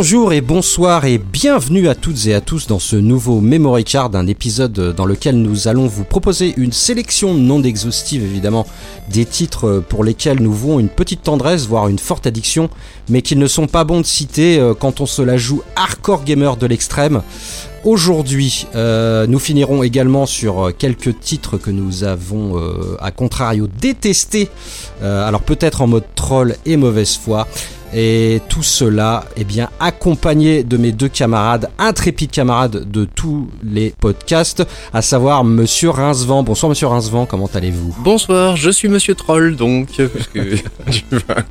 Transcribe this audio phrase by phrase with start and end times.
[0.00, 4.14] Bonjour et bonsoir et bienvenue à toutes et à tous dans ce nouveau Memory Card,
[4.14, 8.64] un épisode dans lequel nous allons vous proposer une sélection non exhaustive évidemment
[9.10, 12.70] des titres pour lesquels nous vouons une petite tendresse, voire une forte addiction,
[13.08, 16.22] mais qui ne sont pas bons de citer euh, quand on se la joue hardcore
[16.22, 17.22] gamer de l'extrême.
[17.82, 22.54] Aujourd'hui, euh, nous finirons également sur euh, quelques titres que nous avons,
[23.00, 24.48] à contrario, détestés.
[25.02, 27.48] Alors peut-être en mode troll et mauvaise foi.
[27.94, 33.94] Et tout cela, eh bien, accompagné de mes deux camarades, intrépides camarades de tous les
[33.98, 36.42] podcasts, à savoir Monsieur Rincevent.
[36.42, 37.94] Bonsoir Monsieur Rincevent, comment allez-vous?
[38.00, 40.02] Bonsoir, je suis Monsieur Troll, donc, tu,
[41.10, 41.44] vas-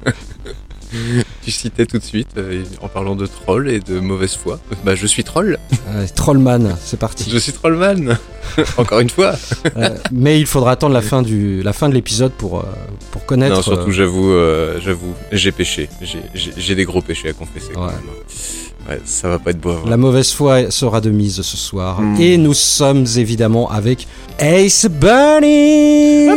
[1.43, 4.95] tu citais tout de suite, euh, en parlant de troll et de mauvaise foi, bah
[4.95, 5.57] je suis troll,
[5.89, 7.29] Euh, Trollman, c'est parti.
[7.31, 8.17] je suis trollman,
[8.77, 9.33] encore une fois.
[9.77, 12.65] Euh, mais il faudra attendre la fin, du, la fin de l'épisode pour,
[13.11, 13.55] pour connaître.
[13.55, 14.31] Non, surtout j'avoue,
[14.83, 15.89] j'avoue, j'ai péché,
[16.33, 17.91] J'ai- des gros péchés à confesser quand Ouais.
[17.93, 18.01] même.
[18.89, 19.87] Ouais, ça va pas être beau à voir.
[19.89, 21.99] La mauvaise foi sera de mise ce soir.
[21.99, 22.15] Hmm.
[22.21, 24.07] Et nous sommes évidemment avec
[24.39, 26.29] Ace Bunny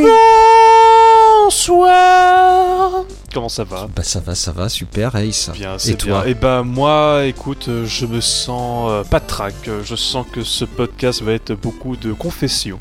[1.51, 5.51] Bonsoir Comment ça va Bah ça va, ça va, super Ace.
[5.53, 6.31] Bien, Et c'est toi bien.
[6.31, 9.55] Et ben moi, écoute, euh, je me sens euh, pas de trac.
[9.85, 12.79] Je sens que ce podcast va être beaucoup de confessions.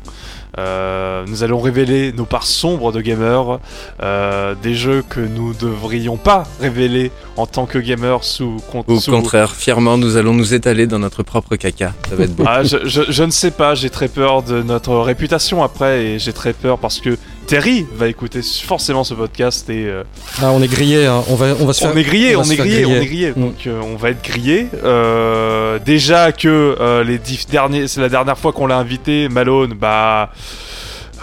[0.58, 3.58] Euh, nous allons révéler nos parts sombres de gamers,
[4.02, 8.58] euh, des jeux que nous devrions pas révéler en tant que gamers sous...
[8.70, 12.22] con- Au sous- contraire, fièrement, nous allons nous étaler dans notre propre caca, ça va
[12.24, 12.44] être beau.
[12.46, 16.18] Ah, je, je- je ne sais pas, j'ai très peur de notre réputation après et
[16.20, 17.16] j'ai très peur parce que
[17.50, 20.04] Terry va écouter forcément ce podcast et euh,
[20.40, 21.24] Ah, on est grillé, hein.
[21.28, 21.90] on, va, on va se faire.
[21.92, 23.32] On est grillé, on est grillé, on est grillé.
[23.32, 24.68] Donc euh, on va être grillé.
[24.84, 29.72] Euh, déjà que les dix derniers, c'est la dernière fois qu'on l'a invité, Malone.
[29.74, 30.30] Bah,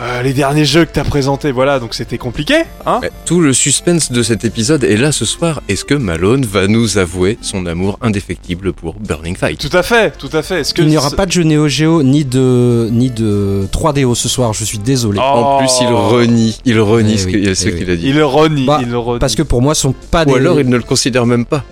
[0.01, 2.53] euh, les derniers jeux que t'as présentés, voilà, donc c'était compliqué,
[2.85, 5.61] hein Tout le suspense de cet épisode est là ce soir.
[5.69, 9.59] Est-ce que Malone va nous avouer son amour indéfectible pour Burning Fight?
[9.59, 10.61] Tout à fait, tout à fait.
[10.61, 14.13] Est-ce que Il n'y aura pas de jeu Neo Geo ni de, ni de 3DO
[14.13, 15.19] ce soir, je suis désolé.
[15.19, 15.25] Oh.
[15.25, 17.77] En plus, il renie, il renie Eh ce oui, eh oui.
[17.79, 18.07] qu'il a dit.
[18.09, 19.19] Il renie, Bah, il renie.
[19.19, 20.33] Parce que pour moi, sont pas des.
[20.33, 21.63] Ou alors il ne le considère même pas.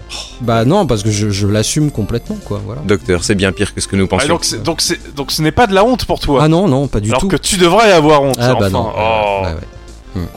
[0.41, 2.59] Bah non, parce que je, je l'assume complètement, quoi.
[2.65, 2.81] Voilà.
[2.87, 4.29] Docteur, c'est bien pire que ce que nous Ah, pensions.
[4.29, 6.39] donc, c'est- donc, c'est- donc ce n'est pas de la honte pour toi.
[6.41, 7.27] Ah non, non, pas du alors tout.
[7.27, 8.37] que tu devrais avoir honte.
[8.39, 8.69] Ah bah enfin.
[8.69, 8.91] non.
[8.97, 9.41] Oh.
[9.45, 9.59] Ouais, ouais.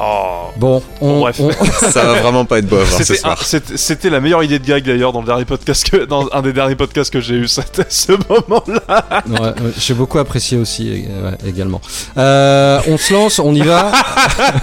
[0.00, 0.48] Oh.
[0.56, 1.38] Bon, on, Bon, bref.
[1.38, 1.52] on-
[1.92, 4.12] Ça va vraiment pas être beau à voir ce C'était soir.
[4.12, 6.74] La meilleure idée de gag d'ailleurs dans le dernier podcast que dans un des derniers
[6.74, 9.22] podcasts que j'ai eu c'était ce moment-là.
[9.28, 11.80] Ouais, j'ai beaucoup apprécié aussi euh, ouais, également.
[12.16, 13.92] Euh, on se lance, on y va.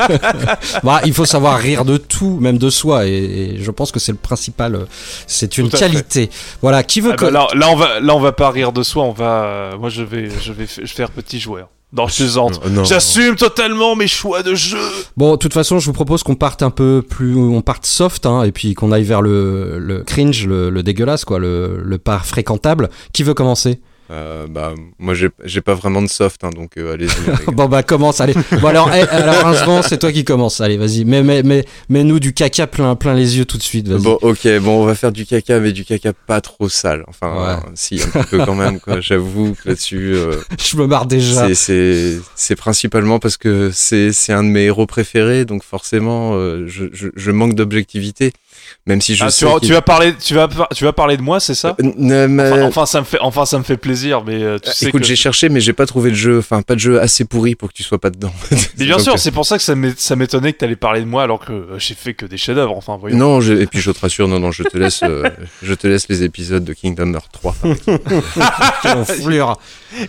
[0.84, 4.00] bah, il faut savoir rire de tout, même de soi, et, et je pense que
[4.02, 4.75] c'est le principal.
[4.75, 4.86] euh,
[5.28, 5.78] C'est une fait.
[5.78, 6.30] qualité.
[6.62, 8.74] Voilà, qui veut Ah que- bah là, là on va là on va pas rire
[8.74, 11.70] de soi, on va euh, moi je vais je vais faire petit joueur.
[11.95, 12.66] Non, je plaisante.
[12.69, 12.83] Non.
[12.83, 14.78] J'assume totalement mes choix de jeu.
[15.16, 18.25] Bon, de toute façon, je vous propose qu'on parte un peu plus, on parte soft,
[18.25, 21.97] hein, et puis qu'on aille vers le, le cringe, le, le dégueulasse, quoi, le, le
[21.97, 22.89] pas fréquentable.
[23.13, 23.79] Qui veut commencer?
[24.12, 27.52] Euh, bah, moi j'ai pas vraiment de soft, hein, donc euh, allez-y.
[27.54, 28.36] Bon bah commence, allez.
[28.62, 30.62] Bon alors, hey, alors Rincevent, c'est toi qui commence.
[30.62, 31.06] Allez, vas-y.
[31.06, 33.88] Mais mais mais mais nous du caca plein plein les yeux tout de suite.
[33.90, 37.04] Bon, ok, bon, on va faire du caca, mais du caca pas trop sale.
[37.08, 37.54] Enfin, Ouais.
[37.54, 39.00] euh, si, un petit peu quand même, quoi.
[39.02, 41.54] J'avoue que là-dessus, euh, Je me marre déjà.
[41.56, 42.20] c'est-
[42.58, 46.34] principalement parce que c'est c'est un de mes héros préférés, donc forcément,
[46.68, 48.32] je, je, je manque d'objectivité.
[48.88, 51.18] Même si je Ah, sais tu, vas, tu vas parler tu vas tu vas parler
[51.18, 51.75] de moi, c'est ça?
[51.81, 54.69] Euh, mais- enfin, enfin, ça me fait enfin ça me fait plaisir mais euh, tu
[54.72, 57.01] sais Écoute, que j'ai cherché, mais j'ai pas trouvé de jeu, enfin, pas de jeu
[57.01, 58.31] assez pourri pour que tu sois pas dedans.
[58.78, 61.00] Mais bien sûr, euh, c'est pour ça que ça m'é- ça m'étonnait que t'allais parler
[61.01, 63.18] de moi alors que euh, j'ai fait que des chefs-d'œuvre enfin voyons.
[63.18, 65.30] Non, je- et puis je te rassure, non, non, je te laisse, euh,
[65.63, 67.56] je te laisse les épisodes de Kingdom Hearts 3.
[68.83, 69.57] Quelle enflure.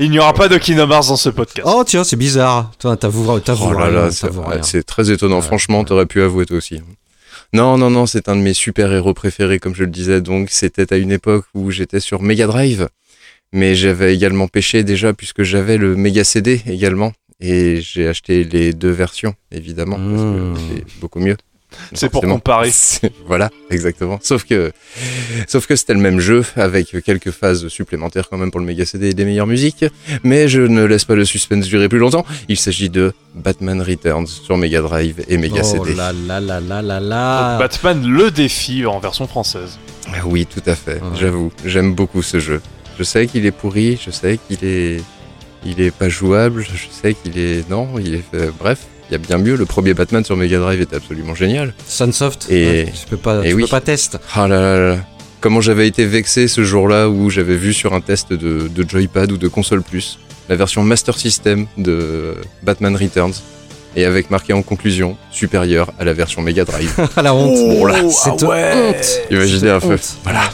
[0.00, 1.66] Il n'y aura pas de Kingdom Hearts dans ce podcast.
[1.70, 2.72] Oh tiens, c'est bizarre.
[2.78, 5.36] Toi, t'avoues, t'avoues Oh là rien, là, c'est très étonnant.
[5.36, 5.84] Ouais, Franchement, ouais.
[5.86, 6.82] t'aurais pu avouer toi aussi.
[7.52, 10.20] Non, non, non, c'est un de mes super-héros préférés, comme je le disais.
[10.20, 12.88] Donc, c'était à une époque où j'étais sur Mega Drive.
[13.52, 17.12] Mais j'avais également pêché déjà, puisque j'avais le Mega CD également.
[17.40, 20.54] Et j'ai acheté les deux versions, évidemment, parce Mmh.
[20.54, 21.37] que c'est beaucoup mieux.
[21.93, 22.70] C'est pour comparer.
[23.26, 24.19] Voilà, exactement.
[24.23, 24.73] Sauf que,
[25.46, 28.84] sauf que c'était le même jeu avec quelques phases supplémentaires quand même pour le Mega
[28.84, 29.84] CD et des meilleures musiques.
[30.23, 32.25] Mais je ne laisse pas le suspense durer plus longtemps.
[32.49, 35.94] Il s'agit de Batman Returns sur Mega Drive et Mega oh CD.
[35.94, 37.58] là là là là là Donc, là.
[37.58, 39.78] Batman le défi en version française.
[40.12, 40.94] Ah Oui, tout à fait.
[40.94, 41.19] Ouais.
[41.19, 42.61] J'avoue, j'aime beaucoup ce jeu.
[42.99, 45.02] Je sais qu'il est pourri, je sais qu'il est,
[45.64, 48.25] il est pas jouable, je sais qu'il est, non, il est,
[48.58, 48.87] bref.
[49.08, 51.74] Il y a bien mieux, le premier Batman sur Mega Drive était absolument génial.
[51.86, 52.46] Sunsoft.
[52.50, 53.62] Et- ouais, tu peux pas, et tu oui.
[53.62, 54.18] peux pas test.
[54.34, 54.96] Ah là là là.
[55.40, 59.30] Comment j'avais été vexé ce jour-là où j'avais vu sur un test de, de Joypad
[59.30, 60.18] ou de console plus
[60.48, 63.34] la version Master System de Batman Returns
[63.96, 66.92] et avec marqué en conclusion supérieur à la version Mega Drive.
[67.16, 67.54] À la honte.
[67.54, 68.72] Bon, là, c'est ah de ouais.
[68.96, 69.20] honte.
[69.30, 69.92] Imaginez C'est un peu.
[69.94, 70.16] honte.
[70.24, 70.50] Voilà.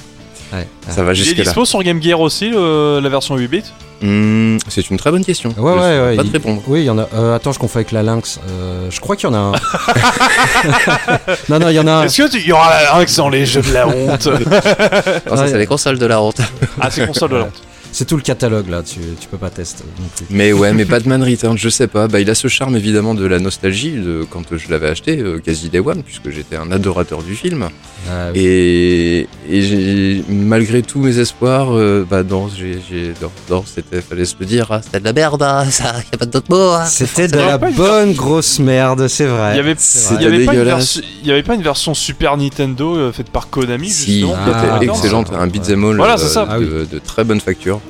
[0.52, 0.66] Ouais.
[0.90, 1.44] Ça va Il est jusque là.
[1.44, 3.62] dispo sur Game Gear aussi, le- la version 8 bits?
[4.02, 5.50] Hmm, c'est une très bonne question.
[5.56, 6.60] Ouais, Je ouais, ouais, Pas il- te répondre.
[6.66, 7.08] Oui, il y en a.
[7.14, 8.40] euh, attends, je confonds avec la Lynx.
[8.50, 9.52] Euh, je crois qu'il y en a un.
[11.48, 12.02] non, non, il y en a un.
[12.04, 14.28] Est-ce que tu il y aura un qui sont les jeux de la honte?
[15.30, 16.40] Ah, ça, c'est les consoles de la honte.
[16.80, 17.62] Ah, c'est console de la honte.
[18.02, 20.26] C'est tout le catalogue là, tu, tu peux pas tester non plus.
[20.30, 22.08] Mais ouais, mais Batman Returns, je sais pas.
[22.08, 25.38] Bah, il a ce charme évidemment de la nostalgie de quand je l'avais acheté, euh,
[25.38, 27.68] quasi day one, puisque j'étais un adorateur du film.
[28.10, 28.40] Ah, oui.
[28.40, 34.00] Et, et j'ai, malgré tous mes espoirs, euh, bah non, j'ai, j'ai, non, non, c'était,
[34.00, 36.46] fallait se le dire, hein, c'était de la merde, hein, ça, y a pas d'autre
[36.50, 36.70] mot.
[36.72, 36.84] hein.
[36.86, 39.52] C'était de la bonne grosse merde, c'est vrai.
[39.52, 39.76] Il y avait,
[40.18, 40.80] il y avait pas une
[41.22, 45.30] y avait pas une version Super Nintendo euh, faite par Konami Si, justement Ah, excellente,
[45.32, 46.48] un beat'em all Voilà, euh, ça.
[46.50, 47.80] Ah de, de très bonne facture.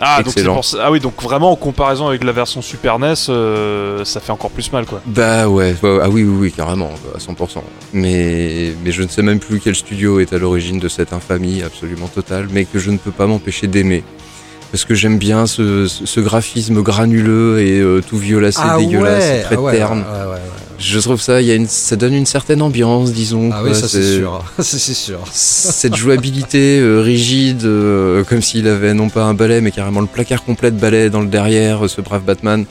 [0.00, 3.14] Ah, donc pour ça- ah oui, donc vraiment en comparaison avec la version Super NES,
[3.28, 5.02] euh, ça fait encore plus mal quoi.
[5.06, 7.62] Bah ouais, ah oui, oui, oui, carrément, à 100%.
[7.92, 11.62] Mais, mais je ne sais même plus quel studio est à l'origine de cette infamie
[11.62, 14.02] absolument totale, mais que je ne peux pas m'empêcher d'aimer.
[14.72, 19.56] Parce que j'aime bien ce, graphisme granuleux et euh, tout violacé, ah dégueulasse, ouais, très
[19.56, 19.98] ah ouais, terne.
[19.98, 20.59] ouais, ouais, ouais.
[20.80, 23.50] Je trouve ça, il y a une, ça donne une certaine ambiance, disons.
[23.52, 24.42] Ah oui, ça c'est sûr.
[24.58, 25.20] c'est c'est sûr.
[25.30, 30.06] Cette jouabilité euh, rigide, euh, comme s'il avait non pas un balai, mais carrément le
[30.06, 32.64] placard complet de balai dans le derrière, euh, ce brave Batman.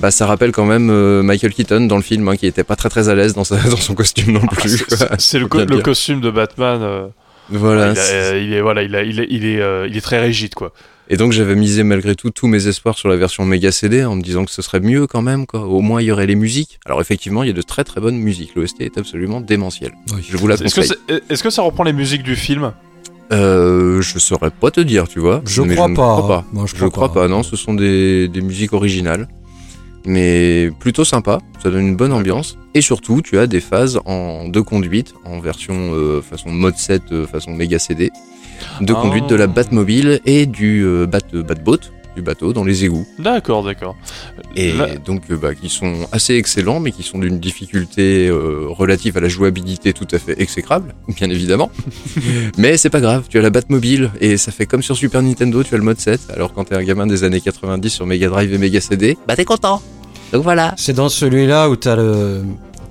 [0.00, 2.76] Bah, ça rappelle quand même euh, Michael Keaton dans le film, hein, qui était pas
[2.76, 4.84] très très à l'aise dans, dans son costume non Ah, plus.
[5.18, 6.80] c'est- le, co- le costume de Batman.
[6.82, 7.06] euh,
[7.48, 7.92] Voilà.
[7.92, 10.20] il, a- il est voilà, il, a- il est, il est, euh, il est très
[10.20, 10.72] rigide quoi.
[11.12, 14.14] Et donc j'avais misé malgré tout tous mes espoirs sur la version Mega CD en
[14.14, 15.66] me disant que ce serait mieux quand même, quoi.
[15.66, 16.78] Au moins il y aurait les musiques.
[16.86, 18.54] Alors effectivement, il y a de très très bonnes musiques.
[18.54, 19.92] L'OST est absolument démentiel.
[20.14, 20.24] Oui.
[20.26, 22.72] Je vous la Est-ce que, ça reprend les musiques du film?
[23.32, 25.42] Euh, je saurais pas te dire, tu vois.
[25.44, 26.16] Je mais crois ne pas.
[26.16, 26.44] crois pas.
[26.52, 27.22] Moi, je Je crois crois pas.
[27.22, 29.26] pas, non, ce sont des, des musiques originales.
[30.06, 32.56] Mais plutôt sympa, ça donne une bonne ambiance.
[32.74, 37.02] Et surtout, tu as des phases en deux conduites, en version euh, façon mode 7,
[37.12, 38.10] euh, façon méga CD.
[38.80, 39.02] Deux Ah.
[39.02, 41.78] conduites de la Batmobile et du euh, bat, Batboat,
[42.16, 43.06] du bateau dans les égouts.
[43.20, 43.96] D'accord, d'accord.
[44.56, 48.66] Et Là- donc, euh, bah, qui sont assez excellents, mais qui sont d'une difficulté euh,
[48.68, 51.70] relative à la jouabilité tout à fait exécrable, bien évidemment.
[52.58, 55.62] mais c'est pas grave, tu as la Batmobile, et ça fait comme sur Super Nintendo,
[55.62, 58.28] tu as le mode 7, alors quand t'es un gamin des années 90 sur Mega
[58.28, 59.80] Drive et Mega CD, bah t'es content.
[60.32, 60.74] Donc voilà.
[60.76, 62.42] C'est dans celui-là où t'as le.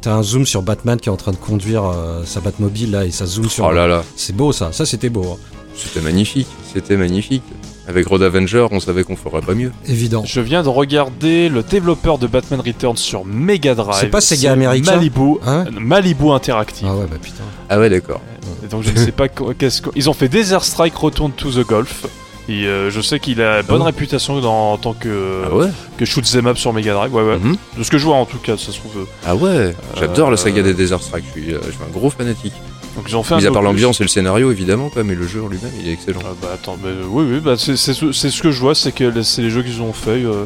[0.01, 3.03] T'as un zoom sur Batman qui est en train de conduire euh, sa Batmobile là
[3.05, 3.65] et ça zoom sur.
[3.65, 5.37] Oh là là, C'est beau ça, ça c'était beau, hein.
[5.79, 7.43] C'était magnifique, c'était magnifique.
[7.87, 9.71] Avec Road Avenger, on savait qu'on ferait pas mieux.
[9.87, 10.23] évident.
[10.23, 13.97] Je viens de regarder le développeur de Batman Returns sur Mega Drive.
[13.99, 16.87] C'est pas Sega américain Malibu, Hein Malibu Interactive.
[16.87, 17.43] Ah ouais bah putain.
[17.67, 18.21] Ah ouais, d'accord.
[18.69, 19.89] Donc je ne sais pas qu- qu'est-ce que...
[19.95, 22.05] Ils ont fait Desert Strike Return to the Golf.
[22.47, 25.67] Et euh, je sais qu'il a bonne bon réputation dans, en tant que, Ah ouais
[25.97, 27.11] que shoot 'em up sur Mega Drive.
[27.13, 27.37] Ouais, ouais.
[27.39, 27.57] Mhm.
[27.77, 28.97] De ce que je vois en tout cas, ça se trouve.
[28.99, 31.79] euh, Ah ouais, j'adore Euh, la saga des Desert Strike, je suis, euh, je suis
[31.87, 32.53] un gros fanatique.
[32.95, 35.47] Donc fait un Mis à part l'ambiance et le scénario évidemment, mais le jeu en
[35.47, 36.19] lui-même il est excellent.
[36.25, 39.21] Ah bah attends, mais, euh, oui, oui, bah c'est ce que je vois, c'est que
[39.21, 40.23] c'est les jeux qu'ils ont fait.
[40.25, 40.45] euh,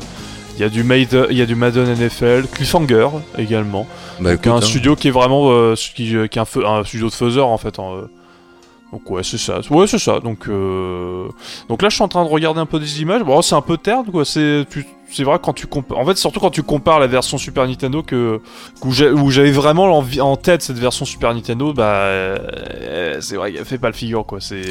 [0.57, 3.07] Il y a du Maiden, il y a du Madden NFL, Cliffhanger
[3.37, 3.87] également.
[4.19, 4.61] Bah écoute, un hein.
[4.61, 7.57] studio qui est vraiment euh, qui, qui est un, feu- un studio de faiseur en
[7.57, 7.79] fait.
[7.79, 8.05] euh.
[8.91, 10.19] Donc ouais c'est ça, ouais c'est ça.
[10.19, 11.27] Donc euh,
[11.69, 13.23] donc là je suis en train de regarder un peu des images.
[13.23, 14.23] Bon c'est un peu terne quoi.
[14.25, 15.97] C'est tu- c'est vrai quand tu compares.
[15.99, 18.39] En fait surtout quand tu compares la version Super Nintendo que
[18.83, 18.91] où
[19.31, 23.77] j'avais vraiment l'envie- en tête cette version Super Nintendo bah euh, c'est vrai qu'elle fait
[23.77, 24.39] pas le figure quoi.
[24.41, 24.61] C'est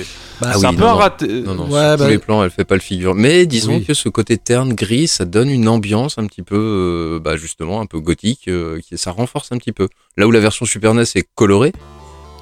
[0.41, 1.27] Bah, Ah oui, un peu non, raté.
[1.43, 3.15] Non, non, Ouais, sur bah- tous les plans, elle fait pas le figure.
[3.15, 3.85] Mais disons Oui.
[3.85, 7.81] que ce côté terne, gris, ça donne une ambiance un petit peu, euh, bah justement,
[7.81, 9.89] un peu gothique, euh, qui, ça renforce un petit peu.
[10.17, 11.73] Là où la version Super NES est colorée,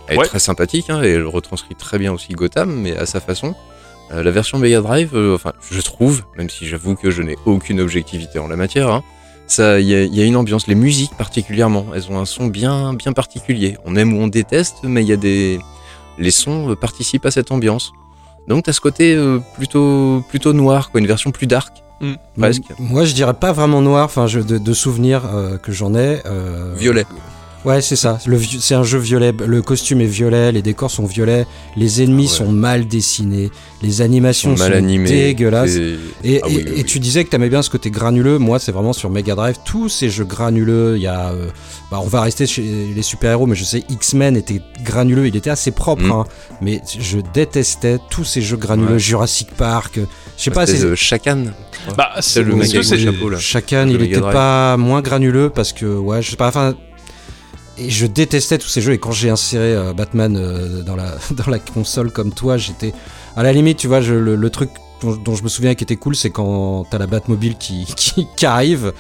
[0.09, 0.25] elle Ouais.
[0.25, 3.55] est très sympathique, hein, et elle retranscrit très bien aussi Gotham, mais à sa façon.
[4.13, 7.37] Euh, la version Mega Drive, euh, enfin, je trouve, même si j'avoue que je n'ai
[7.47, 9.03] aucune objectivité en la matière, hein,
[9.47, 12.25] ça, il y, a- il y a une ambiance, les musiques particulièrement, elles ont un
[12.25, 13.77] son bien, bien particulier.
[13.85, 15.59] On aime ou on déteste, mais il y a des,
[16.19, 17.93] les sons euh, participent à cette ambiance.
[18.49, 21.83] Donc t'as ce côté euh, plutôt plutôt noir, quoi, une version plus dark,
[22.37, 22.63] presque.
[22.79, 26.21] Moi je dirais pas vraiment noir, enfin de, de souvenirs euh, que j'en ai.
[26.27, 27.05] euh, Violet.
[27.65, 28.19] Ouais, c'est ça.
[28.27, 29.33] Le C'est un jeu violet.
[29.47, 32.39] Le costume est violet, les décors sont violets, les ennemis Ah ouais.
[32.47, 33.51] sont mal dessinés,
[33.83, 35.11] les animations sont mal sont animés.
[35.11, 35.77] dégueulasses.
[35.77, 36.85] Et, Ah oui, et- oui, et oui.
[36.85, 38.39] tu disais que t'aimais bien ce côté granuleux.
[38.39, 39.57] Moi, c'est vraiment sur Mega Drive.
[39.65, 41.33] Tous ces jeux granuleux, il y a.
[41.33, 41.49] euh,
[41.91, 42.63] bah, on va rester chez
[42.95, 45.27] les super-héros, mais je sais, X-Men était granuleux.
[45.27, 46.13] Il était assez propre, Mm.
[46.13, 46.25] hein,
[46.63, 48.93] mais je détestais tous ces jeux granuleux.
[48.95, 48.99] Ouais.
[48.99, 49.99] Jurassic Park.
[49.99, 50.05] euh,
[50.39, 50.83] Je sais pas, c'est.
[50.83, 51.45] de Chacan.
[51.97, 53.39] Bah C'est le c'est- le chapeau, là.
[53.39, 54.33] Chacun, Le il Mega était Drive.
[54.33, 56.75] pas moins granuleux parce que, ouais, je sais pas, enfin.
[57.81, 58.93] Et je détestais tous ces jeux.
[58.93, 62.93] Et quand j'ai inséré euh, Batman euh, dans, la, dans la console comme toi, j'étais.
[63.37, 64.71] À la limite, tu vois, je- le, le truc
[65.03, 68.27] dont, dont je me souviens qui était cool, c'est quand t'as la Batmobile qui, qui,
[68.37, 68.93] qui arrive.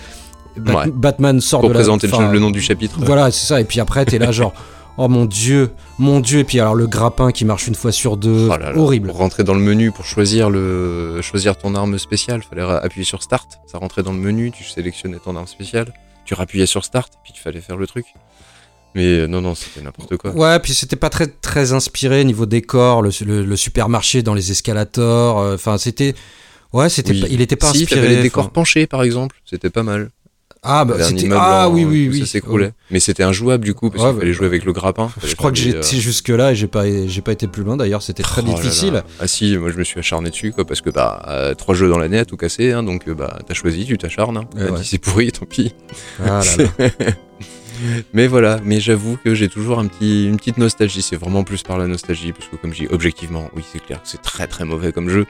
[0.56, 0.90] Bat- Ouais.
[0.92, 1.78] Batman sort Pour de la.
[1.80, 2.96] présenter le, enfin, le nom du chapitre.
[3.00, 3.60] Voilà, c'est ça.
[3.60, 4.52] Et puis après, t'es là, genre.
[4.99, 6.40] Oh mon dieu, mon dieu.
[6.40, 8.76] Et puis alors le grappin qui marche une fois sur deux, Oh là là.
[8.76, 9.08] horrible.
[9.08, 11.20] Pour rentrer dans le menu, pour choisir, le...
[11.22, 13.60] choisir ton arme spéciale, fallait ra- appuyer sur Start.
[13.66, 15.94] Ça rentrait dans le menu, tu sélectionnais ton arme spéciale,
[16.26, 18.06] tu rappuyais sur Start, puis il fallait faire le truc.
[18.94, 20.32] Mais euh, non, non, c'était n'importe quoi.
[20.32, 24.50] Ouais, puis c'était pas très très inspiré niveau décor, le, le- le supermarché dans les
[24.50, 25.38] escalators.
[25.40, 26.14] euh, Enfin, c'était.
[26.73, 27.12] Ouais, c'était.
[27.12, 27.20] Oui.
[27.23, 28.09] pas- il était pas si, inspiré.
[28.09, 30.11] les décors penchés, par exemple, c'était pas mal.
[30.62, 31.26] Ah bah c'était.
[31.32, 32.20] Ah en- oui oui oui.
[32.20, 32.73] Ça s'écroulait.
[32.90, 35.11] Mais c'était injouable du coup, parce Ouais, qu'il fallait bah, jouer avec le grappin.
[35.25, 37.62] Je crois que des, euh, été jusque là et j'ai pas j'ai pas été plus
[37.62, 37.78] loin.
[37.78, 38.59] D'ailleurs, c'était très oh là là.
[38.61, 39.02] difficile.
[39.20, 41.88] Ah si, moi je me suis acharné dessus, quoi, parce que bah, euh, trois jeux
[41.88, 44.37] dans l'année à tout casser, hein, donc euh, bah, t'as choisi, tu t'acharnes.
[44.37, 44.44] Hein.
[44.54, 45.73] Ouais, c'est pourri, tant pis.
[46.23, 46.90] Ah là là.
[48.12, 51.02] Mais voilà, mais j'avoue que j'ai toujours un petit, une petite nostalgie.
[51.02, 54.02] C'est vraiment plus par la nostalgie, parce que comme je dis, objectivement, oui, c'est clair
[54.02, 55.26] que c'est très très mauvais comme jeu.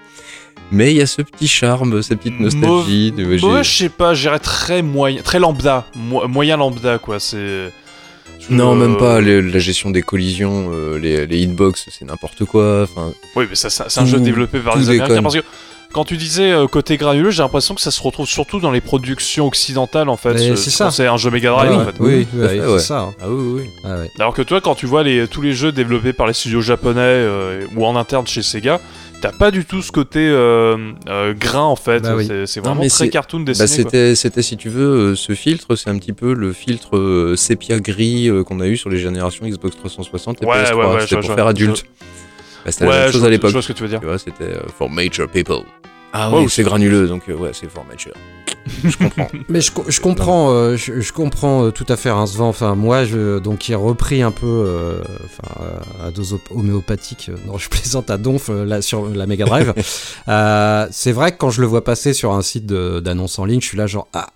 [0.72, 3.12] Mais il y a ce petit charme, cette petite nostalgie.
[3.12, 7.18] de- Moi, je sais pas, j'irais très moyen, très lambda, mo- moyen lambda quoi.
[7.20, 7.72] C'est.
[8.48, 9.20] Non, même euh, pas.
[9.20, 12.82] les- la gestion des collisions, euh, les, les hitbox, c'est n'importe quoi.
[12.84, 15.22] Enfin, Oui, mais ça, ça- c'est un jeu développé par les Américains.
[15.22, 15.42] Parce que
[15.92, 18.80] quand tu disais euh, côté granuleux, j'ai l'impression que ça se retrouve surtout dans les
[18.80, 20.38] productions occidentales en fait.
[20.56, 20.90] C'est ça.
[20.90, 21.94] C'est un jeu Mega Ah Drive oui, en fait.
[22.00, 22.78] oui, c'est ouais.
[22.78, 23.00] ça.
[23.00, 23.14] hein.
[23.20, 23.70] ah oui, oui.
[23.84, 24.10] Ah ouais.
[24.18, 27.00] Alors que toi, quand tu vois les, tous les jeux développés par les studios japonais
[27.02, 28.80] euh, ou en interne chez Sega,
[29.20, 32.00] t'as pas du tout ce côté euh, euh, grain en fait.
[32.00, 32.26] Bah oui.
[32.46, 33.66] C'est- Non, vraiment très cartoon Bah, dessiné.
[33.66, 33.76] quoi.
[33.90, 37.34] c'était, c'était, si tu veux, euh, ce filtre, c'est un petit peu le filtre euh,
[37.36, 40.74] sépia gris euh, qu'on a eu sur les générations Xbox 360 et Ouais, PS3.
[40.76, 41.84] ouais, ouais, c'était je- pour je- faire adulte.
[42.64, 43.52] Bah, c'était la même je chose à je l'époque.
[43.52, 44.00] vois ce que tu veux dire.
[44.00, 45.62] Tu vois, c'était euh, for mature people.
[46.12, 48.12] Ah Ouais, ou c'est granuleux, donc euh, ouais, c'est for mature.
[48.84, 49.28] je comprends.
[49.48, 52.48] Mais je, co- je comprends, euh, je, je comprends euh, tout à fait Rincevent.
[52.48, 55.64] Enfin, moi, je, donc, qui ai repris un peu, euh, enfin,
[56.02, 57.30] euh, à dose homéopathique.
[57.30, 59.72] euh, Non, je plaisante à Donf euh, là, sur la Mega Drive.
[60.28, 63.60] Euh, c'est vrai que quand je le vois passer sur un site d'annonce en ligne,
[63.60, 64.26] je suis là genre ah.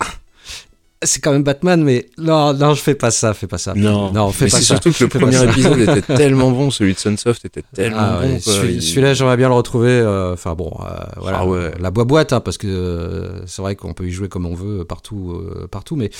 [1.02, 3.74] C'est quand même Batman, mais non, non, je fais pas ça, fais pas ça.
[3.74, 4.10] Non.
[4.12, 4.68] non, fais Mais pas c'est ça.
[4.74, 8.28] surtout que le premier épisode était tellement bon, celui de Sunsoft était tellement Ah ouais,
[8.34, 8.40] bon.
[8.40, 9.90] celui- Il- Celui-là, j'aimerais bien le retrouver.
[9.90, 11.72] euh, Enfin bon, euh, voilà, Ah ouais.
[11.78, 14.84] la boîte, hein, parce que euh, c'est vrai qu'on peut y jouer comme on veut
[14.86, 15.96] partout, partout.
[15.96, 16.10] Mais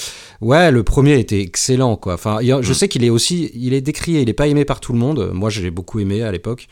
[0.43, 2.15] ouais, le premier était excellent, quoi.
[2.15, 2.75] Enfin, je Mm.
[2.75, 5.31] sais qu'il est aussi, il est décrié, il est pas aimé par tout le monde.
[5.33, 6.67] Moi, je l'ai beaucoup aimé à l'époque.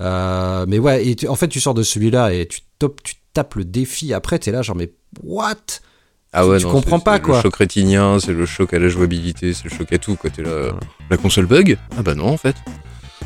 [0.00, 3.54] Mais ouais, et tu- en fait, tu sors de celui-là et tu, top, tu tapes
[3.54, 4.12] le défi.
[4.12, 4.90] Après, t'es là, genre mais
[5.22, 5.54] what?
[6.32, 7.36] Ah ouais, tu non, comprends c'est- pas, c'est quoi.
[7.36, 10.16] Le choc rétinien, c'est le choc à la jouabilité, c'est le choc à tout.
[10.16, 10.30] Quoi.
[10.30, 10.70] T'es là,
[11.10, 11.76] la console bug?
[11.98, 12.56] Ah bah non, en fait.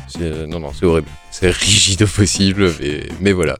[0.07, 1.07] C'est- euh, non, non, c'est horrible.
[1.31, 3.57] C'est rigide au possible, mais, mais voilà.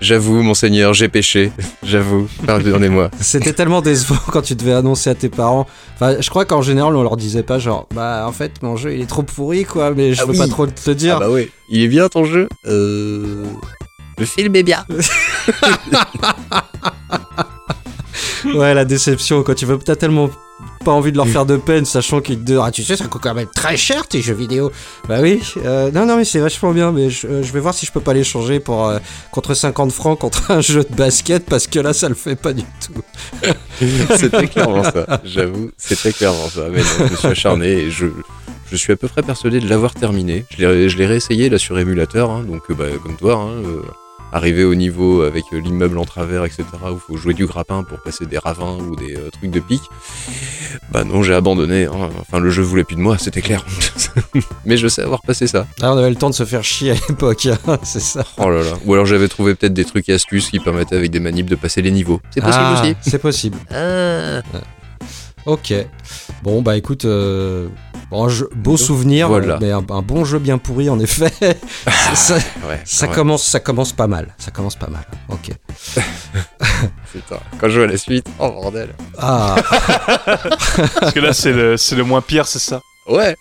[0.00, 1.50] J'avoue, monseigneur, j'ai péché.
[1.82, 3.10] J'avoue, pardonnez-moi.
[3.20, 5.66] C'était tellement décevant quand tu devais annoncer à tes parents.
[5.94, 8.94] Enfin, je crois qu'en général, on leur disait pas genre, bah en fait, mon jeu
[8.94, 9.90] il est trop pourri, quoi.
[9.92, 10.38] Mais je Ah veux oui.
[10.38, 11.16] pas trop te le dire.
[11.16, 12.48] Ah bah ouais, il est bien ton jeu?
[12.66, 13.44] Euh.
[14.18, 14.84] Le film est bien.
[18.54, 20.30] Ouais, la déception, quand tu veux, t'as tellement
[20.84, 23.22] pas envie de leur faire de peine, sachant qu'ils te ah, tu sais, ça coûte
[23.22, 24.72] quand même très cher tes jeux vidéo.
[25.08, 27.74] Bah oui, euh, non, non, mais c'est vachement bien, mais je, euh, je vais voir
[27.74, 28.98] si je peux pas les changer pour, euh,
[29.30, 32.52] contre 50 francs contre un jeu de basket, parce que là, ça le fait pas
[32.52, 33.02] du tout.
[34.16, 35.20] c'était clairement ça.
[35.24, 36.62] J'avoue, c'était clairement ça.
[36.70, 38.06] Mais non, je me suis acharné et je,
[38.70, 40.44] je suis à peu près persuadé de l'avoir terminé.
[40.56, 43.62] Je l'ai, réessayé là sur émulateur, hein, donc bah, comme toi, hein,
[44.32, 47.46] euh, arrivé au niveau avec euh, l'immeuble en travers, etc., où il faut jouer du
[47.46, 49.82] grappin pour passer des ravins ou des euh, trucs de pique.
[50.92, 51.86] Bah non, j'ai abandonné.
[51.86, 52.10] hein.
[52.20, 53.64] Enfin, le jeu voulait plus de moi, c'était clair.
[54.64, 55.66] Mais je sais avoir passé ça.
[55.82, 58.24] Ah, on avait le temps de se faire chier à l'époque, hein, c'est ça.
[58.38, 58.72] Oh là là.
[58.84, 61.56] Ou alors j'avais trouvé peut-être des trucs et astuces qui permettaient avec des manips de
[61.56, 62.20] passer les niveaux.
[62.30, 62.96] C'est possible Ah, aussi.
[63.02, 63.58] C'est possible.
[63.70, 64.42] Ah.
[65.46, 65.72] Ok.
[66.42, 67.68] Bon, bah écoute, euh,
[68.10, 69.58] bon, jeu- beau souvenir, Voilà.
[69.60, 71.32] mais un, un bon jeu bien pourri, en effet.
[71.86, 72.34] ça, ça-
[72.68, 73.14] Ouais, ça ouais.
[73.14, 74.34] commence, ça commence pas mal.
[74.38, 75.04] Ça commence pas mal.
[75.30, 75.50] Ok.
[77.12, 78.90] Putain, quand je vois la suite, oh bordel.
[79.18, 79.56] Ah,
[81.00, 82.80] Parce que là, c'est le, c'est le moins pire, c'est ça?
[83.08, 83.36] Ouais.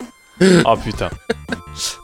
[0.66, 1.10] Ah putain.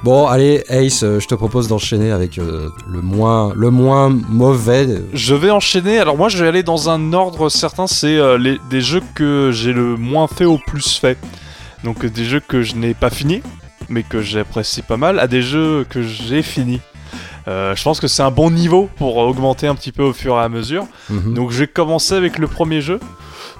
[0.03, 4.87] Bon, allez, Ace, euh, je te propose d'enchaîner avec euh, le moins, le moins mauvais.
[5.13, 5.97] Je vais enchaîner.
[5.97, 7.87] Alors moi, je vais aller dans un ordre certain.
[7.87, 11.17] C'est euh, les, des jeux que j'ai le moins fait au plus fait.
[11.83, 13.41] Donc des jeux que je n'ai pas fini,
[13.89, 16.79] mais que j'apprécie pas mal, à des jeux que j'ai fini.
[17.47, 20.35] Euh, je pense que c'est un bon niveau pour augmenter un petit peu au fur
[20.35, 20.85] et à mesure.
[21.09, 21.33] Mhm.
[21.33, 22.99] Donc je vais commencer avec le premier jeu.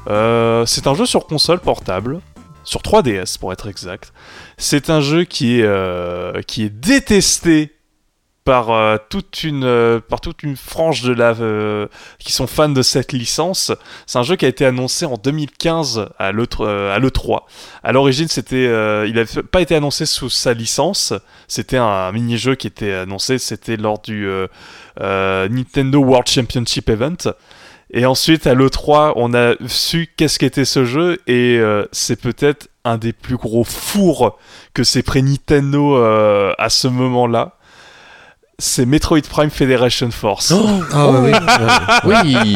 [0.08, 2.20] C'est un jeu sur console portable,
[2.63, 4.13] sur 3DS pour être exact.
[4.57, 7.74] C'est un jeu qui est, euh, qui est détesté
[8.43, 11.33] par, euh, toute une, euh, par toute une frange de la,
[12.19, 13.72] qui sont fans de cette licence.
[14.05, 16.65] C'est un jeu qui a été annoncé en 2015 à l'E3.
[16.65, 17.41] euh, à l'E3.
[17.83, 18.65] À l'origine, c'était,
[19.07, 21.13] il n'avait pas été annoncé sous sa licence.
[21.48, 23.38] C'était un mini-jeu qui était annoncé.
[23.38, 24.27] C'était lors du
[25.00, 27.33] Nintendo World Championship Event.
[27.93, 32.69] Et ensuite, à l'E3, on a su qu'est-ce qu'était ce jeu, et euh, c'est peut-être
[32.83, 34.39] un des plus gros fours
[34.73, 37.57] que s'est pris Nintendo euh, à ce moment-là.
[38.65, 40.53] C'est Metroid Prime Federation Force.
[40.93, 41.32] Ah ouais, oui.
[41.32, 42.15] ouais.
[42.24, 42.34] Oui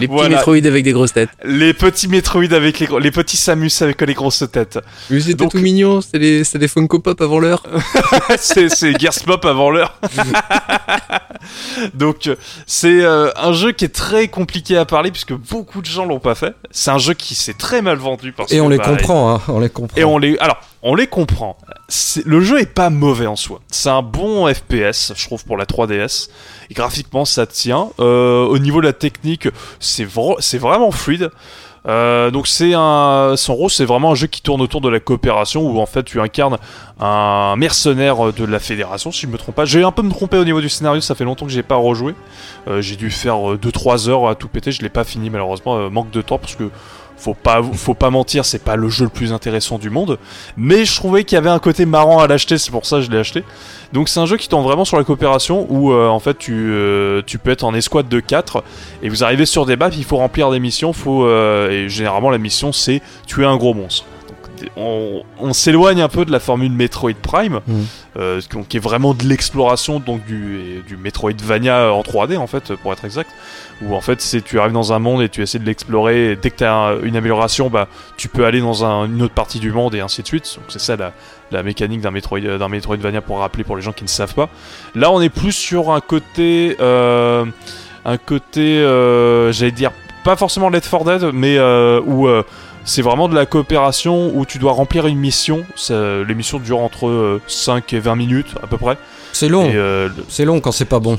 [0.00, 0.36] Les petits Voilà.
[0.36, 1.30] Metroid avec des grosses têtes.
[1.44, 4.78] Les petits Metroid avec les, gros- les petits Samus avec les grosses têtes.
[5.08, 7.62] Mais c'était Donc- tout mignon, c'était des, Funko Pop avant l'heure.
[8.38, 9.98] c'est c'est Gears Pop avant l'heure.
[11.94, 12.30] Donc
[12.66, 16.20] c'est euh, un jeu qui est très compliqué à parler puisque beaucoup de gens l'ont
[16.20, 16.54] pas fait.
[16.70, 19.34] C'est un jeu qui s'est très mal vendu parce Et que, on les bah, comprend,
[19.36, 19.96] hein, on les comprend.
[19.98, 21.56] Et on les alors on les comprend.
[22.24, 23.60] Le jeu est pas mauvais en soi.
[23.68, 26.28] C'est un bon FPS, je trouve pour la 3DS.
[26.70, 27.88] Et graphiquement ça tient.
[28.00, 29.48] Euh, au niveau de la technique,
[29.80, 31.30] c'est vra- c'est vraiment fluide.
[31.86, 35.78] Euh, donc c'est un c'est vraiment un jeu qui tourne autour de la coopération où
[35.80, 36.58] en fait tu incarnes
[37.00, 40.36] un mercenaire de la fédération si je me trompe pas j'ai un peu me trompé
[40.38, 42.14] au niveau du scénario ça fait longtemps que j'ai pas rejoué
[42.66, 46.10] Euh, j'ai dû faire 2-3 heures à tout péter je l'ai pas fini malheureusement manque
[46.10, 46.68] de temps parce que
[47.18, 50.18] faut pas faut pas mentir c'est pas le jeu le plus intéressant du monde
[50.56, 53.02] mais je trouvais qu'il y avait un côté marrant à l'acheter c'est pour ça que
[53.02, 53.44] je l'ai acheté
[53.92, 56.52] donc c'est un jeu qui tourne vraiment sur la coopération où euh, en fait tu,
[56.54, 58.62] euh, tu peux être en escouade de 4
[59.02, 62.38] et vous arrivez sur des maps, il faut remplir des missions, euh, et généralement la
[62.38, 64.04] mission c'est tuer un gros monstre.
[64.76, 67.86] On, on s'éloigne un peu de la formule Metroid Prime, Mhm.
[68.18, 72.92] euh, qui- est vraiment de l'exploration, donc du, du Metroidvania en 3D en fait, pour
[72.92, 73.30] être exact,
[73.82, 76.36] où en fait c'est tu arrives dans un monde et tu essaies de l'explorer, et
[76.36, 79.58] dès que tu as une amélioration, bah tu peux aller dans un- une autre partie
[79.58, 80.52] du monde et ainsi de suite.
[80.56, 81.12] Donc c'est ça la,
[81.50, 84.48] la mécanique d'un Metroid, d'un Metroidvania pour rappeler pour les gens qui ne savent pas.
[84.94, 87.44] Là on est plus sur un côté, euh,
[88.04, 89.90] un côté, euh, j'allais dire
[90.24, 92.42] pas forcément Left 4 Dead, mais euh, où euh,
[92.84, 95.64] c'est vraiment de la coopération où tu dois remplir une mission.
[95.90, 98.96] Les missions durent entre euh, 5 et 20 minutes à peu près.
[99.32, 101.18] C'est long, euh, le- c'est long quand c'est pas bon.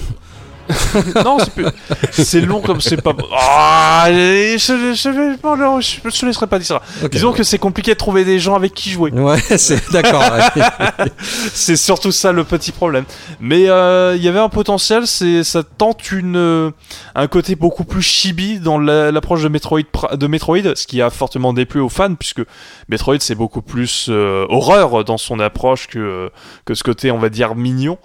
[1.24, 1.66] non, c'est plus-
[2.12, 3.14] c'est long comme c'est pas.
[3.36, 6.82] Ah, je, je, je, je, laisserai pas dire ça.
[7.04, 7.12] Ok.
[7.12, 9.12] Disons que c'est compliqué de trouver des gens avec qui jouer.
[9.12, 10.22] Ouais, c'est d'accord.
[10.22, 10.62] ouais.
[11.54, 13.06] c'est surtout ça le petit problème.
[13.40, 16.72] Mais euh, il y avait un potentiel, c'est ça tente une euh,
[17.16, 19.80] un côté beaucoup plus chibi dans la- l'approche de Metroid
[20.14, 22.42] de Metroid, ce qui a fortement déplu aux fans puisque
[22.90, 26.30] Metroid c'est beaucoup plus euh, horreur dans son approche que
[26.66, 27.98] que ce côté on va dire mignon.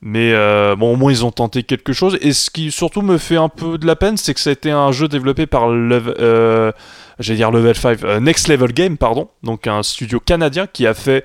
[0.00, 2.18] Mais euh, bon, au moins ils ont tenté quelque chose.
[2.20, 4.52] Et ce qui surtout me fait un peu de la peine, c'est que ça a
[4.52, 6.72] été un jeu développé par euh,
[7.18, 9.28] j'allais dire Level 5, euh, Next Level Game, pardon.
[9.42, 11.24] Donc un studio canadien qui a fait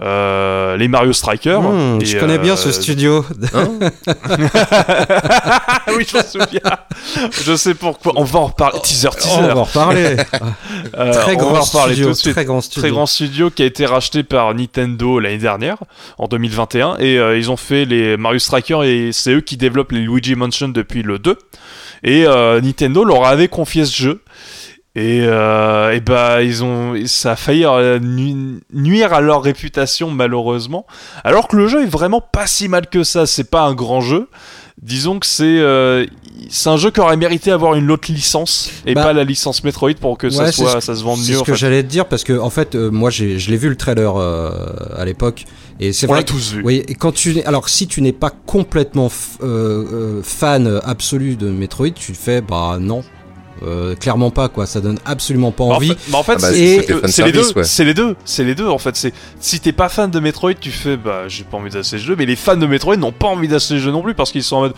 [0.00, 1.60] euh, les Mario Strikers.
[1.62, 3.24] Hmm, Et, je connais bien euh, ce studio.
[3.54, 3.68] Hein
[5.96, 6.60] oui, je m'en souviens.
[7.44, 8.12] je sais pourquoi.
[8.16, 8.80] On va en reparler.
[8.82, 9.34] Teaser, Oh, teaser.
[9.38, 10.16] on va en reparler.
[10.98, 12.32] Euh, très on va en grand reparler studio, tout de suite.
[12.34, 12.82] très grand studio.
[12.82, 15.76] Très grand studio qui a été racheté par Nintendo l'année dernière,
[16.18, 19.92] en 2021, et euh, ils ont fait les Mario Strikers et c'est eux qui développent
[19.92, 21.38] les Luigi Mansion depuis le 2.
[22.04, 24.20] Et euh, Nintendo leur avait confié ce jeu.
[24.94, 30.10] Et, euh, et bah ils ont ça a failli euh, nu- nuire à leur réputation
[30.10, 30.86] malheureusement.
[31.24, 33.24] Alors que le jeu est vraiment pas si mal que ça.
[33.24, 34.28] C'est pas un grand jeu.
[34.82, 36.04] Disons que c'est euh,
[36.50, 39.64] c'est un jeu qui aurait mérité avoir une autre licence et Bah, pas la licence
[39.64, 41.44] Metroid pour que ça Ouais, c'est soit ce- ça se vende C'est mieux ce en
[41.44, 44.14] que j'allais te dire parce que en fait, euh, moi, je l'ai vu le trailer
[44.16, 44.50] euh,
[44.94, 45.44] à l'époque.
[45.80, 46.24] Et c'est on l'a vrai.
[46.24, 46.62] que- tous vu.
[46.64, 49.08] Oui, et quand tu alors si tu n'es pas complètement
[50.22, 53.02] fan absolu de Metroid, tu fais bah non,
[53.64, 54.66] Euh, clairement pas quoi.
[54.66, 55.88] Ça donne absolument pas Bah, en envie.
[55.90, 57.64] fait, bah, en fait, Ah bah, c'est- les deux, ouais.
[57.64, 58.96] c'est les deux, c'est les deux en fait.
[58.96, 62.02] C'est si t'es pas fan de Metroid, tu fais bah j'ai pas envie d'acheter ce
[62.04, 64.32] jeu, mais les fans de Metroid n'ont pas envie d'acheter le jeu non plus parce
[64.32, 64.74] qu'ils sont en mode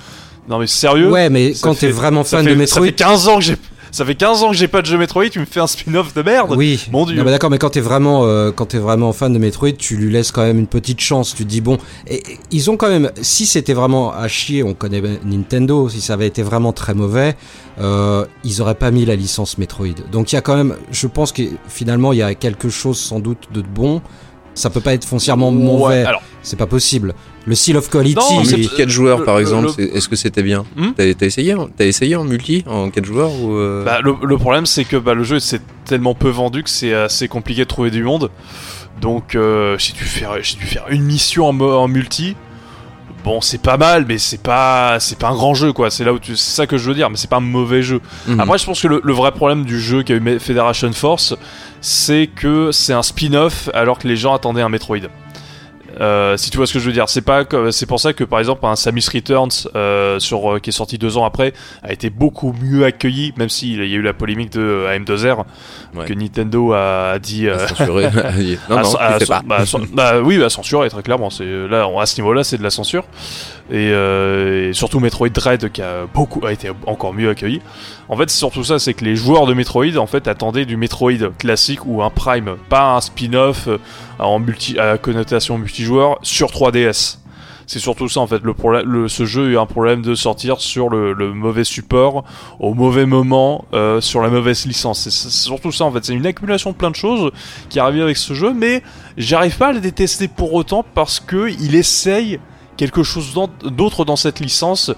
[0.48, 1.10] non mais sérieux?
[1.10, 3.28] ouais, mais ça quand fait- t'es vraiment ça fan fait, de ça Metroid, fait 15
[3.28, 3.56] ans que j'ai
[3.94, 6.14] ça fait 15 ans que j'ai pas de jeu Metroid, tu me fais un spin-off
[6.14, 6.52] de merde.
[6.56, 7.14] Oui, Mon Dieu.
[7.14, 9.96] Non, mais d'accord, mais quand t'es vraiment, euh, quand t'es vraiment fan de Metroid, tu
[9.96, 11.32] lui laisses quand même une petite chance.
[11.32, 11.78] Tu te dis bon,
[12.08, 16.00] et, et ils ont quand même, si c'était vraiment à chier, on connaît Nintendo, si
[16.00, 17.36] ça avait été vraiment très mauvais,
[17.80, 19.94] euh, ils auraient pas mis la licence Metroid.
[20.10, 22.98] Donc il y a quand même, je pense que finalement il y a quelque chose
[22.98, 24.02] sans doute de bon.
[24.54, 27.14] Ça peut pas être foncièrement Ouais, mauvais, alors c'est pas possible.
[27.46, 29.70] Le seal of quality, Non, En mais il- multi 4 joueurs, le- par le- exemple,
[29.78, 33.54] le- est-ce que c'était bien Hmm T'as essayé, essayé en multi, en 4 joueurs ou
[33.56, 36.70] euh, Bah, le, le problème, c'est que bah, le jeu c'est tellement peu vendu que
[36.70, 38.30] c'est assez compliqué de trouver du monde.
[39.00, 42.36] Donc, euh, j'ai dû faire, j'ai dû faire une mission en, en multi.
[43.24, 45.90] Bon, c'est pas mal, mais c'est pas, c'est pas un grand jeu, quoi.
[45.90, 47.82] C'est là où tu, c'est ça que je veux dire, mais c'est pas un mauvais
[47.82, 48.00] jeu.
[48.26, 48.38] mhm.
[48.38, 51.34] Après, je pense que le, le vrai problème du jeu qu'a eu Federation Force,
[51.80, 55.08] c'est que c'est un spin-off alors que les gens attendaient un Metroid.
[56.00, 58.24] Euh, si tu vois ce que je veux dire, c'est pas c'est pour ça que
[58.24, 61.52] par exemple un Samus Returns euh, sur euh, qui est sorti deux ans après
[61.82, 65.44] a été beaucoup mieux accueilli, même s'il y a eu la polémique de euh, AM2R
[65.94, 66.06] Ouais.
[66.06, 67.46] que Nintendo a dit.
[67.46, 68.04] euh, Censuré.
[68.68, 69.42] non, non, pas.
[69.46, 69.58] bah,
[69.92, 71.30] bah oui, bah, censuré très clairement.
[71.30, 73.04] C'est là à ce niveau-là, c'est de la censure.
[73.70, 77.62] Et, euh, surtout Metroid Dread qui a beaucoup a été encore mieux accueilli.
[78.10, 80.76] En fait, c'est surtout ça, c'est que les joueurs de Metroid en fait attendaient du
[80.76, 83.78] Metroid classique ou un Prime, pas un spin-off euh,
[84.18, 87.18] en multi à connotation multijoueur sur 3DS.
[87.66, 88.42] C'est surtout ça en fait.
[88.42, 91.64] Le problème, le- ce jeu a eu un problème de sortir sur le, le mauvais
[91.64, 92.24] support,
[92.60, 95.00] au mauvais moment, euh, sur la mauvaise licence.
[95.04, 96.04] C'est c'est surtout ça en fait.
[96.04, 97.30] C'est une accumulation de plein de choses
[97.70, 98.82] qui arrive avec ce jeu, mais
[99.16, 102.38] j'arrive pas à le détester pour autant parce que il essaye
[102.76, 103.34] quelque chose
[103.64, 104.90] d'autre dans cette licence,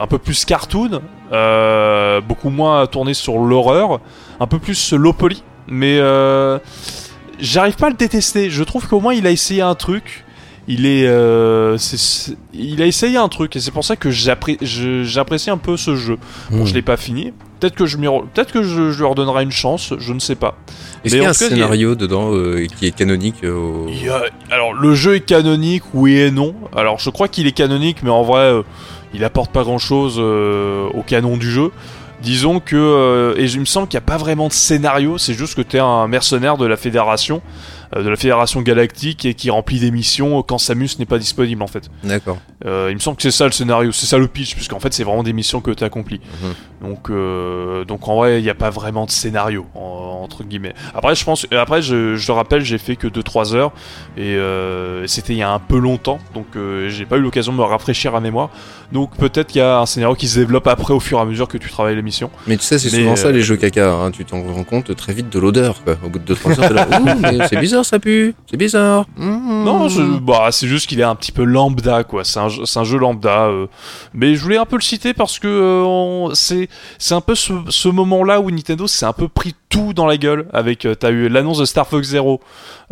[0.00, 1.00] un peu plus cartoon,
[1.32, 4.00] euh, beaucoup moins tourné sur l'horreur,
[4.40, 6.58] un peu plus low poly, mais euh,
[7.38, 8.50] j'arrive pas à le détester.
[8.50, 10.24] Je trouve qu'au moins il a essayé un truc.
[10.70, 11.78] Il est, euh,
[12.52, 16.18] il a essayé un truc et c'est pour ça que j'apprécie un peu ce jeu.
[16.50, 16.66] Bon, Hmm.
[16.66, 17.32] je l'ai pas fini.
[17.60, 19.92] Peut-être que je peut-être que je, je lui redonnerai une chance.
[19.98, 20.56] Je ne sais pas.
[21.04, 23.52] Est-ce mais qu'il y a un cas, a- scénario dedans euh, qui est canonique euh,
[23.54, 23.86] au...
[23.88, 26.54] Il y a- alors le jeu est canonique, oui et non.
[26.76, 28.62] Alors je crois qu'il est canonique, mais en vrai, euh,
[29.14, 31.70] il apporte pas grand-chose euh, au canon du jeu.
[32.22, 35.18] Disons que et il me semble qu'il n'y a pas vraiment de scénario.
[35.18, 37.42] C'est juste que tu es un mercenaire de la fédération,
[37.94, 41.66] de la fédération galactique et qui remplit des missions quand Samus n'est pas disponible en
[41.66, 41.88] fait.
[42.04, 42.38] D'accord.
[42.66, 44.92] Euh, il me semble que c'est ça le scénario, c'est ça le pitch, puisqu'en fait
[44.92, 46.20] c'est vraiment des missions que tu accomplis.
[46.42, 46.88] Mhm.
[46.90, 50.74] Donc, euh, donc en vrai, il n'y a pas vraiment de scénario en- entre guillemets.
[50.94, 53.72] Après, je pense, après, je, je le rappelle, j'ai fait que 2-3 heures
[54.16, 57.52] et euh, c'était il y a un peu longtemps, donc euh, j'ai pas eu l'occasion
[57.52, 58.50] de me rafraîchir la mémoire.
[58.92, 61.24] Donc peut-être qu'il y a un scénario qui se développe après au fur et à
[61.24, 62.30] mesure que tu travailles l'émission.
[62.46, 63.90] Mais tu sais, c'est souvent ça euh, les jeux caca.
[63.92, 64.10] Hein.
[64.10, 65.82] Tu t'en rends compte très vite de l'odeur.
[66.04, 66.88] Au bout de 2-3 heures, t'es là.
[67.00, 68.34] Ouh, mais c'est bizarre, ça pue.
[68.50, 69.06] C'est bizarre.
[69.16, 69.64] Mmh.
[69.64, 72.24] Non, je- bah, c'est juste qu'il est un petit peu lambda, quoi.
[72.24, 73.46] C'est un, jeu- c'est un jeu lambda.
[73.46, 73.66] euh.
[74.14, 77.34] Mais je voulais un peu le citer parce que euh, on- c'est c'est un peu
[77.34, 80.46] ce, ce moment-là où Nintendo s'est un peu pris tout dans la gueule.
[80.52, 82.40] Avec, euh, t'as eu l'annonce de Star Fox Zero,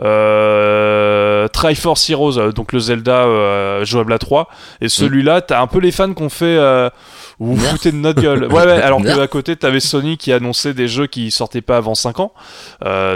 [0.02, 4.48] euh, Triforce Heroes, euh, donc le Zelda euh, jouable à 3,
[4.80, 6.44] et celui-là, t'as un peu les fans qu'on fait.
[6.58, 6.90] euh,
[7.38, 8.46] vous vous foutez de notre gueule.
[8.46, 11.76] Ouais, ouais, alors que à côté, t'avais Sony qui annonçait des jeux qui sortaient pas
[11.76, 12.32] avant 5 ans.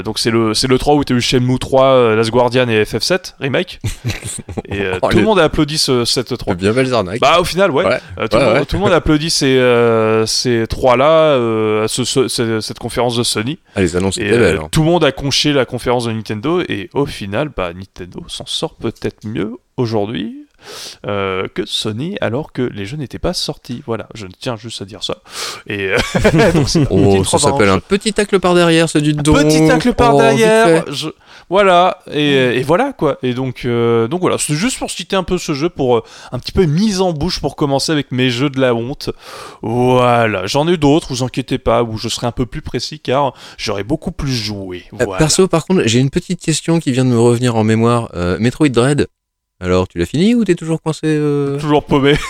[0.05, 2.83] Donc c'est le, c'est le 3 où t'as eu Shenmue 3, euh, Last Guardian et
[2.83, 3.81] FF7 remake.
[4.68, 6.55] et Oh, tout le monde a applaudi ce, cette 3.
[6.55, 7.20] Bien belles arnaques.
[7.20, 7.99] Bah au final ouais, Ouais.
[8.29, 9.59] Tout, le monde, tout le monde applaudit ces,
[10.27, 11.37] ces trois là,
[11.88, 13.50] ce- ce- cette conférence de Sony.
[13.75, 14.61] Ah, les annonces Et étaient euh, belles.
[14.63, 14.69] hein.
[14.71, 18.47] tout le monde a conché la conférence de Nintendo et au final bah Nintendo s'en
[18.47, 20.47] sort peut-être mieux aujourd'hui.
[21.07, 24.85] Euh, que Sony alors que les jeux n'étaient pas sortis voilà je tiens juste à
[24.85, 25.18] dire ça
[25.66, 25.96] et euh,
[26.53, 29.33] donc, Oh, ça s'appelle un petit tacle par derrière, c'est du don.
[29.35, 30.85] Petit tacle par Oh, derrière.
[30.92, 31.09] je-
[31.49, 33.18] Voilà et, et voilà quoi.
[33.23, 36.03] Et donc euh, donc voilà, c'est juste pour citer un peu ce jeu pour euh,
[36.33, 39.11] un petit peu mise en bouche pour commencer avec mes jeux de la honte.
[39.62, 43.35] Voilà, j'en ai d'autres, vous inquiétez pas, où je serai un peu plus précis car
[43.59, 44.85] j'aurais beaucoup plus joué.
[44.92, 45.16] Voilà.
[45.18, 48.11] Perso, par contre, j'ai une petite question qui vient de me revenir en mémoire.
[48.38, 49.09] Metroid Dread.
[49.62, 52.14] Alors, tu l'as fini ou t'es toujours coincé euh Toujours paumé.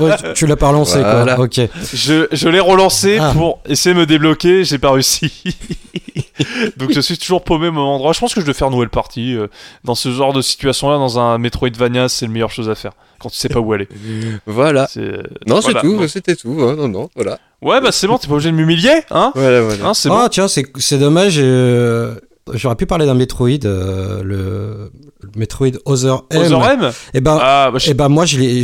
[0.00, 1.34] Ouais, tu- tu l'as pas relancé Voilà.
[1.36, 1.44] quoi.
[1.46, 1.60] Ok.
[1.94, 3.32] Je, je l'ai relancé Ah.
[3.34, 5.32] pour essayer de me débloquer, j'ai pas réussi.
[6.76, 8.12] Donc je suis toujours paumé au même endroit.
[8.12, 9.34] Je pense que je dois faire une nouvelle partie.
[9.34, 9.48] euh,
[9.84, 12.92] Dans ce genre de situation-là, dans un Metroidvania, c'est la meilleure chose à faire.
[13.18, 13.88] Quand tu sais pas où aller.
[14.46, 14.86] Voilà.
[14.90, 15.80] C'est, euh, Non, c'est voilà.
[15.80, 16.08] tout, Bon.
[16.08, 16.56] c'était tout.
[16.60, 17.38] hein, non, non, voilà.
[17.62, 19.86] Ouais, bah c'est bon, t'es pas obligé de m'humilier, hein, Voilà, voilà.
[19.86, 20.28] hein C'est Ah bon.
[20.28, 21.36] tiens, c'est c'est dommage.
[21.38, 22.14] euh,
[22.54, 26.42] J'aurais pu parler d'un Metroid, euh, le, le Metroid Other M.
[26.52, 28.62] Other M Et ben, Ah, bah, je, eh ben moi, j'ai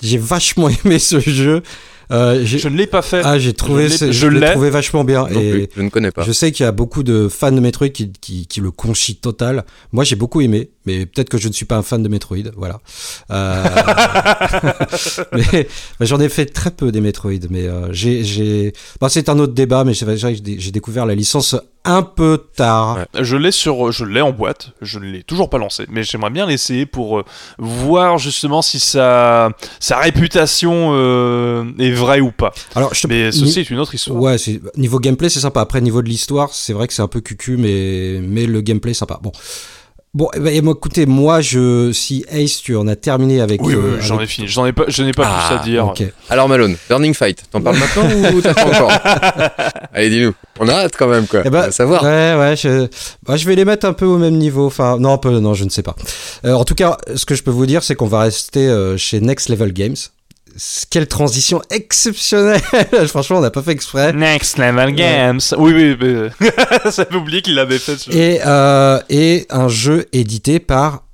[0.00, 1.62] j'ai vachement aimé ce jeu.
[2.10, 3.20] Euh, j'ai- je ne l'ai pas fait.
[3.22, 4.50] ah, j'ai trouvé, je l'ai- ce- je l'ai l'ai.
[4.52, 5.26] trouvé vachement bien.
[5.30, 6.22] Non et plus, je ne connais pas.
[6.22, 9.16] je sais qu'il y a beaucoup de fans de Metroid qui, qui, qui le conchient
[9.16, 9.66] total.
[9.92, 12.38] Moi, j'ai beaucoup aimé, mais peut-être que je ne suis pas un fan de Metroid.
[12.56, 12.80] Voilà.
[13.30, 13.64] Euh,
[15.32, 15.68] mais
[16.00, 17.32] mais j'en ai fait très peu des Metroid.
[17.50, 19.84] Mais euh, j'ai, j'ai, bah, c'est un autre débat.
[19.84, 21.56] Mais j'ai j'ai découvert la licence
[21.88, 22.98] un peu tard.
[22.98, 23.24] Ouais.
[23.24, 24.72] Je l'ai sur, je l'ai en boîte.
[24.82, 27.24] Je ne l'ai toujours pas lancé, mais j'aimerais bien l'essayer pour euh,
[27.58, 32.52] voir justement si sa sa réputation euh, est vraie ou pas.
[32.74, 34.20] Alors, je te Mais ni- ceci est une autre histoire.
[34.20, 34.36] Ouais,
[34.76, 35.60] niveau gameplay c'est sympa.
[35.60, 38.90] Après niveau de l'histoire, c'est vrai que c'est un peu cucu, mais mais le gameplay
[38.92, 39.18] est sympa.
[39.22, 39.32] Bon,
[40.18, 43.62] bon, eh ben, écoutez, moi je si Ace, tu en as terminé avec.
[43.62, 44.48] Oui, oui, euh, j'en ai avec- fini.
[44.48, 45.92] J'en ai pas, je n'ai pas Ah, plus à dire.
[46.28, 48.92] Alors, Malone, Burning Fight, t'en parles maintenant ou t'attends encore?
[49.94, 50.34] Allez, dis-nous.
[50.60, 51.42] On a hâte quand même, quoi.
[51.44, 52.02] Eh ben, On va savoir.
[52.02, 52.88] Ouais, ouais, je,
[53.24, 54.66] bah, je vais les mettre un peu au même niveau.
[54.66, 55.94] Enfin, non, un peu, non, je ne sais pas.
[56.44, 58.96] Euh, en tout cas, ce que je peux vous dire, c'est qu'on va rester euh,
[58.96, 59.94] chez Next Level Games.
[60.90, 62.60] Quelle transition exceptionnelle
[63.08, 64.12] Franchement, on n'a pas fait exprès.
[64.12, 65.40] Next Level Games.
[65.56, 66.50] Oui, oui, mais
[66.90, 67.96] ça fait oublier qu'il l'avait fait.
[67.96, 68.10] ce.
[68.10, 71.04] Et, euh, et un jeu édité par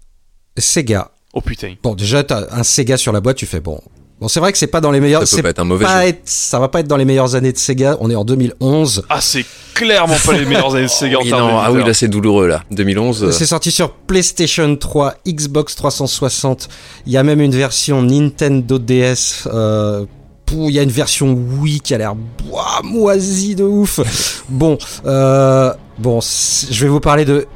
[0.57, 1.11] Sega.
[1.33, 1.75] Oh putain.
[1.83, 3.81] Bon, déjà, t'as un Sega sur la boîte, tu fais bon.
[4.25, 5.27] Bon, c'est vrai que c'est pas dans les meilleurs.
[5.29, 6.09] Ça peut pas être un mauvais pas jeu.
[6.09, 7.99] être- ça va pas être dans les meilleures années de Sega.
[8.01, 9.03] On est en 2011.
[9.11, 12.09] Ah, c'est clairement pas les meilleures années de Sega en non, ah oui, là c'est
[12.09, 12.63] douloureux là.
[12.71, 13.25] 2011.
[13.25, 16.71] euh, C'est sorti sur PlayStation 3, Xbox 360.
[17.05, 19.47] Il y a même une version Nintendo DS.
[19.53, 20.07] Euh,
[20.53, 24.01] il y a une version Wii qui a l'air boah, moisie de ouf.
[24.49, 27.47] Bon, euh, bon, je vais vous parler de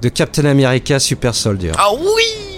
[0.00, 1.72] de Captain America Super Soldier.
[1.76, 2.49] Ah oui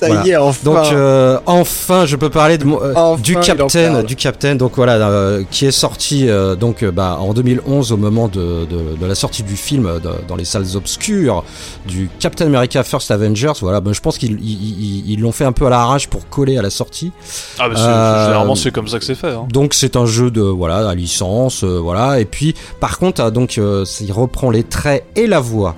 [0.00, 0.24] Ça Voilà.
[0.26, 0.58] y est, enfin.
[0.64, 4.54] Donc euh, enfin, je peux parler de mon- euh, Enfin, du Captain, du Captain.
[4.54, 8.96] Donc voilà, euh, qui est sorti euh, donc bah, en 2011 au moment de, de-
[8.98, 11.44] de la sortie du film de- dans les salles obscures
[11.86, 13.52] du Captain America First Avengers.
[13.60, 16.28] Voilà, ben, je pense qu'ils ils- ils- ils l'ont fait un peu à l'arrache pour
[16.30, 17.12] coller à la sortie.
[17.58, 19.32] Ah, bah, c'est- Euh, généralement, c'est comme ça que c'est fait.
[19.32, 19.46] hein.
[19.52, 22.20] Donc c'est un jeu de voilà à licence, euh, voilà.
[22.20, 25.76] Et puis par contre, donc euh, il reprend les traits et la voix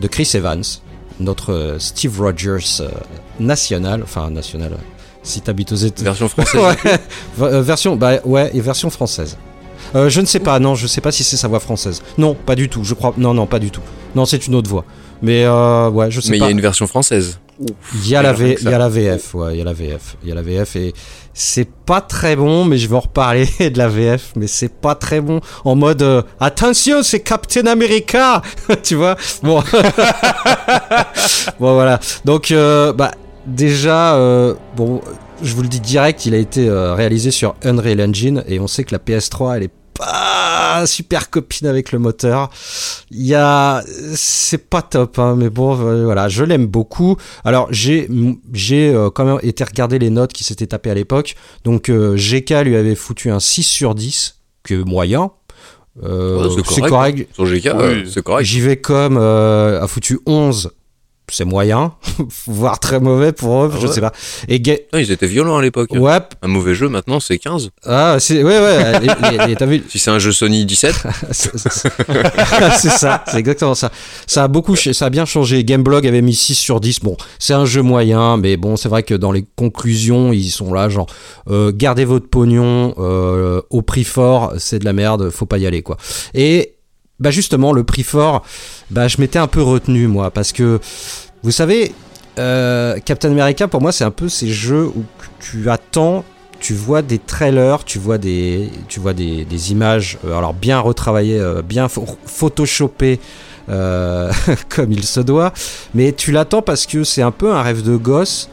[0.00, 0.64] de Chris Evans,
[1.20, 2.88] notre euh, Steve Rogers euh,
[3.38, 4.72] national, enfin national.
[4.72, 4.76] euh,
[5.22, 6.60] Si t'habites aux États, Version française.
[7.38, 7.60] Ouais.
[7.62, 9.36] Version, bah ouais, et version française.
[9.94, 12.02] Euh, je ne sais pas, non, je sais pas si c'est sa voix française.
[12.16, 12.84] Non, pas du tout.
[12.84, 13.80] Je crois, non, non, pas du tout.
[14.14, 14.84] Non, c'est une autre voix.
[15.22, 16.46] Mais euh, ouais, je sais Mais il y pas.
[16.46, 17.38] a une version française.
[17.94, 20.16] Il y a la V, y a la VF, ouais, il y a la VF,
[20.22, 20.94] il y a la VF et
[21.34, 24.94] c'est pas très bon, mais je vais en reparler de la VF, mais c'est pas
[24.94, 28.42] très bon en mode euh, attention, c'est Captain America,
[28.82, 29.16] tu vois?
[29.42, 29.62] Bon,
[31.60, 32.00] bon voilà.
[32.24, 33.12] Donc euh, bah
[33.46, 35.00] déjà euh, bon,
[35.42, 38.84] je vous le dis direct, il a été réalisé sur Unreal Engine et on sait
[38.84, 42.50] que la PS3 elle est pas super copine avec le moteur.
[43.10, 43.82] Il y a,
[44.14, 47.16] c'est pas top, hein, mais bon, euh, voilà, je l'aime beaucoup.
[47.44, 48.08] Alors j'ai,
[48.52, 51.34] j'ai euh, quand même été regarder les notes qui s'étaient tapées à l'époque.
[51.64, 55.30] Donc euh, GK lui avait foutu un 6 sur 10, que moyen.
[56.02, 57.28] Euh, Ouais, c'est correct.
[57.34, 57.70] Sur GK, Oui.
[57.74, 58.46] euh, c'est correct.
[58.46, 60.70] J'y vais comme euh, a foutu 11.
[61.30, 61.92] C'est moyen,
[62.46, 63.92] voire très mauvais pour eux, Ah je ouais.
[63.92, 64.12] sais pas.
[64.48, 65.90] Et Ga- Ah, ils étaient violents à l'époque.
[65.92, 67.70] ouais, Un mauvais jeu maintenant c'est 15.
[67.86, 70.94] ah, c'est, ouais, ouais, les- les- les- t'as vu, Si c'est un jeu Sony 17,
[71.30, 73.90] c'est ça, c'est exactement ça.
[74.26, 75.64] Ça a beaucoup, ça a bien changé.
[75.64, 77.00] Gameblog avait mis 6 sur 10.
[77.00, 80.72] Bon, c'est un jeu moyen, mais bon, c'est vrai que dans les conclusions, ils sont
[80.72, 81.06] là, genre,
[81.48, 85.66] euh, gardez votre pognon euh, au prix fort, c'est de la merde, faut pas y
[85.66, 85.96] aller, quoi.
[86.34, 86.74] Et
[87.20, 88.42] bah justement, le prix fort,
[88.90, 90.80] bah je m'étais un peu retenu moi, parce que
[91.42, 91.92] vous savez,
[92.38, 95.04] euh, Captain America pour moi, c'est un peu ces jeux où
[95.40, 96.24] tu attends
[96.58, 101.40] tu vois des trailers, tu vois des, tu vois des, images, euh, alors bien retravaillées,
[101.40, 103.18] euh, bien pho- photoshopées,
[104.68, 105.52] comme il se doit,
[105.94, 108.48] mais tu l'attends parce que c'est un peu un rêve de gosse.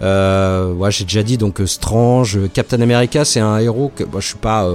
[0.00, 4.38] Ouais, j'ai déjà dit donc Strange, Captain America, c'est un héros que moi je suis
[4.38, 4.66] pas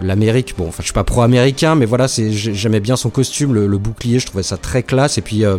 [0.00, 3.54] l'Amérique, bon, enfin je suis pas pro-américain, mais voilà, c'est j'ai- j'aimais bien son costume,
[3.54, 5.58] le, bouclier, je trouvais ça très classe, et puis euh,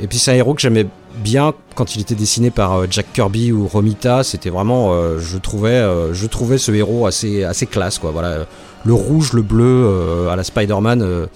[0.00, 3.12] et puis c'est un héros que j'aimais bien quand il était dessiné par euh, Jack
[3.12, 4.24] Kirby ou Romita.
[4.24, 5.82] C'était vraiment, euh, je trouvais,
[6.12, 8.10] je trouvais ce héros assez, assez classe, quoi.
[8.10, 8.46] Voilà,
[8.84, 11.28] le rouge, le bleu à la Spider-Man.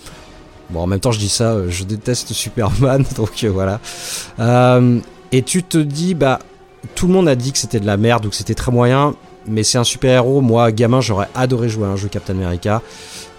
[0.70, 3.81] bon, en même temps, je dis ça, je déteste Superman, donc voilà.
[5.31, 6.40] Et tu te dis, bah,
[6.94, 9.14] tout le monde a dit que c'était de la merde ou que c'était très moyen,
[9.48, 10.40] mais c'est un super héros.
[10.40, 12.82] Moi, gamin, j'aurais adoré jouer à un jeu Captain America.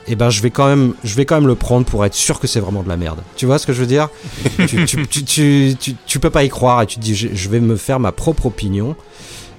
[0.08, 2.39] Et ben, je vais quand même, je vais quand même le prendre pour être sûr
[2.39, 3.19] que c'est vraiment de la merde.
[3.36, 4.10] Tu vois ce que je veux dire?
[4.67, 7.28] Tu, tu, tu, tu, tu- tu peux pas y croire et tu te dis, je,
[7.34, 8.95] je vais me faire ma propre opinion.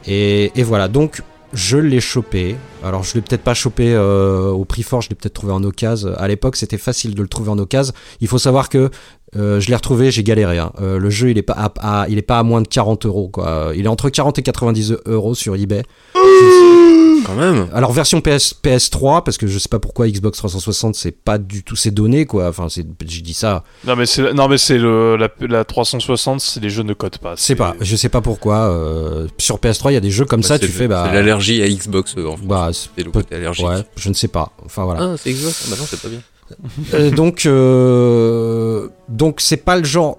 [0.07, 2.57] Et, et voilà, donc je l'ai chopé.
[2.83, 5.63] Alors je l'ai peut-être pas chopé euh, au prix fort, je l'ai peut-être trouvé en
[5.65, 6.13] occasion.
[6.17, 7.93] À l'époque, c'était facile de le trouver en occasion.
[8.21, 8.91] Il faut savoir que
[9.37, 10.59] euh, je l'ai retrouvé, j'ai galéré.
[10.59, 10.73] hein.
[10.81, 13.31] Euh, le jeu, il est pas à, il est pas à moins de 40 euros.
[13.75, 15.83] Il est entre 40 et 90 euros sur eBay.
[17.25, 17.69] Quand même.
[17.73, 21.63] Alors version PS, PS3 parce que je sais pas pourquoi Xbox 360 c'est pas du
[21.63, 22.49] tout ces données quoi.
[22.49, 23.65] Enfin c'est j'ai dit ça.
[23.87, 27.19] Non, mais c'est non, mais c'est le la, la 360, c'est les jeux ne codent
[27.19, 27.35] pas.
[27.37, 28.71] C'est pas, je sais pas pourquoi.
[28.71, 31.15] euh, sur PS3 il y a des jeux comme Bah, ça tu fais bah C'est
[31.15, 32.47] l'allergie à Xbox euh, en France.
[32.49, 33.67] bah c'est- le côté allergique.
[33.67, 34.53] ouais je ne sais pas.
[34.65, 35.13] Enfin voilà.
[35.13, 36.21] Ah, c'est Xbox Ah, Bah non, c'est pas bien.
[36.95, 40.19] Euh, donc, euh, donc c'est pas le genre.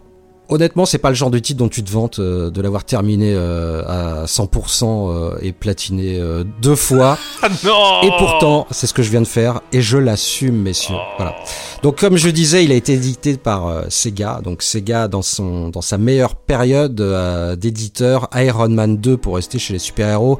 [0.51, 3.33] Honnêtement, c'est pas le genre de titre dont tu te vantes euh, de l'avoir terminé
[3.33, 7.17] euh, à 100% euh, et platiné euh, deux fois.
[7.43, 10.93] Ah non Et pourtant, c'est ce que je viens de faire et je l'assume, messieurs.
[11.17, 11.35] Voilà.
[11.81, 14.41] Donc, comme je disais, il a été édité par Sega.
[14.43, 19.57] Donc, Sega dans son dans sa meilleure période euh, d'éditeur, Iron Man 2 pour rester
[19.57, 20.39] chez les super-héros, Thor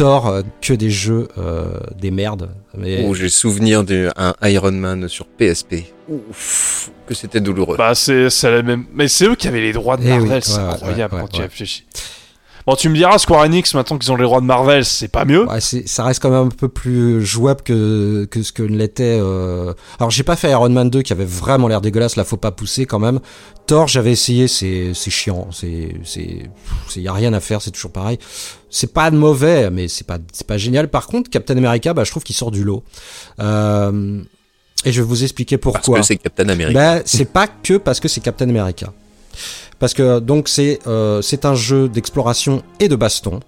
[0.00, 1.66] euh, que des jeux euh,
[1.98, 2.50] des merdes.
[2.76, 5.84] Mais Oh, j'ai souvenir d'un Iron Man sur PSP.
[6.08, 7.76] Ouf, que c'était douloureux.
[7.76, 8.86] Bah, c'est c'est la même.
[8.94, 11.14] Mais c'est eux qui avaient les droits de Eh oui, Marvel, ouais, c'est ouais, incroyable
[11.14, 11.84] ouais, quand tu réfléchis.
[12.70, 15.24] Bon, tu me diras, Square Enix, maintenant qu'ils ont les droits de Marvel, c'est pas
[15.24, 15.44] mieux.
[15.48, 19.18] Ouais, c'est, ça reste quand même un peu plus jouable que, que ce que l'était.
[19.20, 19.74] Euh...
[19.98, 22.52] Alors, j'ai pas fait Iron Man 2 qui avait vraiment l'air dégueulasse, là, faut pas
[22.52, 23.18] pousser quand même.
[23.66, 26.48] Thor, j'avais essayé, c'est, c'est chiant, c'est, c'est,
[26.94, 28.20] y a rien à faire, c'est toujours pareil.
[28.70, 30.86] C'est pas mauvais, mais c'est pas, c'est pas génial.
[30.86, 32.84] Par contre, Captain America, bah, je trouve qu'il sort du lot.
[33.40, 34.22] Euh...
[34.84, 35.96] Et je vais vous expliquer pourquoi.
[35.96, 36.78] Parce que c'est Captain America.
[36.78, 38.92] Ben, c'est pas que parce que c'est Captain America.
[39.80, 43.40] Parce que donc c'est euh, c'est un jeu d'exploration et de baston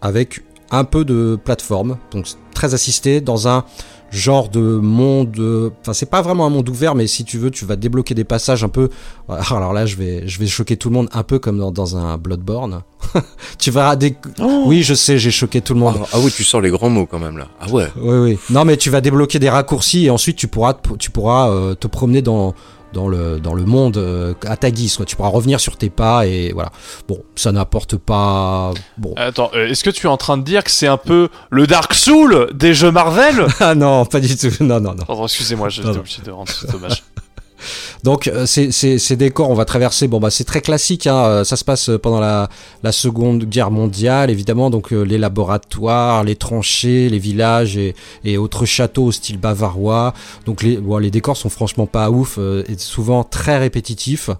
[0.00, 3.64] avec un peu de plateforme, donc très assisté dans un
[4.10, 5.70] genre de monde.
[5.80, 8.24] Enfin, c'est pas vraiment un monde ouvert, mais si tu veux, tu vas débloquer des
[8.24, 8.88] passages un peu.
[9.28, 11.96] Alors là, je vais je vais choquer tout le monde, un peu comme dans, dans
[11.96, 12.82] un Bloodborne.
[13.58, 14.16] tu vas des.
[14.40, 14.64] Oh.
[14.66, 15.96] Oui, je sais, j'ai choqué tout le monde.
[16.00, 17.48] Ah, ah, oui, tu sors les grands mots quand même là.
[17.60, 17.88] Ah ouais.
[17.96, 18.38] Oui, oui.
[18.50, 21.86] Non, mais tu vas débloquer des raccourcis et ensuite tu pourras tu pourras euh, te
[21.86, 22.54] promener dans
[22.96, 24.98] dans le, dans le monde euh, à ta guise.
[25.06, 26.72] Tu pourras revenir sur tes pas et voilà.
[27.06, 28.72] Bon, ça n'apporte pas.
[28.96, 29.12] Bon.
[29.16, 31.66] Attends, euh, est-ce que tu es en train de dire que c'est un peu le
[31.66, 33.46] Dark Soul des jeux Marvel?
[33.60, 34.48] Ah non, pas du tout.
[34.60, 35.24] Non, non, non.
[35.24, 37.02] excusez-moi, j'ai obligé de rendre ce dommage.
[38.04, 40.08] Donc euh, ces, décors, on va traverser.
[40.08, 41.06] Bon bah c'est très classique.
[41.06, 42.48] Hein, euh, ça se passe pendant la,
[42.92, 44.70] Seconde Guerre mondiale, évidemment.
[44.70, 50.14] Donc euh, les laboratoires, les tranchées, les villages et, autres châteaux au style bavarois.
[50.44, 54.30] Donc les, décors sont franchement pas ouf et souvent très répétitifs.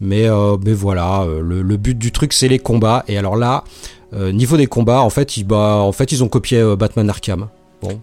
[0.00, 0.28] Mais
[0.64, 3.04] mais voilà, le, le, but du truc c'est les combats.
[3.08, 3.64] Et alors là,
[4.12, 7.48] niveau des combats, en fait, ils, bah, en fait ils ont copié Batman Arkham.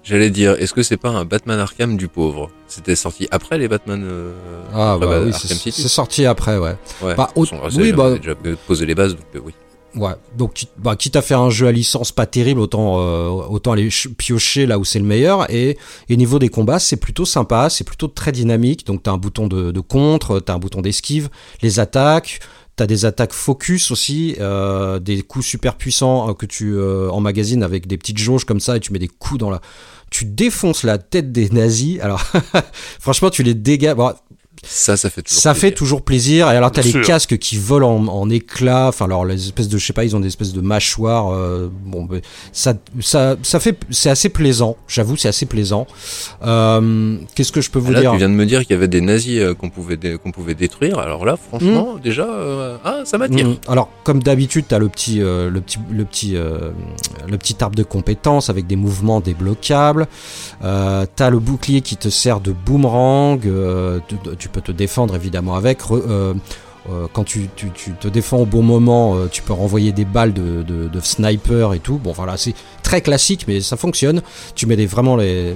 [0.03, 2.49] J'allais dire, est-ce que c'est pas un Batman Arkham du pauvre?
[2.67, 4.03] C'était sorti après les Batman.
[4.03, 4.33] Euh,
[4.73, 6.75] ah bah oui, c'est sorti après, ouais.
[7.01, 8.35] ouais bah, oui, bah déjà
[8.67, 9.53] posé les bases, donc euh, oui.
[9.95, 13.71] Ouais, donc bah, quitte à faire un jeu à licence pas terrible, autant euh, autant
[13.71, 15.49] aller piocher là où c'est le meilleur.
[15.51, 18.85] Et, et niveau des combats, c'est plutôt sympa, c'est plutôt très dynamique.
[18.85, 21.29] Donc t'as un bouton de, de contre, t'as un bouton d'esquive,
[21.63, 22.39] les attaques.
[22.79, 27.61] T'as des attaques focus aussi, euh, des coups super puissants euh, que tu euh, emmagasines
[27.61, 29.59] avec des petites jauges comme ça et tu mets des coups dans la.
[30.11, 31.99] Tu défonces la tête des nazis.
[31.99, 32.21] Alors,
[33.01, 33.97] franchement, tu les dégages.
[34.63, 35.61] Ça, ça fait toujours ça plaisir.
[35.69, 36.51] fait toujours plaisir.
[36.51, 38.87] Et alors, t'as les casques qui volent en, en éclats.
[38.89, 41.33] Enfin, alors, les espèces de, je sais pas, ils ont des espèces de mâchoires.
[41.33, 42.07] Euh, bon,
[42.51, 44.77] ça, ça, ça fait, c'est assez plaisant.
[44.87, 45.87] J'avoue, c'est assez plaisant.
[46.43, 48.77] Euh, Qu'est-ce que je peux vous là, dire Tu viens de me dire qu'il y
[48.77, 50.99] avait des nazis euh, qu'on pouvait, qu'on pouvait détruire.
[50.99, 51.99] Alors là, franchement, mmh.
[52.01, 53.47] déjà, euh, ah, ça m'attire.
[53.47, 53.57] Mmh.
[53.67, 57.83] Alors, comme d'habitude, t'as le petit, euh, le petit, le petit, le petit arbre de
[57.83, 60.07] compétences avec des mouvements débloquables.
[60.61, 63.41] t'as le bouclier qui te sert de boomerang.
[64.37, 65.79] tu tu peux te défendre évidemment avec.
[65.91, 66.33] Euh,
[66.89, 70.33] euh, quand tu, tu, te défends au bon moment, euh, tu peux renvoyer des balles
[70.33, 71.97] de, de, sniper et tout.
[71.97, 74.21] Bon, voilà, c'est très classique, mais ça fonctionne.
[74.55, 75.55] Tu mets des vraiment les,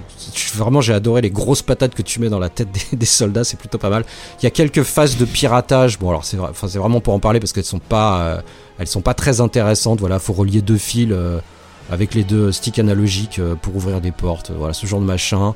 [0.54, 3.58] vraiment j'ai adoré les grosses patates que tu mets dans la tête des, soldats, c'est
[3.58, 4.06] plutôt pas mal.
[4.42, 5.98] Il y a quelques phases de piratage.
[5.98, 8.44] Bon, alors c'est enfin, vraiment pour en parler parce qu'elles sont pas,
[8.86, 10.02] sont pas très intéressantes.
[10.02, 11.16] Voilà, faut relier deux fils
[11.92, 15.54] avec les deux sticks analogiques euh, pour ouvrir des portes, voilà ce genre de machin.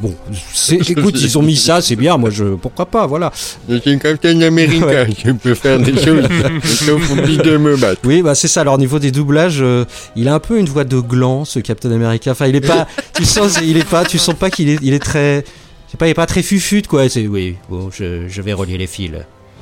[0.00, 0.14] Bon,
[0.70, 2.16] écoute, ils ont mis ça, c'est bien.
[2.16, 3.32] Moi, je pourquoi pas, voilà.
[3.68, 6.24] Je suis Captain America, je peux faire des choses.
[6.64, 8.00] sauf de me battre.
[8.04, 8.62] Oui, bah c'est ça.
[8.62, 9.84] Alors au niveau des doublages, euh,
[10.16, 12.30] il a un peu une voix de gland, ce Captain America.
[12.30, 14.94] Enfin, il est pas, tu sens, il est pas, tu sens pas qu'il est, il
[14.94, 15.44] est très,
[15.86, 17.08] je sais pas, il est pas très fufute quoi.
[17.08, 19.12] C'est oui, bon, je, je vais relier les fils.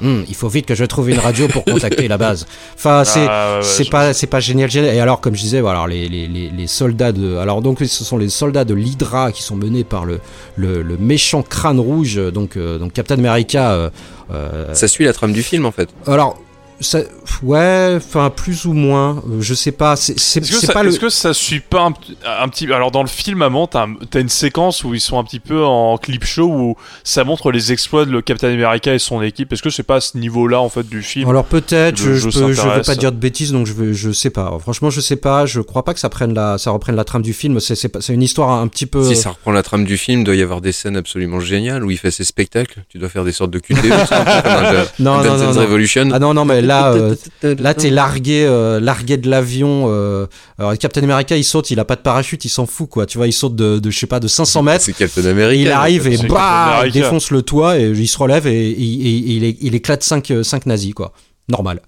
[0.01, 2.47] Hmm, il faut vite que je trouve une radio pour contacter la base.
[2.77, 6.09] Enfin, c'est ah, c'est pas c'est pas génial, Et alors, comme je disais, voilà, les,
[6.09, 9.85] les, les, soldats de alors donc ce sont les soldats de l'Hydra qui sont menés
[9.85, 10.21] par le
[10.57, 13.73] le, le méchant crâne rouge, donc euh, donc Captain America.
[13.73, 13.91] Euh,
[14.33, 15.89] euh, Ça suit la trame du film en fait.
[16.07, 16.39] Alors
[16.81, 17.01] ça,
[17.43, 19.97] ouais, enfin plus ou moins, euh, je sais pas.
[19.97, 20.93] C'est est-ce que, pas le...
[20.93, 21.95] est que ça suit pas un,
[22.43, 25.25] un, petit Alors dans le film, à t'as as une séquence où ils sont un
[25.25, 28.99] petit peu en clip show où ça montre les exploits de le Captain America et
[28.99, 29.53] son équipe.
[29.53, 31.29] Est-ce que c'est pas à ce niveau-là en fait du film?
[31.29, 34.11] Alors peut-être, je, je, peux, je veux pas dire de bêtises, donc je veux, je
[34.13, 34.57] sais pas.
[34.61, 35.47] Franchement, je sais pas.
[35.47, 37.59] Je crois pas que ça prenne la, ça reprenne la trame du film.
[37.61, 39.03] C'est c'est une histoire un petit peu.
[39.05, 41.91] Si ça reprend la trame du film, doit y avoir des scènes absolument géniales où
[41.91, 42.83] il fait ses spectacles.
[42.89, 43.77] Tu dois faire des sortes de QT.
[44.99, 46.11] non, non, non, Revolution.
[46.13, 46.95] Ah non, non, mais là.
[47.45, 49.87] Euh, là, t'es largué, euh, largué de l'avion.
[49.89, 50.27] Euh,
[50.59, 53.07] alors, Captain America, il saute, il a pas de parachute, il s'en fout, quoi.
[53.07, 54.85] Tu vois, il saute de, de je sais pas, de 500 mètres.
[54.85, 55.61] C'est Captain America.
[55.61, 59.75] Il arrive et bah, il défonce le toit et il se relève et, il, il,
[59.75, 61.13] éclate 5 cinq nazis, quoi.
[61.49, 61.81] Normal.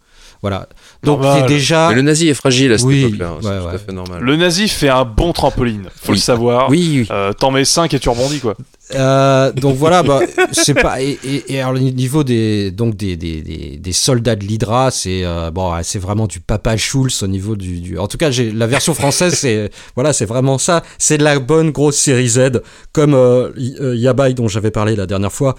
[0.43, 0.69] Voilà.
[1.03, 1.89] Donc c'est déjà.
[1.89, 3.29] Mais le nazi est fragile à cette époque-là.
[3.29, 4.23] Hein, c'est tout à fait normal.
[4.23, 6.71] Le nazi fait un bon trampoline, faut le savoir.
[6.71, 7.01] Oui.
[7.01, 7.09] oui.
[7.11, 8.57] Euh, T'en mets 5 et tu rebondis quoi.
[8.95, 10.21] Euh, donc voilà, bah,
[10.53, 11.03] c'est pas.
[11.03, 14.91] Et, et, et, alors, le niveau des, donc des, des, des, des soldats de l'Hydra,
[14.91, 17.81] c'est euh, bon, c'est vraiment du Papa Schulz au niveau du.
[17.81, 17.99] du...
[17.99, 20.83] En tout cas, j'ai la version française, c'est voilà, c'est vraiment ça.
[20.99, 22.63] C'est de la bonne grosse série Z,
[22.93, 23.17] comme
[23.57, 25.57] Yabai dont j'avais parlé la dernière fois.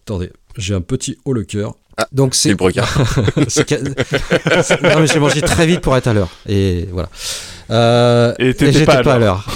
[0.00, 1.74] Attendez, j'ai un petit haut le cœur.
[2.12, 2.54] Donc C'est
[4.82, 7.08] non mais j'ai mangé très vite pour être à l'heure et voilà.
[7.70, 9.46] Euh, Et t'étais j'étais pas à pas à l'heure.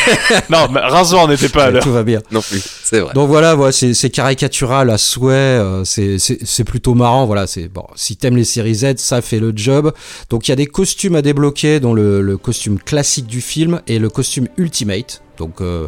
[0.50, 1.82] non, mais rasoir n'était pas à l'heure.
[1.82, 2.20] Tout va bien.
[2.32, 3.12] non plus, c'est vrai.
[3.14, 7.26] Donc voilà, voilà c'est caricatural à souhait, euh, c'est- plutôt marrant.
[7.26, 7.84] Voilà, c'est bon.
[7.94, 9.92] Si t'aimes les séries Z, ça fait le job.
[10.30, 13.80] Donc il y a des costumes à débloquer, dont le, le costume classique du film
[13.86, 15.22] et le costume Ultimate.
[15.38, 15.86] Donc euh,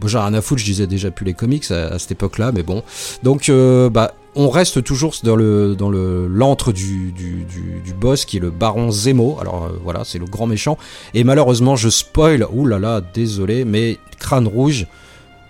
[0.00, 2.52] bon, j'ai rien à foutre, je disais déjà plus les comics à, à cette époque-là,
[2.54, 2.84] mais bon.
[3.24, 7.92] Donc euh, bah on reste toujours dans le dans le l'antre du, du, du, du
[7.94, 9.38] boss qui est le baron Zemo.
[9.40, 10.78] Alors euh, voilà, c'est le grand méchant.
[11.14, 12.46] Et malheureusement, je spoil.
[12.52, 14.86] Ouh là là, désolé, mais Crâne Rouge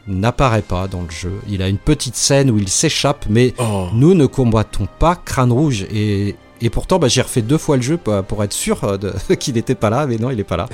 [0.09, 1.33] n'apparaît pas dans le jeu.
[1.49, 3.89] Il a une petite scène où il s'échappe, mais Oh.
[3.95, 5.87] nous ne combattons pas Crâne Rouge.
[5.93, 8.97] Et, et pourtant, bah, j'ai refait deux fois le jeu pour, être sûr euh,
[9.39, 10.69] qu'il n'était pas là, mais non, il n'est pas là.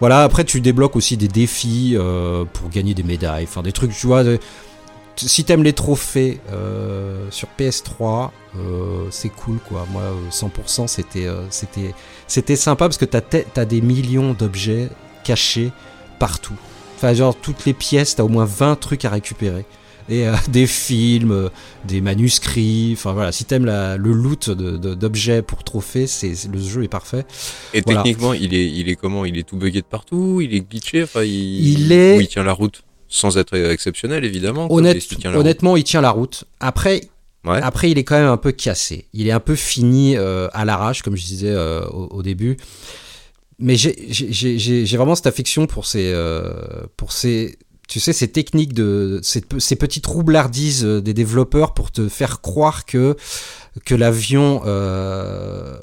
[0.00, 3.92] Voilà, après, tu débloques aussi des défis euh, pour gagner des médailles, enfin des trucs,
[3.96, 4.22] tu vois.
[4.24, 4.38] de-
[5.16, 9.86] si t'aimes les trophées euh, sur PS3, euh, c'est cool quoi.
[9.90, 11.94] Moi, euh, 100%, c'était euh, c'était
[12.26, 14.88] c'était sympa parce que t'as des millions d'objets
[15.24, 15.72] cachés
[16.18, 16.54] partout.
[16.96, 19.64] Enfin, genre toutes les pièces, t'as au moins 20 trucs à récupérer.
[20.08, 21.50] Et des films,
[21.84, 22.92] des manuscrits.
[22.96, 27.24] Enfin voilà, si t'aimes le loot d'objets pour trophées, c'est le jeu est parfait.
[27.74, 28.02] Et Voilà.
[28.02, 29.24] techniquement, il est, il est comment?
[29.24, 30.40] Il est tout bugué de partout?
[30.40, 31.02] Il est glitché?
[31.02, 32.82] Enfin, il, Il est- il tient la route?
[33.08, 34.66] Sans être exceptionnel, évidemment.
[34.72, 34.94] Honnête-
[35.40, 36.44] honnêtement, il tient la route.
[36.60, 37.02] Après.
[37.44, 37.60] Ouais.
[37.62, 39.06] Après, il est quand même un peu cassé.
[39.12, 42.56] Il est un peu fini euh, à l'arrache, comme je disais euh, au, au début.
[43.58, 46.50] Mais j'ai- j'ai j'ai- j'ai- j'ai vraiment cette affection pour ces, euh,
[46.96, 47.56] pour ces,
[47.88, 52.08] tu sais, ces techniques de ces, pe- ces petites roublardises euh, des développeurs pour te
[52.08, 53.16] faire croire que
[53.84, 55.76] que l'avion euh,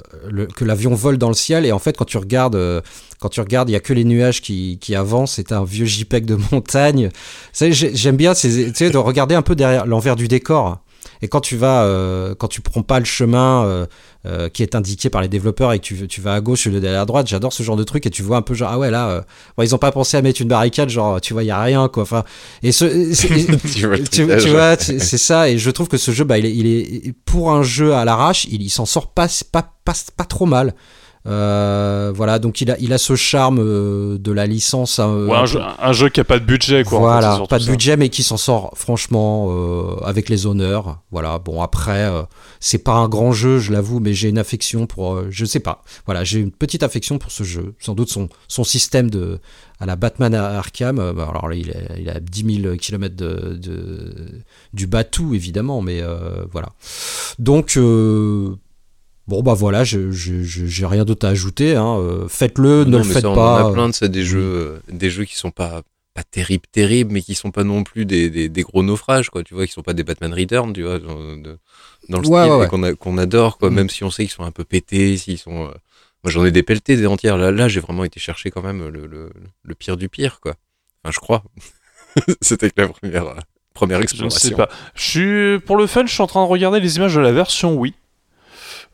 [0.56, 1.64] que l'avion vole dans le ciel.
[1.64, 2.80] Et en fait quand tu regardes euh,
[3.20, 5.32] quand tu regardes il y a que les nuages qui, qui avancent.
[5.34, 7.08] C'est un vieux JPEG de montagne.
[7.54, 10.80] J'aime bien ces- tu sais, de regarder un peu derrière l'envers du décor
[11.24, 13.86] et quand tu vas, euh, quand tu prends pas le chemin euh,
[14.26, 16.70] euh, qui est indiqué par les développeurs et que tu, tu vas à gauche au
[16.70, 18.68] lieu d'aller à droite, j'adore ce genre de truc et tu vois un peu genre
[18.70, 19.24] ah ouais là,
[19.56, 21.62] bon, ils ont pas pensé à mettre une barricade genre tu vois il y a
[21.62, 22.02] rien quoi.
[22.02, 22.24] Enfin
[22.62, 22.84] et ce,
[23.72, 24.42] tu vois, le tu, trucage.
[24.42, 26.66] tu vois, c'est c'est ça, et je trouve que ce jeu, bah, il est, il
[26.66, 30.44] est pour un jeu à l'arrache, il, il s'en sort pas, pas, pas, pas trop
[30.44, 30.74] mal.
[31.26, 34.98] Euh, voilà, donc il a, il a ce charme euh, de la licence.
[34.98, 36.98] euh, Ouais, un jeu, un jeu qui a pas de budget, quoi.
[36.98, 37.70] en fait, c'est voilà, pas de ça.
[37.70, 40.98] budget, mais qui s'en sort franchement euh, avec les honneurs.
[41.10, 42.22] Voilà, bon après, euh,
[42.60, 45.60] c'est pas un grand jeu, je l'avoue, mais j'ai une affection pour, euh, je sais
[45.60, 45.82] pas.
[46.04, 47.74] Voilà, j'ai une petite affection pour ce jeu.
[47.78, 49.38] Sans doute son, son système de
[49.80, 50.96] à la Batman à Arkham.
[50.96, 54.14] bah, alors là, il a, il a 10 000 km de, de
[54.72, 56.68] du Batou évidemment, mais euh, voilà.
[57.38, 58.54] Donc euh,
[59.26, 61.76] Bon bah voilà, je- je- je- j'ai rien d'autre à ajouter.
[61.76, 61.96] Hein.
[61.98, 63.64] euh, Faites-le, ne Non, le faites ça, on pas.
[63.64, 65.82] en a plein de ça, des jeux, euh, des jeux qui sont pas
[66.14, 69.42] pas terribles, terribles, mais qui sont pas non plus des, des, des gros naufrages, quoi.
[69.42, 71.58] Tu vois, qui sont pas des Batman Return, tu vois, dans, de-
[72.08, 72.68] dans le Ouais, style ouais, et ouais.
[72.68, 73.68] qu'on a- qu'on adore, quoi.
[73.70, 73.74] Mhm.
[73.76, 75.64] Même si on sait qu'ils sont un peu pétés, s'ils sont.
[75.66, 75.70] euh,
[76.22, 77.36] Moi, j'en ai des pelletés des entières.
[77.36, 79.30] Là, là, j'ai vraiment été chercher quand même le, le,
[79.62, 80.54] le pire du pire, quoi.
[81.04, 81.42] Enfin, je crois.
[82.40, 83.34] C'était que la première euh,
[83.74, 84.48] première Je ne exploration.
[84.50, 84.68] sais pas.
[84.94, 87.32] Je suis pour le fun, je suis en train de regarder les images de la
[87.32, 87.92] version Wii.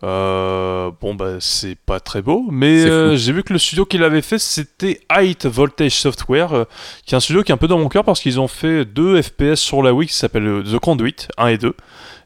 [0.02, 3.98] Euh, bon bah c'est pas très beau, mais euh, j'ai vu que le studio qui
[3.98, 6.64] l'avait fait c'était Height Voltage Software, euh,
[7.04, 8.86] qui est un studio qui est un peu dans mon cœur parce qu'ils ont fait
[8.86, 11.74] deux FPS sur la Wii qui s'appellent The Conduit 1 et 2.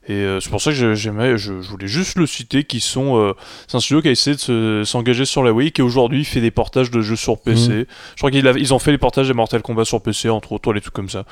[0.06, 2.80] Et euh, c'est pour ça que j'ai- j'aimais, je, je voulais juste le citer, qui
[2.80, 3.32] sont, euh,
[3.66, 6.40] c'est un studio qui a essayé de se- s'engager sur la Wii, qui aujourd'hui fait
[6.42, 7.86] des portages de jeux sur PC.
[8.14, 10.72] Je crois qu'ils ils ont fait les portages des Mortal Kombat sur PC, entre autres,
[10.74, 11.24] les trucs comme ça.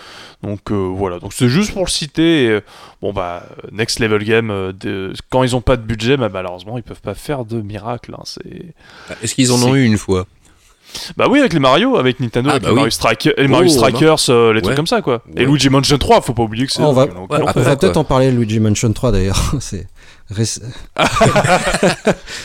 [0.42, 2.44] Donc euh, voilà, donc c'est juste pour le citer.
[2.46, 2.60] et,
[3.02, 6.78] bon bah, Next Level Game, euh, de- quand ils ont pas de budget, bah, malheureusement,
[6.78, 8.14] ils peuvent pas faire de miracle.
[8.16, 8.74] hein, c'est...
[9.22, 10.26] Est-ce qu'ils en ont eu une fois?
[11.16, 12.80] Bah oui, avec les Mario, avec Nintendo, Ah, avec bah les oui.
[12.80, 15.22] Mario, Strike- les Mario Oh, Strikers, euh, les trucs comme ça, quoi.
[15.36, 15.44] Et.
[15.44, 16.82] Luigi Mansion 3, faut pas oublier que c'est.
[16.82, 19.54] Oh, on va- On peut-être en parler Luigi Mansion 3 d'ailleurs.
[19.60, 19.86] C'est
[20.32, 20.60] réc-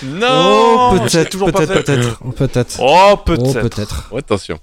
[0.04, 2.80] Non Oh, peut-être, peut-être, peut-être, peut-être.
[2.82, 3.62] Oh, Oh, peut-être.
[3.62, 4.08] peut-être.
[4.12, 4.58] Oh, Attention.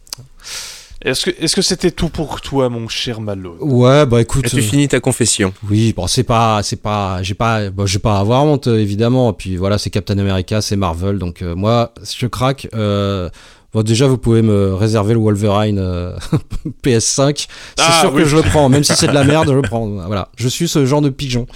[1.04, 3.56] Est-ce que est-ce que c'était tout pour toi, mon cher Malo?
[3.60, 4.46] Ouais, bah écoute.
[4.46, 5.52] As-tu euh, fini ta confession?
[5.68, 9.30] Oui, bon, c'est pas, c'est pas, j'ai pas, bon, j'ai pas à avoir honte évidemment.
[9.32, 12.68] Et puis voilà, c'est Captain America, c'est Marvel, donc euh, moi, je craque.
[12.74, 13.28] Euh,
[13.74, 16.16] bon, déjà, vous pouvez me réserver le Wolverine euh,
[16.84, 17.46] PS5.
[17.76, 18.22] C'est Ah, sûr oui.
[18.22, 19.86] que je le prends, même si c'est de la merde, je le prends.
[19.86, 21.46] Voilà, je suis ce genre de pigeon.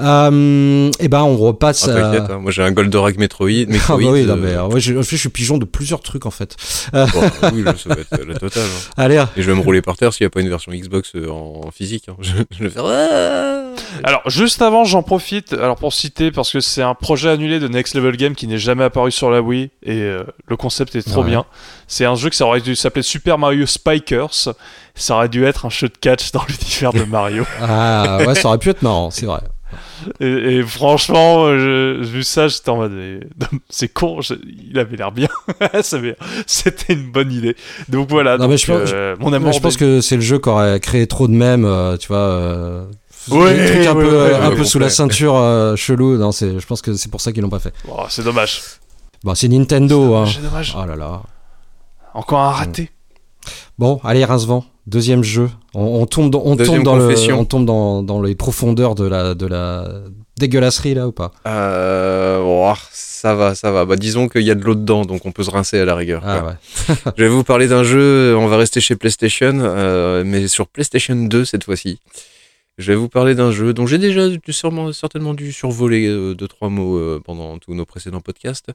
[0.00, 1.88] Euh, et ben, on repasse.
[1.88, 2.00] Ah, à...
[2.12, 3.48] T'inquiète, hein, moi j'ai un Goldorak Metroid.
[3.52, 6.00] Ah bah Metroid oui, non, euh, mais, euh, ouais, je, je suis pigeon de plusieurs
[6.00, 6.56] trucs en fait.
[6.92, 7.00] bon,
[7.54, 8.62] oui, ça va être la totale.
[8.64, 8.90] hein.
[8.96, 10.72] Allez, ah, Et je vais me rouler par terre s'il n'y a pas une version
[10.72, 12.06] Xbox euh, en, en physique.
[12.08, 12.16] hein.
[12.20, 12.84] Je, je vais faire.
[12.86, 17.58] Ah Alors, juste avant, j'en profite alors pour citer, parce que c'est un projet annulé
[17.60, 20.94] de Next Level Game qui n'est jamais apparu sur la Wii, et euh, le concept
[20.96, 21.30] est trop Ouais.
[21.30, 21.44] bien.
[21.88, 24.54] C'est un jeu qui aurait dû s'appeler Super Mario Spikers.
[24.94, 27.44] Ça aurait dû être un jeu de catch dans l'univers de Mario.
[27.60, 29.40] ah, ouais, ça aurait pu être marrant, c'est vrai.
[30.20, 30.26] Et,
[30.58, 32.92] et franchement, je- vu ça, j'étais en mode,
[33.70, 34.34] c'est con, je-
[34.70, 35.28] il avait l'air bien.
[36.46, 37.56] C'était une bonne idée.
[37.88, 39.52] Donc voilà, Non, mais donc, je pense- euh, mon amour.
[39.52, 42.16] je pense que c'est le jeu qui aurait créé trop de mèmes, euh, tu vois.
[42.18, 42.84] euh,
[43.30, 46.18] Ouais, des trucs un ouais, peu, ouais, euh, un peu sous la ceinture euh, chelou.
[46.18, 47.72] Non, c'est, je pense que c'est pour ça qu'ils l'ont pas fait.
[47.88, 48.60] Oh, c'est dommage.
[49.22, 50.16] Bon, c'est Nintendo.
[50.16, 50.24] Hein.
[50.26, 50.74] C'est dommage.
[50.76, 51.22] Oh là là.
[52.14, 52.90] Encore un raté.
[53.78, 54.64] Bon, allez, Rincevent.
[54.86, 55.48] Deuxième jeu.
[55.74, 58.94] On, on tombe dans, on Deuxième tombe dans le, on tombe dans, dans les profondeurs
[58.94, 59.88] de la, de la
[60.38, 61.32] dégueulasserie là ou pas?
[61.46, 63.84] Euh, oh, ça va, ça va.
[63.84, 65.94] Bah, disons qu'il y a de l'eau dedans, donc on peut se rincer à la
[65.94, 66.22] rigueur.
[66.26, 66.94] Ah ouais.
[67.16, 71.14] Je vais vous parler d'un jeu, on va rester chez PlayStation, euh, mais sur PlayStation
[71.14, 72.00] 2 cette fois-ci.
[72.78, 76.48] Je vais vous parler d'un jeu dont j'ai déjà sûrement, certainement dû survoler euh, deux,
[76.48, 78.70] trois mots euh, pendant tous nos précédents podcasts.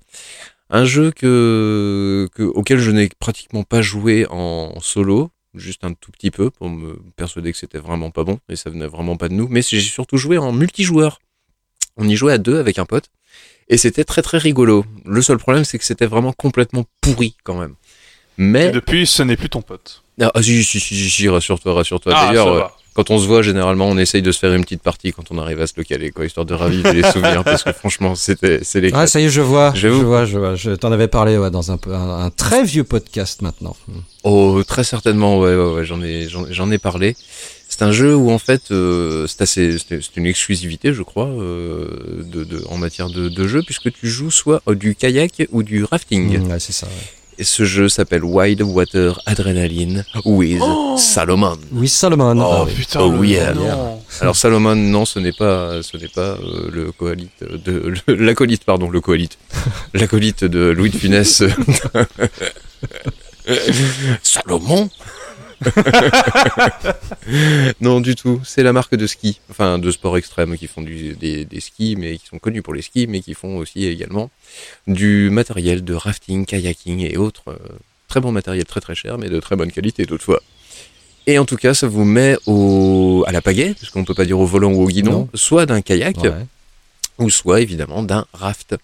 [0.70, 6.12] Un jeu que, que- auquel je n'ai pratiquement pas joué en solo, juste un tout
[6.12, 9.30] petit peu pour me persuader que c'était vraiment pas bon et ça venait vraiment pas
[9.30, 11.20] de nous, mais j'ai surtout joué en multijoueur.
[11.96, 13.10] On y jouait à deux avec un pote
[13.70, 14.86] et c'était très très rigolo.
[15.06, 17.74] Le seul problème c'est que c'était vraiment complètement pourri quand même.
[18.38, 20.04] Mais Et depuis, ce n'est plus ton pote.
[20.22, 22.14] ah, si, si, si, si, rassure-toi, rassure-toi.
[22.16, 22.78] ah, D'ailleurs.
[22.98, 25.38] Quand on se voit, généralement, on essaye de se faire une petite partie quand on
[25.38, 28.62] arrive à se le caler, quoi, histoire de raviver les souvenirs, parce que franchement, c'était,
[28.64, 28.90] c'est les.
[28.92, 29.72] Ah, ça y est, je vois.
[29.76, 30.56] Je vois, je vois.
[30.56, 33.76] Je t'en avais parlé ouais, dans un, peu- un, un très vieux podcast maintenant.
[34.24, 37.16] Oh, très certainement, ouais, ouais, ouais, j'en ai, j'en, ai parlé.
[37.70, 42.24] C'est un jeu où en fait, euh, c'est assez, c'est une exclusivité, je crois, euh,
[42.24, 45.84] de, de, en matière de, de jeu, puisque tu joues soit du kayak ou du
[45.84, 46.50] rafting.
[46.50, 46.88] Ouais, c'est ça.
[46.88, 47.17] ouais.
[47.40, 51.58] Et ce jeu s'appelle Wild Water Adrenaline with Oh Salomon.
[51.72, 52.36] Oui, Salomon.
[52.40, 52.74] Oh, Ah oui.
[52.76, 53.00] putain.
[53.02, 53.54] oh, yeah.
[53.54, 54.02] non.
[54.22, 58.90] Alors Salomon, non, ce n'est pas, ce n'est pas euh, le coalite de l'acolyte, pardon,
[58.90, 59.38] le coalite,
[59.94, 61.44] l'acolyte de Louis de Funès.
[64.24, 64.90] Salomon.
[67.82, 68.42] non, du tout.
[68.44, 71.96] C'est la marque de ski, enfin de sport extrême qui font du, des, des skis,
[71.98, 74.30] mais qui sont connus pour les skis, mais qui font aussi également
[74.88, 77.44] du matériel de rafting, kayaking et autres.
[77.50, 77.56] euh,
[78.08, 80.42] très bon matériel, très très cher, mais de très bonne qualité toutefois.
[81.26, 84.40] Et en tout cas, ça vous met au, à la pagaie, puisqu'on peut pas dire
[84.40, 85.30] au volant ou au guidon, Non.
[85.34, 86.32] soit d'un kayak, Ouais.
[87.20, 88.76] ou soit évidemment d'un raft.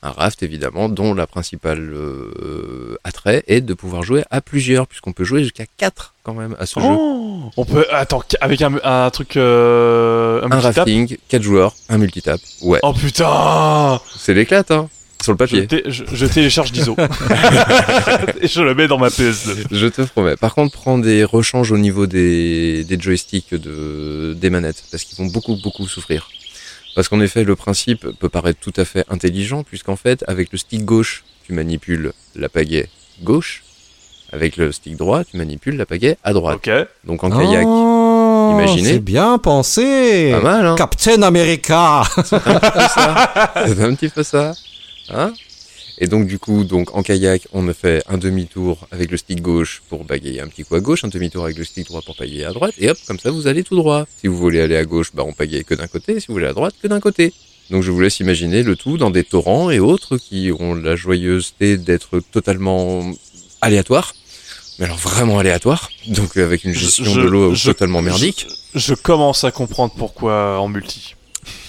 [0.00, 5.12] Un raft évidemment dont la principale euh, attrait est de pouvoir jouer à plusieurs, puisqu'on
[5.12, 6.86] peut jouer jusqu'à 4 quand même à ce jeu.
[6.88, 7.84] Oh, on peut.
[7.90, 9.36] Attends, avec un, un truc.
[9.36, 12.40] Euh, un Un rafting, 4 joueurs, un multitap.
[12.62, 14.88] Ouais, Oh putain c'est l'éclate, hein,
[15.20, 15.66] sur le papier.
[15.88, 16.94] je télécharge d'ISO.
[18.40, 19.64] Et je le mets dans ma PS2.
[19.72, 20.36] Je te promets.
[20.36, 25.18] Par contre, prends des rechanges au niveau des, des joysticks de, des manettes, parce qu'ils
[25.18, 26.28] vont beaucoup, beaucoup souffrir.
[26.94, 30.58] Parce qu'en effet, le principe peut paraître tout à fait intelligent, puisqu'en fait, avec le
[30.58, 32.88] stick gauche, tu manipules la pagaie
[33.22, 33.62] gauche,
[34.32, 36.56] avec le stick droit, tu manipules la pagaie à droite.
[36.66, 36.70] Ok.
[37.04, 38.92] Donc en kayak, Oh, imaginez.
[38.94, 40.30] C'est bien pensé.
[40.32, 42.02] pas mal, hein Captain America.
[42.24, 42.34] C'est
[43.82, 44.52] un petit peu ça.
[45.10, 45.32] Hein?
[46.00, 49.40] Et donc du coup, donc en kayak, on a fait un demi-tour avec le stick
[49.42, 52.16] gauche pour bagayer un petit coup à gauche, un demi-tour avec le stick droit pour
[52.16, 54.06] pagayer à droite, et hop, comme ça vous allez tout droit.
[54.20, 56.46] Si vous voulez aller à gauche, bah on pagaye que d'un côté, si vous voulez
[56.46, 57.32] à droite, que d'un côté.
[57.70, 60.96] Donc je vous laisse imaginer le tout dans des torrents et autres qui ont la
[60.96, 63.12] joyeuseté d'être totalement
[63.60, 64.14] aléatoires.
[64.78, 65.90] Mais alors vraiment aléatoires.
[66.06, 68.46] Donc avec une gestion Je- de l'eau totalement merdique.
[68.74, 71.14] Je, je commence à comprendre pourquoi en multi.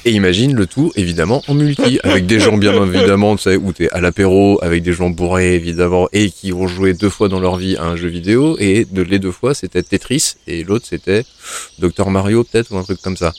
[0.05, 3.73] Et imagine le tout, évidemment, en multi, avec des gens bien évidemment, tu sais, où
[3.73, 7.39] t'es à l'apéro, avec des gens bourrés, évidemment, et qui ont joué deux fois dans
[7.39, 10.85] leur vie à un jeu vidéo, et de les deux fois, c'était Tetris, et l'autre,
[10.89, 11.25] c'était
[11.79, 13.33] Dr Mario, peut-être, ou un truc comme ça.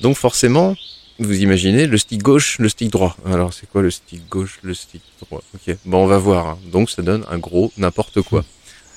[0.00, 0.76] Donc forcément,
[1.18, 3.16] vous imaginez le stick gauche, le stick droit.
[3.26, 5.42] Alors, c'est quoi le stick gauche, le stick droit?
[5.54, 6.46] Ok, bon, on va voir.
[6.46, 6.58] hein.
[6.70, 8.44] Donc, ça donne un gros n'importe quoi.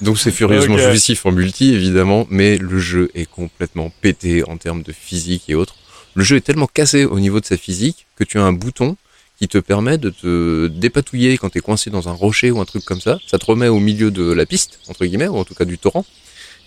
[0.01, 0.81] Donc, c'est furieusement Ok.
[0.81, 5.55] jouissif en multi, évidemment, mais le jeu est complètement pété en termes de physique et
[5.55, 5.75] autres.
[6.15, 8.97] Le jeu est tellement cassé au niveau de sa physique que tu as un bouton
[9.39, 12.83] qui te permet de te dépatouiller quand t'es coincé dans un rocher ou un truc
[12.85, 13.17] comme ça.
[13.27, 15.77] Ça te remet au milieu de la piste, entre guillemets, ou en tout cas du
[15.77, 16.05] torrent.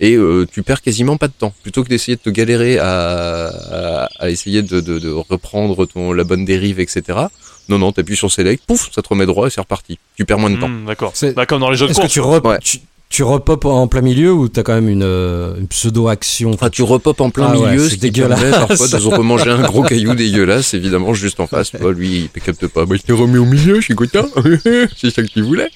[0.01, 1.55] Et euh, tu perds quasiment pas de temps.
[1.63, 6.13] Plutôt que d'essayer de te galérer à, à, à essayer de, de, de reprendre ton,
[6.13, 7.03] la bonne dérive, etc.
[7.69, 9.99] Non, non, t'appuies sur Select, pouf, ça te remet droit et c'est reparti.
[10.17, 10.69] Tu perds moins de temps.
[10.69, 11.13] Hmm, D'accord.
[11.15, 12.13] C'est- Bah, comme dans les jeux de Est-ce que course.
[12.13, 12.59] tu, rep Ouais.
[12.61, 12.81] tu,
[13.11, 16.83] tu repopes en plein milieu ou t'as quand même une, euh, une pseudo-action Enfin, tu
[16.83, 18.41] repopes en plein Ah ouais, milieu, c'est dégueulasse.
[18.51, 21.73] parfois de se remanger un gros caillou dégueulasse, évidemment, juste en face.
[21.75, 22.87] Lui, il capte pas.
[22.87, 24.27] Bah, il t'est remis au milieu, je suis content.
[24.97, 25.71] c'est ça que tu voulais.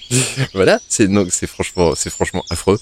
[0.54, 0.80] Voilà.
[0.88, 2.78] C'est, donc, c'est franchement, c'est franchement affreux.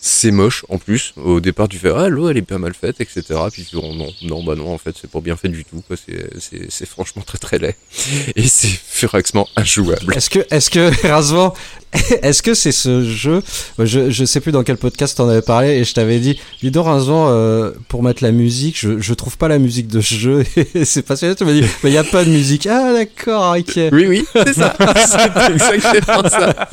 [0.00, 1.14] C'est moche, en plus.
[1.16, 3.22] Au départ, tu fais, ah, l'eau, elle est pas mal faite, etc.
[3.52, 5.64] Puis tu dis, oh, non, non, bah non, en fait, c'est pas bien fait du
[5.64, 5.96] tout, quoi.
[5.96, 7.74] C'est, franchement très très laid.
[8.36, 10.14] Et c'est furaxement injouable.
[10.14, 11.52] Est-ce que, est-ce que, Razvan,
[12.22, 13.42] est-ce que c'est ce jeu?
[13.78, 16.70] Je, je sais plus dans quel podcast on avait parlé et je t'avais dit, dis
[16.70, 20.14] donc Vincent, euh, pour mettre la musique, je, je trouve pas la musique de ce
[20.14, 20.44] jeu.
[20.74, 22.66] Et c'est passionnant, tu m'as dit, mais il y a pas de musique.
[22.66, 23.80] Ah d'accord, ok.
[23.92, 24.76] Oui, oui, c'est ça.
[24.78, 26.68] c'est exactement ça.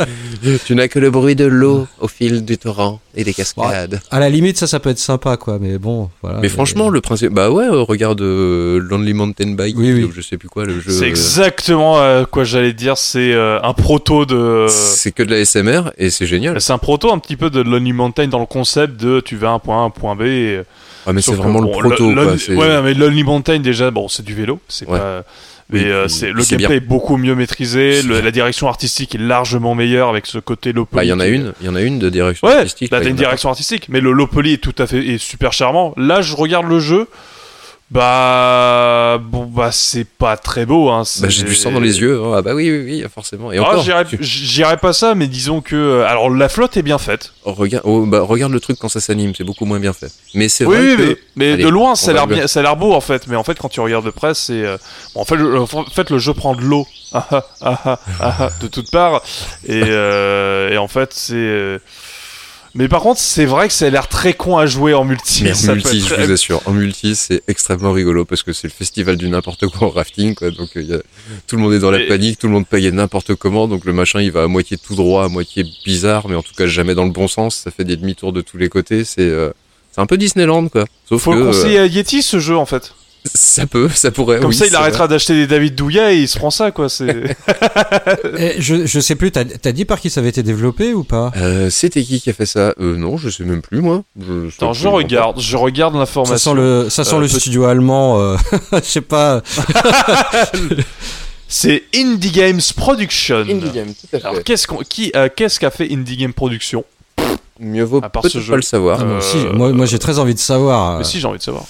[0.65, 4.01] Tu n'as que le bruit de l'eau au fil du torrent et des cascades.
[4.11, 5.59] À la limite, ça, ça peut être sympa, quoi.
[5.59, 6.39] Mais bon, voilà.
[6.39, 10.03] Mais franchement, le principe, bah ouais, euh, regarde euh, Lonely Mountain Bike, Oui, oui.
[10.03, 10.91] ou je sais plus quoi, le jeu.
[10.91, 12.97] C'est euh, exactement euh, quoi j'allais dire.
[12.97, 14.65] C'est euh, un proto de.
[14.69, 16.59] C'est que de la SMR et c'est génial.
[16.59, 19.49] C'est un proto un petit peu de Lonely Mountain dans le concept de tu vas
[19.49, 20.21] à un point A, un point B.
[20.23, 20.61] Et,
[21.05, 22.55] Ah, mais c'est sauf que, vraiment bon, le proto, quoi.
[22.55, 24.97] Ouais, mais Lonely Mountain déjà, bon, c'est du vélo, c'est Ouais.
[24.97, 25.23] pas.
[25.73, 26.69] Mais euh, c'est le gameplay bien.
[26.71, 30.87] est beaucoup mieux maîtrisé, le- la direction artistique est largement meilleure avec ce côté low
[30.91, 32.91] Bah, il y en a une, il y en a une de direction Ouais, artistique.
[32.91, 35.51] là t'as une direction artistique, mais le low poly est tout à fait est super
[35.53, 35.93] charmant.
[35.97, 37.07] Là, je regarde le jeu,
[37.91, 40.89] bah bon bah c'est pas très beau.
[40.89, 42.19] Hein, Bah, j'ai du sang dans les yeux.
[42.23, 42.33] hein.
[42.37, 43.51] Ah bah oui, oui, oui, forcément.
[43.51, 43.85] Et Ah, encore,
[44.19, 47.33] j'irais pas ça, mais disons que euh, alors la flotte est bien faite.
[47.43, 50.11] regarde, oh, bah, regarde le truc quand ça s'anime, c'est beaucoup moins bien fait.
[50.33, 52.47] Mais c'est Oui, vrai oui, que mais, mais Allez, de loin, ça a l'air bien,
[52.47, 53.27] ça a l'air beau en fait.
[53.27, 54.77] Mais en fait, quand tu regardes de près, c'est euh,
[55.13, 58.89] bon, en fait, le, en fait, le jeu prend de l'eau ah, ah, de toutes
[58.89, 59.21] parts,
[59.67, 61.79] et, euh, et en fait, c'est.
[62.75, 65.03] Euh, Mais par contre, c'est vrai que ça a l'air très con à jouer en
[65.05, 65.43] multi.
[65.43, 68.67] Mais en multi, je très- vous assure, en multi, c'est extrêmement rigolo parce que c'est
[68.67, 70.51] le festival du n'importe quoi en rafting, quoi.
[70.51, 70.99] Donc, euh, il y a...
[71.47, 73.67] tout le monde est dans la Et- panique, tout le monde paye n'importe comment.
[73.67, 76.53] Donc, le machin, il va à moitié tout droit, à moitié bizarre, mais en tout
[76.57, 77.55] cas, jamais dans le bon sens.
[77.57, 79.03] Ça fait des demi-tours de tous les côtés.
[79.03, 79.51] C'est, euh,
[79.91, 80.85] c'est un peu Disneyland, quoi.
[81.07, 82.93] Sauf Faut que, le euh, conseiller à Yeti ce jeu en fait.
[83.25, 84.39] Ça peut, ça pourrait.
[84.39, 86.89] Comme oui, ça, il arrêtera d'acheter des David Douillet et il se prend ça quoi.
[86.89, 87.23] C'est.
[88.37, 91.03] Eh, je, je sais plus, t'as as dit par qui ça avait été développé ou
[91.03, 91.31] pas?
[91.37, 92.73] Euh, c'était qui qui a fait ça?
[92.79, 94.03] Euh, Non, je sais même plus, moi.
[94.19, 96.51] Je, Attends, je regarde, je regarde Ça l'information.
[96.51, 98.37] sent le, ça sent Euh, le studio allemand, euh,
[98.73, 99.41] je sais pas.
[101.47, 103.37] C'est Indie Games Production.
[103.41, 104.25] Indie Game, tout à fait.
[104.25, 106.83] Alors qu'est-ce qu'on, qui, euh, qu'est-ce qu'a fait Indie Game Production?
[107.59, 108.99] Mieux vaut peut-être pas le savoir.
[109.01, 110.97] Ah, moi Euh, aussi, moi, moi j'ai très envie de savoir.
[110.97, 111.65] Mais si, j'ai envie de savoir.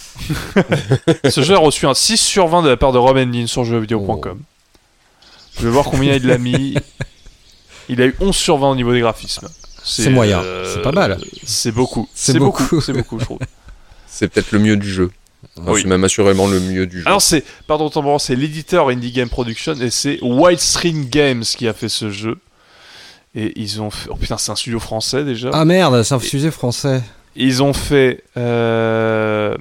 [1.30, 3.66] Ce jeu a reçu un 6 sur 20 de la part de Rob Endin sur
[3.66, 4.40] jeuxvideo.com.
[5.60, 6.76] Je vais voir combien il l'a mis.
[7.90, 9.50] Il a eu 11 sur 20 au niveau des graphismes.
[9.84, 10.42] C'est moyen.
[10.74, 11.20] C'est pas mal.
[11.44, 12.08] C'est beaucoup.
[12.14, 12.64] C'est beaucoup.
[12.64, 12.82] beaucoup.
[12.82, 13.40] C'est beaucoup, je trouve.
[14.08, 15.12] C'est peut-être le mieux du jeu.
[15.60, 15.82] Enfin, Oui.
[15.82, 17.08] C'est même assurément le mieux du jeu.
[17.08, 21.74] Alors c'est, pardon, temps c'est l'éditeur Indie Game Production et c'est Wildstream Games qui a
[21.74, 22.38] fait ce jeu.
[23.36, 24.10] Et ils ont fait...
[24.12, 25.50] Oh putain, c'est un studio français déjà.
[25.54, 27.02] Ah merde, c'est un sujet français.
[27.36, 28.24] Ils ont fait...
[28.38, 29.58] euh,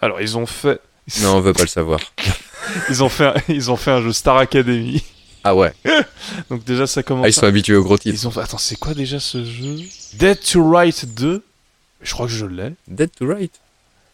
[0.00, 0.80] Alors, ils ont fait...
[1.22, 1.98] Non, on veut pas le savoir.
[2.88, 3.34] Ils ont fait, un...
[3.48, 5.02] ils ont fait un jeu Star Academy.
[5.42, 5.72] Ah ouais.
[6.50, 7.24] Donc déjà, ça commence...
[7.24, 8.14] Ah, ils sont habitués au gros titre.
[8.14, 8.36] Ils ont.
[8.38, 9.76] Attends, c'est quoi déjà ce jeu?
[10.14, 11.42] Dead to Right 2
[12.02, 12.74] Je crois que je l'ai.
[12.86, 13.50] Dead to Right.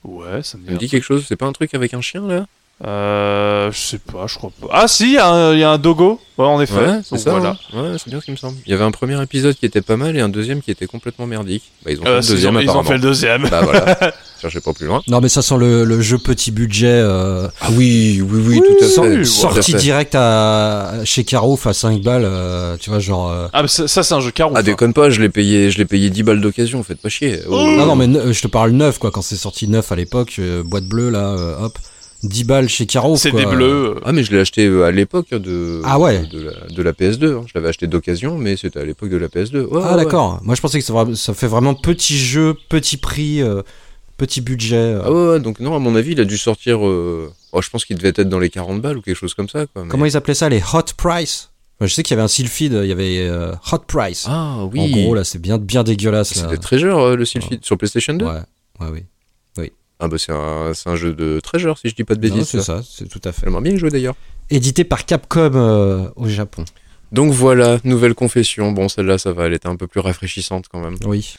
[0.05, 0.87] Ouais, ça me Ça me dit.
[0.87, 1.25] dit quelque chose.
[1.29, 2.47] C'est pas un truc avec un chien là?
[2.85, 4.67] Euh, je sais pas, je crois pas.
[4.71, 6.21] Ah si, il y, a un- il y a un dogo.
[6.37, 6.75] Ouais, en effet.
[6.75, 7.31] Ouais, c'est ça.
[7.31, 7.57] voilà.
[7.73, 7.83] hein.
[7.83, 8.59] Ouais, c'est bien ce qui me semble.
[8.67, 10.87] Il y avait un premier épisode qui était pas mal et un deuxième qui était
[10.87, 11.63] complètement merdique.
[11.83, 13.49] Bah, ils ont fait Euh, le deuxième ils, ils ont fait le deuxième.
[13.49, 13.97] Bah voilà.
[14.43, 15.01] Cherchez pas plus loin.
[15.09, 16.87] Non, mais ça sent le, le jeu petit budget.
[16.93, 19.17] euh, Ah oui, oui, oui, tout à fait.
[19.17, 19.83] oui, sorti Tout à fait.
[19.83, 22.27] direct à, chez Carouf à 5 balles.
[22.27, 23.31] euh, tu vois, genre.
[23.33, 24.53] euh, Ah, mais ça, ça, c'est un jeu carreau.
[24.55, 27.41] Ah déconne pas, je l'ai payé, je l'ai payé 10 balles d'occasion, faites pas chier.
[27.49, 27.53] Oh.
[27.79, 29.11] Non, non, mais ne- je te parle neuf, quoi.
[29.11, 31.79] Quand c'est sorti neuf à l'époque, euh, boîte bleue, là, euh, hop.
[32.23, 33.21] 10 balles chez Carouf.
[33.21, 33.41] C'est quoi.
[33.41, 33.97] des bleus.
[34.05, 36.27] Ah mais je l'ai acheté euh, à l'époque de Ah ouais.
[36.27, 37.35] de, la, de la PS2.
[37.39, 37.43] hein.
[37.47, 39.65] Je l'avais acheté d'occasion, mais c'était à l'époque de la PS2.
[39.67, 40.41] Ouais, Ah, ouais, d'accord.
[40.43, 43.63] Moi, je pensais que ça, ça fait vraiment petit jeu, petit prix, euh,
[44.17, 44.77] petit budget.
[44.77, 45.03] euh.
[45.05, 46.87] Ah ouais, ouais, donc non, à mon avis, il a dû sortir.
[46.87, 49.49] euh, oh, je pense qu'il devait être dans les 40 balles ou quelque chose comme
[49.49, 49.67] ça.
[49.67, 51.51] Quoi, mais- Comment ils appelaient ça Les Hot Price?
[51.83, 54.25] Je sais qu'il y avait un Sylphid, il y avait euh, Hot Price.
[54.27, 54.81] Ah oui.
[54.81, 56.33] En gros, là, c'est bien, bien dégueulasse.
[56.33, 58.25] C'était Treasure euh, le Sylphid sur PlayStation 2.
[58.25, 58.33] Ouais,
[58.81, 59.03] ouais, oui.
[59.99, 62.49] Ah bah c'est un, jeu de Treasure si je dis pas de bêtises.
[62.49, 62.83] C'est ça.
[62.83, 63.43] ça, c'est tout à fait.
[63.45, 64.15] J'aimerais bien y jouer d'ailleurs.
[64.51, 66.65] Édité par Capcom euh, au Japon.
[67.13, 68.73] Donc voilà, nouvelle confession.
[68.73, 70.97] Bon, celle-là, ça va, elle était un peu plus rafraîchissante quand même.
[71.07, 71.37] Oui.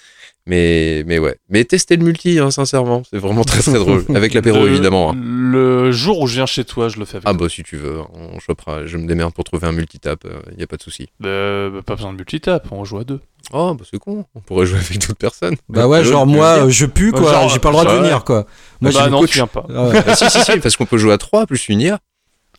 [0.49, 1.35] Mais, mais ouais.
[1.49, 3.03] Mais testez le multi, hein, sincèrement.
[3.11, 4.05] C'est vraiment très très drôle.
[4.15, 5.11] Avec l'apéro Le- évidemment.
[5.11, 5.15] hein.
[5.19, 7.45] Le jour où je viens chez toi, je le fais avec Ah toi.
[7.47, 8.85] bah si tu veux, on chopera.
[8.85, 11.07] Je me démerde pour trouver un multitap, il y a pas de souci.
[11.25, 13.19] Euh, bah, pas besoin de multitap, on joue à deux.
[13.53, 15.55] Oh bah c'est con, on pourrait jouer avec d'autres personnes.
[15.69, 17.89] Bah ouais, Euh, genre moi, euh, je pue quoi, Genre, j'ai pas le droit de
[17.91, 17.99] ouais.
[18.01, 18.45] venir quoi.
[18.81, 19.29] Moi, bah le non, coach.
[19.31, 19.65] tu viens pas.
[19.69, 20.03] Ah ouais.
[20.07, 21.99] Ah, si si si, parce qu'on peut jouer à 3 plus une IA.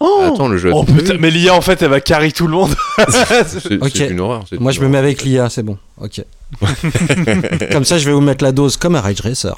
[0.00, 0.70] Oh, Attends, le jeu.
[0.72, 2.74] oh putain, mais l'IA en fait elle va carry tout le monde.
[3.08, 4.44] c'est une horreur.
[4.60, 5.76] Moi, une je me mets avec l'IA, c'est bon.
[6.00, 6.22] Ok.
[7.72, 9.54] comme ça, je vais vous mettre la dose comme un Rage Racer.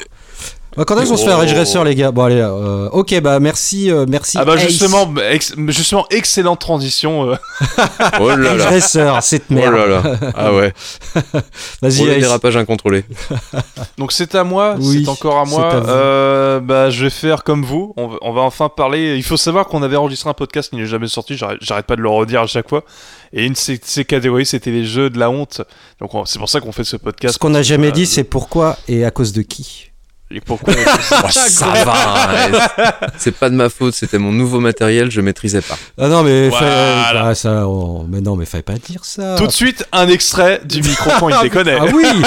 [0.76, 2.12] Bah, quand est-ce qu'on se fait un Ridge Racer, les gars?
[2.12, 4.38] Bon, allez, euh, ok, bah merci, euh, merci.
[4.40, 4.68] Ah bah Ace.
[4.68, 7.30] justement, ex- justement, excellente transition.
[7.32, 7.34] euh.
[8.20, 8.70] Oh là Ridge là.
[8.70, 9.74] Racer, cette Oh merde.
[9.74, 10.02] là là.
[10.36, 10.72] Ah ouais.
[11.82, 12.20] Vas-y, Ace.
[12.20, 13.04] dérapage incontrôlé.
[13.98, 15.72] Donc c'est à moi, Oui, c'est encore à moi.
[15.72, 15.74] à.
[15.88, 17.92] Euh, bah je vais faire comme vous.
[17.96, 19.16] On va, on va enfin parler.
[19.16, 21.36] Il faut savoir qu'on avait enregistré un podcast qui n'est jamais sorti.
[21.36, 22.84] J'arrête pas de le redire à chaque fois.
[23.32, 25.62] Et une de ces, catégories, c'était les jeux de la honte.
[26.00, 27.34] Donc on- c'est pour ça qu'on fait ce podcast.
[27.34, 29.89] Ce qu'on n'a jamais Euh, dit, c'est pourquoi et à cause de qui?
[30.32, 33.00] Et pourquoi on ça Oh, ça va.
[33.18, 35.76] C'est pas de ma faute, c'était mon nouveau matériel, je maîtrisais pas.
[35.98, 37.26] Ah non, mais Voilà.
[37.26, 39.34] ah, ça, oh, mais non, mais fallait pas dire ça.
[39.36, 41.68] Tout de suite, un extrait du micro quand il déconne.
[41.80, 42.04] Ah oui.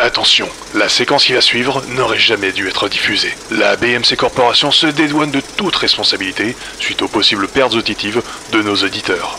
[0.00, 3.34] Attention, la séquence qui va suivre n'aurait jamais dû être diffusée.
[3.50, 8.76] La BMC Corporation se dédouane de toute responsabilité suite aux possibles pertes auditives de nos
[8.76, 9.38] auditeurs.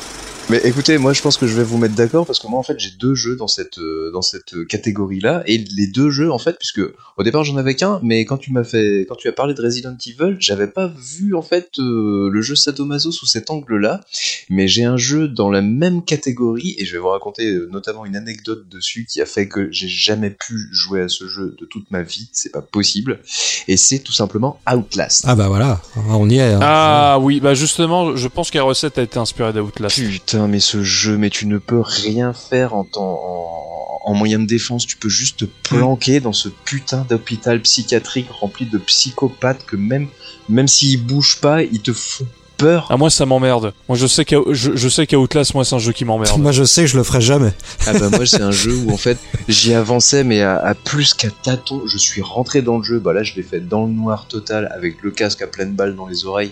[0.50, 2.64] Mais écoutez, moi je pense que je vais vous mettre d'accord parce que moi en
[2.64, 6.32] fait j'ai deux jeux dans cette euh, dans cette catégorie là et les deux jeux
[6.32, 6.82] en fait puisque
[7.18, 9.62] au départ j'en avais qu'un mais quand tu m'as fait quand tu as parlé de
[9.62, 14.02] Resident Evil j'avais pas vu en fait euh, le jeu Sadomaso sous cet angle là
[14.50, 18.04] mais j'ai un jeu dans la même catégorie et je vais vous raconter euh, notamment
[18.06, 21.66] une anecdote dessus qui a fait que j'ai jamais pu jouer à ce jeu de
[21.66, 23.20] toute ma vie c'est pas possible
[23.68, 25.26] et c'est tout simplement Outlast.
[25.28, 25.80] Ah bah voilà,
[26.10, 26.54] on y est.
[26.54, 26.60] hein.
[26.62, 29.96] Ah oui, bah justement, je pense que la recette a été inspirée d'Outlast.
[30.00, 34.40] Putain, mais ce jeu, mais tu ne peux rien faire en, temps- en, en moyen
[34.40, 34.86] de défense.
[34.88, 40.08] Tu peux juste te planquer dans ce putain d'hôpital psychiatrique rempli de psychopathes que même,
[40.48, 42.26] même s'ils bougent pas, ils te font
[42.58, 42.88] peur.
[42.90, 43.74] Ah moi ça m'emmerde.
[43.88, 46.42] Moi je sais qu'à je, je sais qu'à Outlast moi c'est un jeu qui m'emmerde.
[46.42, 47.54] Moi je sais que je le ferai jamais.
[47.88, 49.18] Ah bah moi c'est un jeu où en fait
[49.48, 51.84] j'y avançais mais à, à plus qu'à tâtons.
[51.88, 53.00] Je suis rentré dans le jeu.
[53.00, 55.96] Bah là je l'ai fait dans le noir total avec le casque à pleine balle
[55.96, 56.52] dans les oreilles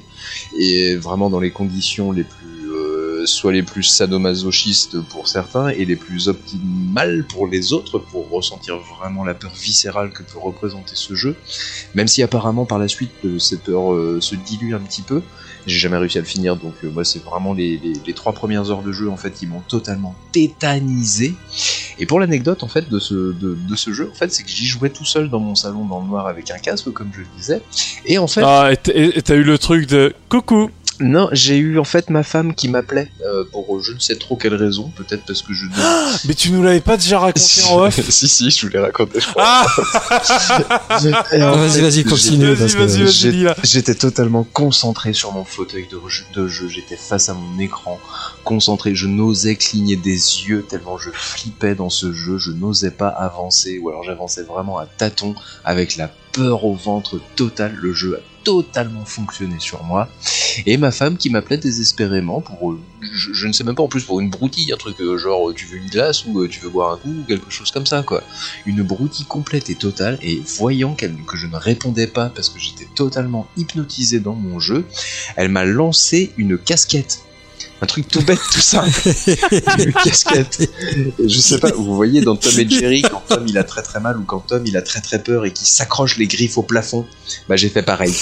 [0.57, 2.56] et vraiment dans les conditions les plus
[3.27, 8.77] soit les plus sadomasochistes pour certains et les plus optimales pour les autres pour ressentir
[8.77, 11.35] vraiment la peur viscérale que peut représenter ce jeu.
[11.95, 15.21] Même si apparemment par la suite euh, cette peur euh, se dilue un petit peu.
[15.65, 17.79] J'ai jamais réussi à le finir donc euh, moi c'est vraiment les,
[18.15, 21.35] trois premières heures de jeu en fait qui m'ont totalement tétanisé.
[21.99, 25.05] Et pour l'anecdote en fait de ce, jeu en fait c'est que j'y jouais tout
[25.05, 27.61] seul dans mon salon dans le noir avec un casque comme je le disais.
[28.05, 30.69] Et en fait Ah et t'as eu le truc de coucou.
[30.99, 34.35] Non j'ai eu en fait ma femme qui m'appelait euh, pour je ne sais trop
[34.35, 35.65] quelle raison peut-être parce que je
[36.27, 39.19] Mais tu nous l'avais pas déjà raconté en off si si je vous l'ai raconté
[39.19, 39.43] je crois.
[39.45, 39.65] Ah
[40.97, 42.55] Vas-y, vas-y, continue.
[43.63, 46.67] J'étais totalement concentré sur mon fauteuil de jeu, de jeu.
[46.69, 47.99] j'étais face à mon écran,
[48.43, 50.11] concentré, je n'osais cligner des
[50.47, 54.77] yeux tellement je flippais dans ce jeu, je n'osais pas avancer, ou alors j'avançais vraiment
[54.77, 60.07] à tâtons, avec la peur au ventre totale, le jeu a totalement fonctionné sur moi,
[60.65, 64.05] et ma femme qui m'appelait désespérément pour, euh, je, ne sais même pas en plus,
[64.05, 66.69] pour une broutille, un truc euh, genre tu veux une glace ou euh, tu veux
[66.69, 68.23] boire un coup, ou quelque chose comme ça quoi
[68.65, 72.87] une broutille complète et totale, et voyant que je ne répondais pas parce que j'étais
[72.95, 74.85] totalement hypnotisé dans mon jeu,
[75.35, 77.26] elle m'a lancé une casquette.
[77.79, 78.89] Un truc tout bête, tout simple.
[79.79, 80.69] une casquette.
[81.19, 83.83] Et je sais pas, vous voyez dans Tom et Jerry, quand Tom il a très
[83.83, 86.57] très mal ou quand Tom il a très très peur et qu'il s'accroche les griffes
[86.57, 87.05] au plafond,
[87.47, 88.15] bah j'ai fait pareil.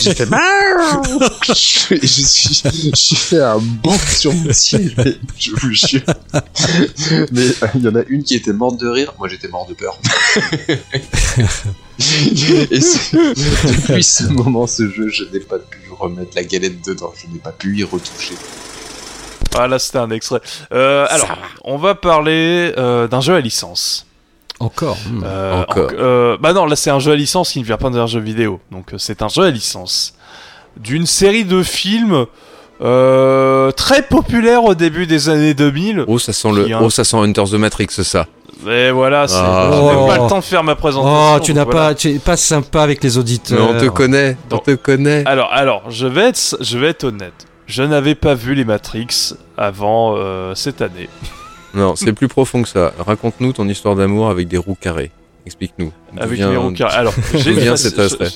[0.00, 0.26] J'ai fait et
[1.46, 2.62] je suis,
[2.94, 6.02] j'ai fait un bond sur mon siège, mais je vous jure.
[7.32, 9.66] Mais euh, il y en a une qui était morte de rire, moi j'étais mort
[9.66, 9.98] de peur.
[12.00, 12.78] Et
[13.68, 17.38] depuis ce moment, ce jeu, je n'ai pas pu remettre la galette dedans, je n'ai
[17.40, 18.34] pas pu y retoucher.
[19.58, 20.40] Ah là c'était un extrait.
[20.72, 21.28] Euh, alors
[21.64, 24.06] on va parler euh, d'un jeu à licence.
[24.60, 24.96] Encore.
[25.10, 25.22] hmm.
[25.24, 25.90] Euh, Encore.
[25.90, 28.06] en- euh, bah non, là c'est un jeu à licence qui ne vient pas d'un
[28.06, 28.60] jeu vidéo.
[28.70, 30.14] Donc euh, c'est un jeu à licence.
[30.76, 32.26] D'une série de films
[32.82, 36.04] euh, très populaire au début des années 2000.
[36.06, 38.26] Oh, ça sent Qui le, a- oh, ça sent Hunter the Matrix, ça.
[38.70, 39.70] Et voilà, c'est- Ah.
[39.72, 40.06] je n'ai Oh.
[40.06, 41.34] pas le temps de faire ma présentation.
[41.36, 41.80] Oh, tu n'as voilà.
[41.88, 43.68] pas, tu es pas sympa avec les Mais auditeurs.
[43.70, 45.22] on te connaît, on Donc- te connaît.
[45.26, 47.46] Alors, alors, je vais être, je vais être honnête.
[47.70, 51.08] Je n'avais pas vu les Matrix avant euh, cette année.
[51.72, 52.92] Non, c'est plus profond que ça.
[52.98, 55.12] Raconte-nous ton histoire d'amour avec des roues carrées.
[55.46, 55.92] Explique-nous.
[56.18, 56.96] Avec vient- les roues carrées.
[56.96, 58.28] Alors, j'ai une, vient fasci- cet attrait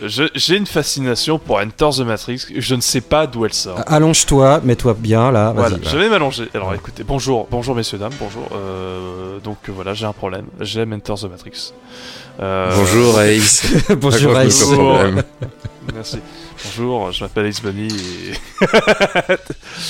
[0.00, 2.46] je- je- j'ai une fascination pour Enter the Matrix.
[2.56, 3.80] Je ne sais pas d'où elle sort.
[3.88, 5.52] Allonge-toi, mets-toi bien là.
[5.56, 6.44] Voilà, je vais m'allonger.
[6.54, 8.48] Alors écoutez, bonjour, bonjour messieurs dames, bonjour.
[8.54, 10.44] Euh, donc euh, voilà, j'ai un problème.
[10.60, 11.72] J'aime Enter the Matrix.
[12.40, 13.66] Euh, Bonjour Ace.
[14.00, 14.64] Bonjour Ace.
[15.92, 16.18] Merci.
[16.64, 18.66] Bonjour, je m'appelle Ace Bunny et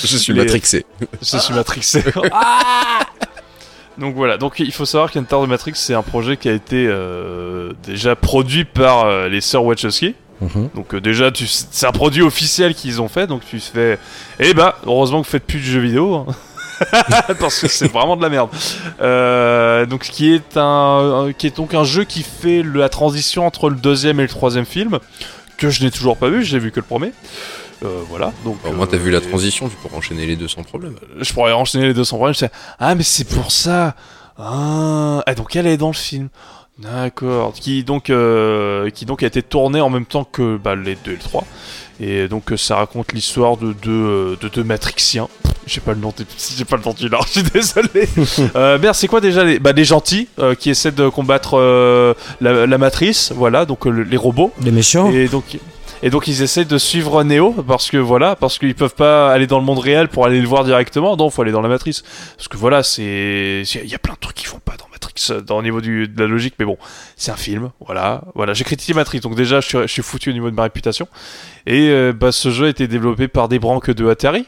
[0.03, 0.85] Je suis Les- matrixé.
[1.21, 2.03] je suis matrixé.
[2.31, 2.99] Ah
[3.97, 6.87] donc voilà, donc il faut savoir qu'Enter the Matrix c'est un projet qui a été
[6.87, 10.15] euh, déjà produit par euh, les sœurs Wachowski.
[10.39, 10.69] Mhm.
[10.73, 13.99] Donc euh, déjà tu- c'est un produit officiel qu'ils ont fait, donc tu fais,
[14.39, 16.15] eh bah heureusement que vous faites plus de jeux vidéo.
[16.15, 16.25] hein.
[17.41, 18.49] parce que c'est vraiment de la merde.
[19.01, 23.69] Euh, donc qui est un, qui est donc un jeu qui fait la transition entre
[23.69, 24.99] le deuxième et le troisième film
[25.59, 27.11] que je n'ai toujours pas vu, j'ai vu que le premier.
[27.83, 28.33] Euh, voilà.
[28.43, 30.95] Donc Au moins, t'as euh, vu la transition, tu pourras enchaîner les deux sans problème.
[31.19, 32.33] je pourrais enchaîner les deux sans problème.
[32.33, 33.95] Je sais, ah, mais c'est pour ça.
[34.37, 36.29] Ah, donc elle est dans le film.
[36.79, 37.53] D'accord.
[37.53, 41.11] Qui donc, euh, qui donc a été tourné en même temps que bah, les deux
[41.11, 41.45] et le 3.
[41.99, 45.27] Et donc ça raconte l'histoire de deux de deux matrixiens.
[45.69, 46.25] J'ai pas le nom, des-
[46.57, 47.19] j'ai pas le nom du nom.
[47.25, 48.09] Je suis désolé.
[48.55, 52.13] euh, merde, c'est quoi déjà les, bah, les gentils euh, qui essaient de combattre euh,
[52.41, 53.31] la, la matrice.
[53.35, 54.51] Voilà, donc euh, le- les robots.
[54.63, 55.57] Les méchants Et donc,
[56.01, 59.47] et donc ils essaient de suivre Neo parce que voilà, parce qu'ils peuvent pas aller
[59.47, 61.15] dans le monde réel pour aller le voir directement.
[61.17, 62.03] Non, faut aller dans la matrice.
[62.37, 65.27] Parce que voilà, c'est, il y a plein de trucs qui font pas dans Matrix,
[65.31, 66.55] euh, dans au niveau du, de la logique.
[66.57, 66.77] Mais bon,
[67.17, 67.69] c'est un film.
[67.85, 68.53] Voilà, voilà.
[68.53, 71.07] J'ai critiqué Matrix, donc déjà je suis, je suis foutu au niveau de ma réputation.
[71.67, 74.45] Et euh, bah, ce jeu a été développé par des branques de Atari,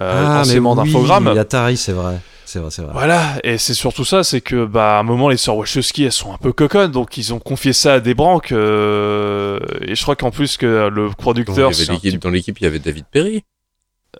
[0.00, 1.28] euh, anciennement Ah, oui, d'Infogrames.
[1.28, 2.18] Atari, c'est vrai.
[2.44, 2.92] C'est vrai, c'est vrai.
[2.92, 6.12] Voilà, et c'est surtout ça, c'est que bah à un moment les sœurs Wachowski elles
[6.12, 10.02] sont un peu coconnes, donc ils ont confié ça à des branques, euh, et je
[10.02, 11.70] crois qu'en plus que le producteur,
[12.04, 13.44] il dans l'équipe, il y avait David Perry.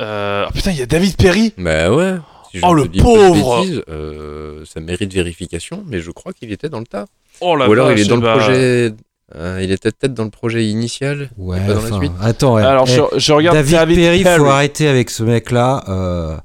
[0.00, 2.14] euh, ah putain il y a David Perry, Bah ouais.
[2.50, 6.68] Si je Oh, le pauvre bêtises, euh, Ça mérite vérification, mais je crois qu'il était
[6.70, 7.04] dans le tas.
[7.42, 8.92] oh la Ou alors il est dans le bah, projet.
[9.36, 11.30] Euh, il était peut-être dans le projet initial.
[11.38, 12.12] Ouais, pas dans la enfin, suite.
[12.20, 12.62] attends, ouais.
[12.62, 15.84] Alors Eh, je, je regarde David, David, Perry, faut arrêter avec ce mec-là.
[15.88, 16.36] Euh...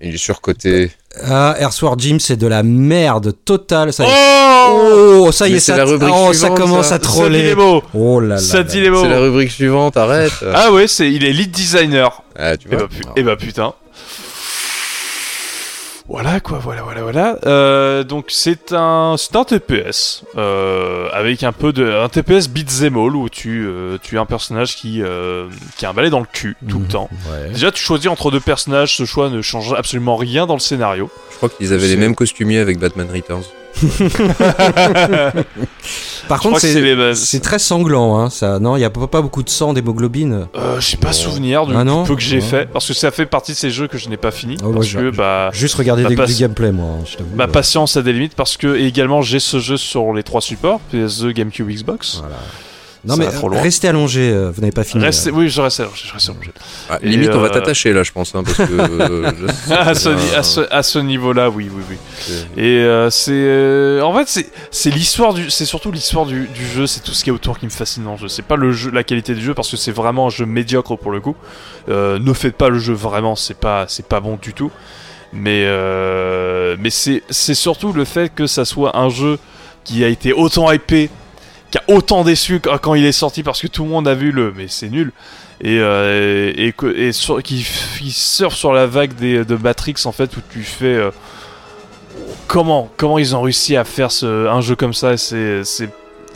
[0.00, 0.92] Il est surcoté.
[1.24, 3.92] Ah, Earthworm Jim, c'est de la merde totale.
[3.92, 4.10] Ça y est.
[4.70, 6.94] Oh, Oh, ça y est, c'est ça, la rubrique oh, ça suivante, commence ça.
[6.94, 7.42] à ça dit troller.
[7.42, 8.38] les mots, Oh là là.
[8.38, 9.02] ça là dit les mots.
[9.02, 10.30] C'est la rubrique suivante, arrête.
[10.54, 12.22] Ah ouais, c'est il est lead designer.
[12.38, 12.84] Ah, tu Et vois.
[12.86, 13.72] bah, pu- eh bah, putain.
[16.10, 17.38] Voilà quoi, voilà, voilà, voilà.
[17.44, 22.96] Euh, donc c'est un, c'est un TPS euh, avec un peu de, un TPS beat'em
[22.96, 26.20] all où tu, euh, tu es un personnage qui, euh, qui a un balai dans
[26.20, 26.88] le cul tout le Mhm.
[26.90, 27.10] temps.
[27.30, 27.50] Ouais.
[27.50, 28.96] Déjà, tu choisis entre deux personnages.
[28.96, 31.10] Ce choix ne change absolument rien dans le scénario.
[31.30, 33.44] Je crois qu'ils avaient les mêmes costumiers avec Batman Returns.
[36.28, 38.58] Par contre, c'est très sanglant, hein, ça.
[38.58, 40.46] Non, il y a pas beaucoup de sang, d'hémoglobine.
[40.56, 42.40] Euh, j'ai pas souvenir du, Ah du peu que j'ai Ouais.
[42.42, 44.72] fait parce que ça fait partie de ces jeux que je n'ai pas fini Oh,
[44.72, 47.50] parce que bah Juste regarder des- du gameplay, moi, hein, je ma Ouais.
[47.50, 50.80] patience a des limites parce que et également j'ai ce jeu sur les trois supports
[50.92, 52.18] PS2, GameCube, Xbox.
[52.20, 52.36] Voilà.
[53.04, 53.60] Non, Ça mais va trop loin.
[53.62, 55.04] restez allongé, euh, vous n'avez pas fini.
[55.04, 55.36] Restez- là.
[55.36, 56.50] oui, je reste allongé, je reste allongé.
[56.90, 58.72] Ah, limite, on va euh, t'attacher là, je pense, hein, parce que.
[58.72, 61.96] euh, je sais à, ce, ni- à ce, à ce niveau-là, oui, oui, oui.
[62.18, 66.66] c'est- Et euh, c'est, euh, en fait, c'est, l'histoire du, c'est surtout l'histoire du, du
[66.66, 68.28] jeu, c'est tout ce qui est autour qui me fascine dans le jeu.
[68.28, 70.96] C'est pas le jeu, la qualité du jeu parce que c'est vraiment un jeu médiocre
[70.96, 71.36] pour le coup.
[71.88, 74.72] Euh, ne faites pas le jeu vraiment, c'est pas, c'est pas bon du tout.
[75.32, 79.38] Mais, euh, mais c'est, c'est surtout le fait que ça soit un jeu
[79.84, 81.10] qui a été autant hypé,
[81.70, 84.32] qui a autant déçu quand il est sorti parce que tout le monde a vu
[84.32, 85.12] le, mais c'est nul.
[85.60, 87.66] Et, euh, et, et qui,
[87.98, 91.10] qui sur la vague des, de Matrix en fait où tu fais euh,
[92.46, 95.64] comment comment ils ont réussi à faire un jeu comme ça c'est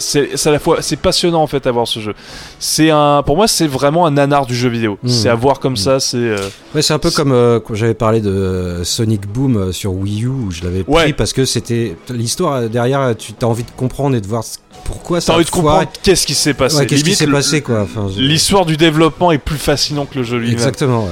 [0.02, 2.14] c'est à la fois c'est passionnant en fait à voir ce jeu
[2.58, 5.08] c'est un pour moi c'est vraiment un nanar du jeu vidéo Mmh.
[5.08, 5.76] c'est à voir comme Mmh.
[5.76, 6.36] ça c'est euh,
[6.74, 10.24] Ouais, c'est un peu comme euh, quand j'avais parlé de euh, Sonic Boom sur Wii
[10.24, 11.02] U, où je l'avais Ouais.
[11.04, 13.14] pris parce que c'était l'histoire derrière.
[13.18, 14.42] Tu as envie de comprendre et de voir
[14.84, 17.60] pourquoi ça t'as envie de comprendre qu'est-ce qui s'est passé Ouais, qu'est-ce qui s'est passé
[17.62, 17.82] quoi.
[17.82, 21.08] Enfin, je- l'histoire du développement est plus fascinant que le jeu lui-même Exactement.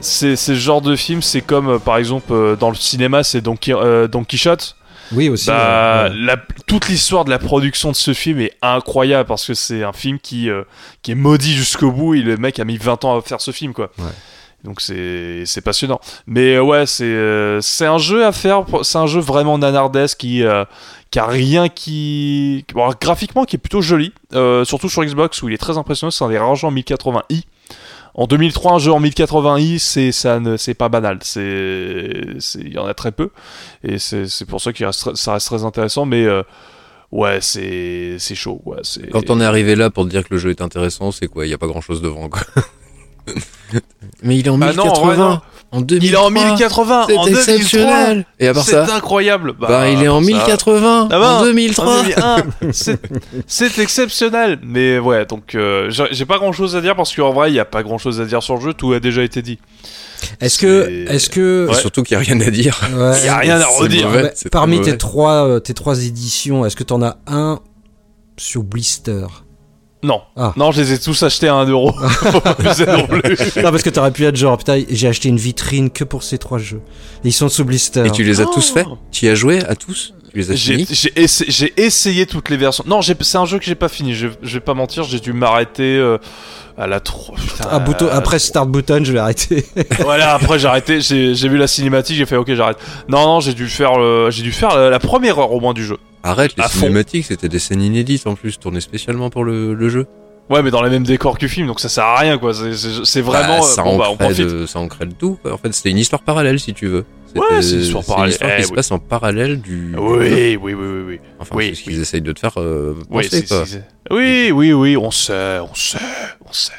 [0.00, 3.72] C'est ce genre de film c'est comme par exemple dans le cinéma c'est Don, Qui-
[3.72, 4.76] euh, Don Quichotte
[5.14, 5.46] Oui aussi.
[5.48, 6.36] Bah, ouais, la-
[6.66, 10.18] toute l'histoire de la production de ce film est incroyable parce que c'est un film
[10.18, 10.62] qui, euh,
[11.02, 13.50] qui est maudit jusqu'au bout et le mec a mis 20 ans à faire ce
[13.50, 13.90] film quoi.
[13.98, 14.04] Ouais.
[14.64, 16.00] Donc c'est passionnant.
[16.28, 20.18] Mais euh, ouais, c'est euh, c'est un jeu à faire, c'est un jeu vraiment nanardesque
[20.18, 20.64] qui euh,
[21.10, 25.48] qui a rien qui bon, graphiquement qui est plutôt joli, euh, surtout sur Xbox où
[25.48, 27.42] il est très impressionnant, c'est un des rares jeux en 1080i.
[28.14, 31.40] En 2003, un jeu en 1080i, c'est ça ne c'est pas banal, c'est
[32.56, 33.30] il y en a très peu.
[33.82, 36.04] Et c'est c'est pour ça que ça reste très intéressant.
[36.04, 36.42] Mais euh,
[37.10, 40.38] ouais, c'est c'est chaud, ouais, Quand on est arrivé là pour te dire que le
[40.38, 41.46] jeu est intéressant, c'est quoi?
[41.46, 42.42] Il n'y a pas grand chose devant, quoi.
[44.22, 45.40] Mais il est en Bah non, en vrai, 1080, non.
[45.72, 46.08] En 2003.
[46.08, 47.54] Il est en 1080 C'est en 2003.
[47.54, 48.26] exceptionnel.
[48.38, 49.54] Et à part C'est ça, incroyable.
[49.58, 51.84] bah, il est en ça- 1080, Ah bah, en 2003.
[51.86, 52.36] En 2001,
[52.72, 53.00] c'est-
[53.46, 54.58] c'est exceptionnel.
[54.62, 57.60] Mais ouais, donc euh, j'ai pas grand chose à dire parce qu'en vrai, il y
[57.60, 59.58] a pas grand chose à dire sur le jeu, tout a déjà été dit.
[60.40, 62.78] Est-ce que, c'est- est-ce que, Et Surtout qu'il n'y a rien à dire.
[62.94, 64.06] ouais, Il y a rien à c'est redire.
[64.08, 64.30] mauvais.
[64.36, 67.58] C'est parmi tes trois, euh, tes trois éditions, est-ce que t'en as un
[68.36, 69.26] sur Blister?
[70.02, 70.52] Non, Ah.
[70.56, 71.92] non, je les ai tous achetés à 1 euro.
[72.32, 73.22] Faut pas abuser non plus.
[73.62, 76.38] Non, parce que t'aurais pu être genre, putain, j'ai acheté une vitrine que pour ces
[76.38, 76.80] trois jeux.
[77.24, 78.04] Et ils sont sous Blister.
[78.06, 80.54] Et tu les as tous faits Tu y as joué à tous Tu les as
[80.56, 82.82] J'ai finis j'ai essa- j'ai essayé toutes les versions.
[82.86, 84.14] Non, j'ai- c'est un jeu que j'ai pas fini.
[84.14, 85.96] Je, je vais pas mentir, j'ai dû m'arrêter.
[85.96, 86.18] euh,
[86.78, 87.36] à la 3.
[87.36, 89.62] Putain, Ah, bouton- à- après Start Button, je vais arrêter.
[90.00, 92.78] voilà, après j'ai arrêté, j'ai j'ai vu la cinématique, j'ai fait ok, j'arrête.
[93.08, 95.74] Non, non, j'ai dû faire, le- j'ai dû faire la, la première heure au moins
[95.74, 95.98] du jeu.
[96.22, 100.06] Arrête, les cinématiques, c'était des scènes inédites en plus, tournées spécialement pour le, le jeu.
[100.50, 102.52] Ouais, mais dans les mêmes décors que le film, donc ça sert à rien quoi.
[102.52, 103.60] C'est- vraiment.
[103.60, 104.46] Bah, euh, ça, bon, bah, on ancrait profite.
[104.46, 105.38] de- ça ancrait le tout.
[105.50, 107.04] En fait, c'était une histoire parallèle si tu veux.
[107.34, 108.32] Ouais, c'est une histoire parallèle.
[108.32, 108.74] histoire Eh, qui se oui.
[108.76, 109.94] passe en parallèle du.
[109.96, 111.20] Oui, oui, oui, oui, oui.
[111.38, 111.92] Enfin, oui, c'est ce oui.
[111.94, 113.64] qu'ils essayent de te faire euh, penser, quoi.
[114.10, 115.98] oui, oui, oui, on sait, on sait,
[116.44, 116.72] on sait.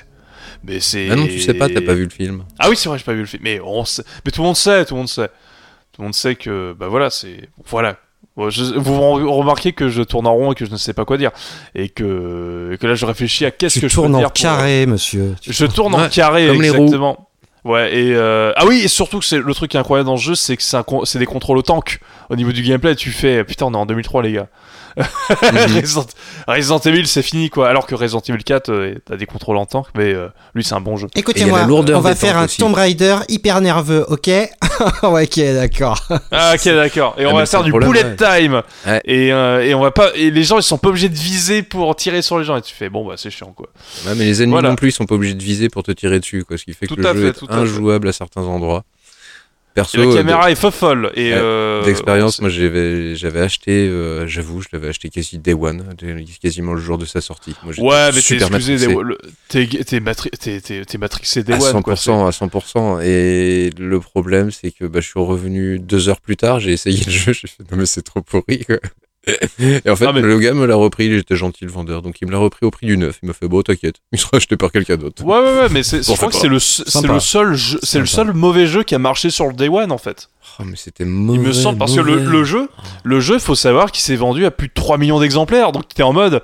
[0.64, 1.10] Mais c'est.
[1.10, 2.44] Ah non, tu sais pas, t'as pas vu le film.
[2.60, 3.42] Ah oui, c'est vrai, j'ai pas vu le film.
[3.44, 4.04] Mais on sait.
[4.26, 5.28] Mais tout le monde sait, tout le monde sait.
[5.94, 7.50] Tout le monde sait que, bah voilà, c'est.
[7.66, 7.98] Voilà.
[8.36, 10.94] Bon, je- Vous re- remarquez que je tourne en rond et que je ne sais
[10.94, 11.32] pas quoi dire.
[11.76, 14.20] Et que, et que là, je réfléchis à qu'est-ce tu que je tournes peux en
[14.20, 14.32] dire.
[14.32, 15.36] pour- carré, monsieur.
[15.42, 16.84] Tu Je tourne en carré, comme les roues.
[16.84, 17.30] exactement.
[17.64, 18.52] Ouais, et euh...
[18.58, 20.58] ah oui, et surtout que c'est le truc qui est incroyable dans ce jeu, c'est
[20.58, 22.00] que c'est un con- c'est des contrôles au tank.
[22.30, 24.48] Au niveau du gameplay, tu fais putain, on est en 2003 les gars.
[24.98, 25.06] Mhm.
[25.82, 26.06] Resident...
[26.48, 27.70] Resident Evil, c'est fini quoi.
[27.70, 30.76] Alors que Resident Evil 4, euh, t'as des contrôles en tank, mais euh, lui c'est
[30.76, 31.08] un bon jeu.
[31.16, 32.58] Écoutez-moi, on va faire un aussi.
[32.58, 34.28] Tomb Raider hyper nerveux, ok
[35.04, 36.00] Ouais, ok, d'accord.
[36.32, 37.16] Ah ok d'accord.
[37.18, 38.40] Et Ah, on mais va faire le du problème, bullet ouais.
[38.42, 38.62] time.
[38.86, 39.02] Ouais.
[39.06, 41.64] Et, euh, et on va pas et les gens ils sont pas obligés de viser
[41.64, 42.58] pour tirer sur les gens.
[42.58, 43.68] Et tu fais bon bah c'est chiant quoi.
[44.06, 44.70] Ouais, mais les ennemis Voilà.
[44.70, 46.58] non plus, ils sont pas obligés de viser pour te tirer dessus, quoi.
[46.58, 47.62] Ce qui fait que Tout le à jeu fait, est tout à fait.
[47.62, 48.84] injouable à certains endroits.
[49.74, 53.88] Perso, Et la euh, caméra est fofolle et Ouais, euh, d'expérience, moi j'avais j'avais acheté,
[53.90, 55.84] euh, j'avoue, je l'avais acheté quasi day one,
[56.42, 57.56] quasiment le jour de sa sortie.
[57.64, 58.88] Moi, Ouais, mais t'es excusé,
[59.50, 60.30] t'es t'es matri-
[61.00, 61.96] matrixé Day à One 100%, quoi.
[61.96, 63.00] c'est- à 100%.
[63.02, 67.04] Et le problème, c'est que bah, je suis revenu deux heures plus tard, j'ai essayé
[67.06, 68.66] le jeu, j'ai fait non mais c'est trop pourri.
[68.66, 68.78] Quoi.
[69.26, 72.02] Et en fait, Ah, mais- le gars me l'a repris, il était gentil le vendeur,
[72.02, 73.20] donc il me l'a repris au prix du neuf.
[73.24, 75.24] Il m'a fait bon, t'inquiète, il sera acheté par quelqu'un d'autre.
[75.24, 77.14] Ouais, ouais, ouais, mais c'est, Bon, je crois que c'est le, c'est Sympa.
[77.14, 78.26] le seul jeu, c'est le Sympa.
[78.28, 80.28] seul mauvais jeu qui a marché sur le Day One en fait.
[80.60, 81.40] Oh, mais c'était mauvais.
[81.40, 82.68] Il me semble parce que le jeu,
[83.04, 86.04] le jeu, faut savoir qu'il s'est vendu à plus de 3 millions d'exemplaires, donc t'es
[86.04, 86.42] en mode.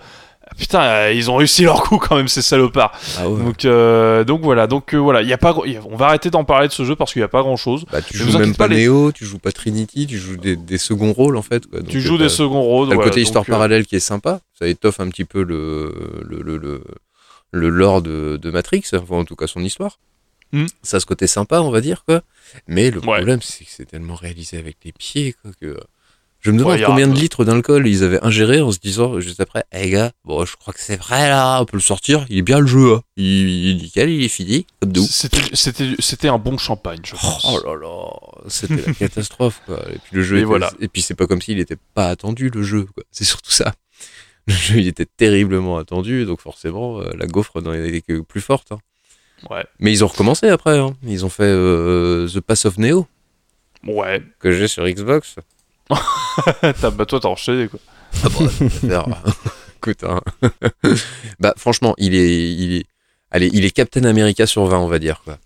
[0.58, 2.92] Putain, euh, ils ont réussi leur coup quand même ces salopards.
[3.18, 3.44] Ah ouais.
[3.44, 6.08] Donc, euh, donc voilà, donc euh, voilà, il y a pas, y a- on va
[6.08, 7.86] arrêter d'en parler de ce jeu parce qu'il y a pas grand chose.
[7.92, 10.78] Bah, tu joues même pas les- Neo, tu joues pas Trinity, tu joues des, des
[10.78, 11.66] seconds rôles en fait.
[11.68, 11.80] Quoi.
[11.80, 12.88] Donc, tu euh, joues des seconds rôles.
[12.88, 15.44] T'as le voilà, côté histoire euh, parallèle qui est sympa, ça étoffe un petit peu
[15.44, 15.94] le,
[16.28, 16.84] le, le, le,
[17.52, 19.98] le lore de, de Matrix, enfin en tout cas son histoire.
[20.52, 20.66] Hmm.
[20.82, 22.22] Ça a ce côté sympa, on va dire, quoi.
[22.68, 23.18] Mais le Ouais.
[23.18, 25.78] problème, c'est que c'est tellement réalisé avec les pieds, quoi, que.
[26.42, 29.42] Je me demande Ouais, combien de litres d'alcool ils avaient ingéré en se disant juste
[29.42, 32.38] après, eh gars, bon, je crois que c'est vrai là, on peut le sortir, il
[32.38, 33.02] est bien le jeu, hein.
[33.18, 35.04] il, est nickel, il est fini, comme nous.
[35.04, 37.46] C'était, un bon champagne, je pense.
[37.46, 38.10] Oh là là,
[38.48, 39.80] c'était la catastrophe quoi.
[39.94, 40.72] Et puis le jeu Et était- voilà.
[40.80, 43.04] et puis c'est pas comme s'il était pas attendu le jeu quoi.
[43.12, 43.74] C'est surtout ça.
[44.48, 48.42] Le jeu il était terriblement attendu donc forcément euh, la gaufre n'en était que plus
[48.42, 48.72] forte.
[48.72, 48.80] hein.
[49.50, 49.66] Ouais.
[49.80, 50.78] Mais ils ont recommencé après.
[50.80, 50.96] hein.
[51.06, 53.08] Ils ont fait euh, The Pass of Neo
[53.86, 54.24] Ouais.
[54.40, 55.36] que j'ai sur Xbox.
[56.82, 57.80] T'as, bah toi t'as enchaîné quoi.
[58.24, 59.06] Ah bon, faire.
[59.78, 60.22] Écoute, hein.
[61.40, 62.86] bah franchement il est il est
[63.32, 65.38] allez il est Captain America sur 20 on va dire quoi.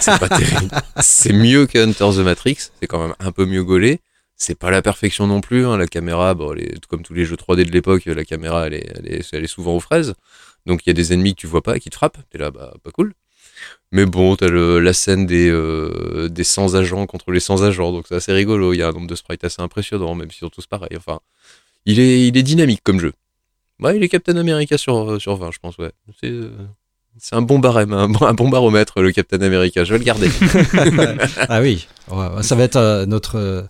[0.00, 0.68] C'est pas terrible.
[1.00, 2.56] C'est mieux que Hunter the Matrix.
[2.80, 4.00] C'est quand même un peu mieux gaulé.
[4.36, 5.66] C'est pas la perfection non plus.
[5.66, 5.76] hein.
[5.76, 8.74] La caméra, bon, elle est- comme tous les jeux 3D de l'époque, la caméra, elle
[8.74, 10.14] est, elle, est, elle est souvent aux fraises.
[10.66, 12.16] Donc il y a des ennemis que tu vois pas, qui te frappent.
[12.30, 13.12] T'es là, bah, pas cool.
[13.92, 17.90] Mais bon, t'as le- la scène des, euh, des 100 agents contre les 100 agents,
[17.92, 18.72] donc c'est assez rigolo.
[18.72, 20.96] Il y a un nombre de sprites assez impressionnant, même si ils sont tous pareils.
[20.96, 21.18] Enfin,
[21.86, 23.12] il est, il est dynamique comme jeu.
[23.80, 25.90] Ouais, il est Captain America sur, euh, sur 20, je pense, ouais.
[26.20, 26.50] C'est, euh,
[27.18, 29.82] c'est un bon barème, un bon, un bon baromètre, le Captain America.
[29.82, 30.28] Je vais le garder.
[31.48, 33.36] ah oui, Ouais, ça va être euh, notre.
[33.38, 33.62] euh,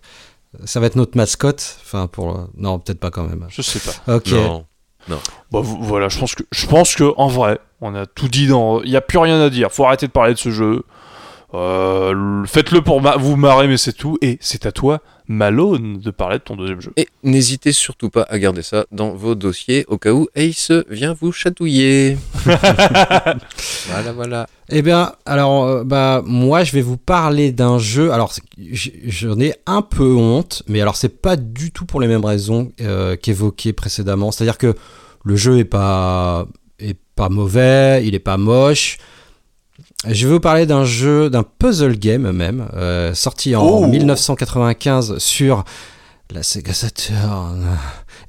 [0.64, 1.78] ça va être notre mascotte.
[1.82, 2.36] Enfin, pour.
[2.38, 3.46] euh, Non, peut-être pas quand même.
[3.48, 4.16] Je sais pas.
[4.16, 4.32] Ok.
[4.32, 4.66] Non.
[5.50, 8.46] Bah v- voilà, je pense que je pense que en vrai, on a tout dit
[8.46, 8.80] dans.
[8.82, 9.70] Il y a plus rien à dire.
[9.72, 10.82] Faut arrêter de parler de ce jeu.
[11.54, 14.18] Euh, Faites-le pour ma- vous marrer, mais c'est tout.
[14.22, 16.92] Et c'est à toi, Malone, de parler de ton deuxième jeu.
[16.96, 21.14] Et n'hésitez surtout pas à garder ça dans vos dossiers au cas où Ace vient
[21.20, 22.16] vous chatouiller.
[22.44, 24.46] voilà, voilà.
[24.68, 28.12] Eh bien, alors, euh, bah, moi, je vais vous parler d'un jeu.
[28.12, 32.24] Alors, j'en ai un peu honte, mais alors, c'est pas du tout pour les mêmes
[32.24, 34.30] raisons euh, qu'évoquées précédemment.
[34.30, 34.74] C'est-à-dire que
[35.24, 36.46] le jeu est pas,
[36.78, 38.98] est pas mauvais, il est pas moche.
[40.08, 43.86] Je vais vous parler d'un jeu, d'un puzzle game même, euh, sorti en Oh.
[43.86, 45.64] 1995 sur
[46.30, 47.66] la Sega Saturn,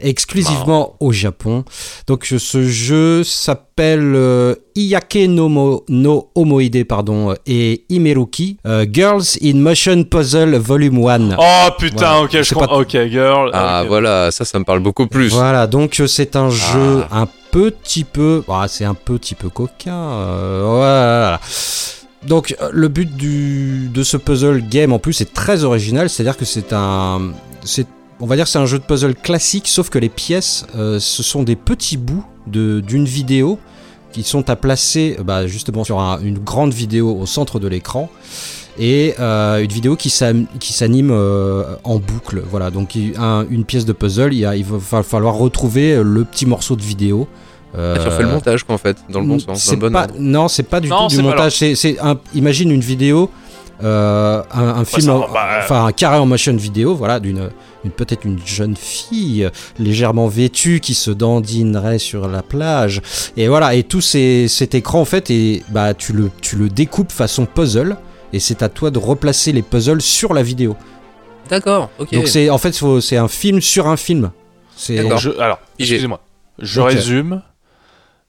[0.03, 1.63] exclusivement au Japon.
[2.07, 9.23] Donc ce jeu s'appelle euh, Iyake no, Mo- no Homoide pardon, et Imeruki, euh, Girls
[9.43, 11.35] in Motion Puzzle Volume 1.
[11.37, 12.21] Oh putain, Voilà.
[12.23, 12.79] ok, je comprends.
[12.79, 13.49] Ok, girl.
[13.53, 15.29] Ah, voilà, ça, ça me parle beaucoup plus.
[15.33, 17.21] Voilà, donc euh, c'est un jeu Ah.
[17.21, 19.93] un petit peu, bah, c'est un petit peu coquin.
[19.93, 21.39] euh, voilà.
[22.27, 26.37] Donc euh, le but du, de ce puzzle game en plus est très original, c'est-à-dire
[26.37, 27.31] que c'est un,
[27.63, 27.87] c'est,
[28.21, 30.99] on va dire que c'est un jeu de puzzle classique, sauf que les pièces, euh,
[30.99, 33.59] ce sont des petits bouts de, d'une vidéo
[34.13, 38.09] qui sont à placer bah, justement sur un- une grande vidéo au centre de l'écran
[38.79, 42.41] et euh, une vidéo qui s'anime euh, en boucle.
[42.49, 46.01] Voilà, donc un- une pièce de puzzle, il, y a- il va fa- falloir retrouver
[46.03, 47.27] le petit morceau de vidéo.
[47.77, 49.75] Euh, Ah, tu refais le montage, quoi, en fait, dans le bon sens, dans c'est
[49.75, 50.15] le bon pas, ordre.
[50.19, 51.55] Non, c'est pas du Non, tout du montage.
[51.57, 51.97] C'est,
[52.35, 53.50] imagine une vidéo, euh,
[53.81, 57.49] un, un film, ça, en- bah, enfin un carré en motion vidéo, voilà, d'une,
[57.83, 63.01] une- peut-être une jeune fille euh, légèrement vêtue qui se dandinerait sur la plage.
[63.37, 66.69] Et voilà, et tout ces, cet écran en fait, et bah tu le, tu le
[66.69, 67.97] découpes façon puzzle.
[68.33, 70.77] Et c'est à toi de replacer les puzzles sur la vidéo.
[71.49, 72.13] D'accord, ok.
[72.13, 74.31] Donc c'est en fait c'est un film sur un film.
[74.77, 74.97] C'est
[75.39, 76.21] alors, excusez-moi.
[76.59, 77.41] Je résume.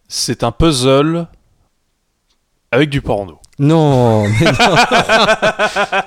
[0.08, 1.28] C'est un puzzle
[2.70, 3.38] avec du porno.
[3.58, 4.76] Non, mais non.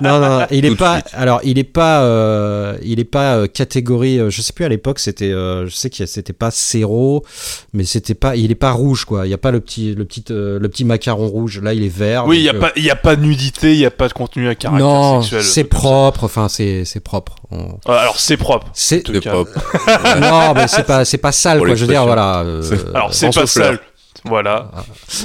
[0.00, 1.00] non, non, il est Tout pas.
[1.12, 2.02] Alors, il est pas.
[2.02, 4.18] euh, il est pas euh, catégorie.
[4.18, 5.30] euh, je sais plus à l'époque, c'était.
[5.30, 7.24] euh, je sais que c'était pas zéro,
[7.72, 8.34] mais c'était pas.
[8.36, 9.26] Il est pas rouge, quoi.
[9.26, 11.60] Il y a pas le petit, le petit, euh, le petit macaron rouge.
[11.62, 12.26] Là, il est vert.
[12.26, 14.08] Oui, il n'y a, euh, pas- y a pas de nudité, il n'y a pas
[14.08, 15.42] de contenu à caractère Non, sexuel.
[15.44, 16.24] c'est propre.
[16.24, 17.36] Enfin, c'est, c'est propre.
[17.52, 18.66] On- Euh, alors, c'est propre.
[18.74, 19.02] C'est.
[19.20, 19.52] propre.
[20.20, 21.76] non, mais c'est pas, c'est pas sale, Pour quoi.
[21.76, 22.40] Je veux dire, voilà.
[22.40, 23.66] euh, Alors, c'est pas souffleur.
[23.66, 23.78] sale.
[24.26, 24.70] Voilà.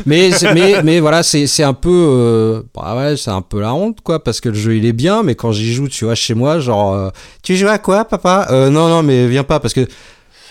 [0.05, 4.01] Mais, mais, mais voilà, c'est, un peu, euh, bah ouais, c'est un peu la honte,
[4.01, 6.33] quoi, parce que le jeu il est bien, mais quand j'y joue, tu vois, chez
[6.33, 7.09] moi, genre, euh,
[7.43, 8.47] tu joues à quoi, papa?
[8.51, 9.87] Euh, Non, non, mais viens pas, parce que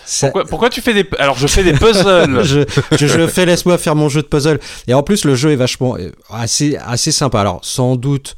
[0.05, 1.07] ça- Pourquoi, pourquoi tu fais des.
[1.19, 2.43] Alors, je fais des puzzles.
[2.43, 2.61] je,
[2.97, 4.59] je, fais, laisse-moi faire mon jeu de puzzle.
[4.87, 7.39] Et en plus, le jeu est vachement, euh, assez, assez sympa.
[7.41, 8.35] Alors, sans doute,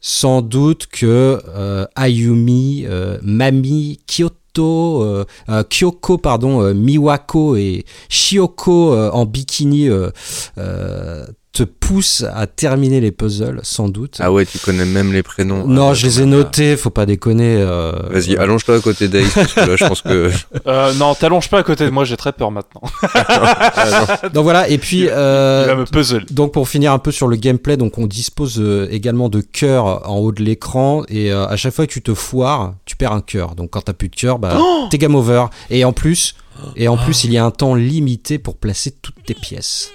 [0.00, 2.86] sans doute que euh, Ayumi,
[3.22, 4.34] Mami, Kyoto,
[4.64, 10.10] euh, euh, Kyoko, pardon, euh, Miwako et Shioko euh, en bikini euh,
[10.58, 14.18] euh, te poussent à terminer les puzzles, sans doute.
[14.20, 15.66] Ah ouais, tu connais même les prénoms.
[15.66, 17.56] non, Ah, je les ai notés, faut pas déconner.
[17.58, 18.42] euh, Vas-y, voilà.
[18.42, 20.30] allonge-toi à côté d'Ace, parce que là, je pense que.
[20.66, 22.82] Euh, non, t'allonges pas à côté de moi, j'ai très peur maintenant.
[23.14, 24.28] Ah, non.
[24.34, 25.08] Donc voilà, et puis.
[25.10, 26.26] euh, Il va me puzzle.
[26.30, 30.08] Donc pour finir un peu sur le gameplay, donc on dispose euh, également de cœurs
[30.08, 33.20] en haut de l'écran et euh, à chaque fois que tu te foires, perds un
[33.20, 33.54] cœur.
[33.54, 34.58] Donc quand t'as plus de cœur, bah
[34.90, 35.46] t'es game over.
[35.70, 36.34] Et en plus,
[36.76, 39.90] et en plus il y a un temps limité pour placer toutes tes pièces.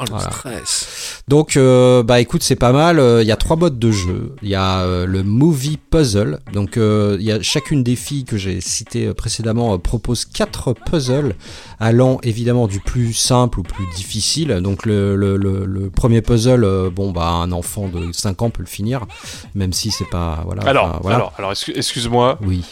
[0.00, 0.30] Oh, le Voilà.
[0.30, 1.22] stress.
[1.28, 2.98] Donc euh, bah écoute c'est pas mal.
[2.98, 4.34] Euh, Il y a trois modes de jeu.
[4.42, 6.38] Il y a euh, le movie puzzle.
[6.52, 10.24] Donc euh, il y a chacune des filles que j'ai citées euh, précédemment euh, propose
[10.24, 11.34] quatre puzzles
[11.78, 14.48] allant évidemment du plus simple au plus difficile.
[14.62, 18.50] Donc le, le, le, le premier puzzle, euh, bon bah un enfant de 5 ans
[18.50, 19.04] peut le finir,
[19.54, 20.62] même si c'est pas voilà.
[20.66, 21.16] Alors, enfin, voilà.
[21.16, 22.64] alors, alors excu- excuse-moi, oui.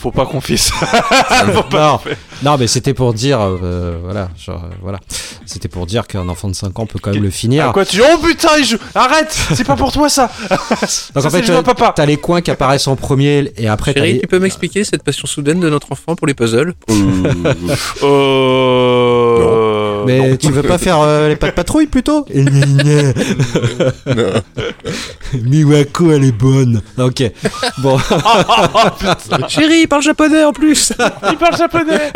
[0.00, 0.70] Faut pas qu'on fisse.
[1.54, 2.00] faut pas
[2.42, 4.98] Non, non mais c'était pour dire euh, voilà genre, euh, voilà.
[5.46, 7.66] C'était pour dire qu'un enfant de 5 ans peut quand même le finir.
[7.68, 8.78] Ah, quoi, tu Oh putain, il joue.
[8.94, 9.36] Arrête.
[9.54, 10.30] C'est pas pour toi ça.
[10.50, 11.92] Donc Ça, en fait papa.
[11.94, 15.02] t'as les coins qui apparaissent en premier et après Chérie, les- tu peux m'expliquer cette
[15.02, 16.74] passion soudaine de notre enfant pour les puzzles
[18.02, 19.66] Euh.
[20.06, 20.36] Mais non.
[20.36, 22.24] tu veux pas faire euh, les pas de patrouille plutôt
[25.34, 26.80] Miwako elle est bonne.
[26.98, 27.22] Ok.
[27.78, 27.98] Bon.
[29.48, 30.92] Chérie, il parle japonais en plus
[31.30, 32.12] Il parle japonais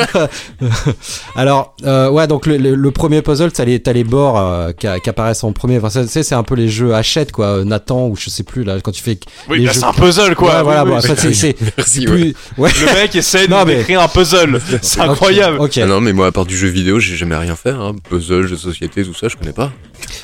[1.36, 4.88] Alors euh, ouais donc le, le- le premier puzzle t'as les les bords euh, qui,
[5.02, 5.78] qui apparaissent en premier.
[5.78, 7.46] Enfin ça, tu sais, c'est un peu les jeux hachette quoi.
[7.46, 9.18] euh, Nathan ou je sais plus là quand tu fais.
[9.48, 11.02] Oui, jeux- c'est un puzzle quoi Ouais, voilà Oui, bon oui.
[11.02, 12.70] ça, c'est c'est Merci, plus ouais.
[12.80, 15.78] Le mec essaie de mais- d'écrire un puzzle C'est incroyable Ok.
[15.78, 17.73] Ah non, mais moi, à part du jeu vidéo, j'ai jamais rien fait.
[17.80, 17.94] Hein.
[18.08, 19.72] Puzzle, jeux de société, tout ça, je connais pas.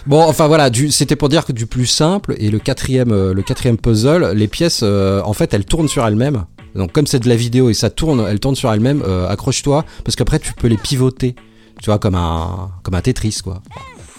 [0.07, 3.43] Bon, enfin voilà, c'était pour dire que du plus simple et le quatrième, euh, le
[3.43, 6.45] quatrième puzzle, les pièces, euh, en fait, elles tournent sur elles-mêmes.
[6.75, 9.03] Donc comme c'est de la vidéo et ça tourne, elles tournent sur elles-mêmes.
[9.07, 11.35] euh, Accroche-toi parce qu'après tu peux les pivoter,
[11.83, 13.61] tu vois, comme un, comme un Tetris quoi.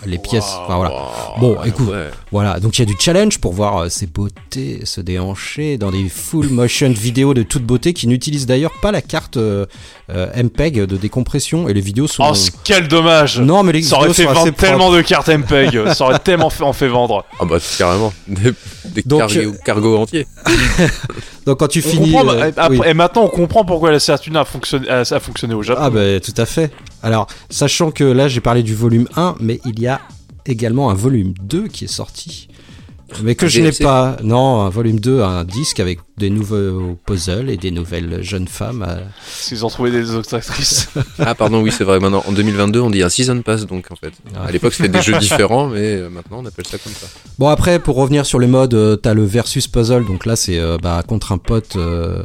[0.07, 0.91] Les pièces, enfin voilà.
[1.39, 1.89] Bon, écoute.
[1.89, 2.09] ouais.
[2.31, 5.91] Voilà, donc il y a du challenge pour voir euh, ces beautés se déhancher dans
[5.91, 9.67] des full motion vidéos de toute beauté qui n'utilisent d'ailleurs pas la carte euh,
[10.35, 12.23] MPEG de décompression et les vidéos sont.
[12.29, 12.33] Oh,
[12.63, 14.57] quel dommage non, mais les Ça aurait fait vendre propres.
[14.57, 18.13] tellement de cartes MPEG Ça aurait tellement fait, en fait vendre Ah bah, carrément.
[18.27, 18.51] Des,
[18.85, 19.31] des Donc,
[19.65, 20.27] cargo, euh, entiers.
[21.45, 22.11] Donc quand tu On finis.
[22.11, 22.81] comprend- euh, après- oui.
[22.87, 25.81] et maintenant on comprend pourquoi la Saturne a fonctionné, a, a fonctionné au Japon.
[25.83, 26.71] Ah bah tout à fait.
[27.03, 30.01] Alors, sachant que là j'ai parlé du volume 1, mais il y a
[30.45, 32.47] également un volume 2 qui est sorti.
[33.23, 34.17] Mais que Un je n'ai pas.
[34.23, 38.85] Non, un volume 2, un disque avec des nouveaux puzzles et des nouvelles jeunes femmes.
[38.87, 39.01] euh.
[39.27, 40.89] S'ils ont trouvé des autres actrices.
[41.19, 41.99] Ah, pardon, oui, c'est vrai.
[41.99, 44.13] Maintenant, en 2022, on dit un season pass, donc, en fait.
[44.35, 44.45] Ah.
[44.47, 47.07] À l'époque, c'était des jeux différents, mais euh, maintenant, on appelle ça comme ça.
[47.37, 50.05] Bon après, pour revenir sur les modes, euh, t'as le versus puzzle.
[50.05, 51.75] Donc là c'est euh, bah, contre un pote.
[51.75, 52.21] euh,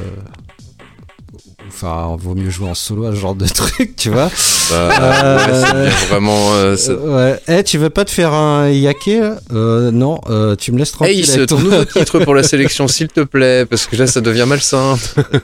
[1.68, 4.30] enfin, vaut mieux jouer en solo à ce genre de truc, tu vois.
[4.70, 4.90] Bah,
[5.24, 6.52] Euh, ouais, vraiment.
[6.55, 7.40] euh, ça- Euh, ouais.
[7.48, 10.93] Eh, tu veux pas te faire un yake là Euh, Non, euh, tu me laisses
[10.93, 11.18] tranquille.
[11.24, 14.20] Hey, avec ton nouveau titre pour la sélection, s'il te plaît, parce que là, ça
[14.20, 14.97] devient malsain.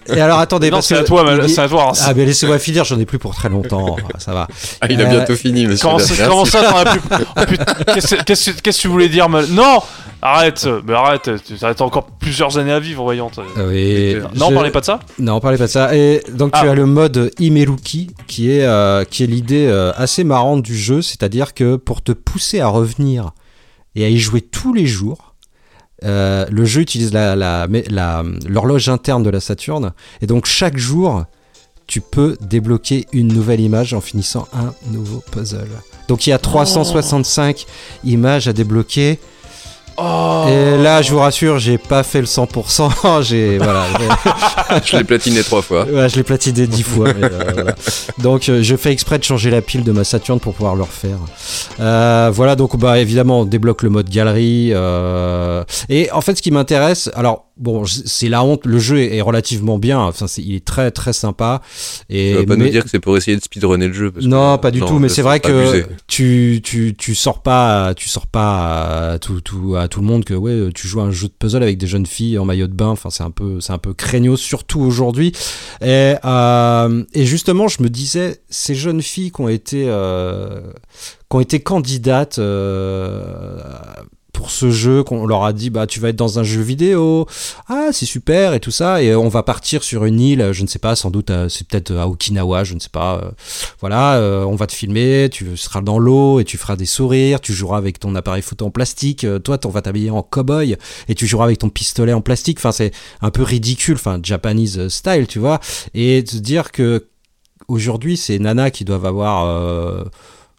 [0.09, 1.91] Et alors attendez, Non, parce c'est que à toi, mal- il- c'est à toi.
[1.91, 1.99] hein.
[2.05, 3.97] Ah, mais laissez-moi finir, j'en ai plus pour très longtemps.
[4.19, 4.49] ça va.
[4.81, 5.87] Ah, il a Euh, bientôt fini, monsieur.
[5.87, 7.01] Comment, ça- comment ça, t'en as plus
[7.37, 9.81] Oh, putain, Qu'est-ce que- qu'est-ce que qu'est-ce que tu voulais dire mal- Non
[10.25, 13.29] Arrête Mais arrête tu- T'as encore plusieurs années à vivre, voyons.
[13.37, 15.95] Ah oui, Non, je- parlez pas de ça Non, parlez pas de ça.
[15.97, 16.71] Et donc tu Ah.
[16.71, 21.03] as le mode Imeruki qui est euh, qui est l'idée euh, assez marrante du jeu,
[21.03, 23.33] c'est-à-dire que pour te pousser à revenir
[23.97, 25.35] et à y jouer tous les jours,
[26.05, 27.67] euh, le jeu utilise la la-
[28.49, 31.25] l'horloge interne de la Saturne et donc chaque jour
[31.89, 35.69] tu peux débloquer une nouvelle image en finissant un nouveau puzzle.
[36.09, 37.67] Donc il y a 365
[38.05, 39.19] images à débloquer.
[39.97, 43.23] Oh Et là, je vous rassure, j'ai pas fait le 100%.
[43.23, 43.85] J'ai voilà.
[44.85, 45.85] Je l'ai platiné trois fois.
[45.85, 47.13] Ouais, je l'ai platiné dix fois.
[47.13, 47.75] mais, euh, voilà.
[48.19, 50.83] Donc, euh, je fais exprès de changer la pile de ma Saturn pour pouvoir le
[50.83, 51.19] refaire.
[51.81, 54.71] Euh, voilà, donc, bah, évidemment, on débloque le mode galerie.
[54.73, 58.67] euh, Et en fait, ce qui m'intéresse, alors, bon, c'est la honte.
[58.67, 60.01] Le jeu est relativement bien.
[60.01, 61.61] Enfin, il est très, très sympa.
[62.09, 64.11] Et Tu vas pas mais- nous dire que c'est pour essayer de speedrunner le jeu.
[64.11, 64.99] parce que- non, pas du non, tout.
[64.99, 69.41] Mais ça, c'est vrai que tu, tu, tu sors pas, tu sors pas à tout,
[69.41, 71.79] tout, à tout le monde que ouais, tu joues à un jeu de puzzle avec
[71.79, 72.89] des jeunes filles en maillot de bain.
[72.89, 75.33] Enfin, c'est un peu, c'est un peu craignos, surtout aujourd'hui.
[75.81, 80.61] Et, euh, et justement, je me disais, ces jeunes filles qui ont été, euh,
[81.31, 82.39] qui ont été candidates.
[82.39, 83.59] euh,
[84.43, 87.27] pour ce jeu, qu'on leur a dit bah tu vas être dans un jeu vidéo,
[87.69, 90.67] ah c'est super et tout ça, et on va partir sur une île, je ne
[90.67, 93.31] sais pas, sans doute euh, c'est peut-être à Okinawa, je ne sais pas, euh,
[93.79, 97.41] voilà, euh, on va te filmer, tu seras dans l'eau et tu feras des sourires,
[97.41, 100.77] tu joueras avec ton appareil photo en plastique, euh, toi, on va t'habiller en cow-boy
[101.09, 102.59] et tu joueras avec ton pistolet en plastique.
[102.59, 102.91] Enfin, c'est
[103.21, 105.61] un peu ridicule, enfin, Japanese style, tu vois.
[105.95, 107.07] Et de dire que
[107.69, 109.47] aujourd'hui, c'est Nana qui doivent avoir.
[109.47, 110.03] euh,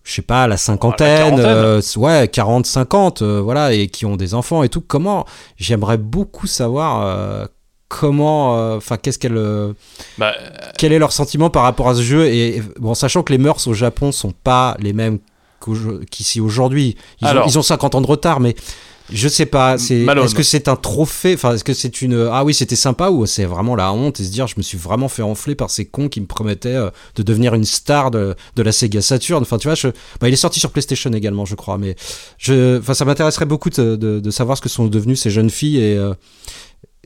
[0.04, 1.46] je sais pas, la cinquantaine, quarantaine.
[1.46, 4.82] euh, ouais, 40, 50, euh, voilà, et qui ont des enfants et tout.
[4.82, 5.26] Comment
[5.58, 7.46] J'aimerais beaucoup savoir euh,
[7.88, 9.40] comment, euh, enfin, qu'est-ce qu'elle,
[10.18, 10.34] Bah,
[10.78, 13.66] quel est leur sentiment par rapport à ce jeu et bon sachant que les mœurs
[13.68, 15.20] au Japon sont pas les mêmes
[16.12, 17.48] qu'ici aujourd'hui ils, ont- Alors.
[17.48, 18.54] ils ont 50 ans de retard mais
[19.12, 21.34] je sais pas c'est est-ce que c'est un trophée?
[21.34, 24.24] Enfin est-ce que c'est une ah oui c'était sympa ou c'est vraiment la honte et
[24.24, 26.90] se dire je me suis vraiment fait enfler par ces cons qui me promettaient euh,
[27.16, 29.42] de devenir une star de, de la Sega Saturn.
[29.42, 29.90] Enfin tu vois je,
[30.22, 31.96] bah, il est sorti sur PlayStation également je crois mais
[32.38, 35.50] je enfin ça m'intéresserait beaucoup de, de, de savoir ce que sont devenues ces jeunes
[35.50, 36.14] filles et euh,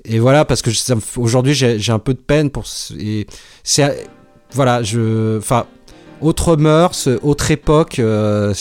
[0.05, 0.69] et voilà parce que
[1.17, 2.65] aujourd'hui j'ai j'ai un peu de peine pour
[2.99, 3.25] et
[3.63, 4.07] c'est
[4.53, 5.65] voilà je enfin
[6.21, 8.53] autre mœurs autre époque euh,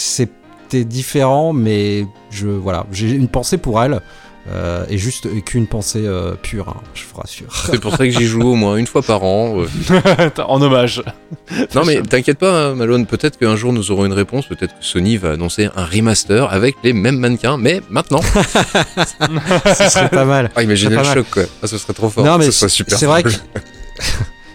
[0.69, 4.01] c'était différent mais je voilà j'ai une pensée pour elle
[4.49, 7.99] euh, et juste et qu'une pensée euh, pure hein, je vous rassure C'est pour ça
[7.99, 9.61] que j'y joue au moins une fois par an.
[9.91, 10.31] euh.
[10.47, 11.03] en hommage.
[11.75, 14.85] Non mais t'inquiète pas, hein, Malone, peut-être qu'un jour nous aurons une réponse, peut-être que
[14.85, 18.21] Sony va annoncer un remaster avec les mêmes mannequins, mais maintenant.
[18.23, 21.15] ce serait pas mal Ah, imaginez le mal.
[21.15, 21.43] choc quoi.
[21.63, 22.25] Ah, ce serait trop fort.
[22.25, 23.31] Non, mais c'est vrai que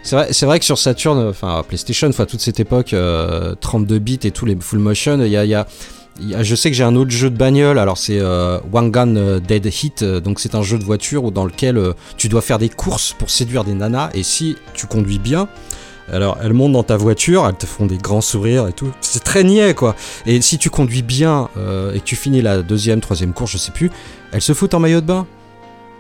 [0.04, 4.00] c'est vrai, c'est vrai que sur Saturn, enfin PlayStation, enfin toute cette époque, euh, 32
[4.00, 5.68] bits et tous les full motion, y a, il y a-
[6.20, 9.66] je sais que j'ai un autre jeu de bagnole, alors c'est euh, Wangan euh, Dead
[9.66, 12.70] Heat, euh, donc c'est un jeu de voiture dans lequel euh, tu dois faire des
[12.70, 15.48] courses pour séduire des nanas, et si tu conduis bien,
[16.12, 19.24] alors elles montent dans ta voiture, elles te font des grands sourires et tout, c'est
[19.24, 19.96] très niais quoi.
[20.26, 21.48] Et si tu conduis bien
[21.94, 23.90] et que tu finis la deuxième, troisième course, je sais plus,
[24.34, 25.26] elles se foutent en maillot de bain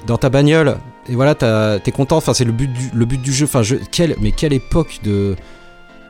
[0.07, 0.77] dans ta bagnole.
[1.07, 3.45] Et voilà t'es content enfin c'est le but du jeu.
[3.45, 3.77] Enfin je,
[4.19, 5.37] mais quelle époque de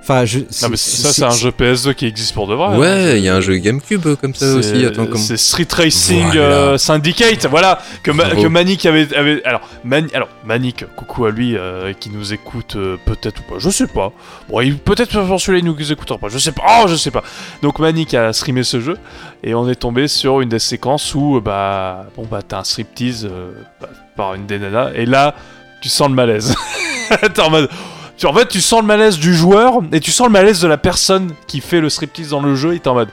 [0.01, 2.67] enfin je Non, mais ça, c'est un jeu PS2 qui existe pour de vrai.
[2.67, 2.77] hein.
[2.77, 4.85] Ouais, il y a un jeu GameCube euh, comme ça aussi.
[4.85, 6.39] Attends, C'est Street Racing Voilà.
[6.41, 11.31] euh, Syndicate, voilà, que, Ma- que Manic avait, avait- alors, Mani- alors Manic, coucou à
[11.31, 14.11] lui euh, qui nous écoute euh, peut-être ou pas, je sais pas.
[14.49, 16.63] Bon, il- peut-être sur celui-là il nous écoutera pas, je sais pas.
[16.83, 17.23] Oh, je sais pas.
[17.61, 18.97] Donc Manic a streamé ce jeu
[19.43, 23.25] et on est tombé sur une des séquences où bah bon bah t'as un striptease
[23.31, 25.35] euh, bah, par une des nanas et là
[25.81, 26.55] tu sens le malaise.
[27.33, 27.69] T'es en mode
[28.21, 30.67] tu- en fait, tu sens le malaise du joueur et tu sens le malaise de
[30.67, 33.09] la personne qui fait le striptease dans le jeu et t'es en mode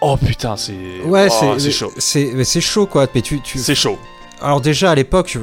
[0.00, 0.72] Oh putain, c'est.
[1.04, 1.92] ouais oh, c'est chaud.
[1.98, 3.98] c'est chaud quoi mais tu, tu C'est chaud.
[4.40, 5.36] alors déjà à l'époque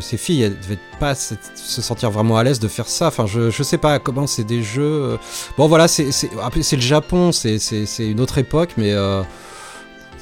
[0.00, 3.26] ces filles elles devaient pas se, se sentir vraiment à l'aise de faire ça enfin
[3.26, 5.16] je, je sais pas comment c'est des jeux
[5.56, 7.60] bon voilà c'est le Japon c'est
[8.00, 9.22] une autre époque mais euh,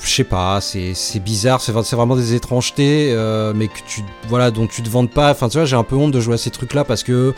[0.03, 4.03] je sais pas, c'est c'est bizarre, c'est c'est vraiment des étrangetés, euh, mais que tu
[4.29, 5.31] voilà dont tu te vantes pas.
[5.31, 7.35] Enfin, tu vois, j'ai un peu honte de jouer à ces trucs-là parce que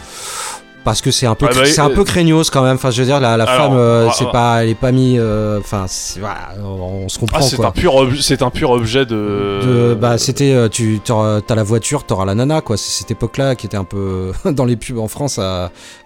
[0.85, 2.77] parce que c'est un peu, Ah bah, c'est un euh, peu craignos quand même.
[2.77, 4.33] Enfin, je veux dire, la, la Alors, femme, euh, ah, c'est ah.
[4.33, 5.19] pas, elle est pas mis.
[5.19, 5.85] euh, Enfin,
[6.19, 9.61] voilà, on, on se comprend Ah, c'est un pur, c'est un pur objet de.
[9.63, 12.77] De- bah, c'était, tu t'as la voiture, t'auras la nana, quoi.
[12.77, 15.39] C'est cette époque-là qui était un peu dans les pubs en France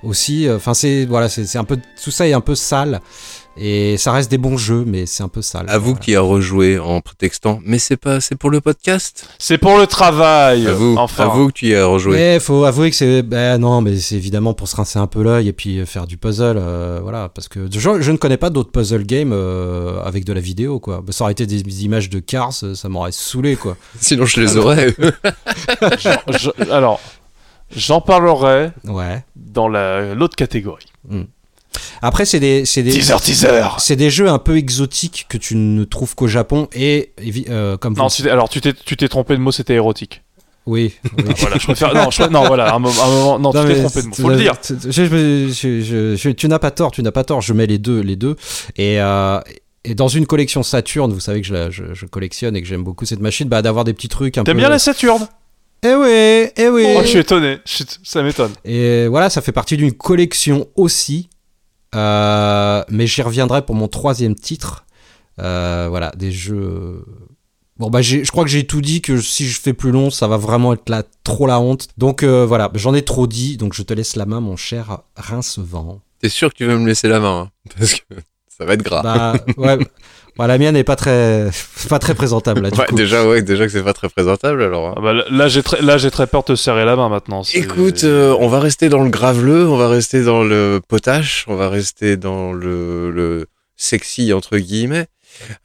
[0.02, 0.48] aussi.
[0.50, 3.00] Enfin, c'est voilà, c'est c'est un peu tout ça est un peu sale
[3.56, 5.66] et ça reste des bons jeux, mais c'est un peu sale.
[5.66, 9.28] Que tu y as rejoué en prétextant, mais c'est pas, c'est pour le podcast?
[9.38, 10.66] C'est pour le travail.
[10.66, 11.24] Avoue, enfin.
[11.24, 12.16] avoue que tu y as rejoué.
[12.16, 13.22] Ouais, faut avouer que c'est.
[13.22, 16.06] Ben non, mais c'est évidemment pour se rincer un peu l'œil et puis euh, faire
[16.06, 16.56] du puzzle.
[16.58, 20.32] euh, voilà, parce que je, je ne connais pas d'autres puzzle games euh, avec de
[20.32, 21.00] la vidéo, quoi.
[21.04, 23.76] Ben, ça aurait été des images de Cars, ça m'aurait saoulé, quoi.
[24.00, 24.94] Sinon, je les aurais.
[26.28, 27.00] Je- alors,
[27.74, 29.24] j'en parlerai Ouais.
[29.36, 30.86] dans la- l'autre catégorie.
[32.02, 32.64] Après, c'est des.
[32.64, 32.90] C'est des...
[32.92, 33.62] Teaser, teaser.
[33.78, 37.12] C'est des jeux un peu exotiques que tu ne trouves qu'au Japon et
[37.48, 39.74] euh, comme Non, vous- tu t'es- alors tu t'es, tu t'es trompé de mot, c'était
[39.74, 40.22] érotique.
[40.66, 41.24] oui, oui.
[41.28, 41.94] Ah, voilà, je préfère.
[41.94, 43.38] Non, je- non, voilà, un, mo- un moment.
[43.38, 44.14] Non, tu t'es trompé de mot.
[44.14, 44.54] Faut le dire.
[44.62, 47.40] c'est- je- je- je- je- je- tu n'as pas tort, tu n'as pas tort.
[47.42, 48.36] Je mets les deux, les deux.
[48.76, 49.40] Et, euh,
[49.84, 52.68] et dans une collection Saturn, vous savez que je, la- je- je collectionne et que
[52.68, 54.60] j'aime beaucoup cette machine, bah, d'avoir des petits trucs un T'aimes peu.
[54.60, 55.26] bien la Saturne?
[55.86, 56.86] Eh oui, eh oui.
[56.96, 57.58] Oh, je suis étonné.
[57.66, 58.52] Je suis- Ça m'étonne.
[58.64, 61.28] Et voilà, ça fait partie d'une collection aussi.
[61.94, 64.84] Euh, mais j'y reviendrai pour mon troisième titre.
[65.40, 67.04] Euh, voilà, des jeux.
[67.76, 70.28] Bon, bah, je crois que j'ai tout dit, que si je fais plus long, ça
[70.28, 71.88] va vraiment être là, trop la honte.
[71.98, 74.98] Donc euh, voilà, j'en ai trop dit, donc je te laisse la main, mon cher
[75.16, 76.00] Rincevent.
[76.20, 77.50] T'es sûr que tu veux me laisser la main, hein?
[77.78, 78.14] Parce que
[78.56, 79.02] ça va être gras.
[79.02, 79.78] Bah, ouais.
[80.36, 81.48] Bah, la mienne n'est pas très,
[81.88, 82.96] pas très présentable là, du Ouais, coup.
[82.96, 84.88] déjà, ouais, déjà que c'est pas très présentable, alors.
[84.88, 84.94] hein.
[84.96, 87.42] Ah bah, là- j'ai très, là, j'ai très peur de te serrer la main maintenant.
[87.54, 91.54] Écoute, euh, on va rester dans le graveleux, on va rester dans le potache, on
[91.54, 95.06] va rester dans le, le sexy entre guillemets.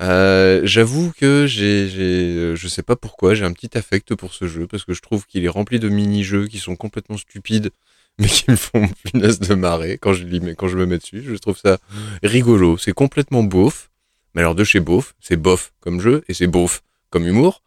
[0.02, 4.48] Euh, J'avoue que j'ai, j'ai, je sais pas pourquoi, j'ai un petit affect pour ce
[4.48, 7.72] jeu parce que je trouve qu'il est rempli de mini-jeux qui sont complètement stupides,
[8.20, 10.98] mais qui me font punaise de marrer quand je lis, mais quand je me mets
[10.98, 11.24] dessus.
[11.26, 11.78] Je trouve ça
[12.22, 12.78] rigolo.
[12.78, 13.90] C'est complètement beauf,
[14.36, 17.64] mais alors de chez beauf, c'est bof comme jeu et c'est beauf comme humour.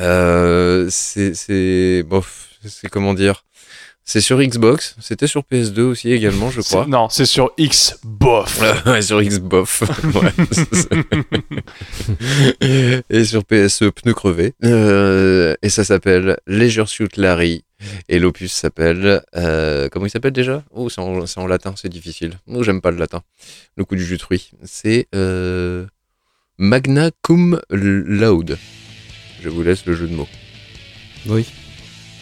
[0.00, 3.44] Euh, c'est, bof, c'est comment dire?
[4.08, 6.86] C'est sur Xbox, c'était sur PS2 aussi également, je crois.
[6.86, 8.62] Non, c'est sur X, bof.
[8.86, 9.80] Ouais, sur Xbox.
[12.62, 14.54] Ouais, et sur PSE, pneu crevé.
[14.62, 17.64] Euh, et ça s'appelle Leisure Suit Larry.
[18.08, 19.22] Et l'opus s'appelle.
[19.36, 20.62] euh, comment il s'appelle déjà?
[20.72, 22.32] Oh, c'est en, c'est en latin, c'est difficile.
[22.48, 23.22] Oh, j'aime pas le latin.
[23.76, 24.50] Le coup du jus de fruits.
[24.64, 25.86] C'est euh,
[26.58, 28.58] Magna Cum Laude.
[29.42, 30.28] Je vous laisse le jeu de mots.
[31.26, 31.44] Oui.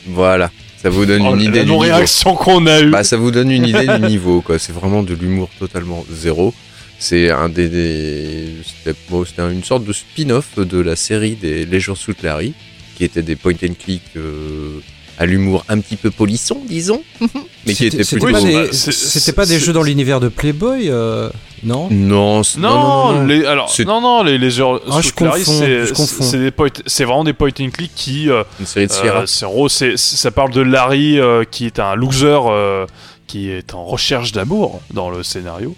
[0.07, 0.51] Voilà.
[0.77, 1.73] Ça vous donne Oh, une la idée du niveau.
[1.75, 2.91] non-réaction qu'on a eue.
[2.91, 4.59] Bah, ça vous donne une idée du niveau, quoi.
[4.59, 6.53] C'est vraiment de l'humour totalement zéro.
[6.99, 11.65] C'est un des, des- c'était bon, c'était une sorte de spin-off de la série des
[11.67, 12.55] Leisure Suit Larry,
[12.97, 14.79] qui étaient des point and click euh,
[15.19, 17.03] à l'humour un petit peu polisson, disons,
[17.67, 18.73] mais qui C'était plutôt.
[18.73, 21.31] c'était pas des jeux dans l'univers de Playboy, euh,
[21.63, 23.27] non Non, Non, non, non, non, non.
[23.27, 25.01] les, alors, C'est- non, non, les, les heures Ah,
[26.87, 29.97] c'est, vraiment des point and click qui, euh, Une série de euh, en gros, c'est,
[29.97, 31.19] ça parle de Larry
[31.51, 32.39] qui est un loser,
[33.27, 35.75] qui est en recherche d'amour dans le scénario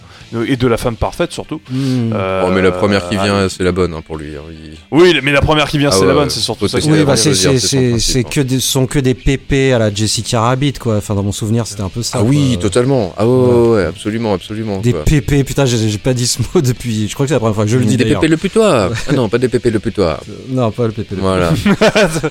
[0.47, 1.61] et de la femme parfaite surtout.
[1.71, 2.11] Hmm.
[2.15, 4.35] Euh, oh, mais la première qui vient, ah, c'est la bonne hein, pour lui.
[4.37, 4.41] hein.
[4.51, 6.79] Il- Oui, mais la première qui vient, Ah c'est ouais, la bonne, c'est surtout ça.
[6.85, 10.97] Oui, bah c'est c'est que des, sont que des pépés à la Jessica Rabbit quoi.
[10.97, 12.19] Enfin dans mon souvenir c'était un peu ça.
[12.21, 13.15] Ah oui, totalement.
[13.17, 14.79] Ah ouais, ouais, ouais, absolument, absolument.
[14.79, 15.05] Des quoi.
[15.05, 17.09] pépés, putain j'ai j'ai pas dit ce mot depuis.
[17.09, 18.91] Je crois que c'est la première fois que je le dis des pépés le putois.
[19.09, 20.21] Ah non, pas des pépés le putois.
[20.51, 21.15] Non pas le pépé.
[21.17, 21.53] le Voilà.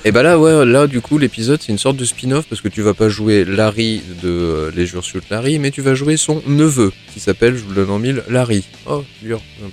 [0.04, 2.68] et bah là, ouais, là, du coup, l'épisode, c'est une sorte de spin-off parce que
[2.68, 6.16] tu vas pas jouer Larry de euh, Les Jours sur Larry, mais tu vas jouer
[6.16, 8.64] son neveu qui s'appelle, je vous le donne en mille, Larry.
[8.86, 9.04] Oh.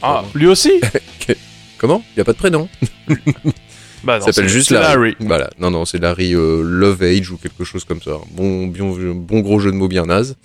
[0.02, 0.72] Ah, lui aussi
[1.78, 2.04] Comment?
[2.16, 2.70] Il y a pas de prénom.
[4.06, 5.16] Bah non, s'appelle juste Larry.
[5.22, 5.50] Voilà.
[5.60, 8.20] Non, non, c'est Larry euh, Love Age ou quelque chose comme ça.
[8.32, 10.36] Bon, bon, bon gros jeu de mots bien naze.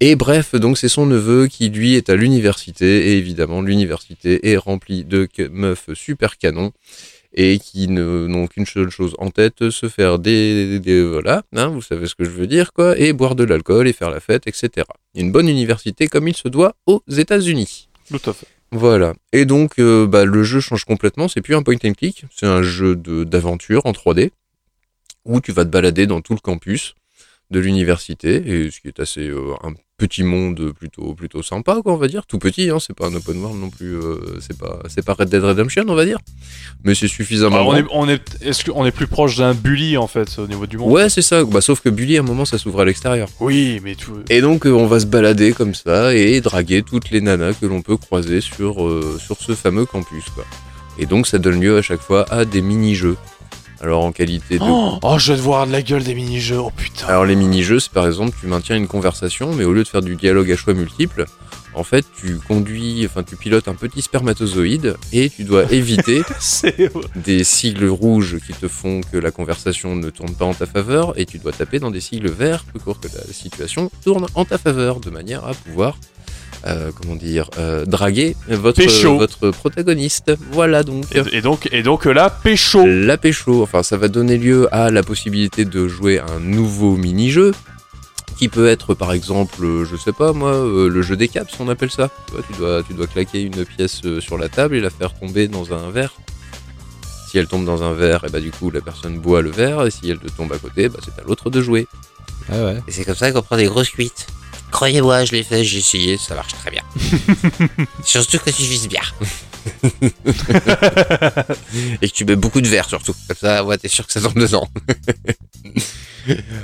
[0.00, 4.56] Et bref, donc c'est son neveu qui lui est à l'université et évidemment l'université est
[4.56, 6.72] remplie de meufs super canons
[7.32, 11.68] et qui ne- n'ont qu'une seule chose en tête, se faire des, des voilà, hein,
[11.68, 14.20] vous savez ce que je veux dire quoi, et boire de l'alcool et faire la
[14.20, 14.86] fête, etc.
[15.14, 17.88] Une bonne université comme il se doit aux États-Unis.
[18.08, 18.46] Tout à fait.
[18.72, 19.14] Voilà.
[19.32, 21.26] Et donc, euh, bah, le jeu change complètement.
[21.28, 24.30] C'est plus un point and click, c'est un jeu de d'aventure en 3D
[25.24, 26.94] où tu vas te balader dans tout le campus
[27.50, 31.92] de l'université et ce qui est assez euh, un petit monde plutôt plutôt sympa quoi
[31.92, 34.56] on va dire tout petit hein c'est pas un open world non plus euh, c'est
[34.56, 36.18] pas c'est pas Red Dead Redemption on va dire
[36.84, 37.80] mais c'est suffisamment Alors, on grand.
[37.80, 40.78] est, on est, est-ce qu'on est plus proche d'un bully en fait au niveau du
[40.78, 40.90] monde?
[40.90, 43.80] Ouais c'est ça bah sauf que Bully à un moment ça s'ouvre à l'extérieur Oui,
[43.82, 44.12] mais tout.
[44.30, 47.66] Et donc euh, on va se balader comme ça et draguer toutes les nanas que
[47.66, 50.24] l'on peut croiser sur, euh, sur ce fameux campus.
[50.34, 50.44] Quoi.
[50.98, 53.16] Et donc ça donne lieu à chaque fois à des mini-jeux.
[53.80, 54.64] Alors en qualité de...
[54.64, 57.06] Oh, oh, je vais te voir de la gueule des mini-jeux, oh putain.
[57.06, 60.02] Alors les mini-jeux, c'est par exemple, tu maintiens une conversation, mais au lieu de faire
[60.02, 61.24] du dialogue à choix multiples,
[61.74, 66.22] en fait, tu conduis, enfin, tu pilotes un petit spermatozoïde et tu dois éviter
[67.16, 71.18] des sigles rouges qui te font que la conversation ne tourne pas en ta faveur
[71.18, 74.58] et tu dois taper dans des sigles verts pour que la situation tourne en ta
[74.58, 75.96] faveur de manière à pouvoir,
[76.66, 79.16] euh, comment dire, euh, draguer votre, Pécho.
[79.16, 80.32] votre protagoniste.
[80.52, 81.04] Voilà donc.
[81.14, 82.84] et, et donc, et donc là, pécho.
[82.86, 86.96] La pécho, enfin ça va donner lieu à la possibilité de jouer à un nouveau
[86.96, 87.52] mini-jeu
[88.40, 91.52] qui peut être par exemple, euh, je sais pas moi, euh, le jeu des caps
[91.60, 92.08] on appelle ça.
[92.26, 94.88] Tu, vois, tu, dois, tu dois claquer une pièce euh, sur la table et la
[94.88, 96.14] faire tomber dans un verre.
[97.28, 99.86] Si elle tombe dans un verre, et bah du coup la personne boit le verre
[99.86, 101.86] et si elle te tombe à côté, bah, c'est à l'autre de jouer.
[102.48, 102.78] Ouais.
[102.88, 104.26] Et c'est comme ça qu'on prend des grosses cuites.
[104.70, 106.82] Croyez-moi, je l'ai fait, j'ai essayé, ça marche très bien.
[108.04, 109.02] Surtout quand tu vises bien.
[112.02, 113.14] Et que tu mets beaucoup de verre surtout.
[113.28, 114.68] Comme ça, ouais, t'es sûr que ça tombe dedans.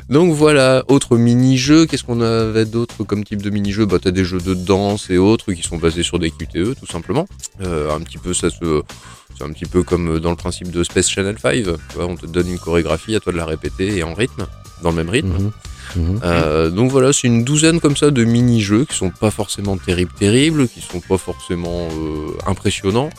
[0.08, 1.86] Donc voilà, autre mini-jeu.
[1.86, 3.86] Qu'est-ce qu'on avait d'autre comme type de mini-jeu?
[3.86, 6.86] Bah t'as des jeux de danse et autres qui sont basés sur des QTE tout
[6.90, 7.26] simplement.
[7.62, 8.82] Euh, un petit peu ça se...
[9.36, 11.52] C'est un petit peu comme dans le principe de Space Channel 5.
[11.52, 14.46] Tu vois, on te donne une chorégraphie, à toi de la répéter et en rythme,
[14.82, 15.28] dans le même rythme.
[15.28, 15.52] Mhm.
[15.94, 16.20] Mhm.
[16.24, 20.12] Euh, donc voilà, c'est une douzaine comme ça de mini-jeux qui sont pas forcément terribles,
[20.18, 23.10] terribles, qui sont pas forcément euh, impressionnants.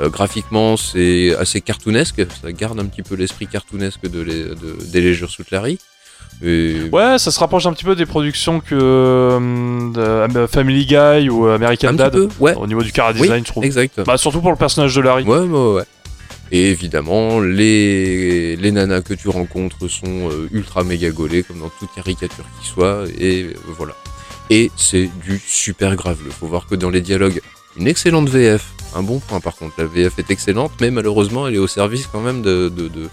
[0.00, 4.76] Euh, graphiquement, c'est assez cartoonesque, ça garde un petit peu l'esprit cartoonesque de les, de,
[4.92, 5.78] des Légers Soutlari.
[6.44, 9.38] Et Ouais, ça se rapproche un petit peu des productions que euh,
[9.92, 13.42] de Am- Family Guy ou American un Dad peu, ouais, au niveau du Oui, design,
[13.46, 13.64] je trouve.
[13.64, 14.00] exact.
[14.04, 15.24] Bah surtout pour le personnage de Larry.
[15.24, 15.82] Ouais, ouais, ouais.
[16.52, 21.70] Et évidemment, les, les nanas que tu rencontres sont euh, ultra méga gaulées, comme dans
[21.78, 23.94] toute caricature qui soit, et voilà.
[24.50, 26.18] Et c'est du super grave.
[26.24, 27.40] Il faut voir que dans les dialogues,
[27.76, 28.64] une excellente VF.
[28.94, 32.06] Un bon point par contre, la VF est excellente, mais malheureusement, elle est au service
[32.06, 33.08] quand même de, de, de,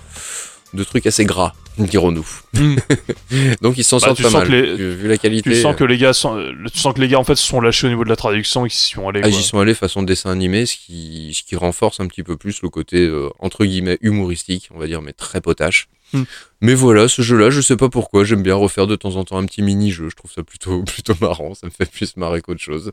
[0.74, 2.26] de trucs assez gras, dirons-nous.
[2.54, 2.76] Mm.
[3.62, 5.52] Donc ils s'en Bah, sortent tu pas sens mal, que les- vu, la qualité.
[5.52, 7.45] Tu sens que les gars sont, euh, tu sens que les gars en fait se
[7.45, 9.22] sont lâchés au niveau de la traduction et qu'ils s'y sont allés.
[9.24, 9.38] Ah, quoi.
[9.38, 12.62] j'y sont allés façon dessin animé, ce qui, ce qui renforce un petit peu plus
[12.62, 15.88] le côté euh, entre guillemets humoristique, on va dire, mais très potache.
[16.14, 16.24] Hmm.
[16.62, 19.38] Mais voilà, ce jeu-là, je sais pas pourquoi, j'aime bien refaire de temps en temps
[19.40, 20.10] un petit mini-jeu.
[20.12, 22.91] Je trouve ça plutôt, plutôt marrant, ça me fait plus marrer qu'autre chose.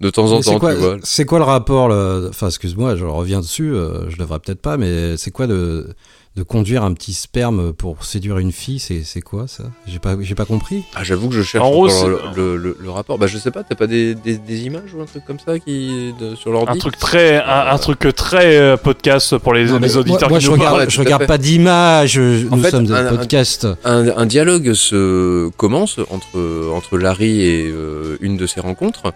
[0.00, 0.96] De temps en Mais temps, quoi, tu vois.
[1.02, 3.72] c'est quoi le rapport le- Enfin, excuse-moi, je reviens dessus.
[3.72, 5.88] euh, je devrais peut-être pas, mais c'est quoi de,
[6.36, 9.64] de conduire un petit sperme pour séduire une fille C'est c'est quoi ça?
[9.88, 10.84] J'ai pas, j'ai pas compris.
[10.94, 13.18] Ah, j'avoue que je cherche En gros, le, le, le- le rapport.
[13.18, 15.58] Bah, je sais pas, t'as pas des, des, des images ou un truc comme ça
[15.58, 16.70] qui, de- sur l'ordi?
[16.72, 20.28] Un truc très, un, un truc très euh, podcast pour les, Non, mais les auditeurs
[20.28, 20.90] moi, moi, qui je nous regarde, parlent.
[20.90, 22.18] je regarde pas d'image.
[22.18, 23.66] Nous fait, sommes un- un un- podcast.
[23.84, 29.12] un, un dialogue se commence entre, entre Larry et euh, une de ses rencontres.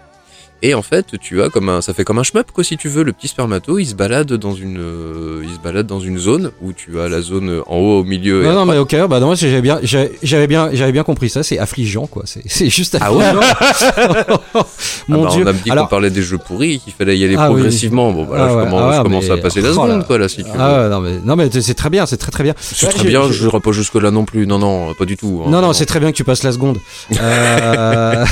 [0.61, 2.87] Et en fait, tu as comme un, ça fait comme un shmup quoi si tu
[2.89, 3.03] veux.
[3.03, 6.51] Le petit spermato, il se balade dans une, euh, il se balade dans une zone
[6.61, 8.41] où tu as la zone en haut, au milieu.
[8.41, 8.89] et Non, à non, droite.
[8.91, 11.43] mais ok, bah non, j'avais bien, j'avais bien, j'avais bien compris ça.
[11.43, 12.23] C'est affligeant, quoi.
[12.25, 14.39] C'est, juste Ah ouais affligeant.
[15.07, 15.43] Mon Ah bah, dieu.
[15.45, 17.55] On a dit qu'on parlait des jeux pourris, qu'il fallait y aller Ah oui.
[17.57, 18.11] progressivement.
[18.11, 19.67] Bon, bah, là, Ah je ouais, commence, ah ouais, je commence mais- à passer la
[19.67, 20.03] oh là seconde, là.
[20.05, 20.49] quoi, là, si tu veux.
[20.57, 22.53] ah ouais, non, mais, non, mais c'est très bien, c'est très très bien.
[22.59, 24.47] c'est Ouais, très bien, je n'irai pas jusque là non plus.
[24.47, 25.43] Non, non, pas du tout.
[25.45, 25.49] hein.
[25.51, 26.79] Non, non, c'est très bien que tu passes la seconde.
[27.21, 28.25] Euh,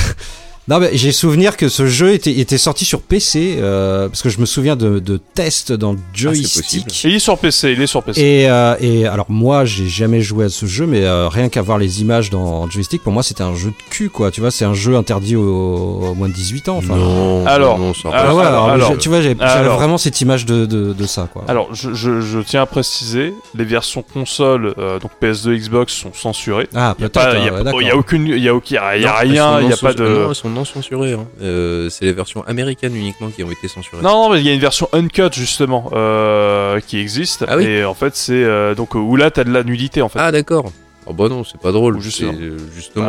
[0.66, 4.30] non, mais j'ai souvenir que ce jeu était, était sorti sur PC, euh, parce que
[4.30, 7.04] je me souviens de, de tests dans le joystick.
[7.04, 8.20] Il est sur PC, il est sur PC.
[8.20, 11.60] et, euh, et alors moi j'ai jamais joué à ce jeu mais euh, rien qu'à
[11.62, 14.50] voir les images dans joystick pour moi c'était un jeu de cul quoi tu vois
[14.50, 18.08] c'est un jeu interdit aux, aux moins de 18 ans enfin Non, Alors, non, ça
[18.12, 19.34] Ah alors, ouais, alors, alors, tu vois j'avais
[19.68, 23.34] vraiment cette image de, de, de ça quoi Alors, je, je, je tiens à préciser,
[23.54, 26.68] les versions console, euh, donc PS2, Xbox, sont censurées.
[26.74, 27.82] ah Il y a, peut-être pas, ouais, y a, ouais, d'accord.
[27.82, 30.26] y a aucune, y a, y a rien, il y a pas de.
[30.54, 31.12] Non, censurées.
[31.12, 31.26] hein.
[31.42, 34.02] Euh, c'est les versions américaines uniquement qui ont été censurées.
[34.02, 37.44] Non, non, mais il y a une version uncut justement euh, qui existe.
[37.48, 37.64] Ah oui.
[37.64, 40.18] Et en fait, c'est euh, donc où là, t'as de la nudité en fait.
[40.20, 40.70] Ah d'accord.
[41.06, 42.00] Oh bah non, c'est pas drôle.
[42.00, 42.32] Justement,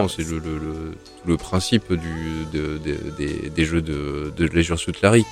[0.05, 0.13] Ah.
[0.13, 0.91] c'est le, le, le,
[1.25, 5.25] le principe du, de, de- des, des jeux de, de Leisure Suit Larry.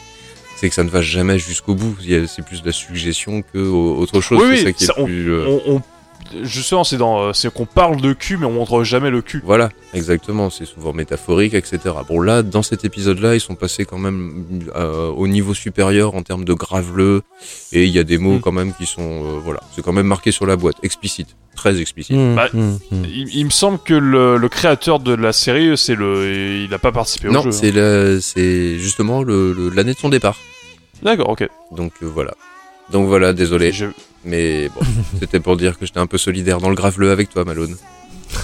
[0.55, 1.97] C'est que ça ne va jamais jusqu'au bout.
[2.27, 4.39] C'est plus de la suggestion que au- autre chose.
[4.41, 5.81] Oui, c'est oui, ça qui est ça, le plus, euh, On, on-
[6.43, 9.41] justement, c'est dans, euh, c'est qu'on parle de cul, mais on montre jamais le cul.
[9.45, 10.49] Voilà, exactement.
[10.49, 11.79] C'est souvent métaphorique, etc.
[12.07, 14.45] Bon là, dans cet épisode-là, ils sont passés quand même
[14.75, 17.21] euh, au niveau supérieur en termes de graveleux.
[17.71, 18.41] Et il y a des mots Mm.
[18.41, 19.01] quand même qui sont...
[19.01, 20.77] euh, voilà, c'est quand même marqué sur la boîte.
[20.83, 21.35] Explicite.
[21.55, 22.15] Très explicite.
[22.17, 22.59] Mmh, Bah, mmh,
[22.91, 23.03] mmh.
[23.05, 26.79] Il, il me semble que le, le créateur de la série, c'est le, il a
[26.79, 27.51] pas participé au Non, jeu.
[27.51, 30.37] c'est la- c'est justement le- le- l'année de son départ.
[30.39, 30.69] hein.
[31.03, 31.47] D'accord, ok.
[31.71, 32.33] Donc euh, voilà.
[32.91, 33.71] Donc voilà, désolé.
[33.71, 33.85] Je-
[34.25, 34.81] Mais bon,
[35.19, 37.75] c'était pour dire que j'étais un peu solidaire dans le graveleux avec toi, Malone.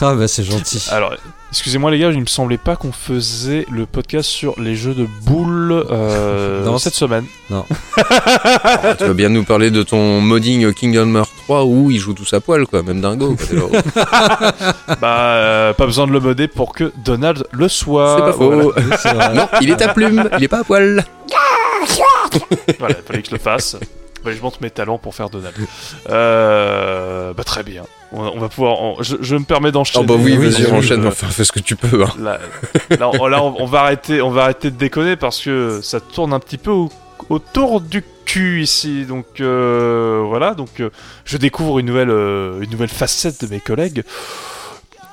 [0.01, 0.85] Ah bah c'est gentil.
[0.91, 1.15] Alors,
[1.51, 5.07] excusez-moi les gars, il me semblait pas qu'on faisait le podcast sur les jeux de
[5.23, 7.25] boules euh, Non, cette semaine.
[8.71, 12.13] Ah, tu vas bien nous parler de ton modding Kingdom Hearts 3 où il joue
[12.13, 13.35] tous à poil, quoi, même dingo.
[13.35, 13.81] quoi,
[15.01, 18.15] bah, euh, pas besoin de le modder pour que Donald le soit.
[18.17, 18.51] C'est pas faux.
[18.51, 19.33] Voilà, Oui, c'est vrai.
[19.33, 21.03] non, il est à plume, il est pas à poil.
[22.79, 23.75] voilà, il fallait que je le fasse.
[24.35, 25.55] Je monte mes talents pour faire Donald.
[26.09, 27.83] Euh, bah très bien.
[28.11, 28.81] On, on va pouvoir.
[28.81, 30.05] on- je, je me permets d'enchaîner.
[30.07, 32.03] Oh bah oui, Oui, vas-y, oui, enchaîne, Euh, enfin, fais ce que tu peux.
[32.03, 32.13] Hein.
[32.19, 32.39] Là,
[32.97, 35.99] là, on, là, on- on va arrêter, on va arrêter de déconner parce que ça
[35.99, 36.89] tourne un petit peu au-
[37.29, 39.05] autour du cul ici.
[39.05, 40.89] Donc euh, voilà, donc euh,
[41.25, 44.03] je découvre une nouvelle, euh, une nouvelle facette de mes collègues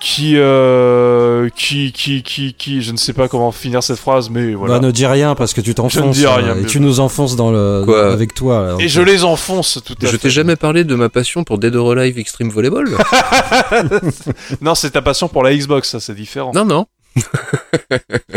[0.07, 4.55] qui, euh, qui, qui, qui, qui, je ne sais pas comment finir cette phrase, mais
[4.55, 4.75] voilà.
[4.79, 6.17] Bah ne dis rien parce que tu t'enfonces.
[6.17, 8.61] dis rien, euh, et tu nous enfonces dans le Quoi avec toi.
[8.61, 8.81] alors.
[8.81, 11.75] Et je les enfonce tout à Je t'ai jamais parlé de ma passion pour Dead
[11.75, 12.89] or Alive Extreme Volleyball
[14.61, 16.53] Non, c'est ta passion pour la Xbox, ça c'est différent.
[16.55, 16.87] Non, non.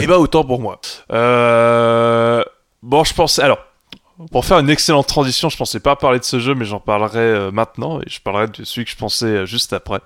[0.02, 0.82] Et bah autant pour moi.
[1.14, 2.44] Euh...
[2.82, 3.44] Bon, je pensais...
[3.44, 3.60] Alors,
[4.32, 7.20] pour faire une excellente transition, je pensais pas parler de ce jeu, mais j'en parlerai
[7.20, 10.00] euh, maintenant, et je parlerai de celui que je pensais euh, juste après.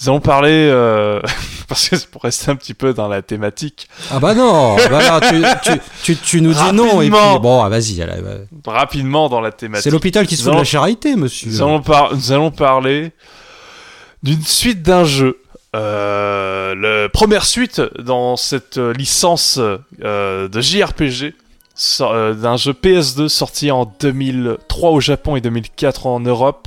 [0.00, 1.20] Nous allons parler, euh,
[1.68, 4.76] parce que c'est pour rester un petit peu dans la thématique, Ah bah non.
[4.76, 7.96] bah tu, tu, tu, tu nous dis non et puis bon ah, vas-y.
[7.96, 8.72] bah.
[8.72, 9.84] rapidement dans la thématique.
[9.84, 11.50] C'est l'hôpital qui se fout de la charité, monsieur.
[11.50, 13.12] Nous allons, par- nous allons parler
[14.22, 15.38] d'une suite d'un jeu.
[15.76, 19.60] Euh, la première suite dans cette licence
[20.02, 21.34] euh, de JRPG
[21.76, 26.66] so- euh, d'un jeu PS2 sorti en 2003 au Japon et 2004 en Europe.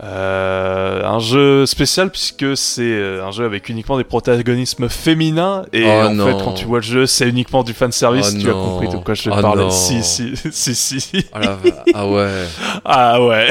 [0.00, 5.64] Euh, un jeu spécial puisque c'est euh, un jeu avec uniquement des protagonismes féminins.
[5.72, 6.26] Et Oh en non.
[6.26, 8.32] fait quand tu vois le jeu c'est uniquement du fanservice.
[8.36, 9.70] Oh tu as compris de quoi je vais Oh non.
[9.70, 11.26] si si si si.
[11.32, 11.56] Ah, va-
[11.94, 12.28] ah ouais.
[12.84, 13.48] ah ouais.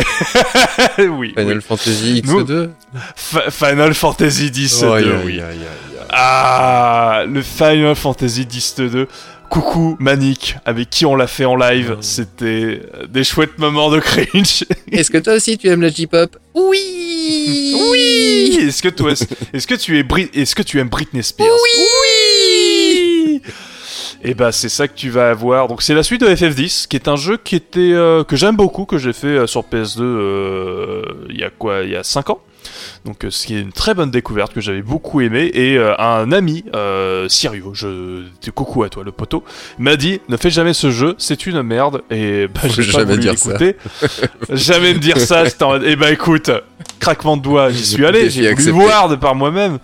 [1.10, 1.62] Oui, Final oui.
[1.62, 2.70] Fantasy Nous- X2
[3.16, 5.42] Fa- Final Fantasy X Oh, aïe, 2 aïe, oui
[6.10, 9.08] ah le Final Fantasy X 2
[9.50, 12.02] coucou Manic avec qui on l'a fait en live Oh.
[12.02, 16.36] c'était euh, des chouettes moments de cringe Est-ce que toi aussi tu aimes la J-pop
[16.56, 19.12] Oui oui est-ce que toi
[19.54, 23.42] est-ce que tu es Brit- est-ce que tu aimes Britney Spears oui
[24.24, 25.68] et bah c'est ça que tu vas avoir.
[25.68, 28.56] Donc c'est la suite de FF10, qui est un jeu qui était euh, que j'aime
[28.56, 32.04] beaucoup, que j'ai fait euh, sur PS2 euh, il y a quoi, il y a
[32.04, 32.42] 5 ans.
[33.06, 35.96] Donc euh, ce qui est une très bonne découverte que j'avais beaucoup aimé et euh,
[36.00, 39.44] un ami euh, Sirio, je coucou à toi le poteau,
[39.78, 43.06] m'a dit ne fais jamais ce jeu, c'est une merde et bah j'ai pas jamais
[43.06, 43.58] voulu dire ça.
[43.58, 43.78] l'écouter.
[44.50, 46.50] jamais me dire ça, en mode, eh bah écoute,
[47.00, 49.80] craquement de doigts, j'y suis allé, j'ai voulu voir de par moi-même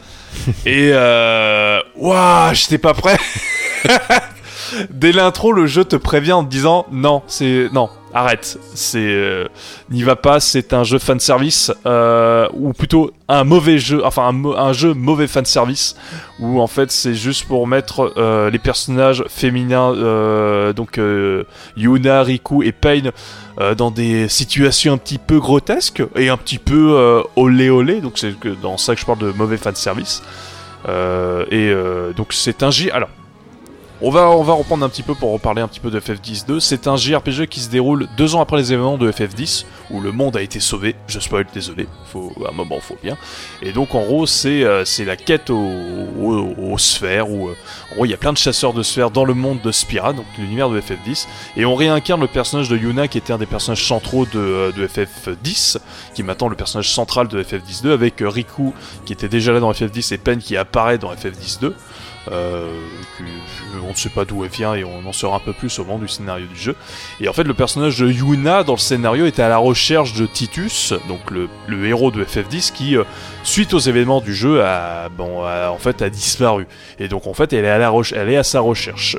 [0.65, 3.17] et euh, waouh, j'étais pas prêt.
[4.89, 9.47] Dès l'intro, le jeu te prévient en te disant non, c'est non, arrête, c'est euh,
[9.89, 14.33] n'y va pas, c'est un jeu fan service euh, ou plutôt un mauvais jeu, enfin
[14.57, 15.95] un, jeu mauvais fan service
[16.39, 19.93] où en fait c'est juste pour mettre euh, les personnages féminins
[20.73, 20.99] donc
[21.75, 23.11] Yuna, Riku et Pain
[23.77, 28.33] dans des situations un petit peu grotesques et un petit peu olé olé, donc c'est
[28.61, 30.21] dans ça que je parle de mauvais fan service.
[30.87, 31.73] Et
[32.15, 32.91] donc c'est un J.
[32.91, 33.09] Alors,
[34.05, 36.45] on va, on va reprendre un petit peu pour reparler un petit peu de FF10
[36.45, 36.59] 2.
[36.59, 40.11] C'est un JRPG qui se déroule deux ans après les événements de FF10, où le
[40.11, 40.95] monde a été sauvé.
[41.07, 43.17] Je spoil, désolé, faut, à un moment faut bien.
[43.61, 47.55] Et donc en gros, c'est euh, la quête aux, sphères, où euh,
[47.91, 50.11] en gros il y a plein de chasseurs de sphères dans le monde de Spira,
[50.11, 51.27] donc l'univers de FF10.
[51.55, 54.71] Et on réincarne le personnage de Yuna, qui était un des personnages centraux de, euh,
[54.73, 55.77] de FF10,
[56.13, 58.73] qui est maintenant le personnage central de FF10 2, avec Riku,
[59.05, 61.73] qui était déjà là dans FF10, et Pen qui apparaît dans FF10 2.
[62.31, 62.71] Euh,
[63.83, 65.83] on ne sait pas d'où elle vient et on en saura un peu plus au
[65.83, 66.75] moment du scénario du jeu.
[67.19, 70.25] Et en fait, le personnage de Yuna dans le scénario était à la recherche de
[70.25, 73.03] Titus, donc le, héros de FF10, qui, euh,
[73.43, 76.67] suite aux événements du jeu, a, bon, en fait, a disparu.
[76.99, 79.17] Et donc, en fait, elle est à, la elle est à sa recherche.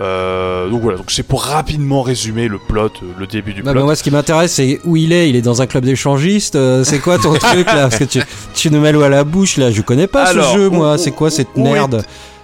[0.00, 3.74] Euh, donc voilà, donc c'est pour rapidement résumer le plot, euh, le début du plot.
[3.74, 5.28] mais moi, ce qui m'intéresse, c'est où il est.
[5.28, 6.56] Il est dans un club d'échangistes.
[6.56, 7.82] euh, c'est quoi ton truc là?
[7.88, 8.22] Parce que tu,
[8.54, 9.70] tu nous mets l'eau à la bouche là.
[9.70, 10.96] Je connais pas Alors, ce jeu, moi.
[10.96, 12.02] C'est quoi cette merde?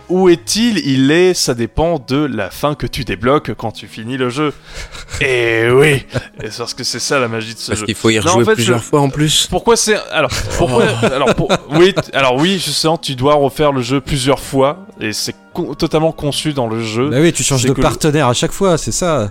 [0.08, 0.78] Où est-il?
[0.86, 4.52] Il est, ça dépend de la fin que tu débloques quand tu finis le jeu.
[5.20, 6.04] Et oui,
[6.42, 7.86] Et parce que c'est ça la magie de ce Parce jeu.
[7.86, 9.46] qu'il faut y Non, en rejouer fait, plusieurs je- fois en plus.
[9.50, 13.80] Pourquoi c'est alors pourquoi alors pour- oui t- alors oui justement tu dois refaire le
[13.82, 17.62] jeu plusieurs fois et c'est co- totalement conçu dans le jeu Bah oui, tu changes
[17.62, 19.30] de le- partenaire à chaque fois, c'est ça.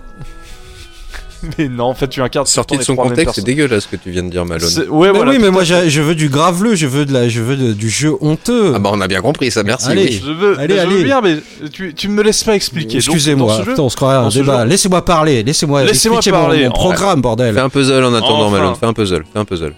[1.57, 4.11] mais non en fait tu incarnes Sorti de son contexte, c'est dégueulasse ce que tu
[4.11, 4.69] viens de dire, Malone.
[4.89, 6.75] Ouais Mais voilà oui, mais moi, je veux du graveleux.
[6.75, 8.73] Je veux de la, je veux de- du jeu honteux.
[8.75, 9.89] Ah bah on a bien compris ça, merci.
[9.89, 10.03] Allez.
[10.05, 10.21] oui.
[10.25, 11.03] je veux Allez, je veux allez.
[11.03, 11.37] bien mais
[11.71, 14.63] tu, tu me laisses pas expliquer Excusez-moi, on se croirait un débat.
[14.63, 16.63] jeu- Laissez-moi parler, laissez-moi Laissez-moi expliquer mon- parler.
[16.65, 17.53] mon, programme, bordel.
[17.55, 18.57] Fais un puzzle en attendant, Enfin.
[18.57, 19.73] Malone, fais un puzzle, fais un puzzle.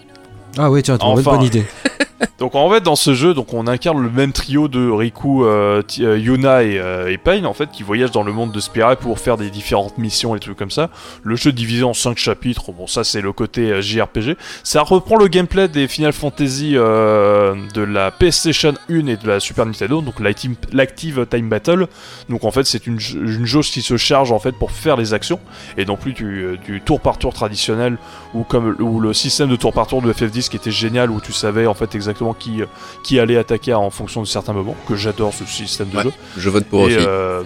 [0.57, 1.65] Ah oui, tiens, t'as une bonne idée.
[2.39, 5.81] donc en fait dans ce jeu, donc on incarne le même trio de Riku, euh,
[5.99, 9.19] euh, Yuna et, euh, Pain en fait qui voyagent dans le monde de Spira pour
[9.19, 10.89] faire des différentes missions et trucs comme ça.
[11.23, 12.71] Le jeu est divisé en 5 chapitres.
[12.71, 14.35] Bon ça c'est le côté euh, JRPG.
[14.63, 19.65] Ça reprend le gameplay des Final Fantasy de la PlayStation 1 et de la Super
[19.65, 21.87] Nintendo, donc l'Active Time Battle.
[22.29, 25.13] Donc en fait c'est une, une jauge qui se charge en fait pour faire les
[25.13, 25.39] actions
[25.77, 27.97] et non plus du, du tour par tour traditionnel
[28.33, 31.21] ou comme ou le système de tour par tour de FF10 qui était génial où
[31.21, 32.65] tu savais en fait exactement qui euh,
[33.03, 36.11] qui allait attaquer en fonction de certains moments que j'adore ce système de Ouais, jeu
[36.37, 37.05] Je vote pour et aussi.
[37.07, 37.43] euh,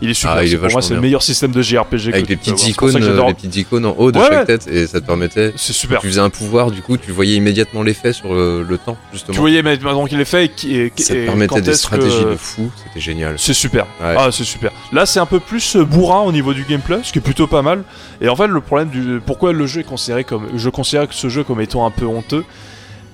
[0.00, 2.14] il est super Ah, il est pour moi c'est le meilleur système de JRPG que
[2.14, 2.32] Avec peux avoir.
[2.56, 4.44] petites icônes, que les petites icônes en haut de Ouais, chaque ouais.
[4.46, 5.52] tête et ça te permettait.
[5.56, 8.78] c'est super Tu faisais un pouvoir, du coup, tu voyais immédiatement l'effet sur le, le
[8.78, 9.34] temps, justement.
[9.34, 12.24] tu voyais mais maintenant qu'il est fait et, et, ça te permettait des que- stratégies
[12.24, 13.34] de fou, c'était génial.
[13.38, 13.84] C'est super.
[14.00, 14.16] Ouais.
[14.18, 14.72] Ah, c'est super.
[14.92, 17.46] Là, c'est un peu plus euh, bourrin au niveau du gameplay, ce qui est plutôt
[17.46, 17.84] pas mal.
[18.20, 21.14] Et en fait, le problème du pourquoi le jeu est considéré comme je considère que
[21.14, 22.44] ce jeu comme étant un peu honteux,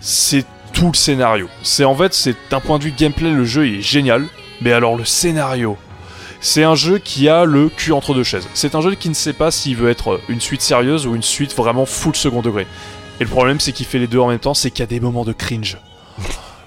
[0.01, 0.47] c'est
[0.79, 1.49] tout le scénario.
[1.63, 4.27] C'est en fait, c'est d'un point de vue gameplay, le jeu est génial,
[4.61, 5.77] mais alors le scénario.
[6.41, 8.47] C'est un jeu qui a le cul entre deux chaises.
[8.55, 11.23] C'est un jeu qui ne sait pas s'il veut être une suite sérieuse ou une
[11.23, 12.67] suite vraiment full second degré.
[13.19, 14.87] Et le problème, c'est qu'il fait les deux en même temps, c'est qu'il y a
[14.87, 15.79] des moments de cringe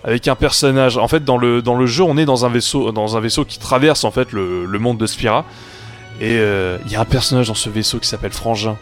[0.03, 0.97] avec un personnage.
[0.97, 3.45] En fait, dans le, dans le jeu, on est dans un vaisseau, dans un vaisseau
[3.45, 5.45] qui traverse en fait le, le monde de Spira.
[6.19, 8.75] Et euh, il y a un personnage dans ce vaisseau qui s'appelle Frangin,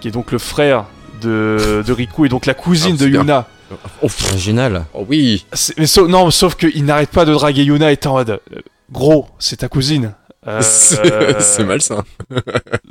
[0.00, 0.86] qui est donc le frère
[1.20, 3.44] de, de Riku et donc la cousine Ah, de super.
[3.76, 4.26] Yuna.
[4.30, 4.84] Original.
[4.94, 8.12] Oh oui C'est- Mais sauf, non, sauf qu'il n'arrête pas de draguer Yuna et en
[8.14, 10.14] mode euh, gros, c'est ta cousine.
[10.48, 12.02] Euh, C'est c'est malsain.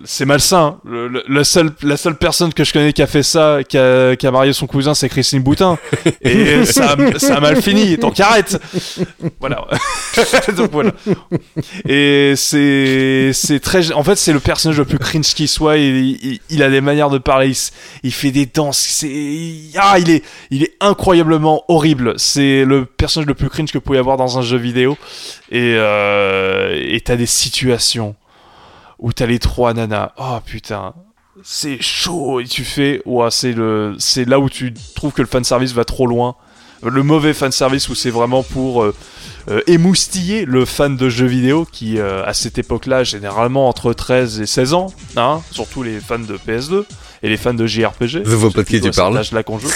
[0.05, 0.79] c'est malsain.
[0.85, 3.77] Le, le- la, seule, la seule personne que je connais qui a fait ça, qui
[3.77, 5.77] a, qui a marié son cousin, c'est Christine Boutin.
[6.21, 8.57] Et ça, a- ça a mal fini, donc arrête
[9.41, 9.67] Voilà.
[10.55, 10.91] donc voilà.
[11.87, 13.91] Et c'est c'est très...
[13.91, 15.77] En fait, c'est le personnage le plus cringe qui soit.
[15.77, 17.51] Il, il, il a des manières de parler,
[18.03, 19.03] il, fait des danses.
[19.77, 22.13] Ah, il est, il est incroyablement horrible.
[22.17, 24.97] C'est le personnage le plus cringe que vous pouvez avoir dans un jeu vidéo.
[25.53, 28.15] Et euh, et t'as des situations
[28.99, 30.11] où t'as les trois nanas.
[30.17, 30.93] Oh putain,
[31.43, 32.39] c'est chaud.
[32.39, 35.85] Et tu fais, ouah, c'est le, c'est là où tu trouves que le fanservice va
[35.85, 36.35] trop loin.
[36.83, 38.95] Le mauvais fanservice où c'est vraiment pour euh,
[39.49, 44.41] euh, émoustiller le fan de jeux vidéo qui, euh, à cette époque-là, généralement entre 13
[44.41, 46.85] et 16 ans, hein, surtout les fans de PS2
[47.23, 48.23] et les fans de JRPG.
[48.25, 49.17] Je vois pas de qui tu parles.
[49.17, 49.69] âge-là qu'on joue.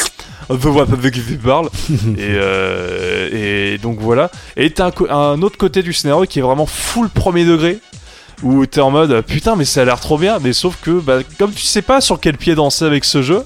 [0.49, 1.69] Je vois pas de qui tu parles.
[2.17, 4.29] et, euh, donc voilà.
[4.57, 7.79] Et t'as un, un autre côté du scénario qui est vraiment full premier degré.
[8.43, 10.39] Où t'es en mode putain, mais ça a l'air trop bien.
[10.39, 13.43] Mais sauf que, bah, comme tu sais pas sur quel pied danser avec ce jeu,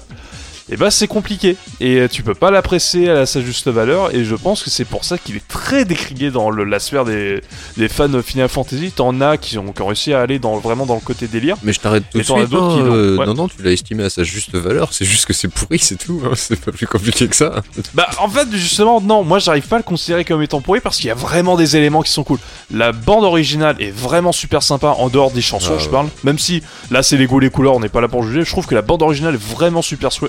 [0.70, 1.56] et bah c'est compliqué.
[1.80, 4.14] Et tu peux pas l'apprécier à sa juste valeur.
[4.14, 7.04] Et je pense que c'est pour ça qu'il est très décrié dans le- la sphère
[7.04, 7.40] des,
[7.76, 8.92] des fans Final Fantasy.
[8.92, 11.56] T'en as qui ont, qui ont réussi à aller dans, vraiment dans le côté délire.
[11.62, 12.50] Mais je t'arrête tout de t'en as suite.
[12.50, 13.26] d'autres hein, qui euh, ouais.
[13.26, 14.92] Non, non, tu l'as estimé à sa juste valeur.
[14.92, 16.22] C'est juste que c'est pourri, c'est tout.
[16.24, 17.62] hein, C'est pas plus compliqué que ça.
[17.94, 20.96] Bah en fait justement non, moi j'arrive pas à le considérer comme étant pourri parce
[20.98, 22.38] qu'il y a vraiment des éléments qui sont cool.
[22.72, 25.90] La bande originale est vraiment super sympa en dehors des chansons, Ah, je ouais.
[25.90, 26.08] parle.
[26.24, 28.44] Même si là c'est les goûts les couleurs, on n'est pas là pour juger.
[28.44, 30.28] Je trouve que la bande originale est vraiment super chou-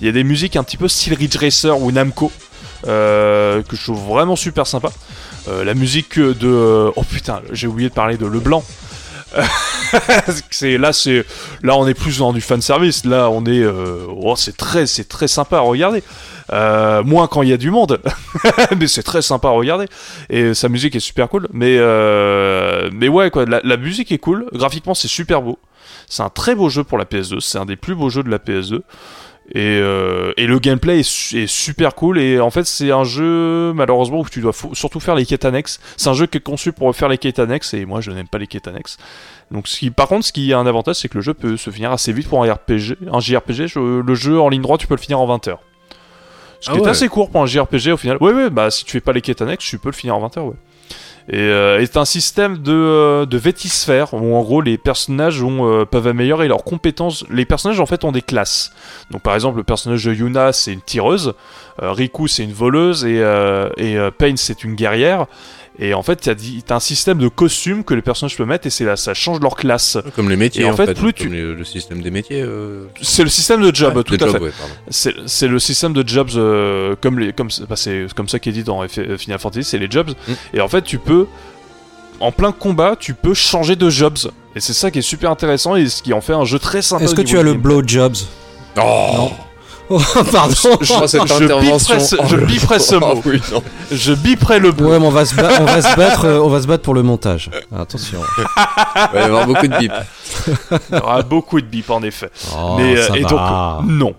[0.00, 1.36] Il y a des musiques un petit peu style Ridge
[1.78, 2.30] ou Namco
[2.86, 4.90] euh, que je trouve vraiment super sympa.
[5.48, 8.64] Euh, la musique de oh putain, j'ai oublié de parler de Leblanc.
[10.50, 10.92] c'est là
[11.76, 13.04] on est plus dans du fan service.
[13.04, 14.86] Là on est euh, oh, c'est très
[15.28, 16.02] sympa à regarder.
[16.52, 18.00] Euh, moins quand il y a du monde.
[18.78, 19.86] Mais c'est très sympa à regarder.
[20.30, 21.48] Et sa musique est super cool.
[21.52, 24.46] Mais euh, ouais la, la musique est cool.
[24.52, 25.58] Graphiquement c'est super beau.
[26.08, 28.30] C'est un très beau jeu pour la PS2 c'est un des plus beaux jeux de
[28.30, 28.80] la PS2
[29.54, 32.18] et, euh, et le gameplay est, su- est super cool.
[32.18, 35.80] Et en fait c'est un jeu malheureusement où tu dois surtout faire les quêtes annexes.
[35.96, 38.28] C'est un jeu qui est conçu pour faire les quêtes annexes et moi je n'aime
[38.28, 38.96] pas les quêtes annexes.
[39.50, 41.56] Donc ce qui, par contre ce qui a un avantage c'est que le jeu peut
[41.56, 44.80] se finir assez vite pour un RPG un JRPG je- le jeu en ligne droite
[44.80, 45.60] tu peux le finir en 20 heures.
[46.60, 46.88] Ce qui Ah est ouais.
[46.88, 48.16] assez court pour un JRPG au final.
[48.20, 50.20] Ouais ouais bah si tu fais pas les quêtes annexes tu peux le finir en
[50.20, 50.56] 20 heures ouais
[51.28, 55.42] et euh, et c'est un système de, euh, de vétisphère où en gros les personnages
[55.42, 57.24] ont, euh, peuvent améliorer leurs compétences.
[57.30, 58.72] Les personnages en fait ont des classes.
[59.10, 61.32] Donc par exemple le personnage de Yuna c'est une tireuse,
[61.82, 65.26] euh, Riku c'est une voleuse et, euh, et euh, Pain c'est une guerrière.
[65.80, 68.64] Et en fait, il y a un système de costumes que les personnages peuvent mettre
[68.66, 69.98] et c'est là, ça change leur classe.
[70.14, 70.94] Comme les métiers, Et en fait, fait.
[70.94, 72.42] plus comme tu- le système des métiers.
[72.42, 75.08] euh, C'est le système de job, ouais, tout à jobs, fait.
[75.10, 75.14] ouais.
[75.26, 78.52] C'est le système de jobs euh, comme les comme bah, c'est comme ça qui est
[78.52, 80.10] dit dans F- Final Fantasy, c'est les jobs.
[80.10, 80.32] Mm.
[80.54, 81.26] Et en fait, tu peux
[82.20, 84.18] en plein combat, tu peux changer de jobs.
[84.54, 86.82] Et c'est ça qui est super intéressant et ce qui en fait un jeu très
[86.82, 87.02] sympa.
[87.02, 87.74] Est-ce que tu as le gameplay.
[87.74, 88.16] blowjobs
[88.80, 89.30] Oh,
[89.90, 90.00] Oh,
[90.32, 93.22] pardon Je, Oh, cette je biperai ce, je biperai ce Oh, mot.
[93.26, 93.62] oui, non.
[93.92, 94.90] Je biperai le mot.
[94.90, 96.82] Ouais, mais on va se, ba- on va se battre, euh, on va se battre
[96.82, 97.50] pour le montage.
[97.76, 98.20] Attention.
[98.38, 99.92] Il va y avoir beaucoup de bips.
[100.90, 102.30] Il y aura beaucoup de bip en effet.
[102.56, 103.28] Oh, Mais euh, ça et va.
[103.80, 104.14] donc non.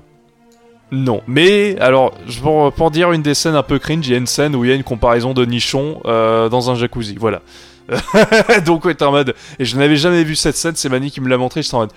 [0.92, 4.16] Non, mais alors, je- pour, pour dire une des scènes un peu cringe, il y
[4.16, 7.16] a une scène où il y a une comparaison de nichon euh, dans un jacuzzi,
[7.20, 7.42] voilà.
[8.66, 11.22] Donc ouais, t'es en mode, et je n'avais jamais vu cette scène, c'est Mani qui
[11.22, 11.92] me l'a montré, j'étais en mode,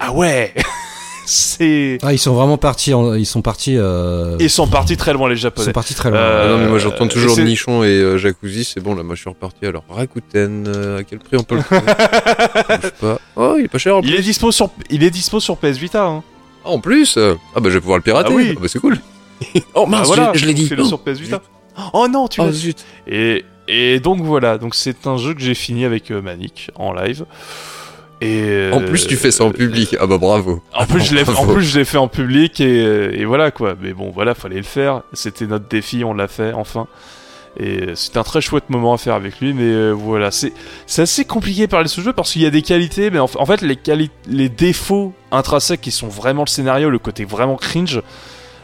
[0.00, 0.52] ah ouais,
[1.26, 1.98] c'est...
[2.02, 2.94] Ah, ils sont vraiment partis.
[2.94, 3.76] en- Ils sont partis.
[3.76, 5.66] euh, Ils sont partis très loin les Ils japonais.
[5.66, 6.18] sont partis très loin.
[6.18, 9.14] Euh, Ah non, mais moi j'entends toujours nichon et euh, jacuzzi, c'est bon, là, moi
[9.14, 9.66] je suis reparti.
[9.66, 11.80] Alors, Rakuten, euh, à quel prix on peut le trouver?
[12.80, 13.18] Je sais pas.
[13.36, 14.18] Oh, il est pas cher en Il plus.
[14.18, 16.22] est dispo sur, il est dispo sur PS Vita, hein.
[16.64, 18.30] Ah, en plus Ah, bah je vais pouvoir le pirater.
[18.32, 18.56] Ah oui.
[18.60, 18.98] bah c'est cool.
[19.74, 20.66] oh Bah mince, voilà, je, je l'ai dit.
[20.66, 21.42] fais-le sur PS Vita.
[21.92, 22.84] Oh non, tu Oh zut.
[23.06, 26.92] Et, et donc voilà, donc c'est un jeu que j'ai fini avec euh, Manic en
[26.94, 27.24] live.
[28.22, 29.94] Et En plus, tu fais ça en public.
[30.00, 30.62] Ah bah bravo.
[30.74, 31.54] En plus, je l'ai, en Bravo.
[31.54, 33.74] plus, je l'ai fait en public et, et voilà quoi.
[33.80, 35.02] Mais bon, voilà, fallait le faire.
[35.12, 36.86] C'était notre défi, on l'a fait enfin.
[37.58, 39.52] Et c'était un très chouette moment à faire avec lui.
[39.52, 40.52] Mais euh, voilà, c'est,
[40.86, 43.18] c'est assez compliqué de parler de ce jeu parce qu'il y a des qualités, mais
[43.18, 46.98] en, fa- en fait, les, quali- les défauts intrinsèques qui sont vraiment le scénario, le
[46.98, 48.00] côté vraiment cringe,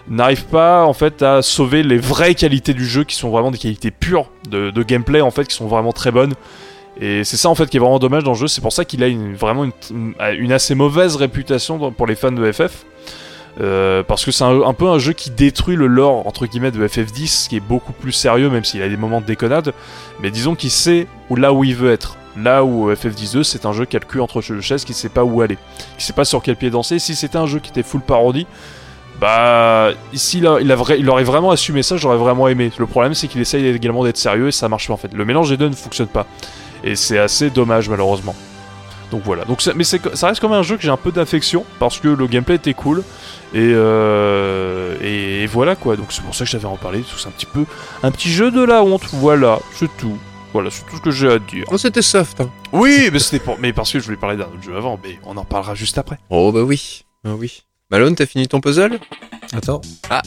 [0.09, 3.59] n'arrivent pas en fait à sauver les vraies qualités du jeu qui sont vraiment des
[3.59, 6.33] qualités pures de, de gameplay en fait qui sont vraiment très bonnes.
[7.01, 8.85] Et c'est ça en fait qui est vraiment dommage dans le jeu, c'est pour ça
[8.85, 12.85] qu'il a une, vraiment une, assez mauvaise réputation pour les fans de FF.
[13.60, 16.89] Euh, parce que c'est un, peu un jeu qui détruit le lore entre guillemets de
[16.89, 19.73] FF10 qui est beaucoup plus sérieux même s'il a des moments de déconnade.
[20.20, 22.16] Mais disons qu'il sait où, là où il veut être.
[22.35, 25.24] Là où FF12 c'est un jeu qui a le cul entre chaises qui sait pas
[25.24, 25.59] où aller.
[25.98, 26.98] Qui sait pas sur quel pied danser.
[26.98, 28.47] Si c'était un jeu qui était full parodie
[29.20, 32.70] bah ici il, il aurait vraiment assumé ça j'aurais vraiment aimé.
[32.78, 35.12] Le problème c'est qu'il essaye également d'être sérieux et ça marche pas en fait.
[35.12, 36.27] Le mélange des deux ne fonctionne pas
[36.85, 38.35] et c'est assez dommage malheureusement
[39.11, 41.13] donc voilà donc ça- mais ça reste quand même un jeu que j'ai un peu
[41.13, 43.03] d'affection parce que le gameplay était cool
[43.55, 47.29] et, euh, et, et voilà quoi donc c'est pour ça que j'avais en parlé c'est
[47.29, 47.65] un petit peu
[48.03, 50.17] un petit jeu de la honte voilà c'est tout
[50.55, 52.41] voilà c'est tout ce que j'ai à dire Oh, c'était soft.
[52.41, 52.51] Hein.
[52.73, 55.19] oui mais c'était pour mais parce que je voulais parler d'un autre jeu avant mais
[55.25, 57.05] on en parlera juste après Oh bah oui.
[57.25, 57.63] Ah oui.
[57.93, 58.98] Malone, t'as fini ton puzzle?
[59.55, 59.82] Attends.
[60.09, 60.23] Ah.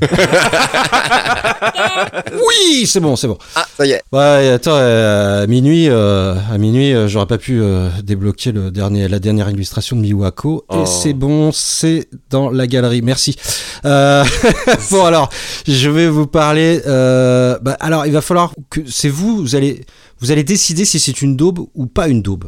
[2.32, 3.36] oui, c'est bon, c'est bon.
[3.54, 4.02] Ah, ça y est.
[4.12, 8.70] Ouais, attends, euh, à minuit, euh, à minuit, euh, j'aurais pas pu euh, débloquer le
[8.70, 10.64] dernier, la dernière illustration de Miwako.
[10.68, 10.82] Oh.
[10.82, 13.02] Et c'est bon, c'est dans la galerie.
[13.02, 13.36] Merci.
[13.84, 14.24] Euh,
[14.90, 15.28] bon alors,
[15.68, 16.80] je vais vous parler.
[16.86, 19.84] Euh, bah, alors, il va falloir que c'est vous, vous allez,
[20.20, 22.44] vous allez décider si c'est une daube ou pas une daube.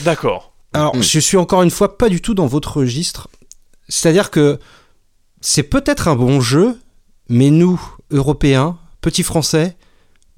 [0.00, 1.02] d'accord Alors, Mhm.
[1.04, 3.28] je suis encore une fois pas du tout dans votre registre.
[3.88, 4.58] C'est-à-dire que
[5.40, 6.78] c'est peut-être un bon jeu,
[7.28, 9.76] mais nous, Européens, petits Français,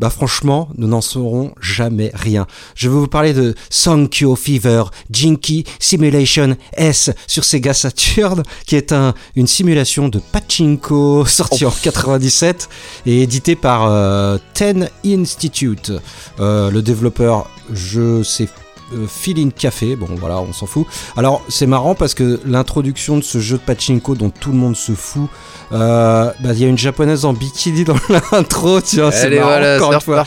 [0.01, 2.47] bah franchement, nous n'en saurons jamais rien.
[2.74, 8.93] Je vais vous parler de Sankyo Fever Jinky Simulation S sur Sega Saturn, qui est
[8.93, 12.70] un, une simulation de pachinko sorti en 97
[13.05, 15.93] et édité par euh, Ten Institute.
[16.40, 18.48] Euh, le développeur, je sais
[18.95, 20.87] euh, Feeling Café, bon voilà, on s'en fout.
[21.17, 24.77] Alors c'est marrant parce que l'introduction de ce jeu de pachinko dont tout le monde
[24.77, 25.29] se fout,
[25.73, 27.97] euh, bah, il y a une japonaise en bikini dans
[28.33, 30.25] l'intro, tiens, c'est Allez, marrant voilà, encore une fois.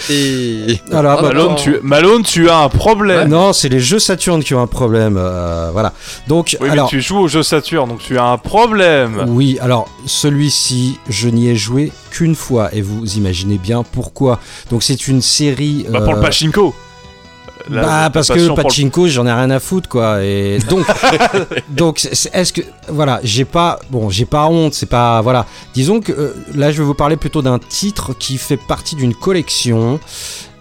[0.92, 4.54] Ah, bah, Malone tu, Malone, tu as un problème Non, c'est les jeux Saturn qui
[4.54, 5.94] ont un problème, euh, voilà.
[6.28, 9.58] Donc, oui alors, mais tu joues au jeu Saturn donc tu as un problème Oui,
[9.62, 14.40] alors celui-ci, je n'y ai joué qu'une fois et vous imaginez bien pourquoi.
[14.70, 15.86] Donc c'est une série.
[15.90, 16.74] bah pour le pachinko
[17.70, 20.24] La- bah la parce que le le- pachinko, j'en ai rien à foutre quoi.
[20.24, 20.86] Et donc,
[21.70, 25.46] donc est-ce que voilà, j'ai pas bon, j'ai pas honte, c'est pas voilà.
[25.74, 29.14] Disons que euh, là, je vais vous parler plutôt d'un titre qui fait partie d'une
[29.16, 30.00] collection.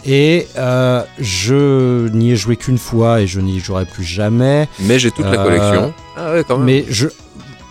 [0.05, 4.69] Et euh, je n'y ai joué qu'une fois et je n'y jouerai plus jamais.
[4.81, 5.95] Mais j'ai toute la Euh, collection.
[6.17, 6.67] Ah ouais, quand même.
[6.67, 7.07] Mais je.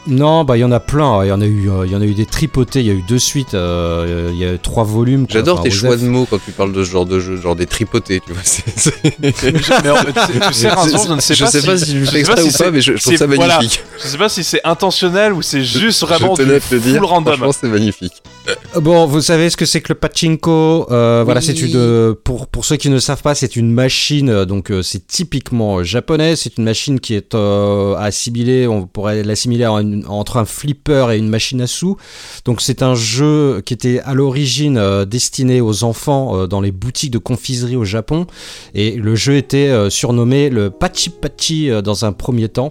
[0.07, 1.23] Non, bah il y en a plein.
[1.23, 2.79] Il y en a eu, euh, il y en a eu des tripotés.
[2.79, 3.53] Il y a eu deux suites.
[3.53, 5.25] euh, Il y a eu trois volumes.
[5.29, 7.55] J'adore Enfin, tes choix de mots quand tu parles de ce genre de jeu, genre
[7.55, 8.41] des tripotés, tu vois.
[8.43, 11.51] c'est- c'est- mais en fait, tu sais- tu sais, Vincent, je ne sais je pas
[11.51, 13.15] sais si, pas si je fais exprès si ou pas, c'est- mais je, je trouve
[13.15, 13.57] ça voilà.
[13.57, 13.83] magnifique.
[14.01, 17.03] je sais pas si c'est intentionnel ou c'est juste vraiment je du full dire.
[17.05, 18.13] random Franchement, c'est magnifique.
[18.49, 20.87] Euh, Bon, vous savez ce que c'est que le pachinko?
[20.89, 22.15] Euh, Voilà, c'est une.
[22.23, 24.45] pour pour ceux qui ne savent pas, c'est une machine.
[24.45, 26.35] Donc c'est typiquement japonais.
[26.35, 28.67] C'est une machine qui est euh, assimilée.
[28.67, 31.97] On pourrait l'assimiler à une- entre un flipper et une machine à sous.
[32.45, 36.71] Donc c'est un jeu qui était à l'origine euh, destiné aux enfants euh, dans les
[36.71, 38.27] boutiques de confiserie au Japon.
[38.73, 42.69] Et le jeu était euh, surnommé le Pachi Pachi dans un premier temps.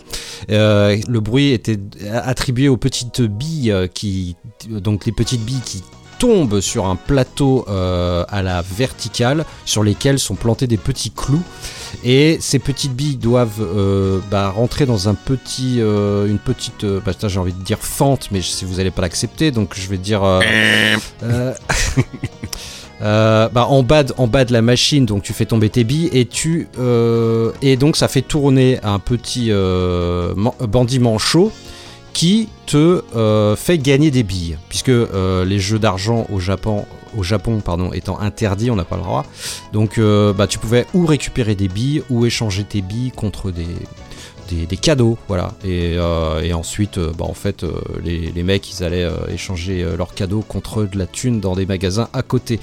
[0.49, 1.79] Le bruit était
[2.13, 4.37] attribué aux petites billes qui,
[4.69, 5.83] donc les petites billes qui
[6.21, 11.43] tombent sur un plateau euh, à la verticale sur lesquels sont plantés des petits clous.
[12.05, 17.11] Et ces petites billes doivent euh, bah, rentrer dans un petit euh, une petite bah,
[17.27, 20.23] j'ai envie de dire fente mais sais vous allez pas l'accepter donc je vais dire
[23.03, 25.85] Euh, bah, en, bas de, en bas de la machine, donc tu fais tomber tes
[25.85, 31.51] billes et tu euh, et donc ça fait tourner un petit euh, man- bandit manchot
[32.13, 36.87] qui te euh, fait gagner des billes, puisque euh, les jeux d'argent au Japon,
[37.93, 39.25] étant interdits, on n'a pas le droit.
[39.73, 43.67] Donc euh, bah, tu pouvais ou récupérer des billes ou échanger tes billes contre des,
[44.51, 45.53] des, des cadeaux, voilà.
[45.65, 47.73] Et, euh, et ensuite, euh, bah, en fait, euh,
[48.03, 52.09] les, les mecs, ils allaient échanger leurs cadeaux contre de la thune dans des magasins
[52.13, 52.61] à côté.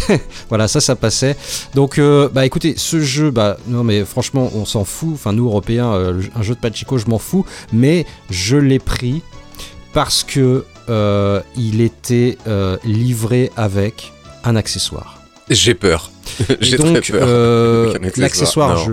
[0.48, 1.36] voilà, ça, ça passait.
[1.74, 2.00] Donc,
[2.32, 5.10] bah écoutez, ce jeu, bah non, mais franchement, on s'en fout.
[5.14, 7.44] Enfin, nous, Européens, un jeu de Pachinko, je m'en fous.
[7.72, 9.22] Mais je l'ai pris
[9.92, 14.12] parce que euh, il était euh, livré avec
[14.44, 15.22] un accessoire.
[15.48, 16.10] J'ai peur.
[16.60, 17.28] J'ai donc, très peur.
[17.28, 18.92] euh, l'accessoire, je,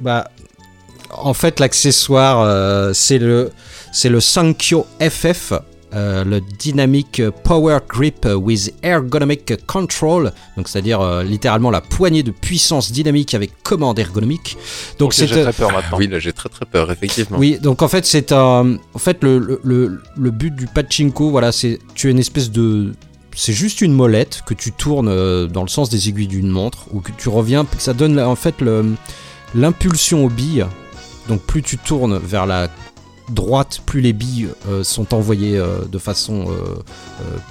[0.00, 0.30] bah,
[1.16, 3.50] en fait, l'accessoire, euh, c'est le,
[3.92, 5.52] c'est le Sankyo FF,
[5.92, 12.30] euh, le Dynamic Power Grip with Ergonomic Control, donc c'est-à-dire euh, littéralement la poignée de
[12.30, 14.56] puissance dynamique avec commande ergonomique.
[15.00, 15.98] Donc c'est j'ai très peur maintenant.
[15.98, 17.38] Oui, là j'ai très très peur, effectivement.
[17.38, 18.76] oui, donc en fait, c'est un.
[18.94, 21.80] En fait, le, le, le, le but du pachinko, voilà, c'est.
[21.94, 22.92] Tu as une espèce de.
[23.34, 27.00] C'est juste une molette que tu tournes dans le sens des aiguilles d'une montre, ou
[27.00, 27.66] que tu reviens.
[27.78, 28.94] Ça donne en fait le-
[29.54, 30.66] l'impulsion aux billes.
[31.30, 32.68] Donc plus tu tournes vers la
[33.28, 36.74] droite, plus les billes euh, sont envoyées euh, de façon euh,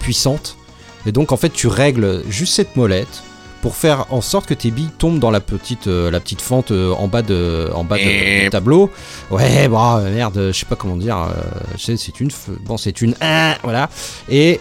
[0.02, 0.58] puissante.
[1.06, 3.24] Et donc en fait, tu règles juste cette molette
[3.62, 6.72] pour faire en sorte que tes billes tombent dans la petite, euh, la petite fente
[6.72, 8.90] euh, en bas de, en bas de- du tableau.
[9.32, 11.18] Ouais, bon, euh, merde, je sais pas comment dire.
[11.18, 11.32] euh,
[11.78, 12.30] c'est une,
[12.66, 13.90] bon, c'est une, un, voilà.
[14.30, 14.60] Et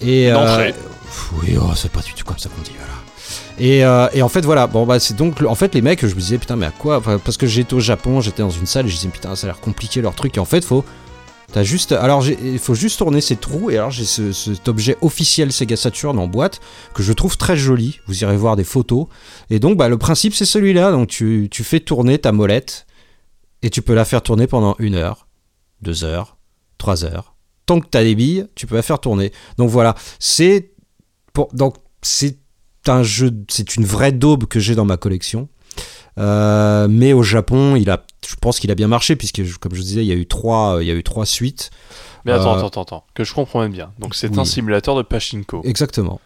[0.00, 0.30] et
[1.42, 2.92] oui, oh, c'est pas du tout comme ça qu'on dit, voilà.
[3.58, 6.14] Et, euh, et en fait voilà bon bah c'est donc en fait les mecs je
[6.14, 8.84] me disais putain mais à quoi parce que j'étais au Japon j'étais dans une salle
[8.84, 10.84] et je disais putain ça a l'air compliqué leur truc et en fait faut
[11.52, 14.96] T'as juste, alors il faut juste tourner ces trous et alors j'ai ce- cet objet
[15.00, 16.60] officiel Sega Saturn en boîte
[16.92, 18.00] que je trouve très joli.
[18.08, 19.06] Vous irez voir des photos.
[19.48, 20.90] Et donc bah, le principe c'est celui-là.
[20.90, 22.86] Donc tu, tu fais tourner ta molette
[23.62, 25.28] et tu peux la faire tourner pendant une heure,
[25.82, 26.36] deux heures,
[26.78, 27.36] trois heures.
[27.64, 29.30] Tant que t'as des billes, tu peux la faire tourner.
[29.56, 30.72] Donc voilà, c'est
[31.52, 32.38] donc c'est
[32.88, 35.48] un jeu, c'est une vraie daube que j'ai dans ma collection.
[36.18, 39.82] Euh, mais au Japon, il a, je pense qu'il a bien marché puisque, comme je
[39.82, 41.70] disais, il y a eu trois, il y a eu trois suites.
[42.24, 43.92] Mais attends, Euh, attends, attends, attends, que je comprends même bien.
[43.98, 44.38] Donc c'est oui.
[44.40, 45.60] un simulateur de pachinko.
[45.64, 46.20] Exactement.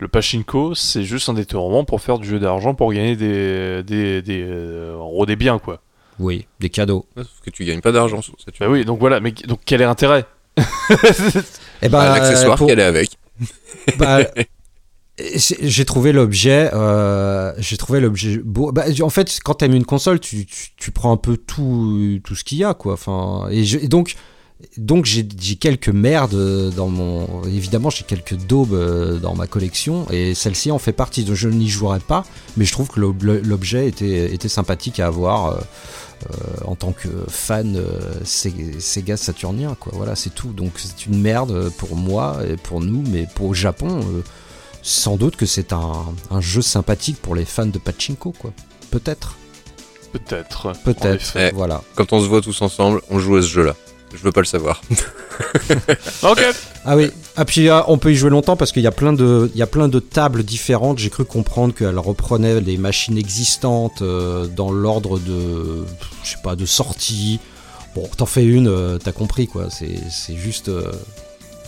[0.00, 4.20] Le pachinko, c'est juste un détournement pour faire du jeu d'argent pour gagner des, des,
[4.20, 5.80] des, euh, en gros des biens quoi.
[6.18, 7.06] Oui, des cadeaux.
[7.16, 8.20] Sauf que tu gagnes pas d'argent
[8.58, 9.20] Bah oui, donc voilà.
[9.20, 10.24] Mais donc quel est l'intérêt?
[11.82, 13.10] Et Bah, L'accessoire pour- qu'elle est avec?
[13.98, 14.20] bah,
[15.18, 18.70] j'ai trouvé l'objet, euh, j'ai trouvé l'objet beau.
[18.72, 22.34] Bah, en fait, quand t'aimes une console, tu, tu, tu prends un peu tout, tout
[22.34, 22.92] ce qu'il y a, quoi.
[22.94, 24.14] Enfin, et, je- et donc,
[24.76, 25.24] donc j'ai
[25.58, 27.42] quelques merdes dans mon.
[27.44, 31.24] Évidemment, j'ai quelques daubes euh, dans ma collection, et celle-ci en fait partie.
[31.24, 32.24] Donc, je n'y jouerai pas,
[32.58, 35.46] mais je trouve que l'ob- l'objet était, était sympathique à avoir.
[35.46, 35.60] euh,
[36.30, 41.20] euh, en tant que fan euh, Sega Saturnien quoi voilà c'est tout donc c'est une
[41.20, 44.22] merde pour moi et pour nous mais pour le Japon euh,
[44.86, 48.52] sans doute que c'est un, un jeu sympathique pour les fans de pachinko quoi
[48.90, 49.36] peut-être
[50.12, 50.72] Peut-être.
[50.84, 51.48] peut-être effet.
[51.52, 51.54] Eh.
[51.54, 53.74] voilà Quand on se voit tous ensemble, on joue à ce jeu-là.
[54.14, 54.80] Je veux pas le savoir.
[56.22, 56.40] Ok.
[56.86, 59.12] ah oui ah puis ah, on peut y jouer longtemps parce qu'il y a plein
[59.12, 63.18] de il y a plein de tables différentes j'ai cru comprendre qu'elles reprenaient des machines
[63.18, 65.84] existantes euh, dans l'ordre de
[66.24, 67.38] je sais pas de sortie
[67.94, 70.90] bon t'en fais une euh, t'as compris quoi c'est c'est juste euh,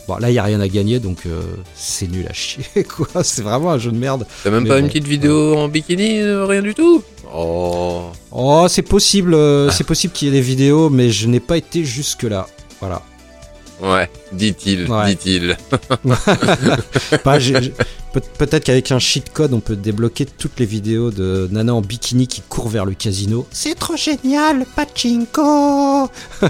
[0.09, 1.43] Bon, là, il n'y a rien à gagner, donc euh,
[1.75, 2.65] c'est nul à chier,
[2.97, 3.23] quoi.
[3.23, 4.27] C'est vraiment un jeu de merde.
[4.43, 4.81] T'as même Mais pas bon.
[4.81, 7.03] une petite vidéo en bikini, euh, rien du tout?
[7.35, 8.05] Oh.
[8.33, 11.59] Oh, c'est possible, euh, c'est possible qu'il y ait des vidéos, mais je n'ai pas
[11.59, 12.47] été jusque-là.
[12.81, 13.03] Voilà.
[13.83, 15.15] Ouais, dit-il, Ouais.
[15.15, 15.57] dit-il.
[17.25, 17.39] Bah,
[18.39, 22.27] Peut-être qu'avec un cheat code, on peut débloquer toutes les vidéos de Nana en bikini
[22.27, 23.47] qui court vers le casino.
[23.53, 26.09] C'est trop génial, pachinko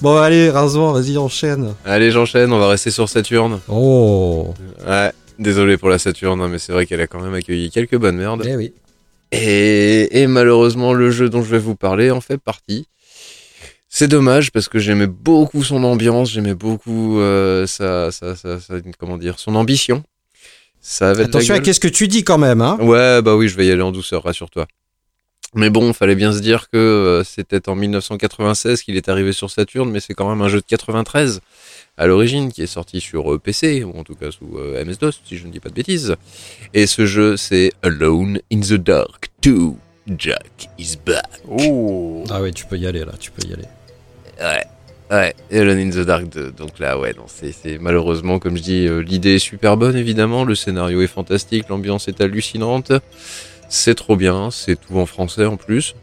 [0.00, 1.74] Bon, allez, Razvan, vas-y, enchaîne.
[1.84, 3.60] Allez, j'enchaîne, on va rester sur Saturne.
[3.68, 4.54] Oh,
[4.86, 7.96] Ouais, désolé pour la Saturne, hein, mais c'est vrai qu'elle a quand même accueilli quelques
[7.96, 8.42] bonnes merdes.
[8.46, 8.72] eh oui.
[9.32, 12.86] Et, et malheureusement, le jeu dont je vais vous parler en fait partie.
[13.88, 18.74] C'est dommage parce que j'aimais beaucoup son ambiance, j'aimais beaucoup euh, sa, sa, sa, sa-
[18.98, 20.04] comment dire, son ambition.
[20.80, 23.56] Ça avait Attention à qu'est-ce que tu dis quand même, hein Ouais, bah oui, je
[23.56, 24.66] vais y aller en douceur, rassure-toi.
[25.54, 29.50] Mais bon, fallait bien se dire que euh, c'était en 1996 qu'il est arrivé sur
[29.50, 31.40] Saturn, mais c'est quand même un jeu de 93
[31.96, 35.20] à l'origine qui est sorti sur euh, PC, ou en tout cas sous euh, MS-DOS,
[35.24, 36.16] si je ne dis pas de bêtises.
[36.74, 39.72] Et ce jeu, c'est Alone in the Dark 2.
[40.18, 41.26] Jack is back.
[41.48, 42.24] Oh.
[42.30, 43.64] Ah oui, tu peux y aller là, tu peux y aller.
[44.40, 44.64] Ouais.
[45.10, 46.52] Ouais, Alone in the Dark 2.
[46.52, 50.44] Donc là, ouais, non, c'est, malheureusement, comme je dis, euh, l'idée est super bonne, évidemment.
[50.44, 52.92] Le scénario est fantastique, l'ambiance est hallucinante.
[53.68, 55.94] C'est trop bien, c'est tout en français en plus.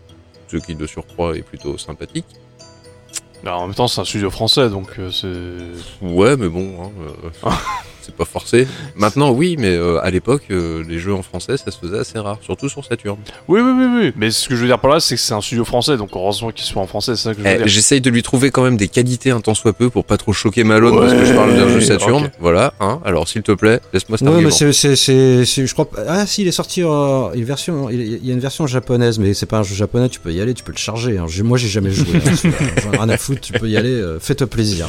[0.48, 2.26] Ce qui, de surcroît, est plutôt sympathique.
[3.44, 6.06] Alors, en même temps, c'est un studio français, donc euh, c'est.
[6.06, 6.91] Ouais, mais bon, hein,
[7.45, 7.49] euh,
[8.05, 8.67] c'est pas forcé.
[8.95, 12.19] Maintenant, oui, mais euh, à l'époque, euh, les jeux en français, ça se faisait assez
[12.19, 13.17] rare, surtout sur Saturn.
[13.47, 14.13] Oui, oui, oui, oui.
[14.15, 16.09] Mais ce que je veux dire par là, c'est que c'est un studio français, donc
[16.13, 17.67] heureusement qu'il soit en français, c'est ça que je veux Eh, dire.
[17.67, 20.34] J'essaye de lui trouver quand même des qualités un tant soit peu pour pas trop
[20.34, 22.30] choquer Malone parce que je parle d'un jeu Saturn.
[22.39, 22.99] Voilà, hein.
[23.05, 24.51] Alors, s'il te plaît, laisse-moi cet Non, mais argument.
[24.55, 27.89] c'est, c'est, c'est, c'est- je crois Ah, si, il est sorti euh, une version.
[27.89, 30.09] Il y a une version japonaise, mais c'est pas un jeu japonais.
[30.09, 31.17] Tu peux y aller, tu peux le charger.
[31.17, 31.25] hein.
[31.43, 32.07] Moi, j'ai jamais joué.
[32.15, 32.51] hein,
[32.91, 33.41] rien à foutre.
[33.41, 33.89] Tu peux y aller.
[33.89, 34.88] euh, Fais-toi plaisir.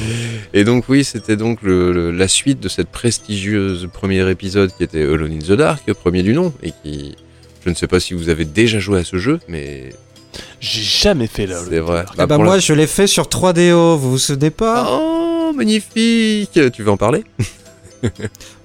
[0.53, 4.83] Et donc oui, c'était donc le, le- la suite de cette prestigieuse premier épisode qui
[4.83, 7.15] était Alone in the Dark, premier du nom, et qui,
[7.63, 9.91] je ne sais pas si vous avez déjà joué à ce jeu, mais
[10.59, 11.61] J'ai jamais fait là.
[11.69, 12.07] c'est vrai.
[12.17, 13.99] Ah bah pour moi, je l'ai fait sur 3DO.
[13.99, 14.89] Vous vous souvenez pas?
[14.91, 17.25] Oh, magnifique Tu veux en parler?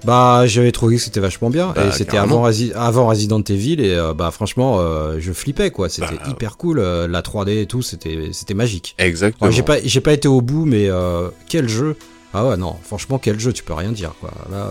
[0.04, 1.72] Bah, j'avais trouvé que c'était vachement bien.
[1.74, 3.80] Bah, et c'était avant, Resi- avant Resident Evil.
[3.80, 5.88] Et euh, bah, franchement, euh, je flippais quoi.
[5.88, 6.78] C'était Bah, hyper cool.
[6.78, 8.94] euh, la 3D et tout, c'était, c'était magique.
[8.98, 9.48] Exactement.
[9.48, 11.96] Ouais, j'ai pas, j'ai pas été au bout, mais euh, quel jeu
[12.32, 14.30] Ah ouais, non, franchement, quel jeu, tu peux rien dire, quoi.
[14.50, 14.70] Là, euh,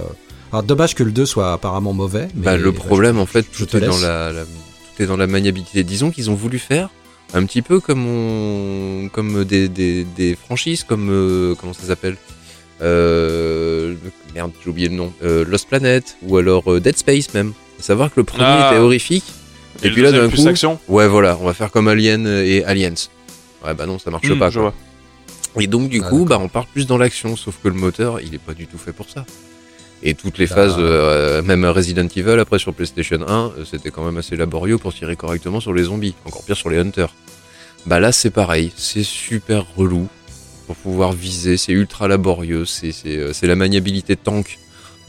[0.51, 2.27] Alors, dommage que le 2 soit apparemment mauvais.
[2.35, 5.05] Mais Bah, le problème, en fait, je tout te est, dans la, la- tout est
[5.05, 5.83] dans la maniabilité.
[5.83, 6.89] Disons qu'ils ont voulu faire
[7.33, 12.15] un petit peu comme on, comme des, des, des franchises, comme euh, comment ça s'appelle
[12.81, 13.95] euh,
[14.33, 15.13] Merde, j'ai oublié le nom.
[15.23, 17.53] Euh, Lost Planet ou alors euh, Dead Space même.
[17.79, 18.69] À savoir que le premier Ah.
[18.71, 19.25] était horrifique.
[19.83, 20.77] Et, puis là, d'un coup, action.
[20.89, 22.93] ouais, voilà, on va faire comme Alien et Aliens.
[23.65, 24.49] Ouais, bah non, ça marche Hmm, pas.
[24.49, 24.73] je quoi.
[25.59, 28.21] Et donc du Ah, coup, bah on part plus dans l'action, sauf que le moteur,
[28.21, 29.25] il est pas du tout fait pour ça.
[30.03, 30.55] Et toutes les Ah.
[30.55, 34.77] phases, euh, même Resident Evil après sur PlayStation 1, euh, c'était quand même assez laborieux
[34.77, 37.13] pour tirer correctement sur les zombies, encore pire sur les hunters.
[37.85, 40.07] Bah là c'est pareil, c'est super relou
[40.67, 44.59] pour pouvoir viser, c'est ultra laborieux, c'est euh, c'est la maniabilité tank.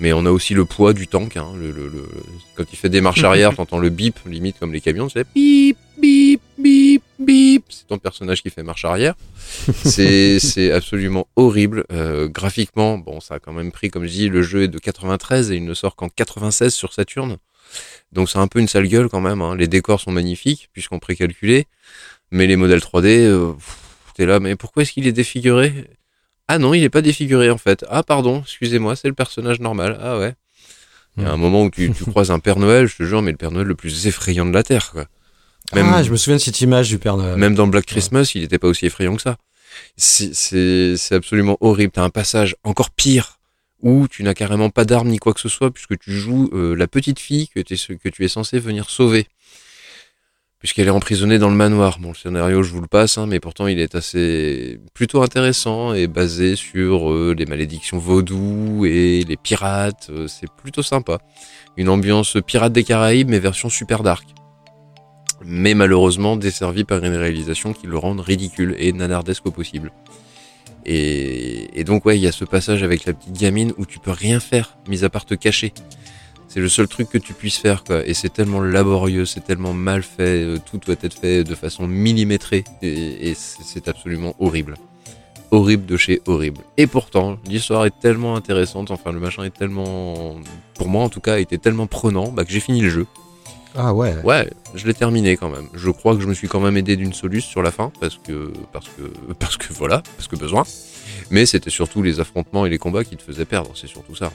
[0.01, 1.37] Mais on a aussi le poids du tank.
[1.37, 2.09] Hein, le, le- le-
[2.57, 5.77] Quand il fait des marches arrière, t'entends le bip, limite comme les camions, c'est bip,
[5.99, 7.65] bip, bip, bip.
[7.69, 9.15] C'est ton personnage qui fait marche arrière.
[9.85, 11.85] C'est absolument horrible.
[11.93, 14.79] Euh, graphiquement, bon, ça a quand même pris, comme je dis, le jeu est de
[14.79, 17.37] 93 et il ne sort qu'en 96 sur Saturn.
[18.13, 19.43] Donc c'est un peu une sale gueule quand même.
[19.43, 19.55] hein.
[19.55, 21.67] Les décors sont magnifiques puisqu'on précalculé,
[22.31, 23.53] mais les modèles 3D, euh,
[24.17, 25.73] t'es là, mais pourquoi est-ce qu'il est défiguré?
[26.53, 27.85] Ah non, il est pas défiguré en fait.
[27.89, 29.99] Ah pardon, excusez-moi, c'est le personnage normal.
[30.03, 30.35] Ah ouais.
[31.17, 33.23] Il y a un moment où tu, tu croises un Père Noël, je te jure,
[33.23, 35.07] mais le Père Noël le plus effrayant de la Terre, quoi.
[35.75, 37.37] Même, Ah, je me souviens de cette image du Père Noël.
[37.37, 39.37] même dans Black Christmas, il n'était pas aussi effrayant que ça.
[39.97, 41.93] C'est- absolument horrible.
[41.93, 43.39] T'as un passage encore pire
[43.83, 46.75] où tu n'as carrément pas d'arme ni quoi que ce soit puisque tu joues euh,
[46.75, 49.27] la petite fille que, que tu es censé venir sauver.
[50.61, 51.99] Puisqu'elle est emprisonnée dans le manoir.
[51.99, 55.95] Bon, le scénario, je vous le passe, hein, mais pourtant il est assez plutôt intéressant
[55.95, 60.09] et basé sur euh, les malédictions vaudou et les pirates.
[60.11, 61.19] Euh, C'est plutôt sympa.
[61.79, 64.27] Une ambiance pirate des Caraïbes, mais version super dark
[65.45, 69.93] mais malheureusement desservi par une réalisation qui le rend ridicule et nanardesque au possible.
[70.87, 73.99] Et, et donc ouais, il y a ce passage avec la petite gamine où tu
[73.99, 75.73] peux rien faire, mis à part te cacher.
[76.53, 78.05] C'est le seul truc que tu puisses faire, quoi.
[78.05, 81.87] Et c'est tellement laborieux, c'est tellement mal fait, euh, tout doit être fait de façon
[81.87, 84.75] millimétrée, et, c'est absolument horrible.
[85.53, 86.61] Horrible de chez horrible.
[86.77, 90.35] Et pourtant, l'histoire est tellement intéressante, enfin le machin est tellement,
[90.75, 93.07] pour moi en tout cas, était tellement prenant, bah, que j'ai fini le jeu.
[93.77, 94.17] Ah ouais.
[94.25, 95.69] Ouais, je l'ai terminé quand même.
[95.75, 98.17] Je crois que je me suis quand même aidé d'une soluce sur la fin parce
[98.17, 100.65] que parce que parce que voilà, parce que besoin.
[101.31, 104.33] Mais c'était surtout les affrontements et les combats qui te faisaient perdre, c'est surtout ça.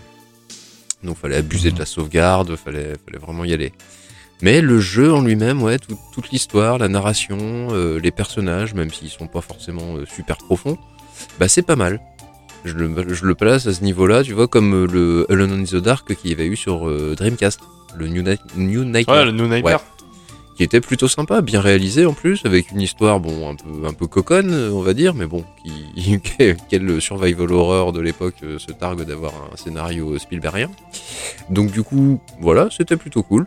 [1.04, 3.72] Donc fallait abuser de la sauvegarde, fallait fallait vraiment y aller.
[4.42, 7.38] Mais le jeu en lui-même, ouais, tout- toute l'histoire, la narration,
[7.72, 10.78] euh, les personnages, même s'ils sont pas forcément euh, super profonds,
[11.40, 12.02] bah c'est pas mal.
[12.66, 15.64] Je le, je le place à ce niveau-là, tu vois, comme euh, le Alone in
[15.64, 17.60] the Dark qu'il y avait eu sur euh, Dreamcast,
[17.96, 19.64] le New, Night- New Nightmare Ouais, le New Nightmare.
[20.56, 23.94] Qui était plutôt sympa, bien réalisé en plus, avec une histoire bon un peu un
[23.94, 25.44] peu coconne, euh, on va dire, mais bon,
[25.96, 26.20] qui
[26.70, 30.72] quel survival horror de l'époque euh, se targue d'avoir un scénario Spielbergien.
[31.50, 33.46] Donc du coup, voilà, c'était plutôt cool.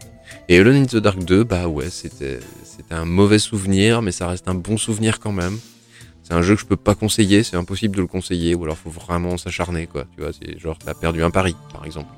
[0.49, 4.29] Et Alone in the Dark 2, bah ouais, c'était c'était un mauvais souvenir, mais ça
[4.29, 5.59] reste un bon souvenir quand même.
[6.23, 8.77] C'est un jeu que je peux pas conseiller, c'est impossible de le conseiller, ou alors
[8.77, 10.05] faut vraiment s'acharner, quoi.
[10.15, 12.11] Tu vois, c'est genre t'as perdu un pari, par exemple.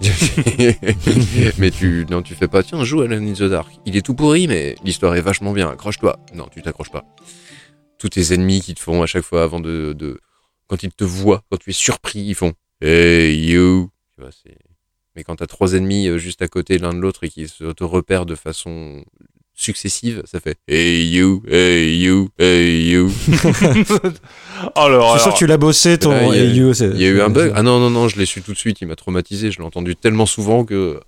[1.58, 3.72] mais tu non tu fais pas tiens joue à in the Dark.
[3.86, 6.18] Il est tout pourri mais l'histoire est vachement bien accroche-toi.
[6.34, 7.04] Non tu t'accroches pas.
[7.98, 10.20] Tous tes ennemis qui te font à chaque fois avant de, de
[10.66, 13.90] quand ils te voient quand tu es surpris ils font hey you.
[14.14, 14.58] Tu vois c'est
[15.14, 17.84] mais quand t'as trois ennemis euh, juste à côté l'un de l'autre et qui te
[17.84, 19.02] repèrent de façon
[19.56, 23.10] successives, ça fait Hey you, hey you, hey you.
[24.74, 26.72] Alors, Je suis sûr que tu l'as bossé ton Ouais, il y a- Hey You,
[26.94, 27.52] Il y a eu un bug.
[27.54, 29.64] Ah non, non, non, je l'ai su tout de suite, il m'a traumatisé, je l'ai
[29.64, 31.00] entendu tellement souvent que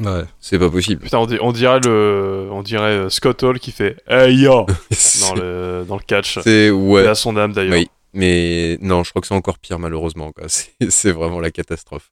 [0.00, 0.22] Ouais.
[0.40, 1.02] c'est pas possible.
[1.02, 4.66] Putain, on, on dirait le, on dirait Scott Hall qui fait Hey yo
[5.20, 6.38] dans le dans le catch.
[6.42, 7.06] C'est, Et ouais.
[7.06, 7.74] à son âme d'ailleurs.
[7.74, 7.88] Oui.
[8.14, 10.32] Mais non, je crois que c'est encore pire malheureusement.
[10.32, 10.44] quoi.
[10.48, 12.10] C'est c'est vraiment la catastrophe.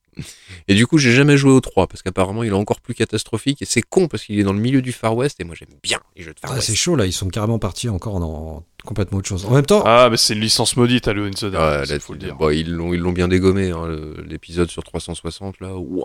[0.68, 3.62] Et du coup, j'ai jamais joué au 3 parce qu'apparemment il est encore plus catastrophique
[3.62, 5.74] et c'est con parce qu'il est dans le milieu du Far West et moi j'aime
[5.82, 6.66] bien les jeux de Far Ah, West.
[6.66, 9.44] c'est chaud là, ils sont carrément partis encore dans complètement autre chose.
[9.46, 12.12] En même temps, Ah, mais c'est une licence maudite Alone in the Dark, Ouais, faut
[12.12, 12.36] le dire.
[12.36, 13.88] bon, ils l'ont ils l'ont bien dégommé hein,
[14.28, 15.74] l'épisode sur 360 là.
[15.74, 16.04] Waouh,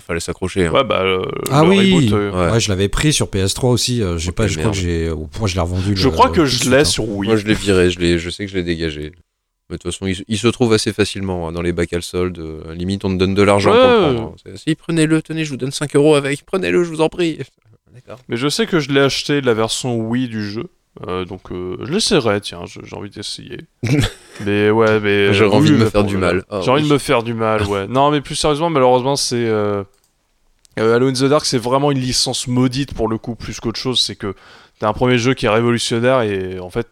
[0.00, 0.66] fallait s'accrocher.
[0.66, 0.72] hein.
[0.72, 2.52] Ouais, bah, le, ah le oui, reboot, euh, Ouais.
[2.52, 4.02] ouais, je l'avais pris sur PS3 aussi.
[4.02, 5.96] euh, j'ai Oh, pas, je crois que j'ai, au point je l'ai revendu.
[5.96, 6.84] Je le- crois que je l'ai hein.
[6.84, 7.28] sur Wii.
[7.28, 9.12] Moi je l'ai viré, je, l'ai- je sais que je l'ai dégagé.
[9.70, 12.00] Mais de toute façon, il, il se trouve assez facilement hein, dans les bacs à
[12.00, 12.38] solde.
[12.38, 13.78] euh, limite, on te donne de l'argent Ouais.
[13.78, 14.22] pour le prendre.
[14.22, 14.34] hein.
[14.42, 16.44] C'est- Si, prenez-le, tenez, je vous donne 5 euros avec.
[16.46, 17.38] Prenez-le, je vous en prie.
[17.92, 18.18] D'accord.
[18.28, 20.64] Mais je sais que je l'ai acheté la version Wii du jeu.
[21.06, 23.58] Euh, donc euh, je l'essaierai, tiens, j'ai envie d'essayer.
[24.44, 25.32] mais ouais, mais.
[25.32, 26.44] J'ai euh, envie de me faire du mal.
[26.62, 26.88] J'ai envie oui.
[26.88, 27.86] de me faire du mal, ouais.
[27.88, 29.36] non, mais plus sérieusement, malheureusement, c'est.
[29.36, 29.84] Euh...
[30.78, 33.78] euh, Halo in the Dark, c'est vraiment une licence maudite pour le coup, plus qu'autre
[33.78, 34.00] chose.
[34.00, 34.34] C'est que
[34.78, 36.88] t'as un premier jeu qui est révolutionnaire et en fait,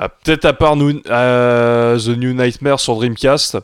[0.00, 3.58] euh, peut-être à part euh, The New Nightmare sur Dreamcast,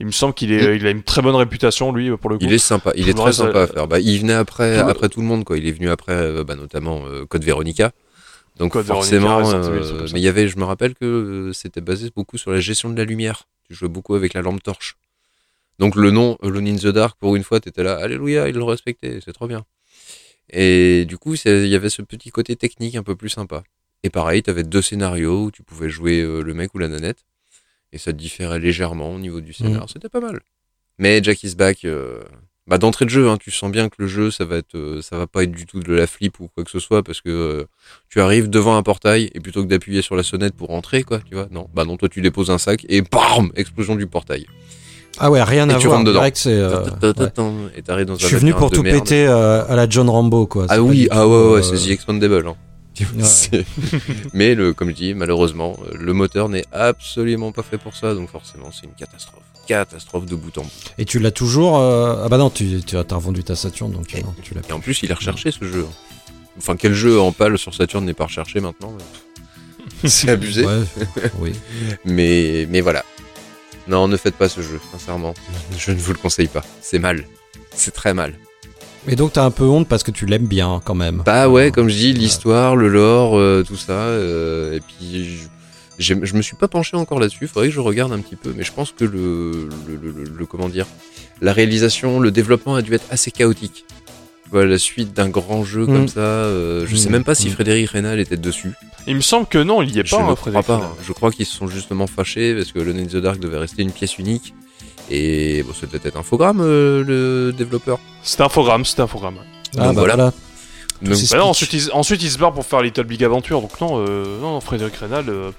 [0.00, 2.44] il me semble qu'il est, il a une très bonne réputation, lui, pour le coup.
[2.44, 3.86] Il est sympa, il est très reste, sympa euh, à faire.
[3.88, 5.56] Bah, il venait après, tout le- après tout le monde, quoi.
[5.58, 7.92] Il est venu après, euh, bah, notamment euh, Code Veronica.
[8.56, 12.10] Donc Code forcément, euh, mais il y avait, je me rappelle que euh, c'était basé
[12.14, 13.48] beaucoup sur la gestion de la lumière.
[13.68, 14.96] Tu jouais beaucoup avec la lampe torche.
[15.78, 18.66] Donc le nom Alone in the Dark, pour une fois, t'étais là, alléluia, ils l'ont
[18.66, 19.64] respecté, c'est trop bien.
[20.50, 23.62] Et du coup, c'est- il y avait ce petit côté technique un peu plus sympa.
[24.02, 27.24] Et pareil, t'avais deux scénarios où tu pouvais jouer euh, le mec ou la nanette.
[27.92, 29.88] Et ça différait légèrement au niveau du scénar.
[29.88, 30.40] C'était pas mal.
[30.98, 32.22] Mais Jack is back, euh,
[32.68, 35.02] bah d'entrée de jeu, hein, tu sens bien que le jeu, ça va être, euh,
[35.02, 37.20] ça va pas être du tout de la flip ou quoi que ce soit, parce
[37.20, 37.64] que euh,
[38.08, 41.18] tu arrives devant un portail et plutôt que d'appuyer sur la sonnette pour rentrer, quoi,
[41.28, 44.46] tu vois, non, bah non, toi tu déposes un sac et bam, explosion du portail.
[45.18, 45.98] Ah ouais, rien Et à tu voir.
[45.98, 46.22] rentres dedans.
[46.34, 47.70] c'est, euh, ouais.
[47.76, 49.00] Et t'arrives dans Je suis venu pour tout merde.
[49.00, 50.66] péter euh, à la John Rambo, quoi.
[50.70, 52.46] Ah oui, ah ouais, ouais, c'est The Expandable.
[52.46, 52.56] hein.
[53.16, 53.64] Ouais.
[54.32, 58.28] Mais le, comme je dis, malheureusement, le moteur n'est absolument pas fait pour ça, donc
[58.30, 59.42] forcément, c'est une catastrophe.
[59.66, 60.70] Catastrophe de bout en bout.
[60.98, 61.78] Et tu l'as toujours.
[61.78, 64.60] euh, Ah bah non, tu, tu as revendu ta Saturn, donc euh, non, tu l'as
[64.68, 65.86] Et en plus, il est recherché ce jeu.
[66.58, 69.04] Enfin, quel jeu en pâle sur Saturn n'est pas recherché maintenant mais-
[70.08, 70.64] C'est abusé.
[70.66, 70.82] Ouais,
[71.38, 71.52] oui.
[72.04, 73.04] Mais, mais voilà.
[73.88, 75.34] Non, ne faites pas ce jeu, sincèrement.
[75.76, 76.64] Je ne vous le conseille pas.
[76.80, 77.24] C'est mal.
[77.74, 78.34] C'est très mal.
[79.08, 81.22] Et donc t'as un peu honte parce que tu l'aimes bien quand même.
[81.26, 82.18] Bah ouais, Euh, comme je dis, ouais.
[82.18, 83.92] l'histoire, le lore, euh, tout ça.
[83.92, 85.38] euh, et puis,
[85.98, 87.46] je, je me suis pas penché encore là-dessus.
[87.48, 88.52] Faudrait que je regarde un petit peu.
[88.56, 90.86] Mais je pense que le, le, le- le- le- comment dire,
[91.40, 93.84] la réalisation, le développement a dû être assez chaotique.
[94.52, 96.08] Voilà, la suite d'un grand jeu comme Mm.
[96.08, 96.20] ça.
[96.20, 97.52] euh, je sais Mm, même pas si mm.
[97.52, 98.72] Frédéric Rénal était dessus.
[99.08, 100.74] Il me semble que non, il y est Je pas, ne hein, crois Frédéric pas.
[100.76, 100.94] Hein.
[101.04, 103.82] Je crois qu'ils se sont justement fâchés parce que Alone in the Dark devait rester
[103.82, 104.54] une pièce unique.
[105.10, 107.98] Et bon, c'était peut-être infogramme euh, le développeur.
[108.38, 109.38] Infogramme, c'était un infogramme.
[109.76, 110.14] Ah Donc bah voilà.
[110.16, 110.32] voilà.
[111.02, 113.60] Donc, C'est Bah non, ensuite, il, ensuite il se barre pour faire Little Big Adventure,
[113.60, 115.50] donc non, euh, non, Frédéric Rénal, euh,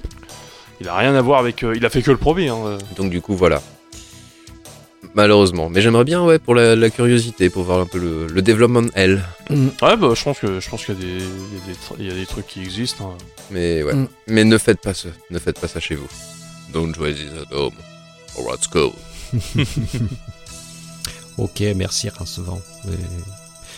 [0.79, 1.63] il a rien à voir avec.
[1.63, 2.47] euh, il a fait que le premier.
[2.49, 2.77] Hein, euh.
[2.95, 3.61] donc du coup, voilà.
[5.15, 5.69] Malheureusement.
[5.69, 8.81] Mais j'aimerais bien, ouais, pour la, la curiosité, pour voir un peu le, le développement
[8.95, 9.21] L.
[9.49, 11.25] Ouais, bah je pense que je pense qu'il y, a des-
[11.99, 13.13] il y, y a des trucs qui existent.
[13.13, 13.23] hein.
[13.51, 13.93] Mais ouais.
[13.93, 14.07] Mm.
[14.27, 15.09] Mais ne faites pas ça.
[15.29, 16.07] Ne faites pas ça chez vous.
[16.73, 17.73] Don't try this at home.
[18.37, 18.93] Or let's go.
[21.37, 22.61] Ok, merci Rincevent.
[22.85, 22.93] Mais...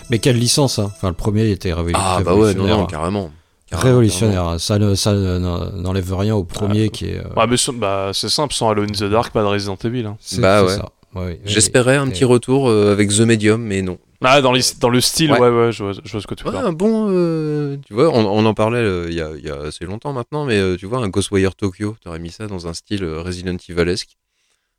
[0.10, 2.78] mais quelle licence, hein Enfin, le premier était révolu- Ah bah ouais, non, révolutionnaire.
[2.80, 3.32] non, carrément.
[3.70, 7.18] Carrément, Révolutionnaire, ça ne- ça ne- n'enlève rien au premier Ah, qui est.
[7.20, 9.78] euh, Ouais, mais so- bah, c'est simple, sans Alone in the Dark, pas de Resident
[9.84, 10.06] Evil.
[10.06, 10.18] hein.
[10.20, 10.76] c'est- bah ouais.
[10.76, 10.90] ça.
[11.16, 11.42] Ouais, ouais.
[11.46, 13.98] J'espérais un Et- petit retour euh, avec The Medium, mais non.
[14.22, 15.40] Ah, dans, les- dans le style, Ouais.
[15.40, 16.66] ouais, ouais, je, vois, je vois ce que tu Ouais, parles.
[16.68, 17.08] un bon.
[17.10, 19.86] euh, tu vois, on, on en parlait euh, il y, a, il y a assez
[19.86, 23.04] longtemps maintenant, mais euh, tu vois, un Ghostwire Tokyo, t'aurais mis ça dans un style
[23.04, 24.18] euh, Resident Evilesque.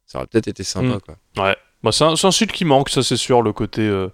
[0.06, 1.00] Ça aurait peut-être été sympa, Mm.
[1.00, 1.44] quoi.
[1.44, 1.56] Ouais.
[1.82, 4.08] Bah, c'est un, c'est un style qui manque, ça c'est sûr, le côté euh,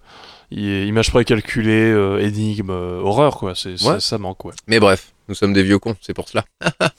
[0.51, 3.53] image précalculée, euh, énigme, euh, horreur, quoi.
[3.55, 3.99] C'est, ça- Ouais.
[3.99, 4.53] ça manque, ouais.
[4.67, 6.43] Mais bref, nous sommes des vieux cons, c'est pour cela.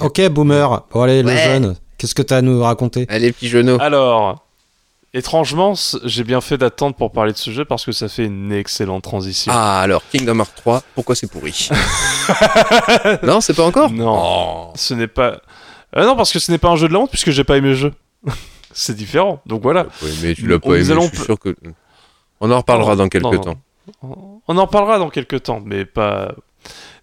[0.00, 0.84] Ok, boomer.
[0.90, 1.44] Bon, allez, le Ouais.
[1.44, 3.06] jeune, qu'est-ce que t'as à nous raconter?
[3.08, 3.76] Allez, petits genoux.
[3.78, 4.44] Alors,
[5.14, 5.74] étrangement,
[6.04, 9.04] j'ai bien fait d'attendre pour parler de ce jeu parce que ça fait une excellente
[9.04, 9.52] transition.
[9.54, 11.68] Ah, alors, Kingdom Hearts 3, pourquoi c'est pourri?
[13.22, 13.90] Non, c'est pas encore?
[13.90, 14.18] Non.
[14.18, 14.72] Oh.
[14.74, 15.40] Ce n'est pas.
[15.96, 17.56] Euh, non, parce que ce n'est pas un jeu de la honte puisque j'ai pas
[17.58, 17.92] aimé le jeu.
[18.72, 19.40] c'est différent.
[19.46, 19.84] Donc voilà.
[20.02, 21.54] Ouais, mais tu l'as pas aimé, allons je suis sûr que...
[22.40, 23.40] On en reparlera dans quelques non, non.
[23.40, 23.58] temps.
[24.48, 26.34] On en parlera dans quelques temps, mais pas.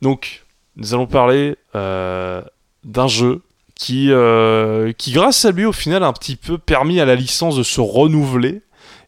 [0.02, 2.41] Donc, nous allons parler euh,
[2.84, 3.41] d'un jeu
[3.76, 7.16] qui, euh, qui, grâce à lui, au final, a un petit peu permis à la
[7.16, 8.62] licence de se renouveler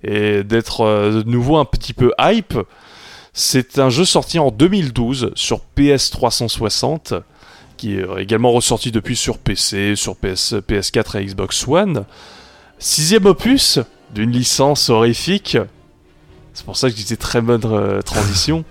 [0.04, 2.58] et d'être euh, de nouveau un petit peu hype.
[3.34, 7.14] C'est un jeu sorti en 2012 sur PS 360,
[7.82, 12.06] qui est également ressorti depuis sur PC, sur PS, PS4 et Xbox One.
[12.78, 13.80] Sixième opus
[14.14, 15.58] d'une licence horrifique.
[16.54, 18.64] C'est pour ça que je disais très bonne euh, transition.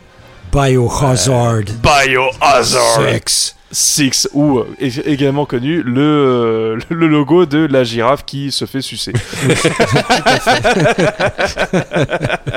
[0.53, 1.65] Biohazard.
[1.83, 3.57] Biohazard Sex.
[3.73, 4.67] 6 ou euh,
[5.07, 9.13] également connu le, euh, le logo de la girafe qui se fait sucer.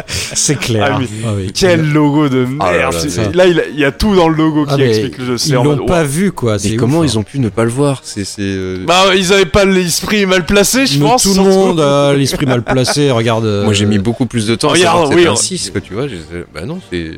[0.08, 1.00] C'est clair.
[1.00, 1.06] Ah.
[1.26, 1.52] Ah oui.
[1.54, 3.30] Quel logo de merde Ah là là, c'est- ça.
[3.34, 5.38] Là, il, a- il y a tout dans le logo qui Ah, explique le jeu.
[5.38, 6.54] C'est Ils l'ont mode, pas vu quoi.
[6.54, 7.22] Mais c'est comment ouf, ils hein.
[7.22, 8.02] ont pu ne pas le voir?
[8.04, 8.42] C'est c'est.
[8.42, 11.24] euh, Bah, ils avaient pas l'esprit mal placé, je Mais pense.
[11.24, 13.12] tout le monde a l'esprit mal placé.
[13.12, 13.46] Regarde.
[13.46, 15.36] euh, Moi j'ai mis beaucoup plus de temps à regarde, que oui, c'était un on-
[15.36, 16.08] 6 que tu vois.
[16.08, 16.20] j'ai-
[16.54, 17.12] Bah non, c'est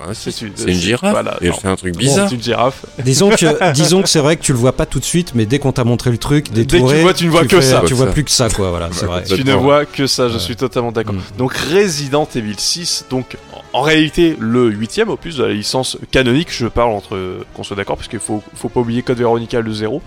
[0.00, 0.44] c'est pas un 6.
[0.54, 1.10] C'est une- girafe.
[1.10, 1.56] voilà, et elle non.
[1.56, 2.28] fait un truc Bon, bizarre.
[2.28, 2.84] C'est une girafe.
[3.04, 5.46] Disons que, disons que c'est vrai que tu le vois pas tout de suite, mais
[5.46, 7.62] dès qu'on t'a montré le truc, Dès que tu vois, tu ne vois que fais-
[7.66, 7.82] ça.
[7.86, 8.70] Tu vois plus que ça, quoi.
[8.70, 9.24] Voilà, c'est vrai.
[9.24, 10.38] Tu ne vois que ça, je Ouais.
[10.40, 11.14] suis totalement d'accord.
[11.14, 11.20] Mm.
[11.38, 16.48] Donc Resident Evil 6, donc en en réalité le huitième opus de la licence canonique,
[16.50, 17.16] je parle entre
[17.54, 20.02] qu'on soit d'accord, parce qu'il faut, faut pas oublier Code Veronica le 0.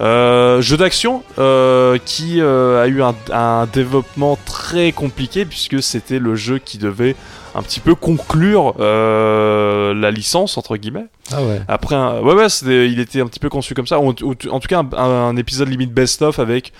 [0.00, 6.20] Euh, jeu d'action euh, qui euh, a eu un, un développement très compliqué puisque c'était
[6.20, 7.16] le jeu qui devait
[7.58, 11.06] un petit peu conclure euh, la licence entre guillemets.
[11.32, 11.60] Ah ouais.
[11.68, 12.20] Après, un...
[12.20, 12.46] ouais, ouais,
[12.86, 13.98] il était un petit peu conçu comme ça.
[14.00, 16.72] Ou- ou- en tout cas, un, un épisode limite best-of avec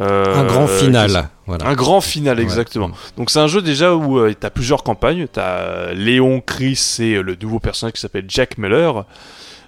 [0.00, 1.28] euh, Un grand euh, final.
[1.46, 1.66] Voilà.
[1.66, 2.42] un grand final, Ouais.
[2.42, 2.90] exactement.
[3.16, 5.26] Donc c'est un jeu déjà où euh, t'as plusieurs campagnes.
[5.30, 9.04] T'as Léon, Chris et euh, le nouveau personnage qui s'appelle Jack Miller.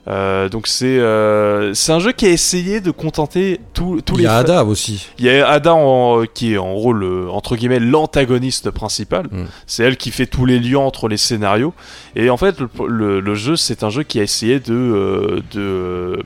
[0.06, 4.18] Euh, donc c'est euh, c'est un jeu qui a essayé de contenter tous tous Il
[4.18, 5.08] les y a Ada aussi.
[5.18, 9.28] il y a Ada en- euh, qui est en rôle euh, entre guillemets l'antagoniste principal.
[9.30, 9.44] Mm.
[9.66, 11.72] C'est elle qui fait tous les liens entre les scénarios.
[12.16, 15.40] Et en fait, le, le- le jeu, c'est un jeu qui a essayé de euh,
[15.54, 16.18] de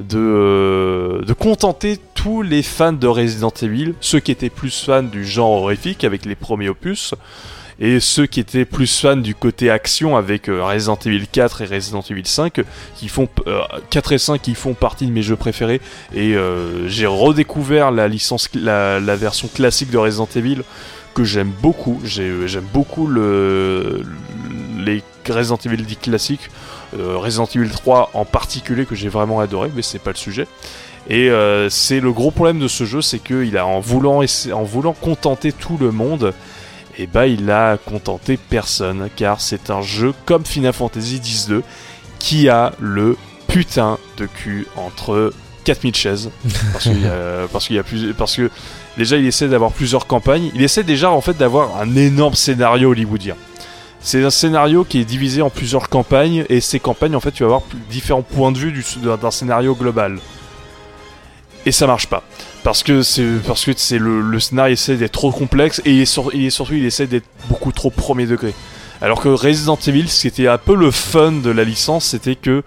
[0.00, 5.02] de, euh, de contenter tous les fans de Resident Evil, ceux qui étaient plus fans
[5.02, 7.14] du genre horrifique avec les premiers opus.
[7.84, 11.64] Et ceux qui étaient plus fans du côté action avec euh, Resident Evil 4 et
[11.66, 12.60] Resident Evil 5,
[12.94, 13.60] qui font euh,
[13.90, 15.80] 4 et 5 qui font partie de mes jeux préférés.
[16.14, 20.62] Et euh, j'ai redécouvert la licence, la, version classique de Resident Evil
[21.12, 22.00] que j'aime beaucoup.
[22.04, 24.02] J'ai- J'aime beaucoup le,
[24.78, 26.50] les Resident Evil dits classiques.
[26.96, 30.46] Euh, Resident Evil 3 en particulier que j'ai vraiment adoré, mais c'est pas le sujet.
[31.08, 34.22] Et euh, c'est le gros problème de ce jeu, c'est qu'il a en voulant,
[34.52, 36.32] en voulant contenter tout le monde,
[36.98, 41.62] et bah il a contenté personne, car c'est un jeu comme Final Fantasy X-2
[42.18, 43.16] qui a le
[43.48, 45.32] putain de cul entre
[45.64, 46.30] 4000 chaises,
[46.72, 48.50] parce qu'il y a, parce qu'il y a plus, parce que
[48.98, 52.90] déjà il essaie d'avoir plusieurs campagnes, il essaie déjà en fait d'avoir un énorme scénario
[52.90, 53.36] hollywoodien.
[54.00, 57.44] C'est un scénario qui est divisé en plusieurs campagnes et ces campagnes en fait tu
[57.44, 60.18] vas avoir différents points de vue du- d'un d'un scénario global.
[61.64, 62.24] Et ça marche pas.
[62.64, 66.00] Parce que c'est parce que c'est le, le scénario essaie d'être trop complexe et il
[66.02, 68.54] est, sur- il est surtout il essaie d'être beaucoup trop premier degré.
[69.00, 72.36] Alors que Resident Evil, ce qui était un peu le fun de la licence, c'était
[72.36, 72.62] que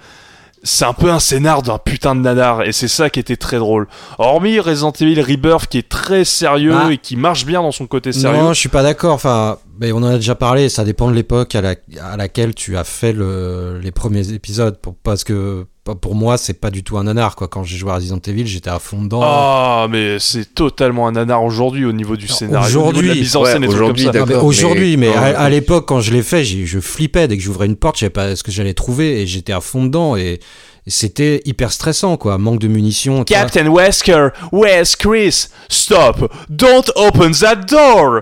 [0.63, 3.57] c'est un peu un scénar d'un putain de nanar et c'est ça qui était très
[3.57, 3.87] drôle.
[4.17, 6.91] Hormis Resident Evil Rebirth qui est très sérieux Ah.
[6.91, 8.37] et qui marche bien dans son côté sérieux.
[8.41, 9.13] Non, je suis pas d'accord.
[9.13, 10.67] Enfin, mais on en a déjà parlé.
[10.67, 14.77] Ça dépend de l'époque à, la- à laquelle tu as fait le- les premiers épisodes.
[14.81, 17.35] Pour, parce que pour moi, c'est pas du tout un nanar.
[17.35, 17.47] Quoi.
[17.47, 19.19] Quand j'ai joué à Resident Evil, j'étais à fond dedans.
[19.23, 23.07] Ah, mais c'est totalement un nanar aujourd'hui au niveau du scénario, aujourd'hui- au niveau de
[23.09, 24.11] la mise en ouais, scène et trucs comme aujourd'hui, ça.
[24.13, 26.65] Non, mais d'accord, aujourd'hui, mais, mais- à, non, à l'époque, quand je l'ai fait, j'ai-
[26.65, 29.27] je flippais dès que j'ouvrais une porte, je savais pas ce que j'allais trouver et
[29.27, 30.39] j'étais à fond dedans et,
[30.87, 32.37] c'était hyper stressant, quoi.
[32.37, 33.23] Manque de munitions.
[33.23, 35.47] Captain Wesker, where's Chris?
[35.67, 36.31] Stop!
[36.49, 38.21] Don't open that door!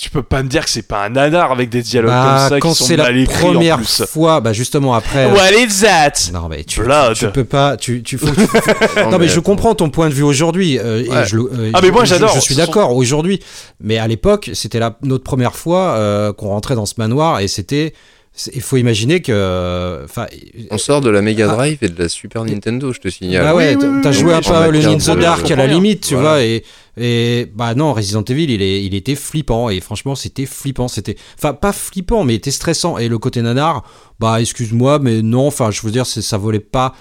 [0.00, 2.48] Tu peux pas me dire que c'est pas un nanar avec des dialogues Bah, comme
[2.48, 4.02] ça quand qui sont c'est la mal écrits en première plus.
[4.06, 5.26] fois, bah justement après.
[5.30, 6.32] What is that?
[6.32, 7.14] Non mais tu, Blood.
[7.14, 8.26] tu peux pas, tu, tu faut,
[9.10, 10.78] non mais je comprends ton point de vue aujourd'hui.
[10.78, 11.26] euh, Ouais.
[11.26, 12.30] je euh, Ah, mais je- moi, je- j'adore.
[12.34, 13.40] Je, suis Ce sont- d'accord aujourd'hui,
[13.78, 17.48] mais à l'époque c'était la notre première fois euh, qu'on rentrait dans ce manoir et
[17.48, 17.92] c'était,
[18.52, 20.26] il faut imaginer que, enfin,
[20.70, 23.44] On sort de la Mega Drive et de la Super Nintendo, je te signale.
[23.44, 25.20] bah ouais, oui, oui, t'as oui, joué oui, un peu à Alone in the le-
[25.22, 26.30] Dark à la limite, tu Voilà.
[26.30, 26.64] vois, et
[26.96, 31.16] et bah non, Resident Evil il est il était flippant et franchement c'était flippant, c'était,
[31.36, 33.82] enfin pas flippant mais il était stressant et le côté nanar,
[34.20, 36.94] bah excuse-moi mais non, enfin je veux dire ça volait pas.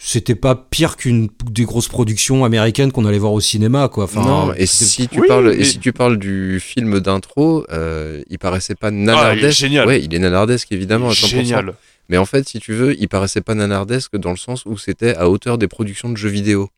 [0.00, 4.04] C'était pas pire qu'une des grosses productions américaines qu'on allait voir au cinéma, quoi.
[4.04, 7.00] Enfin, non, et c'était- si tu Oui, parles, mais- et si tu parles du film
[7.00, 9.44] d'intro, euh, il paraissait pas nanardesque.
[9.44, 9.86] Ah, génial.
[9.88, 11.26] Ouais, il est nanardesque évidemment à 100%.
[11.38, 11.74] Génial.
[12.08, 15.16] Mais en fait, si tu veux, il paraissait pas nanardesque dans le sens où c'était
[15.16, 16.70] à hauteur des productions de jeux vidéo.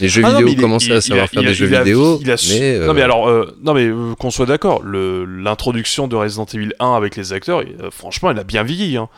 [0.00, 1.54] Les jeux Ah vidéo il commençaient il- à il savoir a- faire il a- des
[1.54, 3.86] jeux il a- vidéo, il a su- mais Non mais euh, alors, euh, non mais
[3.86, 8.30] euh, qu'on soit d'accord, l'introduction de Resident Evil 1 avec les acteurs, il- euh, franchement,
[8.30, 8.96] elle a bien vieilli.
[8.96, 9.08] Hein.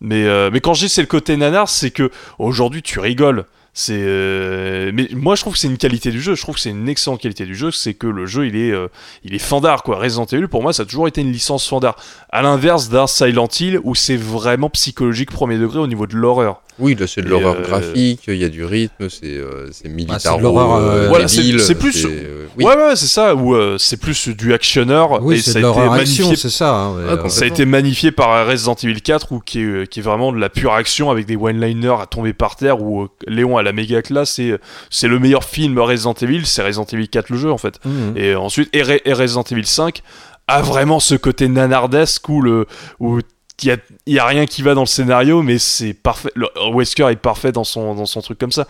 [0.00, 3.44] Mais, euh, mais quand je dis c'est le côté nanar, c'est que aujourd'hui tu rigoles.
[3.74, 6.34] C'est, euh, mais moi je trouve que c'est une qualité du jeu.
[6.34, 7.70] Je trouve que c'est une excellente qualité du jeu.
[7.70, 8.88] C'est que le jeu il est, euh,
[9.24, 9.98] il est fandard quoi.
[9.98, 11.96] Resident Evil pour moi ça a toujours été une licence fandard.
[12.30, 16.60] À l'inverse d'un Silent Hill où c'est vraiment psychologique premier degré au niveau de l'horreur.
[16.80, 19.88] Oui, là c'est de l'horreur euh, graphique, il y a du rythme, c'est euh, c'est
[19.88, 22.64] militaro, l'horreur, euh, Voilà, c'est- plus- euh, oui.
[22.64, 23.34] Ouais ouais c'est ça.
[23.34, 25.90] Où euh, c'est plus du actionneur Oui, et c'est ça de a été action,
[26.26, 26.72] magnifié c'est ça.
[26.72, 27.28] hein, Ah.
[27.28, 30.38] Ça a été magnifié par Resident Evil 4 ou qui est, qui est vraiment de
[30.38, 34.02] la pure action avec des one-liners à tomber par terre où euh, Léon la méga
[34.02, 34.58] classe et euh,
[34.90, 37.78] c'est le meilleur film Resident Evil, c'est Resident Evil 4 le jeu en fait.
[37.84, 38.16] mhm.
[38.16, 40.02] Et ensuite et, Re- et Resident Evil 5
[40.46, 42.66] a vraiment ce côté nanardesque où le
[43.00, 43.20] où
[43.60, 43.76] il y a,
[44.06, 47.16] il y a rien qui va dans le scénario mais c'est parfait le, Wesker est
[47.16, 48.66] parfait dans son dans son truc comme ça.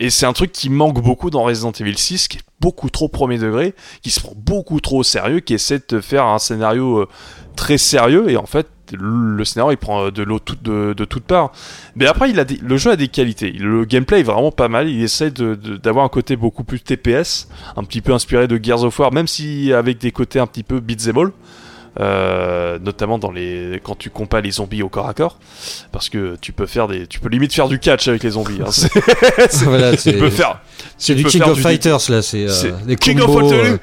[0.00, 3.08] Et c'est un truc qui manque beaucoup dans Resident Evil 6 qui est beaucoup trop
[3.08, 7.02] premier degré, qui se prend beaucoup trop au sérieux, qui essaie de faire un scénario
[7.02, 7.08] euh,
[7.54, 8.66] très sérieux et en fait
[8.98, 11.52] le scénario il prend euh, de l'eau tout- de, de toutes parts
[11.96, 14.68] mais après il a des- le jeu a des qualités le gameplay est vraiment pas
[14.68, 18.48] mal il essaie de- de- d'avoir un côté beaucoup plus TPS un petit peu inspiré
[18.48, 21.30] de Gears of War même si avec des côtés un petit peu beat'em all
[22.00, 25.38] euh, notamment dans les quand tu combats les zombies au corps à corps
[25.92, 28.60] parce que tu peux faire des tu peux limite faire du catch avec les zombies
[28.62, 28.70] hein.
[28.70, 30.58] C'est- Voilà, tu c'est peux faire
[30.96, 33.48] c'est du King of Fighters là, c'est euh, King of combos.
[33.50, 33.78] Fighters.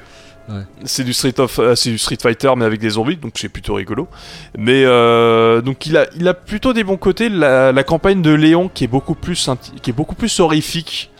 [0.84, 3.48] C'est du Street of, euh, c'est du Street Fighter mais avec des zombies, donc c'est
[3.48, 4.08] plutôt rigolo.
[4.56, 7.28] Mais euh, donc il a, il a plutôt des bons côtés.
[7.28, 9.48] La, campagne de Léon qui est beaucoup plus,
[9.82, 11.10] qui est beaucoup plus horrifique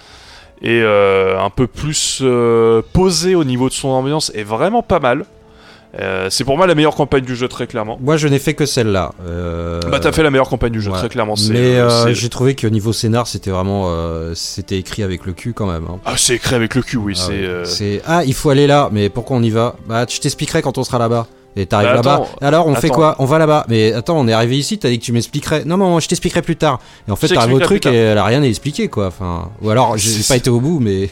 [0.63, 2.23] et euh, un peu plus
[2.93, 5.25] posée au niveau de son ambiance est vraiment pas mal.
[5.99, 7.99] Euh, c'est pour moi la meilleure campagne du jeu très clairement.
[8.01, 9.13] Moi, je n'ai fait que celle-là.
[9.27, 10.99] euh, Bah t'as fait la meilleure campagne du jeu ouais.
[10.99, 11.35] très clairement.
[11.51, 15.33] Mais euh, euh, j'ai trouvé que niveau scénar, c'était vraiment, euh, c'était écrit avec le
[15.33, 15.85] cul quand même.
[15.91, 15.99] hein.
[16.05, 17.33] ah c'est écrit avec le cul oui Ah c'est.
[17.33, 17.65] ouais.
[17.65, 19.75] C'est ah, il faut aller là, mais pourquoi on y va?
[19.89, 21.27] Bah, je t'expliquerai quand on sera là-bas.
[21.57, 22.27] Et t'arrives Bah, là-bas.
[22.41, 23.67] Alors, on fait quoi On va là-bas.
[23.69, 24.79] Mais attends, on est arrivé ici.
[24.79, 25.65] T'as dit que tu m'expliquerais.
[25.65, 26.79] Non, non, je t'expliquerai plus tard.
[27.09, 29.09] Et en fait, t'arrives au truc et elle a rien à expliquer, quoi.
[29.09, 31.11] Enfin, ou alors, j'ai C'est- pas été au bout, mais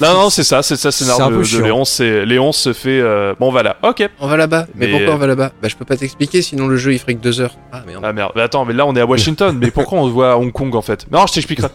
[0.00, 1.62] Non non c'est ça c'est ça C'est un de, peu de.
[1.62, 1.84] Léon.
[1.84, 4.08] C'est Léon se fait euh, bon voilà ok.
[4.20, 4.66] On va là-bas.
[4.74, 6.94] Mais, Mais, pourquoi euh, on va là-bas Bah je peux pas t'expliquer, sinon le jeu
[6.94, 7.54] il ferait que deux heures.
[7.70, 8.00] Ah merde.
[8.02, 10.32] Ah merde, mais attends, mais là on est à Washington, mais pourquoi on se voit
[10.32, 11.68] à Hong Kong en fait Non, je t'expliquerai.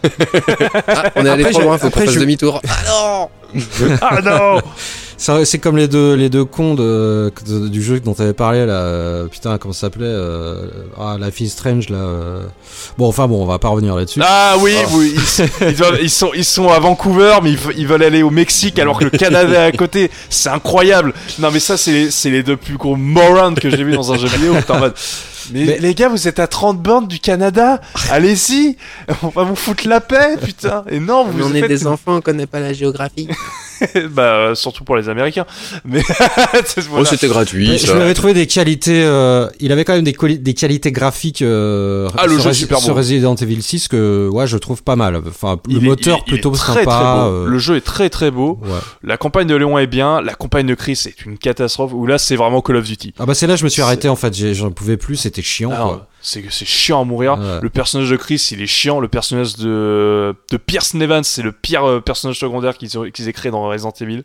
[0.88, 2.60] Ah, on est allé trop loin, faut qu'on fasse demi-tour.
[2.68, 3.28] Ah non
[4.00, 4.60] ah non
[5.18, 8.72] c'est comme les deux, les deux cons de, de- du jeu dont t'avais parlé là.
[8.74, 10.66] euh, Putain, comment ça s'appelait euh,
[10.98, 11.96] Ah, Life is Strange là.
[11.98, 12.42] euh.
[12.98, 14.20] Bon, enfin bon, on va pas revenir là-dessus.
[14.22, 17.72] Ah oui, oui ils, ils doivent- ils sont, ils sont à Vancouver, mais ils, ve-
[17.76, 20.10] ils veulent aller au Mexique alors que le Canada est à côté.
[20.28, 21.12] C'est incroyable.
[21.38, 24.12] Non, mais ça, c'est les, c'est les deux plus gros morons que j'ai vu dans
[24.12, 24.54] un jeu vidéo.
[24.66, 24.94] T'es en mode,
[25.52, 27.80] Mais, Mais- les gars, vous êtes à 30 bornes du Canada.
[28.10, 28.76] Allez-y,
[29.22, 30.84] on va vous foutre la paix, putain.
[30.90, 33.28] Et non, vous Mais on est faites- des enfants, on connaît pas la géographie.
[34.10, 35.46] bah surtout pour les Américains.
[35.84, 36.02] Mais
[36.92, 39.02] Oh, c'était gratuit, Mais je lui avais trouvé des qualités.
[39.04, 42.52] euh, il avait quand même des, quali- des qualités graphiques euh, Ah, le sur, jeu
[42.52, 42.98] super sur beau.
[42.98, 45.20] Resident Evil 6 que ouais, je trouve pas mal.
[45.28, 46.90] Enfin, le Il moteur est- il plutôt très, sympa.
[46.90, 47.34] très beau.
[47.34, 48.58] euh, Le jeu est très très beau.
[48.62, 48.68] ouais.
[49.02, 50.20] La campagne de Léon est bien.
[50.20, 51.92] La campagne de Chris est une catastrophe.
[51.94, 53.14] Où là, c'est vraiment Call of Duty.
[53.18, 54.34] Ah bah c'est là que je me suis arrêté en fait.
[54.54, 55.16] J'en pouvais plus.
[55.16, 55.70] C'était chiant.
[55.72, 56.08] Ah, quoi.
[56.26, 57.38] C'est c'est chiant à mourir.
[57.38, 57.60] Ouais.
[57.62, 58.98] Le personnage de Chris, il est chiant.
[58.98, 63.28] Le personnage de, de Pierce Nevans, c'est le pire euh, personnage secondaire qu'ils ont, qu'ils
[63.28, 64.24] aient créé dans Resident Evil.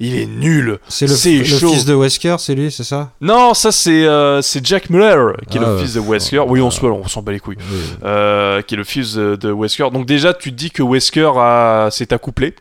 [0.00, 0.78] Il est nul.
[0.88, 3.12] C'est le, C'est le fils de Wesker, c'est lui, c'est ça?
[3.20, 5.82] Non, ça c'est euh, c'est Jack Muller, qui est Ah le ouais.
[5.82, 6.44] fils de Wesker.
[6.46, 7.56] Oui, on se on s'en bat les couilles.
[7.58, 7.78] Oui.
[8.04, 9.90] Euh, qui est le fils de, de Wesker.
[9.92, 12.54] Donc déjà, tu te dis que Wesker a s'est accouplé.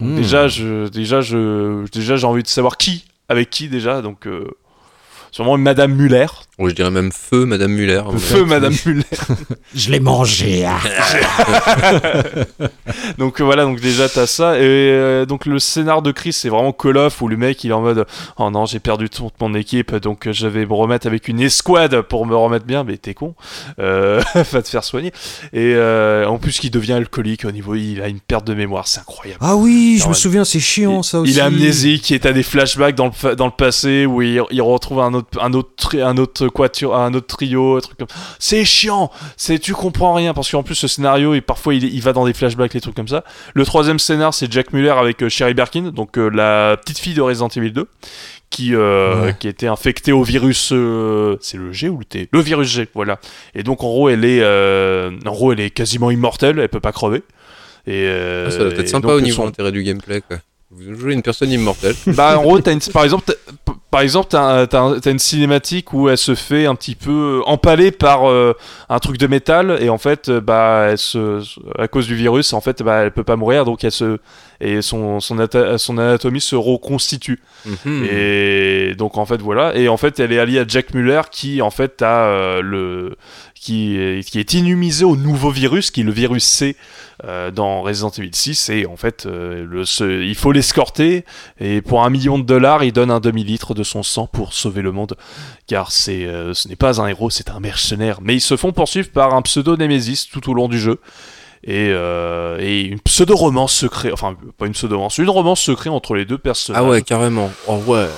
[0.00, 0.16] Hmm.
[0.16, 4.00] Déjà, je, déjà, je, déjà, j'ai envie de savoir qui, avec qui déjà.
[4.02, 4.48] Donc, euh,
[5.32, 6.26] sûrement une Madame Muller,
[6.58, 8.02] Ou je dirais même feu, Madame Muller.
[8.18, 9.02] feu Madame Muller.
[9.74, 10.64] Je l'ai mangé.
[10.66, 10.78] ah.
[13.18, 14.58] donc euh, voilà, donc déjà t'as ça.
[14.58, 17.70] Et euh, donc le scénar de Chris, c'est vraiment Call of où le mec il
[17.70, 18.06] est en mode,
[18.36, 21.40] oh non, j'ai perdu toute mon équipe, donc euh, je vais me remettre avec une
[21.40, 22.84] escouade pour me remettre bien.
[22.84, 23.34] Mais t'es con,
[23.78, 24.20] euh,
[24.52, 25.12] va te faire soigner.
[25.52, 28.86] Et euh, en plus, qu'il devient alcoolique au niveau, il a une perte de mémoire,
[28.86, 29.40] c'est incroyable.
[29.42, 31.32] Ah oui, je me souviens, c'est chiant ça aussi.
[31.32, 34.40] Il est amnésique, il est à des flashbacks dans le, dans le passé où il,
[34.50, 38.08] il retrouve un autre, un autre, un autre quatuor, un autre trio, un truc comme.
[38.38, 42.00] C'est chiant, c'est tu comprends rien parce qu'en plus ce scénario, il, parfois il, il
[42.02, 43.24] va dans des flashbacks, les trucs comme ça.
[43.54, 47.14] Le troisième scénar, c'est Jack Muller avec euh, Sherry Birkin, donc euh, la petite fille
[47.14, 47.86] de Resident Evil 2,
[48.50, 49.36] qui euh, Ouais.
[49.38, 50.70] qui était infectée au virus.
[50.72, 52.28] euh, c'est le G ou le T?
[52.32, 53.18] Le virus G, voilà.
[53.54, 56.80] Et donc en gros, elle est, euh, en gros, elle est quasiment immortelle, elle peut
[56.80, 57.22] pas crever.
[57.86, 60.38] Et Ah, ça doit être sympa donc, au niveau son- intérêt du gameplay, quoi.
[60.74, 61.94] Vous jouez une personne immortelle.
[62.06, 63.30] bah en gros t'as une, par exemple
[63.92, 68.28] par exemple t'as t'as une cinématique où elle se fait un petit peu empaler par
[68.28, 68.54] euh,
[68.88, 71.40] un truc de métal et en fait euh, bah elle se
[71.78, 74.18] à cause du virus en fait bah elle peut pas mourir donc elle se
[74.60, 78.04] et son son, ata- son anatomie se reconstitue Mhm.
[78.10, 81.62] et donc en fait voilà et en fait elle est alliée à Jack Muller qui
[81.62, 83.14] en fait a euh, le
[83.62, 86.76] qui est, immunisé au nouveau virus, qui est le virus C
[87.24, 88.70] euh, dans Resident Evil 6.
[88.70, 91.24] Et en fait, euh, il faut l'escorter.
[91.60, 94.82] Et pour un million de dollars, il donne un demi-litre de son sang pour sauver
[94.82, 95.16] le monde.
[95.68, 98.18] Car euh, ce n'est pas un héros, c'est un mercenaire.
[98.20, 100.98] Mais ils se font poursuivre par un pseudo-némésis tout au long du jeu.
[101.62, 106.82] Et, une pseudo-romance secrète, enfin pas une pseudo-romance, une romance secrète entre les deux personnages.
[106.84, 107.52] Ah ouais, carrément.
[107.68, 108.08] Oh ouais.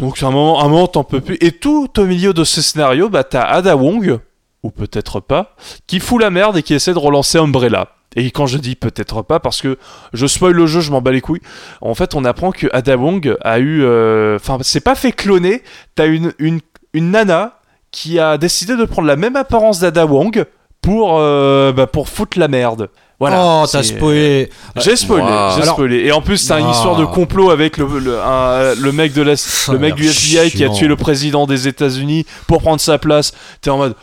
[0.00, 1.36] Donc à un moment, un moment t'en peux plus.
[1.40, 4.18] Et tout au milieu de ce scénario, bah t'as Ada Wong,
[4.62, 5.56] ou peut-être pas,
[5.86, 7.88] qui fout la merde et qui essaie de relancer Umbrella.
[8.16, 9.78] Et quand je dis peut-être pas, parce que
[10.12, 11.42] je spoil le jeu, je m'en bats les couilles.
[11.80, 15.62] En fait, on apprend que Ada Wong a eu, euh, enfin, c'est pas fait cloner.
[15.94, 16.60] T'as une
[16.94, 17.60] nana
[17.90, 20.44] qui a décidé de prendre la même apparence d'Ada Wong
[20.80, 22.88] pour euh, bah, pour foutre la merde.
[23.20, 23.36] Voilà.
[23.44, 24.48] oh, t'as C'est- spoilé.
[24.76, 25.50] J'ai spoilé, Wow.
[25.56, 25.96] j'ai spoilé.
[26.06, 26.72] Et en plus, t'as une Ah.
[26.72, 29.34] histoire de complot avec le, le, un- le mec de la,
[29.72, 33.32] le mec du FBI qui a tué le président des États-Unis pour prendre sa place.
[33.60, 33.94] T'es en mode,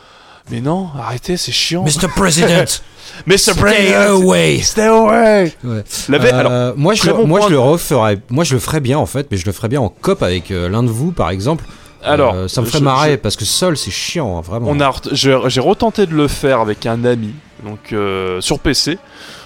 [0.51, 1.83] mais non, arrêtez, c'est chiant.
[1.83, 2.07] Mr.
[2.15, 2.83] President,
[3.25, 3.37] Mr.
[3.37, 4.59] stay away.
[4.61, 5.51] stay away.
[5.63, 5.83] Ouais.
[6.09, 8.19] La ve- alors, Euh, moi, je, le- bon moi, je le referais.
[8.29, 10.51] Moi, je le ferais bien en fait, mais je le ferais bien en cop avec
[10.51, 11.65] euh, l'un de vous, par exemple.
[12.03, 14.67] alors, Euh, ça me ferait je- marrer parce que seul, c'est chiant, hein, vraiment.
[14.69, 17.31] On a, j'ai retenté de le faire avec un ami,
[17.63, 18.97] donc euh, sur PC.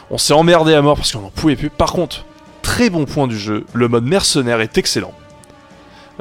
[0.09, 1.69] On s'est emmerdé à mort parce qu'on n'en pouvait plus.
[1.69, 2.25] Par contre,
[2.61, 5.13] très bon point du jeu, le mode mercenaire est excellent.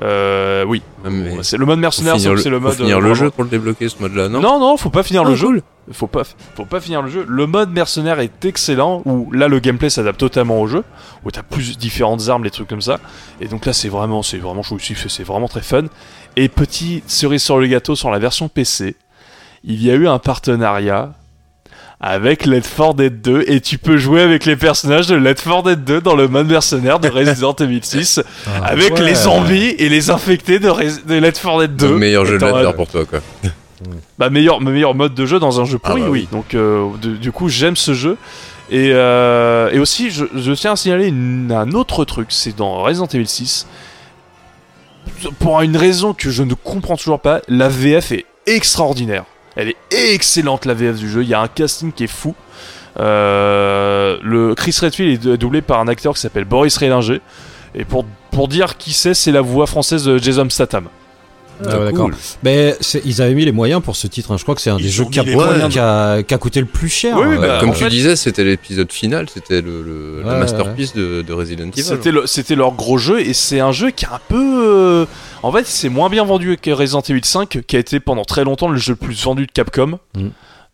[0.03, 2.75] Euh, oui, Ah, mais c'est le mode faut mercenaire, le, c'est le faut mode.
[2.77, 4.41] finir euh, le jeu pour le débloquer ce mode-là, non?
[4.41, 5.63] Non, non, faut pas finir le Ah, jeu.
[5.93, 6.23] Faut pas,
[6.55, 7.27] faut pas finir le jeu.
[7.29, 10.85] Le mode mercenaire est excellent, où là le gameplay s'adapte totalement au jeu,
[11.25, 12.99] où t'as plus différentes armes, les trucs comme ça.
[13.43, 15.85] Et donc là c'est vraiment, c'est vraiment chouette, c'est vraiment très fun.
[16.37, 18.95] Et petit cerise sur le gâteau sur la version PC,
[19.65, 21.13] il y a eu un partenariat
[22.01, 25.63] avec Left 4 Dead 2 et tu peux jouer avec les personnages de Left 4
[25.65, 29.03] Dead 2 dans le mode mercenaire de Resident Evil 6 Ah, avec ouais.
[29.05, 31.89] les zombies et les infectés de, Res- de Left 4 Dead 2.
[31.91, 33.21] Le meilleur jeu de Étant- l'adversaire pour toi, quoi.
[34.19, 36.29] bah meilleur, meilleur mode de jeu dans un jeu pourri, Ah bah oui.
[36.33, 38.17] Donc euh, de- du coup j'aime ce jeu.
[38.71, 42.83] Et, euh, et aussi je, je tiens à signaler une- un autre truc, c'est dans
[42.83, 43.67] Resident Evil 6.
[45.39, 49.25] Pour une raison que je ne comprends toujours pas, la VF est extraordinaire.
[49.61, 52.35] Elle est excellente la VF du jeu, il y a un casting qui est fou.
[52.99, 57.21] Euh, le Chris Redfield est doublé par un acteur qui s'appelle Boris Rélinger.
[57.75, 60.89] Et pour, pour dire qui c'est, c'est la voix française de Jason Statham.
[61.69, 62.11] Ah ouais, d'accord.
[62.43, 62.75] Mais
[63.05, 64.33] ils avaient mis les moyens pour ce titre.
[64.33, 64.37] hein.
[64.39, 65.73] Je crois que c'est un Ils des jeux qui a, mis les moyens.
[65.73, 67.17] qui a- qui a coûté le plus cher.
[67.17, 70.33] Oui, oui, euh, bah, Comme tu fait- disais, c'était l'épisode final, c'était le, le- la
[70.35, 71.83] Ouais, masterpiece de, de Resident Evil.
[71.83, 74.37] C'était le- c'était leur gros jeu et c'est un jeu qui est un peu.
[74.67, 75.07] euh,
[75.43, 78.45] En fait, c'est moins bien vendu que Resident Evil 5, qui a été pendant très
[78.45, 79.99] longtemps le jeu le plus vendu de Capcom.
[80.15, 80.27] Mm.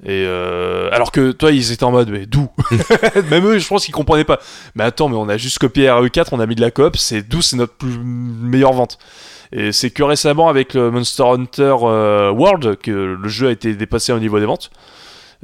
[0.04, 2.48] Et euh, alors que toi, ils étaient en mode, mais d'où
[3.30, 4.40] Même eux, je pense qu'ils comprenaient pas.
[4.74, 7.22] Mais attends, mais on a juste copié RE4, on a mis de la coop, c'est
[7.26, 8.98] d'où c'est notre plus meilleure vente.
[9.52, 12.90] Et c'est que récemment, avec le Monster Hunter euh, World, que
[13.20, 14.70] le jeu a été dépassé au niveau des ventes.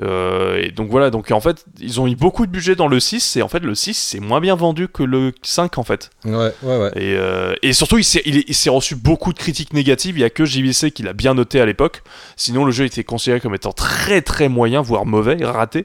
[0.02, 2.98] Euh, et donc voilà, donc en fait, ils ont mis beaucoup de budget dans le
[2.98, 6.08] 6, et en fait, le 6, c'est moins bien vendu que le 5 en fait.
[6.24, 6.90] Ouais, ouais, ouais.
[6.96, 10.16] Et, euh, et surtout, il s'est, il, est- il s'est reçu beaucoup de critiques négatives.
[10.16, 12.02] Il y a que JVC qui l'a bien noté à l'époque.
[12.36, 15.80] Sinon, le jeu était considéré comme étant très très moyen, voire mauvais, raté.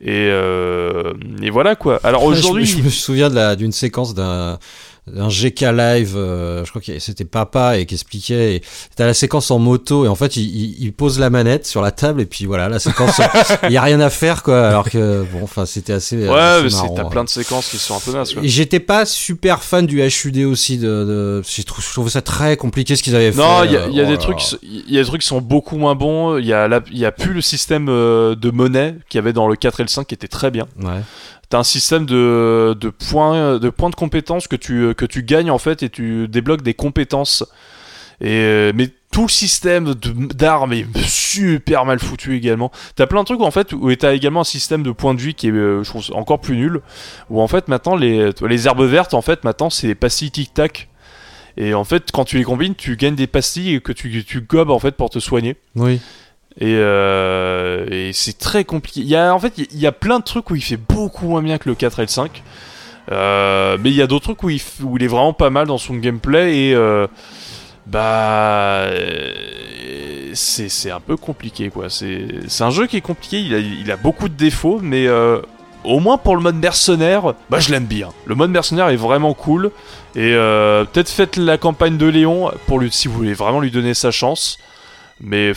[0.00, 1.12] Et, euh,
[1.42, 2.00] et voilà quoi.
[2.02, 4.58] Alors aujourd'hui, je, je me souviens de la- d'une séquence d'un
[5.14, 8.56] un GK live, euh, je crois que c'était papa et qui expliquait.
[8.56, 8.62] et
[8.96, 11.82] T'as la séquence en moto et en fait il, il- il pose la manette sur
[11.82, 13.20] la table et puis voilà la séquence.
[13.64, 14.68] Il y a rien à faire quoi.
[14.68, 16.16] Alors que bon, enfin c'était assez.
[16.26, 17.08] ouais, assez t'as hein.
[17.10, 18.12] plein de séquences qui sont un peu.
[18.42, 20.78] Et j'étais pas super fan du HUD aussi.
[20.78, 21.42] De, de...
[21.46, 21.62] Je
[21.92, 23.38] trouvais ça très compliqué ce qu'ils avaient fait.
[23.38, 25.02] Non, il y a, euh, il y a oh des là trucs, il y a
[25.02, 26.38] des trucs qui sont beaucoup moins bons.
[26.38, 29.32] Il y a, il y a plus le système euh, de monnaie qu'il y avait
[29.34, 30.66] dans le 4 et le 5 qui était très bien.
[30.82, 31.00] Ouais.
[31.54, 32.74] Un système de,
[33.08, 37.44] points de compétences que tu gagnes en fait et tu débloques des compétences.
[38.22, 42.70] Euh, mais tout le système d'armes est super mal foutu également.
[42.96, 45.34] T'as plein de trucs en fait où t'as également un système de points de vie
[45.34, 45.82] qui est euh,
[46.12, 46.80] encore plus nul.
[47.30, 50.54] Où en fait maintenant les les herbes vertes en fait maintenant c'est des pastilles tic
[50.54, 50.88] tac.
[51.56, 54.70] Et en fait quand tu les combines tu gagnes des pastilles que tu tu gobes
[54.70, 55.56] en fait pour te soigner.
[55.76, 56.00] Oui.
[56.60, 59.00] Et, euh, et c'est très compliqué.
[59.00, 61.26] Il y a, en fait, il y a plein de trucs où il fait beaucoup
[61.26, 62.42] moins bien que le 4 et le 5.
[63.12, 64.60] Euh, mais il y a d'autres trucs où il,
[65.02, 67.06] est vraiment pas mal dans son gameplay et euh,
[67.86, 69.32] bah euh,
[70.32, 71.90] c'est un peu compliqué quoi.
[71.90, 73.40] C'est c'est un jeu qui est compliqué.
[73.40, 75.40] Il a, il a beaucoup de défauts, mais euh,
[75.84, 78.08] au moins pour le mode mercenaire, bah je l'aime bien.
[78.26, 79.70] Le mode mercenaire est vraiment cool
[80.16, 83.70] et euh, peut-être faites la campagne de Léon pour lui si vous voulez vraiment lui
[83.70, 84.58] donner sa chance.
[85.20, 85.52] Mais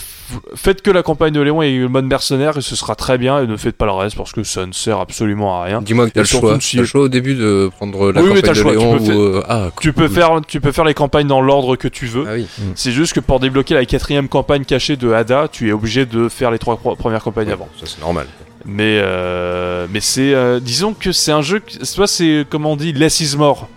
[0.55, 3.41] faites que la campagne de Léon et le mode mercenaire et ce sera très bien.
[3.41, 5.81] Et ne faites pas le reste parce que ça ne sert absolument à rien.
[5.81, 6.59] Dis-moi que t'as le choix.
[6.61, 8.97] si- T'as le choix au début de prendre la Oui, campagne de choix, tu Léon
[8.99, 9.19] peux ou...
[9.38, 12.25] euh, Ah, Tu peux faire, tu peux faire les campagnes dans l'ordre que tu veux.
[12.27, 12.45] Ah oui.
[12.75, 16.29] C'est juste que pour débloquer la quatrième campagne cachée de Hada, tu es obligé de
[16.29, 17.67] faire les trois premières campagnes avant.
[17.79, 18.27] Ça c'est normal.
[18.65, 22.75] Mais euh, mais c'est euh, disons que c'est un jeu, que- soit c'est comme on
[22.75, 23.67] dit less is more.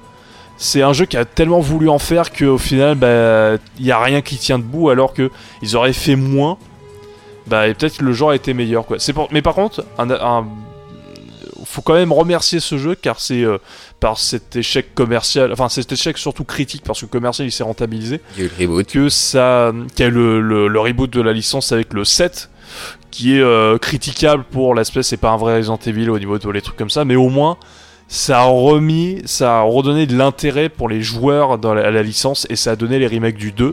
[0.62, 3.98] C'est un jeu qui a tellement voulu en faire qu'au final, bah, il y a
[3.98, 5.30] rien qui tient debout, alors que
[5.62, 6.58] ils auraient fait moins.
[7.46, 8.98] Bah, et peut-être que le jeu a été meilleur, quoi.
[9.14, 9.28] Pour...
[9.32, 10.46] Mais par contre, un, un-
[11.64, 13.58] faut quand même remercier ce jeu car c'est euh,
[14.00, 18.20] par cet échec commercial, enfin cet échec surtout critique parce que commercial il s'est rentabilisé
[18.36, 18.86] Il y a eu le reboot.
[18.86, 22.50] que ça qu'il y a le, le, le reboot de la licence avec le 7
[23.10, 26.48] qui est euh, critiquable pour l'aspect c'est pas un vrai Resident Evil au niveau de
[26.50, 27.56] les trucs comme ça mais au moins
[28.12, 32.02] ça a remis ça a redonné de l'intérêt pour les joueurs dans la, à la
[32.02, 33.72] licence et ça a donné les remakes du 2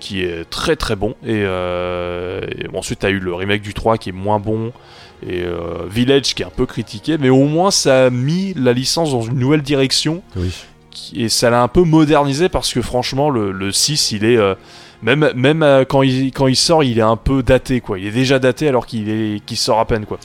[0.00, 1.14] qui est très très bon.
[1.24, 4.70] Et, euh, et bon, ensuite t'as eu le remake du 3 qui est moins bon
[5.26, 8.74] et euh, Village qui est un peu critiqué mais au moins ça a mis la
[8.74, 10.52] licence dans une nouvelle direction Oui.
[10.90, 14.36] qui- et ça l'a un peu modernisé parce que franchement le, le 6 il est
[14.36, 14.54] euh,
[15.02, 17.98] même même quand il quand il sort il est un peu daté quoi.
[17.98, 20.18] Il est déjà daté alors qu'il sort à peine quoi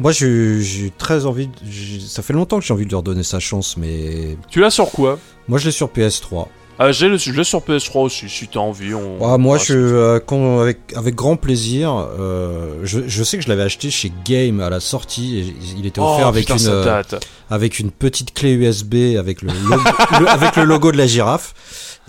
[0.00, 1.46] Moi, j'ai très envie.
[1.46, 4.70] de- Ça fait longtemps que j'ai envie de lui redonner sa chance, mais tu l'as
[4.70, 5.18] sur quoi?
[5.46, 6.48] moi, je l'ai sur PS3.
[6.78, 9.74] ah j'ai le je l'ai sur PS3 aussi si t'as envie on Ah, moi, je,
[9.74, 11.92] euh, quand- avec, avec grand plaisir.
[12.18, 15.38] euh, je, je sais que je l'avais acheté chez Game à la sortie.
[15.40, 17.02] Et il était offert Oh, avec, putain, une, euh,
[17.50, 19.82] avec une petite clé USB avec le, logo,
[20.20, 21.52] le- avec le logo de la girafe.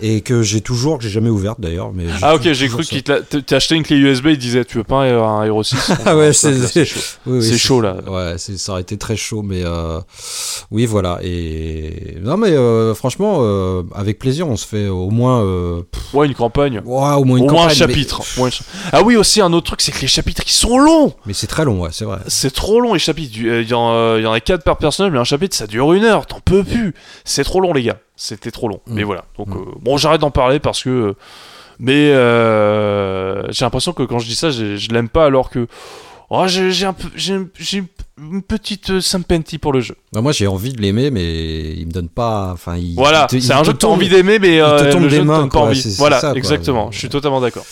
[0.04, 1.92] Et que j'ai toujours, que j'ai jamais ouverte d'ailleurs.
[1.94, 3.20] mais Ah ok, j'ai cru qu'il t'a
[3.56, 6.84] acheté une clé USB, il disait tu veux pas un, Hero 6 Ah ouais, c'est-
[6.84, 7.00] chaud.
[7.26, 7.96] Oui, chaud, là.
[8.08, 10.00] Ouais, ça aurait été très chaud, mais euh,
[10.72, 11.20] oui, voilà.
[11.22, 16.26] Et non, mais euh, franchement, euh, avec plaisir, on se fait au moins, euh, Ouais,
[16.26, 16.82] une campagne.
[16.84, 18.22] ouah, au moins une Au moins un campagne, chapitre.
[18.36, 18.50] Mais, Ouais,
[18.90, 21.14] Ah oui, aussi un autre truc, c'est que les chapitres ils sont longs.
[21.26, 22.18] mais c'est très long, ouais, c'est vrai.
[22.26, 23.38] C'est trop long les chapitres.
[23.44, 25.54] Euh, Il y, en, euh, il y en a 4 par personnage, mais un chapitre
[25.56, 26.26] ça dure une heure.
[26.26, 26.92] T'en peux plus.
[27.24, 27.98] C'est trop long les gars.
[28.16, 28.80] C'était trop long.
[28.86, 28.94] Mm.
[28.94, 29.24] Mais voilà.
[29.38, 29.52] Donc Mm.
[29.58, 30.90] euh, bon, j'arrête d'en parler parce que.
[30.90, 31.12] euh,
[31.78, 35.66] mais euh, j'ai l'impression que quand je dis ça, je l'aime pas alors que.
[36.34, 36.94] Oh, j'ai j'ai un
[38.18, 39.96] une petite sympathie pour le jeu.
[40.12, 42.52] Bah, moi, j'ai envie de l'aimer, mais il me donne pas.
[42.52, 45.20] Enfin, il, Voilà, c'est un jeu que t'as tombe- envie d'aimer, mais euh, le jeu
[45.22, 45.94] ne donne pas envie.
[45.98, 46.90] Voilà, ça, exactement.
[46.90, 47.64] Je suis totalement d'accord.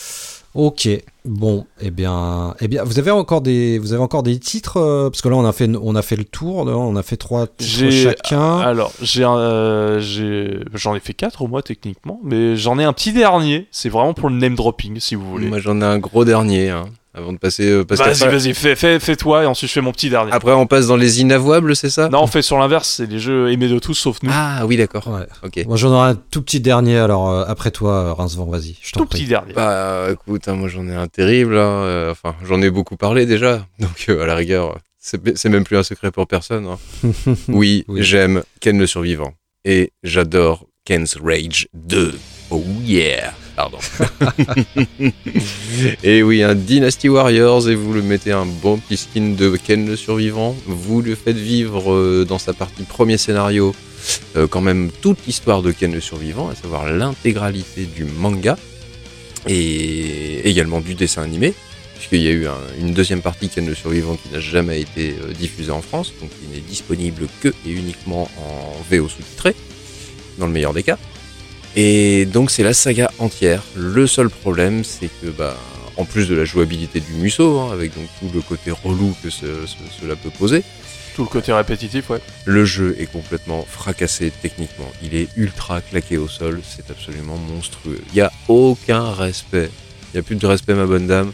[0.54, 0.88] Ok,
[1.24, 5.10] bon, eh bien, eh bien, vous avez encore des, vous avez encore des titres euh,
[5.10, 7.16] parce que là, on a fait, on a fait le tour, là, on a fait
[7.16, 8.58] trois titres J'ai- chacun.
[8.58, 12.84] Alors, j'ai un, euh, j'ai- j'en ai fait 4 au moins techniquement, mais j'en ai
[12.84, 13.66] un petit dernier.
[13.70, 15.48] C'est vraiment pour le name dropping, si vous voulez.
[15.48, 16.84] Moi j'en ai un gros dernier, hein,
[17.20, 17.64] avant de passer.
[17.68, 20.32] euh, parce Vas-y, vas-y, fais, fais, fais toi et ensuite je fais mon petit dernier.
[20.32, 22.08] Après on passe dans les inavouables, c'est ça?
[22.08, 24.30] Non, on fait sur l'inverse, c'est les jeux aimés de tous sauf nous.
[24.32, 25.06] Ah oui d'accord.
[25.08, 25.26] Ouais.
[25.44, 25.64] Ok.
[25.66, 26.98] Moi, j'en aurai un tout petit dernier.
[26.98, 29.20] Alors, euh, après toi, euh, Rincevent, vas-y, je t'en Tout prie.
[29.20, 29.52] petit dernier.
[29.52, 31.56] Bah écoute, hein, moi j'en ai un terrible.
[31.56, 33.66] hein, euh, enfin j'en ai beaucoup parlé déjà.
[33.78, 36.66] Donc euh, à la rigueur, c'est c'est même plus un secret pour personne.
[36.66, 36.78] hein.
[37.48, 38.02] Oui, Oui.
[38.02, 39.32] j'aime Ken le survivant
[39.64, 42.14] et j'adore Ken's Rage 2.
[42.50, 43.78] Oh yeah Pardon.
[46.02, 49.86] et oui, un Dynasty Warriors et vous le mettez un bon petit skin de Ken
[49.86, 50.56] le survivant.
[50.66, 53.74] Vous le faites vivre euh, dans sa partie premier scénario
[54.36, 58.56] euh, quand même toute l'histoire de Ken le survivant, à savoir l'intégralité du manga
[59.46, 61.54] et également du dessin animé,
[61.96, 65.14] puisqu'il y a eu un- une deuxième partie Ken le survivant qui n'a jamais été
[65.22, 69.54] euh, diffusée en France, donc il n'est disponible que et uniquement en VO sous-titré,
[70.38, 70.98] dans le meilleur des cas.
[71.76, 73.62] Et donc c'est la saga entière.
[73.76, 75.56] Le seul problème, c'est que bah,
[75.96, 79.30] en plus de la jouabilité du Musso, hein, avec donc tout le côté relou que
[79.30, 80.62] ce- ce- cela peut poser,
[81.14, 82.20] Tout le côté répétitif, ouais.
[82.44, 84.90] le jeu est complètement fracassé techniquement.
[85.02, 86.60] Il est ultra claqué au sol.
[86.64, 88.00] C'est absolument monstrueux.
[88.12, 89.70] Il n'y a aucun respect.
[90.12, 91.32] Il n'y a plus de respect, ma bonne dame.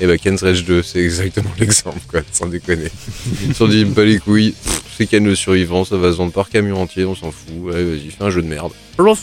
[0.00, 2.88] Et bah, Ken's Rage 2, c'est exactement l'exemple, quoi, sans déconner.
[3.42, 4.54] Ils se sont dit, pas les couilles,
[4.96, 7.72] c'est Ken le survivant, ça va se vendre par camion entier, on s'en fout.
[7.72, 8.72] Allez, vas-y, fais un jeu de merde.
[8.96, 9.22] Plouf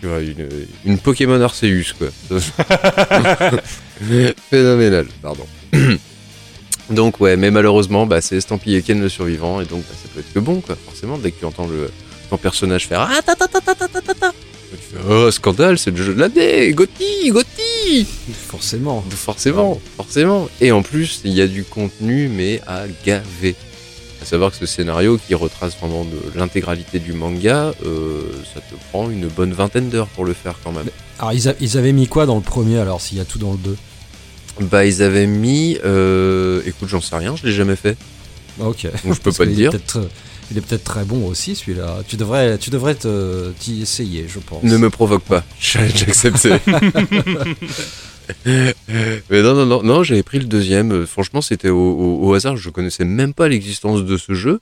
[0.00, 0.20] tu vois,
[0.84, 2.08] une, Pokémon Arceus, quoi.
[4.50, 5.46] Phénoménal, pardon.
[6.90, 10.20] donc, ouais, mais malheureusement, bah, c'est estampillé Ken le survivant, et donc bah, ça peut
[10.20, 11.90] être que bon, quoi, forcément, dès que tu entends le,
[12.30, 14.32] ton personnage faire Ah, ta ta ta ta ta ta ta
[15.08, 19.04] Oh, scandale, c'est le jeu de l'année, Gotti, Gotti Forcément.
[19.10, 20.48] Forcément, forcément.
[20.60, 23.56] Et en plus, il y a du contenu, mais à gaver.
[24.22, 28.20] À savoir que ce scénario qui retrace vraiment l'intégralité du manga, euh,
[28.54, 30.88] ça te prend une bonne vingtaine d'heures pour le faire quand même.
[31.18, 33.38] Alors, ils, a- ils avaient mis quoi dans le premier alors s'il y a tout
[33.38, 33.76] dans le 2
[34.60, 35.78] Bah, ils avaient mis.
[35.84, 37.96] Euh, écoute, j'en sais rien, je l'ai jamais fait.
[38.60, 38.86] Ah, Ok.
[39.04, 39.72] Donc je peux pas est dire.
[40.52, 41.98] Il est peut-être très bon aussi celui-là.
[42.08, 44.62] Tu devrais, tu devrais te- t'y essayer, je pense.
[44.64, 45.44] Ne me provoque pas,
[46.02, 46.50] accepté.
[48.46, 50.92] Mais non, non, non, non, j'avais pris le deuxième.
[50.92, 52.56] Euh, Franchement, c'était au, au- au hasard.
[52.56, 54.60] Je connaissais même pas l'existence de ce jeu.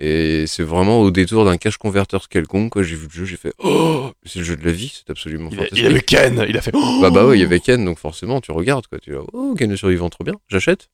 [0.00, 2.80] Et c'est vraiment au détour d'un cache converter quelconque.
[2.82, 5.48] J'ai vu le jeu, j'ai fait Oh, c'est le jeu de la vie, c'est absolument
[5.50, 5.78] Il, fantastique.
[5.80, 6.70] il avait Ken, il a fait.
[6.72, 9.16] Oh Bah bah ouais, il y avait Ken, donc forcément tu regardes quoi, tu dis
[9.32, 10.88] oh Ken le survivant trop bien, j'achète.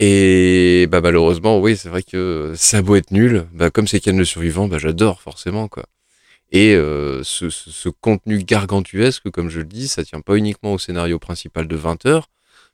[0.00, 4.00] Et bah malheureusement oui c'est vrai que ça a beau être nul, bah comme c'est
[4.00, 5.86] Ken le survivant, bah j'adore forcément quoi.
[6.52, 10.74] Et euh, ce, ce, ce contenu gargantuesque, comme je le dis, ça tient pas uniquement
[10.74, 12.28] au scénario principal de 20 heures,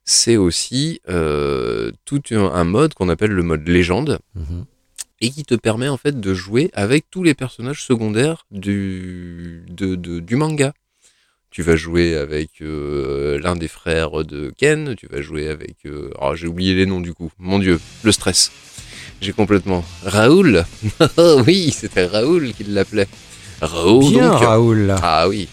[0.05, 4.65] c'est aussi euh, tout un, un mode qu'on appelle le mode légende Mhm.
[5.21, 9.95] et qui te permet en fait de jouer avec tous les personnages secondaires du, de,
[9.95, 10.75] de- du manga.
[11.51, 15.77] Tu vas jouer avec euh, l'un des frères de Ken, tu vas jouer avec...
[16.21, 18.51] oh, j'ai oublié les noms du coup, mon dieu, le stress.
[19.21, 19.85] J'ai complètement...
[20.03, 20.65] Raoul
[21.19, 23.07] Oh Oui, c'était Raoul qui l'appelait.
[23.63, 24.43] Raoul Bien, donc.
[24.43, 24.95] Raoul.
[25.03, 25.49] Ah oui.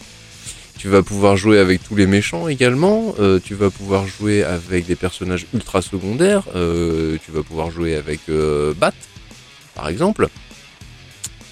[0.78, 3.14] Tu vas pouvoir jouer avec tous les méchants également.
[3.20, 6.42] euh, tu vas pouvoir jouer avec des personnages ultra secondaires.
[6.54, 8.92] euh, tu vas pouvoir jouer avec euh, Bat,
[9.74, 10.28] par exemple.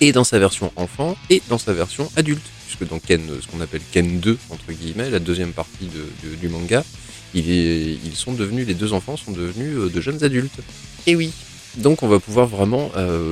[0.00, 2.42] Et dans sa version enfant et dans sa version adulte.
[2.66, 6.34] Puisque dans Ken, ce qu'on appelle Ken 2, entre guillemets, la deuxième partie de- de-
[6.36, 6.84] du manga,
[7.34, 10.58] il est- ils sont devenus, les deux enfants sont devenus de jeunes adultes.
[11.06, 11.30] Et oui.
[11.76, 12.90] Donc on va pouvoir vraiment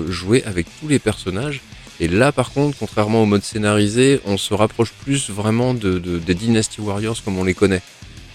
[0.09, 1.61] jouer avec tous les personnages.
[2.01, 6.19] Et là, par contre, contrairement au mode scénarisé, on se rapproche plus vraiment de, de-
[6.19, 7.81] des Dynasty Warriors comme on les connaît.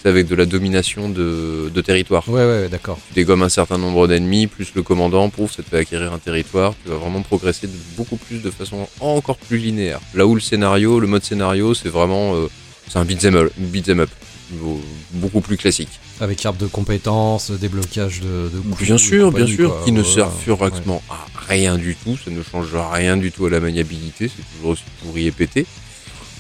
[0.01, 2.27] C'est avec de la domination de, de territoire.
[2.27, 2.97] Ouais, ouais, d'accord.
[3.09, 6.17] Tu dégommes un certain nombre d'ennemis, plus le commandant, pouf, ça te fait acquérir un
[6.17, 6.73] territoire.
[6.83, 9.99] Tu vas vraiment progresser de beaucoup plus de façon encore plus linéaire.
[10.15, 12.47] Là où le scénario, le mode scénario, c'est vraiment, euh,
[12.87, 14.09] c'est un beat'em up, beat'em up,
[14.51, 14.81] Niveau-
[15.13, 15.89] beaucoup plus classique.
[16.19, 19.81] Avec arbre de compétences, déblocage de, de coups Bien sûr, bien sûr, quoi.
[19.85, 20.27] qui ne ouais.
[20.43, 24.43] furaxement à rien du tout, ça ne change rien du tout à la maniabilité, c'est
[24.57, 25.65] toujours aussi pourri et pété.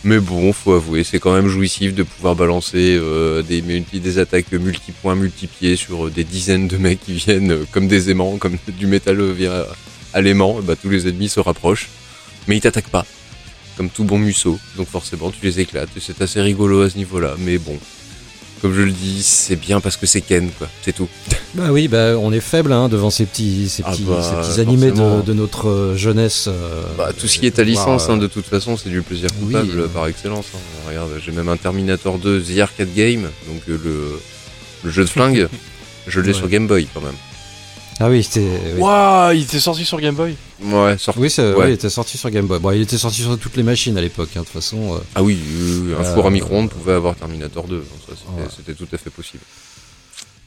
[0.03, 4.51] Mais bon, faut avouer, c'est quand même jouissif de pouvoir balancer euh, des, des attaques
[4.51, 8.57] multipoints, multipieds sur euh, des dizaines de mecs qui viennent euh, comme des aimants, comme
[8.79, 9.63] du métal vient
[10.13, 11.87] à l'aimant, et bah, tous les ennemis se rapprochent,
[12.47, 13.05] mais ils t'attaquent pas,
[13.77, 17.35] comme tout bon musso, donc forcément tu les éclates, c'est assez rigolo à ce niveau-là,
[17.37, 17.77] mais bon,
[18.61, 21.07] comme je le dis, c'est bien parce que c'est Ken, quoi, c'est tout.
[21.53, 24.49] Bah oui, bah on est faible hein, devant ces petits, ces Ah petits, bah, ces
[24.49, 26.45] petits animés de, de notre euh, jeunesse.
[26.47, 29.01] euh, Bah, tout ce qui est à licence, euh, hein, de toute façon, c'est du
[29.01, 29.87] plaisir oui, coupable euh.
[29.89, 30.45] par excellence.
[30.55, 30.59] hein.
[30.87, 34.19] Regarde, j'ai même un Terminator 2 The Arcade Game, donc euh, le,
[34.85, 35.49] le jeu de flingue.
[36.07, 36.33] je l'ai Ouais.
[36.33, 37.15] sur Game Boy quand même.
[38.03, 38.47] Ah oui, c'était.
[38.75, 38.79] oui.
[38.81, 41.19] Waouh, il était sorti sur Game Boy Ouais, sorti.
[41.19, 41.55] Oui, c'est- Ouais.
[41.57, 42.59] oui, il était sorti sur Game Boy.
[42.59, 44.95] Bon, il était sorti sur toutes les machines à l'époque, hein, de toute façon.
[44.95, 44.97] euh.
[45.15, 47.77] Ah oui, oui, oui, un Euh, four à micro-ondes pouvait avoir Terminator 2.
[47.77, 48.47] donc ça, c'était, Ouais.
[48.55, 49.43] c'était tout à fait possible.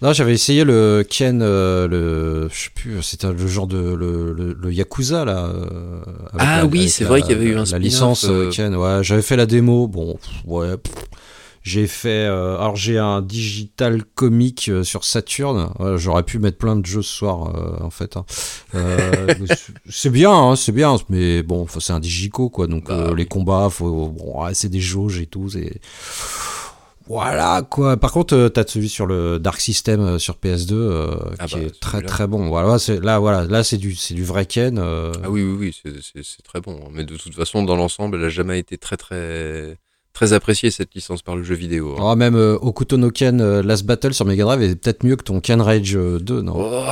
[0.02, 4.32] Non, j'avais essayé le Ken, euh, le, je sais plus, c'était le genre de le,
[4.32, 5.46] le, le Yakuza là.
[5.46, 6.00] euh,
[6.32, 8.48] avec Ah la- oui, c'est vrai qu'il y avait eu un la spin-off, licence euh,
[8.48, 8.50] euh.
[8.50, 8.74] Ken.
[8.74, 9.86] Ouais, j'avais fait la démo.
[9.86, 10.76] Bon, pff, ouais.
[10.76, 10.92] pff.
[11.64, 15.70] J'ai fait, euh, alors j'ai un digital comic euh, sur Saturn.
[15.78, 18.18] Ouais, J'aurais pu mettre plein de jeux ce soir, euh, en fait.
[18.18, 18.26] hein.
[18.74, 19.34] Euh,
[19.88, 22.66] c'est- bien, hein, c'est bien, mais bon, c'est un digico quoi.
[22.66, 25.48] Donc Bah euh, les combats, faut, bon, ouais, c'est des jauges et tout.
[25.48, 25.80] C'est
[27.06, 27.96] voilà quoi.
[27.98, 31.54] Par contre, euh, t'as celui sur le Dark System euh, sur PS2 euh, Ah qui
[31.56, 32.48] bah, est très très bon.
[32.48, 34.78] Voilà, c'est là voilà, là c'est du c'est du vrai Ken.
[34.78, 36.78] Ah oui, oui, oui, c'est, très bon.
[36.92, 39.76] Mais de toute façon, dans l'ensemble, elle a jamais été très, très,
[40.14, 41.94] très appréciée cette licence par le jeu vidéo.
[41.98, 42.00] hein.
[42.02, 45.16] oh, même euh, Okuto no Ken euh, Last Battle sur Mega Drive est peut-être mieux
[45.16, 46.54] que ton Ken Rage euh, 2, non?
[46.56, 46.84] Oh,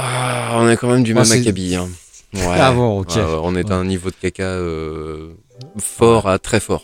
[0.54, 1.76] on a quand même du Oh, même acabit.
[1.76, 1.88] Hein.
[2.34, 2.40] Ouais.
[2.58, 3.14] Ah bon, ok.
[3.16, 5.34] Ouais, on est à un niveau de caca euh,
[5.78, 6.82] fort à très fort.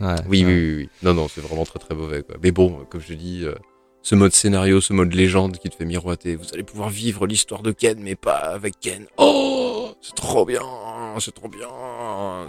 [0.00, 0.88] Ouais, Oui, oui, oui, oui.
[1.02, 2.22] Non, non, c'est vraiment très très mauvais.
[2.22, 2.36] Quoi.
[2.42, 3.54] Mais bon, comme je dis, euh,
[4.02, 7.62] ce mode scénario, ce mode légende qui te fait miroiter, vous allez pouvoir vivre l'histoire
[7.62, 9.06] de Ken, mais pas avec Ken.
[9.16, 10.60] Oh, c'est trop bien,
[11.20, 11.66] c'est trop bien,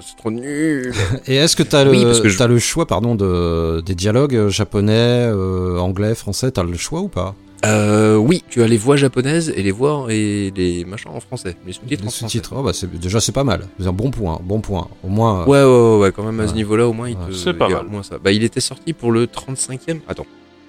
[0.01, 0.93] c'est trop nul.
[1.27, 4.93] Et est-ce que t'as Oui, je- t'as le choix pardon de des dialogues euh, japonais,
[5.31, 7.35] euh, anglais, français, t'as le choix ou pas?
[7.65, 11.55] Euh, oui, tu as les voix japonaises et les voix et les machins en français,
[11.65, 12.19] les sous-titres Les en français.
[12.25, 12.53] sous-titres.
[12.55, 13.61] Oh, bah, c'est- déjà c'est pas mal.
[13.79, 14.87] C'est un bon point, bon point.
[15.03, 15.41] Au moins.
[15.41, 17.31] euh, Ouais, ouais, ouais, ouais, quand même à ce niveau-là, au moins, il te.
[17.33, 17.85] C'est pas mal.
[17.87, 18.17] au moins ça.
[18.23, 19.99] Bah, il était sorti pour le 35e.
[20.07, 20.27] Attends.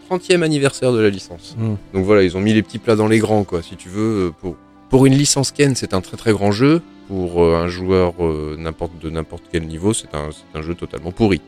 [0.09, 1.55] 30e anniversaire de la licence.
[1.59, 1.75] Hmm.
[1.93, 4.33] Donc voilà, ils ont mis les petits plats dans les grands, quoi, si tu veux.
[4.41, 4.57] Pour,
[4.89, 6.81] pour une licence Ken, c'est un très très grand jeu.
[7.09, 11.11] Pour euh, un joueur euh, n'importe de n'importe quel niveau, c'est un, un jeu totalement
[11.11, 11.41] pourri.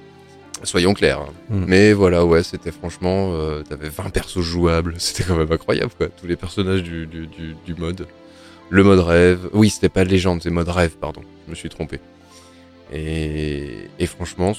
[0.62, 1.20] Soyons clairs.
[1.20, 1.32] hein.
[1.50, 1.64] Hmm.
[1.68, 3.32] Mais voilà, ouais, c'était franchement.
[3.34, 4.94] euh, T'avais 20 persos jouables.
[4.98, 6.08] C'était quand même incroyable, quoi.
[6.08, 8.06] Tous les personnages du, du, du, du mode.
[8.70, 9.48] Le mode rêve.
[9.52, 11.22] Oui, c'était pas légende, c'est mode rêve, pardon.
[11.46, 11.98] Je me suis trompé.
[12.92, 14.52] Et, et franchement,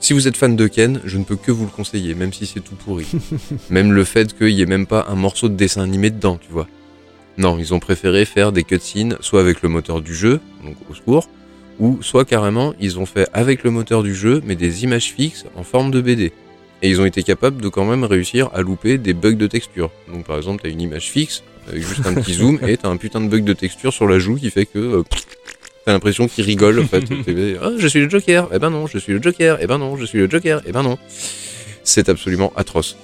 [0.00, 2.46] si vous êtes fan de Ken, je ne peux que vous le conseiller, même si
[2.46, 3.06] c'est tout pourri.
[3.70, 6.50] même le fait qu'il n'y ait même pas un morceau de dessin animé dedans, tu
[6.52, 6.68] vois.
[7.38, 10.94] Non, ils ont préféré faire des cutscenes, soit avec le moteur du jeu, donc au
[10.94, 11.28] secours,
[11.78, 15.44] ou soit carrément, ils ont fait avec le moteur du jeu, mais des images fixes
[15.54, 16.32] en forme de BD.
[16.82, 19.90] Et ils ont été capables de quand même réussir à louper des bugs de texture.
[20.12, 22.96] Donc par exemple, t'as une image fixe avec juste un petit zoom et t'as un
[22.96, 25.02] putain de bug de texture sur la joue qui fait que euh,
[25.84, 27.04] t'as l'impression qu'il rigole en fait.
[27.62, 28.48] Ah, je suis le Joker.
[28.52, 29.58] Eh ben non, je suis le Joker.
[29.60, 30.62] Eh ben non, je suis le Joker.
[30.66, 30.98] Eh ben non.
[31.84, 32.96] C'est absolument atroce.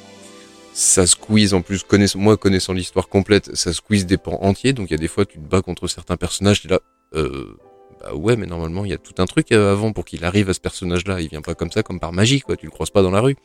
[0.76, 1.84] Ça squeeze en plus,
[2.16, 4.72] moi connaissant l'histoire complète, ça squeeze des pans entiers.
[4.72, 6.80] Donc il y a des fois tu te bats contre certains personnages, t'es là,
[7.14, 7.56] euh,
[8.02, 10.50] bah ouais, mais normalement il y a tout un truc euh, avant pour qu'il arrive
[10.50, 11.20] à ce personnage-là.
[11.20, 12.56] Il vient pas comme ça, comme par magie, quoi.
[12.56, 13.36] Tu le croises pas dans la rue.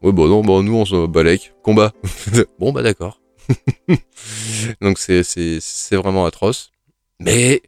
[0.00, 1.92] Ouais, bon non, bon nous on se balèque, combat.
[2.60, 3.20] bon bah d'accord.
[4.80, 6.70] donc c'est c'est c'est vraiment atroce.
[7.18, 7.62] Mais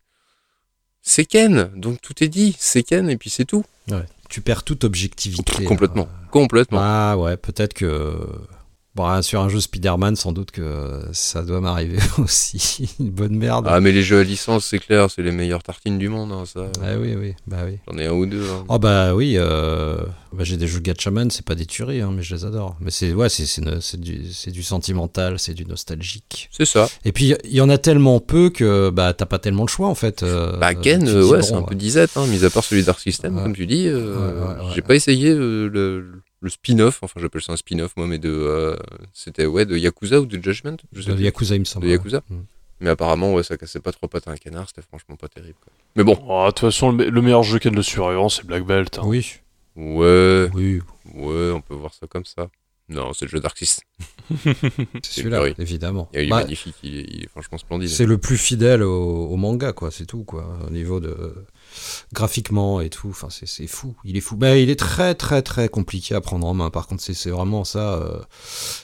[1.03, 2.55] c'est Ken, donc tout est dit.
[2.57, 3.65] C'est Ken et puis c'est tout.
[4.29, 5.65] Tu perds toute objectivité.
[5.65, 6.29] complètement, hein.
[6.31, 6.79] complètement.
[6.81, 8.17] Ah ouais, peut-être que.
[8.97, 12.89] Bon, sur un jeu Spider-Man, sans doute que ça doit m'arriver aussi.
[12.99, 13.67] Une bonne merde.
[13.69, 16.33] Ah mais les jeux à licence, c'est clair, c'est les meilleures tartines du monde.
[16.33, 16.67] hein, ça.
[16.83, 17.79] Ah oui, oui, bah oui.
[17.87, 18.43] J'en ai un ou deux.
[18.51, 18.65] hein.
[18.69, 19.99] Oh bah oui, euh,
[20.33, 22.77] bah j'ai des jeux Gatchaman, c'est pas des tueries, hein, mais je les adore.
[22.81, 26.49] Mais c'est ouais, c'est du, c'est du sentimental, c'est du nostalgique.
[26.51, 26.89] C'est ça.
[27.05, 29.89] Et puis il y en a tellement peu que bah t'as pas tellement le choix
[29.89, 30.23] en fait.
[30.23, 32.99] euh, Bah Ken, euh, ouais, c'est un peu disette, hein, mis à part celui Dark
[33.01, 33.43] System, Ouais.
[33.43, 33.89] comme tu dis.
[33.89, 37.57] euh, Ouais, ouais, ouais, j'ai pas essayé euh, le, le spin-off, enfin j'appelle ça un
[37.57, 38.77] spin-off moi, mais de euh,
[39.13, 41.25] c'était ouais de Yakuza ou de Judgment, je sais de plus.
[41.25, 41.87] Yakuza, il me semble.
[41.87, 42.23] De Yakuza.
[42.31, 42.37] ouais.
[42.37, 42.45] Mm.
[42.81, 45.57] Mais apparemment ouais, ça cassait pas trop pattes à un canard, c'était franchement pas terrible.
[45.65, 45.73] quoi.
[45.97, 48.47] Mais bon, Oh, De toute façon, le, me- le meilleur jeu Ken de survivance, c'est
[48.47, 48.99] Black Belt.
[48.99, 49.03] hein.
[49.07, 49.37] Oui,
[49.77, 50.81] ouais, oui,
[51.15, 52.49] ouais, on peut voir ça comme ça.
[52.89, 53.85] Non, c'est le jeu System.
[55.03, 56.09] c'est celui-là, évidemment.
[56.13, 57.89] Il est Bah, magnifique, il est, il est franchement splendide.
[57.89, 61.35] c'est le plus fidèle au, au manga, quoi, c'est tout, quoi, au niveau de
[62.13, 63.09] graphiquement et tout.
[63.11, 64.37] Enfin, c'est fou, il est fou.
[64.37, 66.71] Bah, il est très, très, très compliqué à prendre en main.
[66.71, 67.95] Par contre, c'est vraiment ça.
[67.95, 68.19] euh,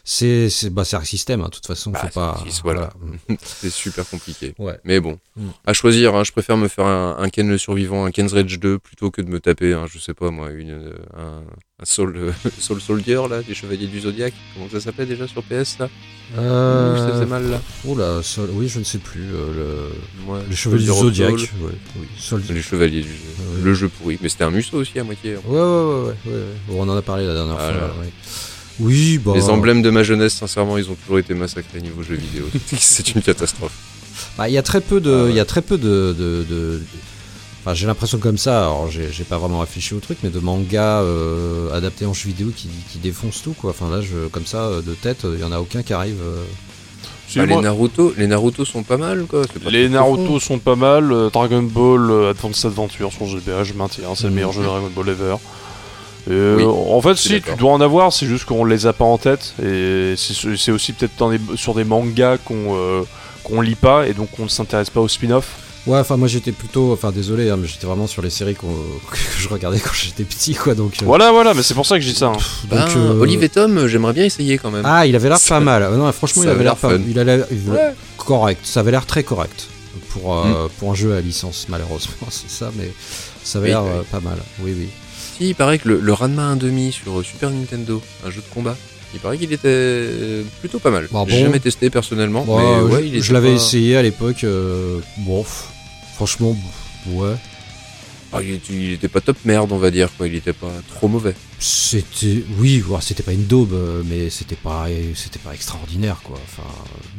[0.05, 1.91] c'est c'est bah, c'est un système, hein, de toute façon.
[1.91, 2.28] Bah, faut pas.
[2.31, 2.91] Arc voilà.
[3.01, 3.39] voilà.
[3.44, 4.55] c'est super compliqué.
[4.59, 4.78] Ouais.
[4.85, 5.49] Mais bon, Mm.
[5.65, 8.61] à choisir, hein, je préfère me faire un, un Ken le survivant, un Ken's Rage
[8.61, 11.41] 2, plutôt que de me taper, je sais pas moi, une, euh, un,
[11.81, 14.35] un Soul, euh, Soul Soldier, là, des Chevaliers du Zodiac.
[14.52, 15.89] Comment ça s'appelait déjà sur PS, là?
[16.36, 17.62] Euh, Ça faisait mal, là.
[17.86, 19.25] Oula, Sol- oui, je ne sais plus.
[19.33, 19.89] euh,
[20.27, 21.31] Ouais, le, les Chevaliers du Zodiac.
[21.39, 21.49] Soul.
[21.62, 23.60] ouais, oui, Sol- Les Chevaliers du Ouais.
[23.65, 24.18] Le jeu pourri.
[24.23, 25.34] Mais c'était un Musso aussi, à moitié.
[25.34, 26.42] Ouais, ouais, ouais, ouais, ouais.
[26.68, 27.73] Bon, on en a parlé la dernière Voilà.
[27.78, 27.94] fois.
[28.81, 29.33] Oui, bah.
[29.34, 32.44] Les emblèmes de ma jeunesse, sincèrement, ils ont toujours été massacrés niveau jeux vidéo.
[32.78, 33.73] c'est une catastrophe.
[34.39, 36.44] Bah, il y a très peu de, Ah il y a très peu de, de,
[36.49, 36.83] de-
[37.60, 38.62] Enfin, j'ai l'impression comme ça.
[38.62, 42.49] Alors, j'ai pas vraiment réfléchi au truc, mais de mangas euh, adaptés en jeu vidéo
[42.57, 43.70] qui, qui défoncent tout, quoi.
[43.70, 46.17] Enfin, là, je, comme ça, euh, de tête, il y en a aucun qui arrive.
[46.23, 46.42] euh.
[47.41, 49.43] Ah, moi, les Naruto, les Naruto sont pas mal, quoi.
[49.43, 50.41] pas les Naruto profond.
[50.41, 51.12] sont pas mal.
[51.12, 54.67] euh, Dragon Ball euh, Advance Adventure sur GBA, je maintiens, c'est le meilleur jeu de
[54.67, 55.36] Dragon Ball ever.
[56.31, 59.05] Euh, Oui, en fait, si, tu dois en avoir, c'est juste qu'on les a pas
[59.05, 59.55] en tête.
[59.65, 61.12] Et c'est aussi peut-être
[61.57, 63.05] sur des mangas qu'on
[63.43, 65.57] qu'on lit pas et donc on ne s'intéresse pas au spin-off.
[65.86, 66.93] Ouais, enfin, moi, j'étais plutôt.
[66.93, 68.69] Enfin, désolé, hein, mais j'étais vraiment sur les séries qu'on-
[69.11, 70.75] que je regardais quand j'étais petit, quoi.
[70.75, 70.94] Donc.
[71.02, 72.27] euh, Voilà, voilà, mais c'est pour ça que je dis ça.
[72.28, 72.33] hein.
[72.35, 74.83] pff, Ben, donc, euh, Olive et Tom, euh, j'aimerais bien essayer quand même.
[74.86, 75.83] Ah, il avait l'air pas mal.
[75.83, 76.93] Euh, Non, franchement, ça il avait l'air pas.
[76.94, 77.19] Il
[77.70, 77.94] Ouais.
[78.17, 78.61] correct.
[78.65, 79.67] Ça avait l'air très correct
[80.11, 80.69] pour Mm.
[80.78, 82.70] pour un jeu à licence, malheureusement, c'est ça.
[82.77, 82.93] Mais
[83.43, 84.05] ça avait Oui, l'air oui.
[84.11, 84.39] pas mal.
[84.61, 84.89] Oui, oui.
[85.36, 88.77] Si, il paraît que le, le Ranma 1.5 sur Super Nintendo, un jeu de combat,
[89.15, 91.08] il paraît qu'il était euh, plutôt pas mal.
[91.10, 91.44] Bah J'ai bon.
[91.47, 92.58] jamais testé personnellement, Bon,
[92.89, 94.44] mais ouais, je, l'avais pas- essayé à l'époque.
[94.44, 95.44] euh, bon,
[96.15, 96.57] franchement,
[97.08, 97.34] ouais.
[98.34, 100.26] Ah, il, était, il était pas top merde, on va dire, quoi.
[100.26, 101.34] Il était pas trop mauvais.
[101.58, 106.39] C'était, oui, c'était pas une daube, euh, mais c'était pas, c'était pas extraordinaire, quoi.
[106.42, 106.66] Enfin,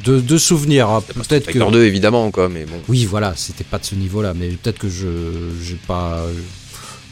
[0.06, 1.52] de, de souvenirs, hein, peut-être que.
[1.60, 2.78] Fighter 2, évidemment, quoi, mais bon.
[2.90, 5.06] Oui, voilà, c'était pas de ce niveau-là, mais peut-être que je,
[5.64, 6.26] j'ai pas,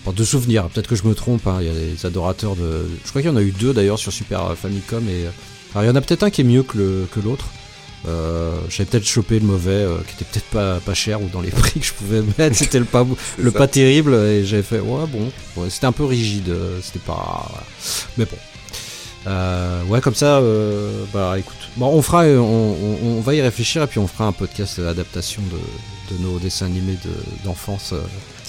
[0.02, 0.68] enfin, de souvenirs.
[0.70, 1.46] Peut-être que je me trompe.
[1.48, 3.74] hein, Il y a des adorateurs de, je crois qu'il y en a eu deux
[3.74, 5.26] d'ailleurs sur Super Famicom et,
[5.74, 7.46] alors il y en a peut-être un qui est mieux que l'autre.
[8.08, 11.40] Euh, J'avais peut-être chopé le mauvais, euh, qui était peut-être pas, pas cher ou dans
[11.42, 12.56] les prix que je pouvais mettre.
[12.56, 13.06] C'était le pas,
[13.38, 13.58] le ça.
[13.60, 15.32] pas terrible et j'avais fait ouais bon.
[15.56, 16.50] Ouais, c'était un peu rigide.
[16.50, 17.66] euh, C'était pas, voilà.
[18.18, 18.38] mais bon.
[19.28, 23.36] Euh, ouais, comme ça, euh, bah écoute, bon, on fera, euh, on, on- on va
[23.36, 26.98] y réfléchir et puis on fera un podcast euh, adaptation de, de nos dessins animés
[27.06, 27.92] de- d'enfance.
[27.94, 28.00] euh,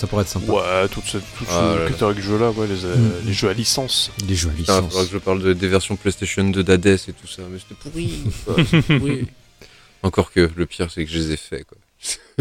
[0.03, 0.53] ça pourrait être sympa.
[0.53, 3.27] Ouais, toute cette toute Ah là ce catégorie de jeux-là, ouais, les, euh, Mm.
[3.27, 4.11] les jeux à licence.
[4.27, 4.91] Des jeux à Putain, licence.
[4.93, 7.77] faudra que je parle de- des versions PlayStation 2 d'Hades et tout ça, mais c'était
[7.81, 8.25] pourri.
[8.99, 9.27] pourri.
[10.03, 11.79] Encore que le pire, c'est que je les ai faits, quoi.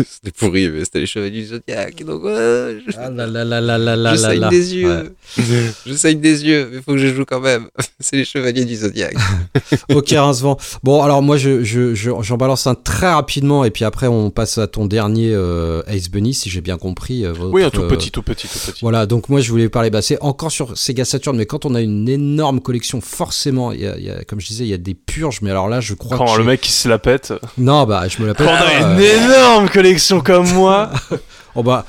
[0.10, 3.62] C'était pourri, mais c'était les Chevaliers du Zodiac, donc ouais, je, Ah là là là
[3.62, 4.50] là là là je là saigne là.
[4.50, 4.78] des Ouais.
[4.78, 5.16] yeux.
[5.86, 7.68] Je saigne des yeux, mais faut que je joue quand même.
[8.00, 9.16] c'est les Chevaliers du Zodiac.
[9.94, 10.58] Ok, Rincevent.
[10.84, 14.30] Bon, alors moi, je, je, je- j'en balance un très rapidement, et puis après, on
[14.30, 17.26] passe à ton dernier euh, Ace Bunny, si j'ai bien compris.
[17.26, 18.80] euh, votre, Oui, un tout euh, petit, tout petit, tout petit.
[18.82, 21.76] Voilà, donc moi, je voulais parler, bah, c'est encore sur Sega Saturn, mais quand on
[21.76, 24.70] a une énorme collection, forcément, il y a, il y a- comme je disais, il
[24.70, 26.38] y a des purges, mais alors là, je crois Quand que.
[26.38, 27.34] le j'ai- mec qui se la pète.
[27.58, 28.48] Non, bah, je me l'appelle.
[28.48, 29.91] Quand on a pas, une énorme collection
[30.22, 30.92] comme moi.
[31.56, 31.86] Oh bah,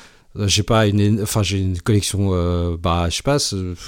[0.46, 3.36] J'ai pas une, enfin j'ai une collection, euh, bah je sais pas,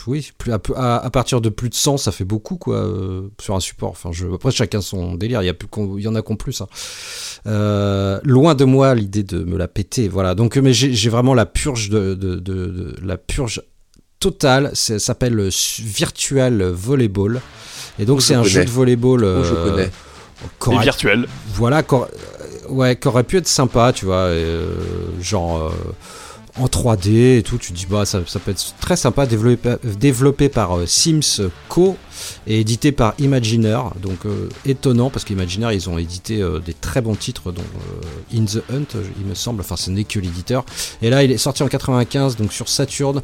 [0.07, 3.23] oui, plus, à, à- à partir de plus de 100, ça fait beaucoup quoi euh,
[3.41, 3.91] sur un support.
[3.91, 6.23] Enfin, je, après chacun son délire, il y a plus, qu'on- il y en a
[6.23, 6.60] qui ont plus.
[6.60, 6.68] hein.
[7.47, 10.34] Euh, loin de moi l'idée de me la péter, voilà.
[10.36, 13.60] Donc, euh, mais j'ai j'ai vraiment la purge de, de, de- de- la purge
[14.20, 14.70] totale.
[14.75, 15.49] Ça s'appelle
[15.81, 17.41] Virtual Volleyball.
[17.99, 18.51] Et donc Je c'est un connais.
[18.51, 19.20] jeu de volleyball.
[19.44, 19.91] Je connais.
[20.73, 21.26] Et virtuel.
[21.55, 22.09] voilà, qu'aur-
[22.68, 24.75] ouais, qu'aurait pu être sympa, tu vois, euh,
[25.20, 25.70] genre euh,
[26.57, 27.59] en 3D et tout.
[27.59, 31.51] Tu te dis, bah, ça, ça peut être très sympa, développé, développé par euh, Sims
[31.68, 31.97] Co
[32.47, 33.91] et édité par Imagineer.
[34.01, 37.62] Donc, euh, étonnant parce qu'Imagineer, ils ont édité euh, des très bons titres, dont
[38.34, 39.60] In the Hunt, il me semble.
[39.60, 40.65] Enfin, ce n'est que l'éditeur.
[41.02, 43.20] Et là, il est sorti en 95, donc sur Saturn.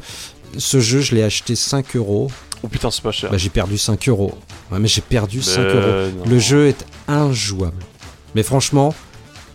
[0.57, 2.29] Ce jeu, je l'ai acheté 5 euros.
[2.63, 3.31] Oh putain, c'est pas cher.
[3.31, 4.37] Bah, j'ai perdu 5 euros.
[4.69, 6.11] Ouais, mais j'ai perdu 5 Mais euros.
[6.17, 6.29] non.
[6.29, 7.81] Le jeu est injouable.
[8.35, 8.93] Mais franchement,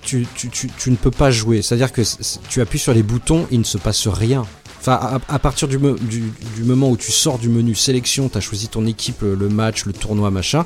[0.06, 1.62] tu, ne peux pas jouer.
[1.62, 2.02] C'est-à-dire que
[2.48, 4.44] tu appuies sur les boutons, il ne se passe rien.
[4.78, 8.68] Enfin, à, partir du, du, moment où tu sors du menu sélection, tu as choisi
[8.68, 10.64] ton équipe, le, le match, le tournoi, machin,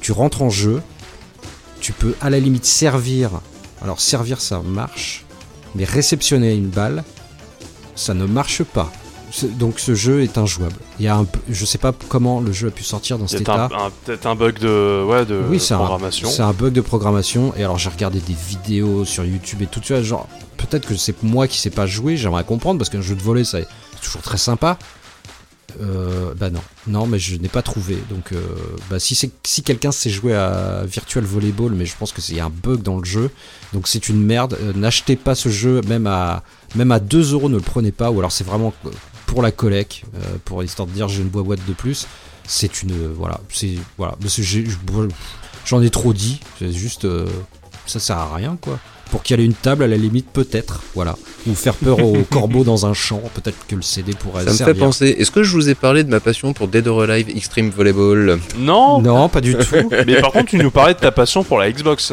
[0.00, 0.82] tu rentres en jeu,
[1.80, 3.40] tu peux à la limite servir.
[3.80, 5.24] Alors servir, ça marche,
[5.74, 7.04] mais réceptionner une balle,
[7.94, 8.92] ça ne marche pas.
[9.58, 10.74] Donc ce jeu est injouable.
[10.98, 13.42] Il y a un, je sais pas comment le jeu a pu sortir dans cet
[13.42, 13.68] état.
[14.04, 16.28] peut-être un bug de, ouais, de Oui, c'est un, programmation.
[16.28, 17.54] c'est un bug de programmation.
[17.56, 20.02] Et alors, j'ai regardé des vidéos sur YouTube et tout ça.
[20.02, 20.26] Genre,
[20.56, 22.16] peut-être que c'est moi qui sais pas jouer.
[22.16, 24.78] J'aimerais comprendre parce qu'un jeu de volley, ça, c'est toujours très sympa.
[25.80, 27.96] Euh, bah non, non, mais je n'ai pas trouvé.
[28.10, 28.40] Donc, euh,
[28.90, 32.32] bah, si, c'est- si quelqu'un sait jouer à Virtual Volleyball, mais je pense que c'est
[32.32, 33.30] il y a un bug dans le jeu,
[33.72, 34.58] donc c'est une merde.
[34.60, 36.42] Euh, N'achetez pas ce jeu, même à
[36.74, 38.10] même à 2 euros, ne le prenez pas.
[38.10, 38.90] Ou alors c'est vraiment euh,
[39.30, 42.06] pour la collecte, euh, pour histoire de dire j'ai une boîte de plus.
[42.46, 44.66] C'est une euh, voilà, c'est voilà, parce que j'ai-
[45.64, 46.40] j'en ai trop dit.
[46.58, 47.26] C'est juste euh,
[47.86, 48.78] ça sert à rien quoi.
[49.12, 51.16] Pour qu'il y ait une table à la limite peut-être, voilà,
[51.48, 53.20] ou faire peur aux corbeaux dans un champ.
[53.34, 55.06] Peut-être que le CD pourrait Ça me fait penser.
[55.18, 58.38] Est-ce que je vous ai parlé de ma passion pour Dead or Alive Extreme Volleyball?
[58.58, 59.88] Non, Non, pas du tout.
[60.06, 62.12] mais par contre, tu nous parlais de ta passion pour la Xbox.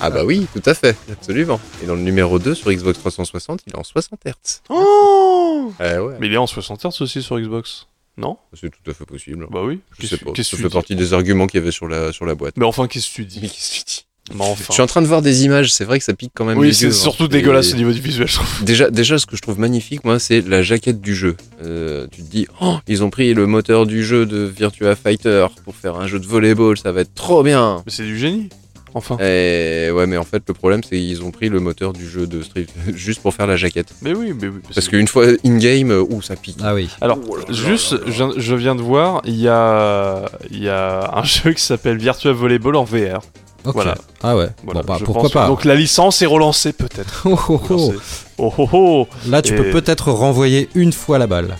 [0.00, 1.60] Ah bah oui, tout à fait, absolument.
[1.82, 4.32] Et dans le numéro 2 sur Xbox 360, il est en 60 Hz.
[4.68, 7.86] Oh Eh ouais, Mais il est en 60 Hz aussi sur Xbox.
[8.16, 8.36] Non?
[8.54, 9.46] C'est tout à fait possible.
[9.50, 9.80] Bah oui.
[9.98, 12.34] Je sais pas, ça fait partie des arguments qu'il y avait sur la, sur la
[12.34, 12.54] boîte.
[12.56, 13.38] Mais enfin, qu'est-ce que tu dis?
[13.42, 14.06] Mais qu'est-ce que tu dis?
[14.34, 14.64] Mais enfin.
[14.68, 16.58] Je suis en train de voir des images, c'est vrai que ça pique quand même
[16.58, 16.92] Oui, c'est hein.
[16.92, 18.64] surtout Et dégueulasse au niveau du visuel, je trouve.
[18.64, 21.36] Déjà, déjà, ce que je trouve magnifique, moi, c'est la jaquette du jeu.
[21.62, 25.46] Euh, tu te dis, oh, ils ont pris le moteur du jeu de Virtua Fighter
[25.64, 27.82] pour faire un jeu de volleyball, ça va être trop bien.
[27.86, 28.50] Mais c'est du génie.
[28.94, 29.16] Enfin.
[29.18, 32.26] Et ouais, mais en fait, le problème, c'est qu'ils ont pris le moteur du jeu
[32.26, 33.94] de Street juste pour faire la jaquette.
[34.02, 34.60] Mais oui, mais oui.
[34.74, 36.58] Parce qu'une fois in-game, euh, ouh, ça pique.
[36.62, 36.88] Ah oui.
[37.00, 41.22] Alors, juste, je, viens- je viens de voir, il y a, il y a un
[41.24, 43.20] jeu qui s'appelle Virtua Volleyball en VR.
[43.66, 43.74] Ok.
[43.74, 43.94] Voilà.
[44.22, 44.48] Ah ouais.
[44.64, 45.46] Voilà, bon bah pourquoi pense pas.
[45.46, 47.22] Donc la licence est relancée peut-être.
[47.26, 47.76] Oh, oh, oh.
[47.76, 47.98] Relancée.
[48.38, 51.56] Oh oh oh Là, tu Et- peux peut-être renvoyer une fois la balle.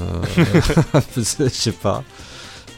[0.00, 0.04] Euh,
[1.16, 2.02] je sais pas.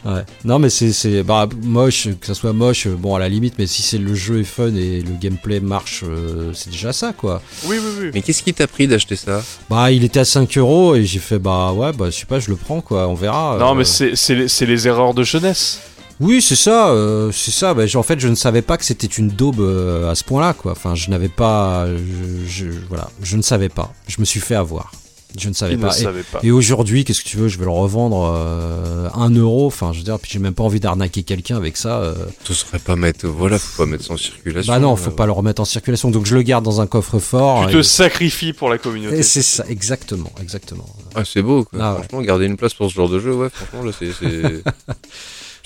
[0.05, 0.23] Ouais.
[0.43, 3.65] Non, mais c'est c'est bah, moche, que ça soit moche, bon à la limite, mais
[3.65, 7.41] si c'est le jeu est fun et le gameplay marche, euh, c'est déjà ça quoi.
[7.65, 8.11] Oui, oui, oui.
[8.13, 9.41] Mais qu'est-ce qui t'a pris d'acheter ça?
[9.69, 12.39] Bah, il était à 5 euros et j'ai fait bah ouais, bah je sais pas,
[12.39, 13.57] je le prends quoi, on verra.
[13.59, 13.73] Non, euh.
[13.73, 15.79] mais c'est c'est les, c'est les erreurs de jeunesse.
[16.19, 17.73] Oui, c'est ça, euh, c'est ça.
[17.73, 20.53] Bah, en fait, je ne savais pas que c'était une daube euh, à ce point-là,
[20.53, 20.71] quoi.
[20.71, 23.91] Enfin, je n'avais pas, je, je- voilà, je ne savais pas.
[24.07, 24.93] Je me suis fait avoir.
[25.37, 25.97] Je ne savais ne pas.
[25.97, 26.39] Et- savaient pas.
[26.43, 27.47] Et aujourd'hui, qu'est-ce que tu veux?
[27.47, 29.65] Je vais le revendre euh, 1 euro.
[29.67, 31.99] Enfin, je veux dire, puis j'ai même pas envie d'arnaquer quelqu'un avec ça.
[32.01, 32.15] euh.
[32.43, 34.71] Tu serais pas mettre, voilà, faut pas mettre ça en circulation.
[34.73, 35.15] Bah non, faut euh.
[35.15, 36.11] pas le remettre en circulation.
[36.11, 37.67] Donc je le garde dans un coffre-fort.
[37.67, 39.17] Tu te et- sacrifies pour la communauté.
[39.19, 40.85] et c'est ça, exactement, exactement.
[41.15, 41.79] Ah, c'est beau, quoi.
[41.81, 41.99] Ah ouais.
[41.99, 44.11] franchement, garder une place pour ce genre de jeu, ouais, franchement, là, c'est.
[44.13, 44.63] c'est-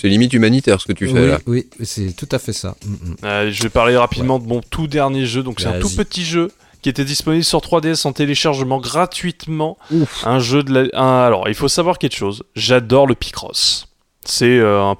[0.01, 1.39] C'est limite humanitaire ce que tu fais oui, là.
[1.45, 2.77] oui, c'est tout à fait ça.
[2.85, 3.15] Mm, mm.
[3.25, 5.43] Euh, je vais parler rapidement de mon tout dernier jeu.
[5.43, 6.51] Donc c'est un tout petit jeu
[6.81, 9.77] qui était disponible sur 3DS en téléchargement gratuitement.
[10.25, 10.99] Un jeu de la...
[11.01, 12.43] un- Alors il faut savoir quelque chose.
[12.55, 13.87] J'adore le Picross.
[14.25, 14.95] C'est euh, un,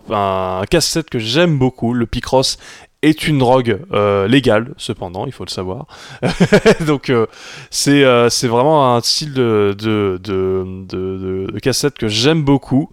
[0.62, 1.94] un casse-tête que j'aime beaucoup.
[1.94, 2.58] Le Picross
[3.02, 5.86] est une drogue euh, légale, cependant, il faut le savoir.
[6.86, 7.28] Donc euh,
[7.70, 10.86] c'est euh, vraiment un style de, de, de,
[11.50, 12.90] de, casse-tête que j'aime beaucoup.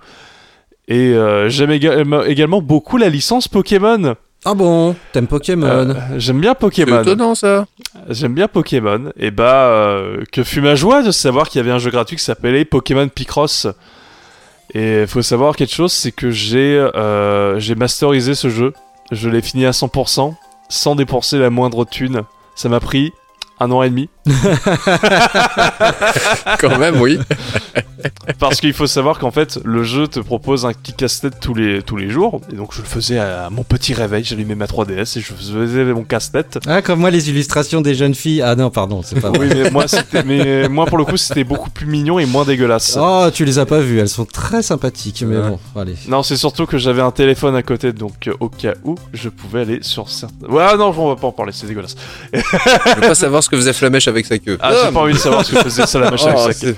[0.89, 1.15] Et
[1.49, 4.15] j'aime éga- également beaucoup la licence Pokémon.
[4.49, 7.03] Ah bon, t'aimes Pokémon Euh, J'aime bien C'est Pokémon.
[7.03, 7.67] étonnant ça.
[8.09, 9.11] J'aime bien Pokémon.
[9.17, 12.17] Et bah, euh, que fut ma joie de savoir qu'il y avait un jeu gratuit
[12.17, 13.67] qui s'appelait Pokémon Picross.
[14.73, 18.73] Et il faut savoir quelque chose, c'est que j'ai euh, j'ai masterisé ce jeu.
[19.11, 20.35] Je l'ai fini à 100%,
[20.69, 22.23] sans dépenser la moindre thune.
[22.55, 23.13] Ça m'a pris
[23.59, 24.09] un an et demi.
[26.59, 27.19] Quand même, oui.
[28.39, 31.83] Parce qu'il faut savoir qu'en fait, le jeu te propose un petit casse-tête tous les,
[31.83, 32.41] tous les jours.
[32.53, 34.23] Et donc, je le faisais à mon petit réveil.
[34.25, 36.59] J'allumais ma 3DS et je faisais mon casse-tête.
[36.67, 38.43] Ah, comme moi, les illustrations des jeunes filles.
[38.43, 39.39] Ah non, pardon, c'est pas vrai.
[39.41, 39.87] Oui, mais moi,
[40.25, 42.97] mais moi, pour le coup, c'était beaucoup plus mignon et moins dégueulasse.
[43.01, 45.51] Oh, tu les as pas vues, elles sont très sympathiques, mais Ouais.
[45.75, 45.95] bon, allez.
[46.09, 49.29] Non, c'est surtout que j'avais un téléphone à côté, donc euh, au cas où, je
[49.29, 50.47] pouvais aller sur certains.
[50.49, 51.97] Ouais, ah non, on va pas en parler, c'est dégueulasse.
[52.33, 52.39] Je
[52.95, 54.57] veux pas savoir ce que faisait Flamèche avec sa queue.
[54.61, 56.67] Ah, j'ai pas envie de savoir ce que faisait ça la machine Oh, avec sa
[56.69, 56.77] c'est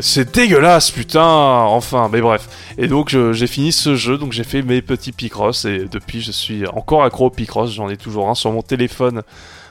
[0.00, 2.48] c'est dégueulasse, putain, enfin, mais bref.
[2.78, 6.32] Et donc j'ai fini ce jeu, donc j'ai fait mes petits Picross, et depuis je
[6.32, 9.22] suis encore accro au Picross, j'en ai toujours un sur mon téléphone.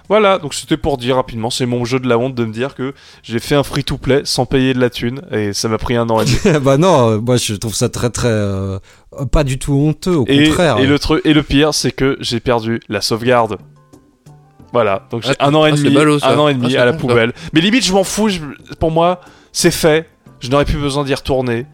[0.09, 2.75] Voilà, donc c'était pour dire rapidement, c'est mon jeu de la honte de me dire
[2.75, 2.93] que
[3.24, 6.22] j'ai fait un free-to-play sans payer de la thune, et ça m'a pris un an
[6.22, 6.59] et demi.
[6.61, 8.27] bah non, euh, moi je trouve ça très très.
[8.27, 8.77] euh,
[9.32, 10.77] pas du tout honteux, au Et, contraire.
[10.80, 13.58] et le truc et le pire, c'est que j'ai perdu la sauvegarde.
[14.74, 16.75] Voilà, donc j'ai Ah, un an et ah, demi, ballot, un an et Ah, demi
[16.77, 17.08] à la bon, ça.
[17.08, 17.33] poubelle.
[17.53, 18.30] Mais limite, je m'en fous.
[18.30, 18.40] je-
[18.80, 19.19] pour moi,
[19.51, 20.09] c'est fait.
[20.40, 21.66] Je n'aurais plus besoin d'y retourner.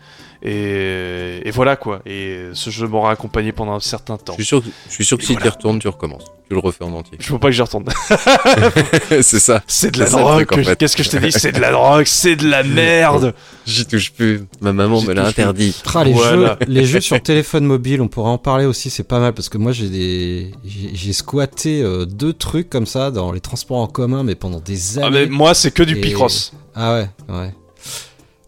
[0.43, 2.01] Et, et voilà quoi.
[2.06, 4.33] Et ce jeu m'aura accompagné pendant un certain temps.
[4.38, 6.25] Je suis sûr, que- je suis sûr que Et si tu y retournes, tu recommences.
[6.48, 7.17] Tu le refais en entier.
[7.19, 7.83] Je veux pas que j'y retourne.
[9.22, 9.61] c'est ça.
[9.67, 10.48] C'est de la drogue.
[10.53, 10.75] en fait.
[10.77, 12.06] Qu'est-ce que je t'ai dit C'est de la drogue.
[12.06, 13.33] C'est de la merde.
[13.66, 14.45] J'y touche plus.
[14.61, 15.75] Ma maman me l'a interdit.
[15.93, 16.57] Ah, les, Voilà.
[16.61, 19.49] jeux, les jeux sur téléphone mobile, on pourrait en parler aussi, c'est pas mal parce
[19.49, 23.80] que moi j'ai des j'ai j'ai squatté euh, deux trucs comme ça dans les transports
[23.80, 25.25] en commun mais pendant des Ah, mais années.
[25.30, 26.53] moi, c'est que du Et- Picross.
[26.75, 27.51] Ah ouais, ouais.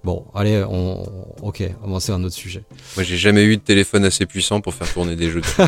[0.04, 1.04] Bon, allez, on
[1.42, 2.64] OK, on va passer à un autre sujet.
[2.96, 5.42] Moi, j'ai jamais eu de téléphone assez puissant pour faire tourner des jeux.
[5.42, 5.62] dessus.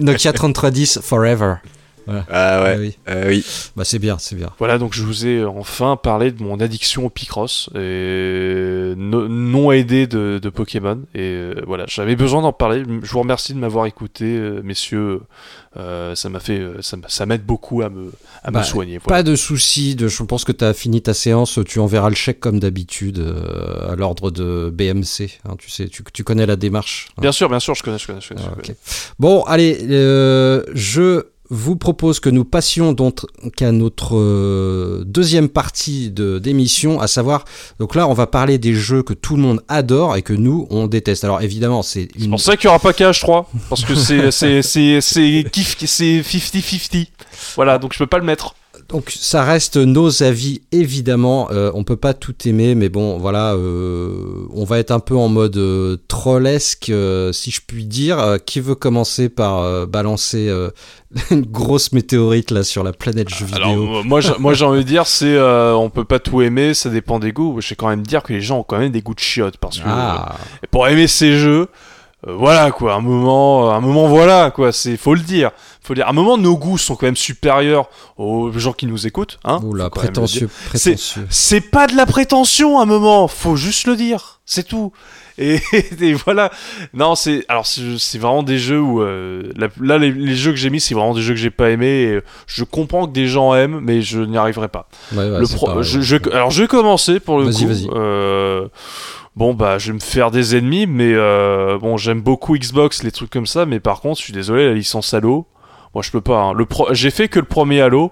[0.00, 1.54] Nokia 3310 forever.
[2.08, 2.76] Ah Ah ouais.
[2.78, 2.98] oui.
[3.06, 3.44] Ah oui.
[3.76, 4.50] Bah c'est bien, c'est bien.
[4.58, 9.72] Voilà, donc je vous ai enfin parlé de mon addiction au Picross, et no- non
[9.72, 11.00] aidé de, de Pokémon.
[11.14, 12.82] Et euh, voilà, j'avais besoin d'en parler.
[13.02, 15.20] Je vous remercie de m'avoir écouté, euh, messieurs.
[15.78, 18.98] Euh, ça m'a fait, ça, m'a- ça m'aide beaucoup à me, à Bah, me soigner.
[18.98, 19.18] Voilà.
[19.18, 22.14] Pas de souci, de, je pense que tu as fini ta séance, tu enverras le
[22.14, 25.30] chèque comme d'habitude euh, à l'ordre de BMC.
[25.48, 27.08] hein, tu sais, tu, tu connais la démarche.
[27.16, 27.22] hein.
[27.22, 28.42] Bien sûr, bien sûr, je connais, je connais, je connais.
[28.44, 28.72] Ah, je.
[29.18, 31.22] Bon, allez, euh, je
[31.52, 33.20] vous propose que nous passions donc
[33.60, 37.44] à notre euh, deuxième partie de d'émission, à savoir,
[37.78, 40.66] donc là, on va parler des jeux que tout le monde adore et que nous,
[40.70, 41.24] on déteste.
[41.24, 44.62] Alors évidemment, c'est C'est pour ça qu'il n'y aura pas KH3, parce que c'est, c'est,
[44.62, 47.08] c'est, c'est kiff, c'est 50-50.
[47.56, 48.54] Voilà, donc je peux pas le mettre.
[48.88, 51.48] Donc ça reste nos avis évidemment.
[51.50, 55.16] Euh, on peut pas tout aimer, mais bon voilà, euh, on va être un peu
[55.16, 56.92] en mode euh, trollesque,
[57.32, 58.36] si je puis dire.
[58.44, 60.50] Qui veut commencer par balancer
[61.30, 63.62] une grosse météorite là sur la planète jeux vidéo?
[63.62, 66.74] Alors moi- moi, j'ai- moi j'ai envie de dire, c'est, on peut pas tout aimer,
[66.74, 67.58] ça dépend des goûts.
[67.60, 69.56] Je vais quand même dire que les gens ont quand même des goûts de chiottes,
[69.56, 70.36] parce que Ah,
[70.70, 71.68] pour aimer ces jeux,
[72.26, 75.50] voilà quoi, un moment, un moment voilà quoi, c'est faut le dire,
[75.82, 76.06] faut dire.
[76.06, 79.60] À un moment, nos goûts sont quand même supérieurs aux gens qui nous écoutent, hein.
[79.64, 81.26] oula, prétentieux, prétentieux.
[81.30, 84.92] C'est pas de la prétention, à un moment, faut juste le dire, c'est tout.
[85.38, 85.60] Et,
[86.00, 86.50] et voilà,
[86.92, 90.58] non, c'est alors c'est vraiment des jeux où euh, la- là les, les jeux que
[90.58, 92.02] j'ai mis, c'est vraiment des jeux que j'ai pas aimés.
[92.02, 94.88] Et je comprends que des gens aiment, mais je n'y arriverai pas.
[95.12, 96.04] Ouais, ouais, Le c'est pro- pareil, je, ouais.
[96.04, 97.66] je- alors je vais commencer pour le coup.
[97.66, 97.88] vas-y.
[97.94, 98.68] Euh,
[99.34, 103.10] bon bah je vais me faire des ennemis, mais euh, bon j'aime beaucoup Xbox, les
[103.10, 105.46] trucs comme ça, mais par contre je suis désolé la licence Halo,
[105.94, 106.40] moi je peux pas.
[106.40, 106.52] hein.
[106.52, 108.10] Le pro- j'ai fait que le premier Halo.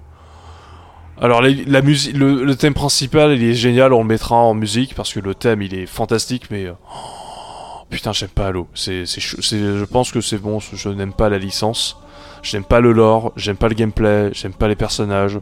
[1.22, 4.54] Alors la, la musique, le, le thème principal il est génial, on le mettra en
[4.54, 8.68] musique parce que le thème il est fantastique, mais euh, oh, putain j'aime pas Halo.
[8.74, 11.98] C'est, c'est, je pense que c'est bon, je n'aime pas la licence,
[12.42, 15.38] j'aime pas le lore, j'aime pas le gameplay, j'aime pas les personnages.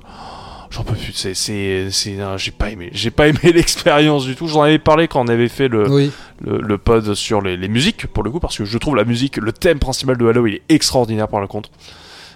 [0.71, 1.89] J'en peux plus, c'est, c'est,
[2.37, 4.49] j'ai pas aimé, j'ai pas aimé l'expérience du tout.
[4.49, 6.11] J'en avais parlé quand on avait fait le, Oui,
[6.45, 9.05] le, le pod sur les, les musiques pour le coup, parce que je trouve la
[9.05, 11.71] musique, le thème principal de Halo, il est extraordinaire par le contre.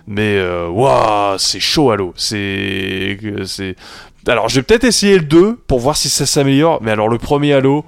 [0.08, 3.76] Mais euh, waouh, c'est chaud Halo, c'est, c'est.
[4.26, 7.18] Alors je vais peut-être essayer le 2 pour voir si ça s'améliore, mais alors le
[7.18, 7.84] premier Halo,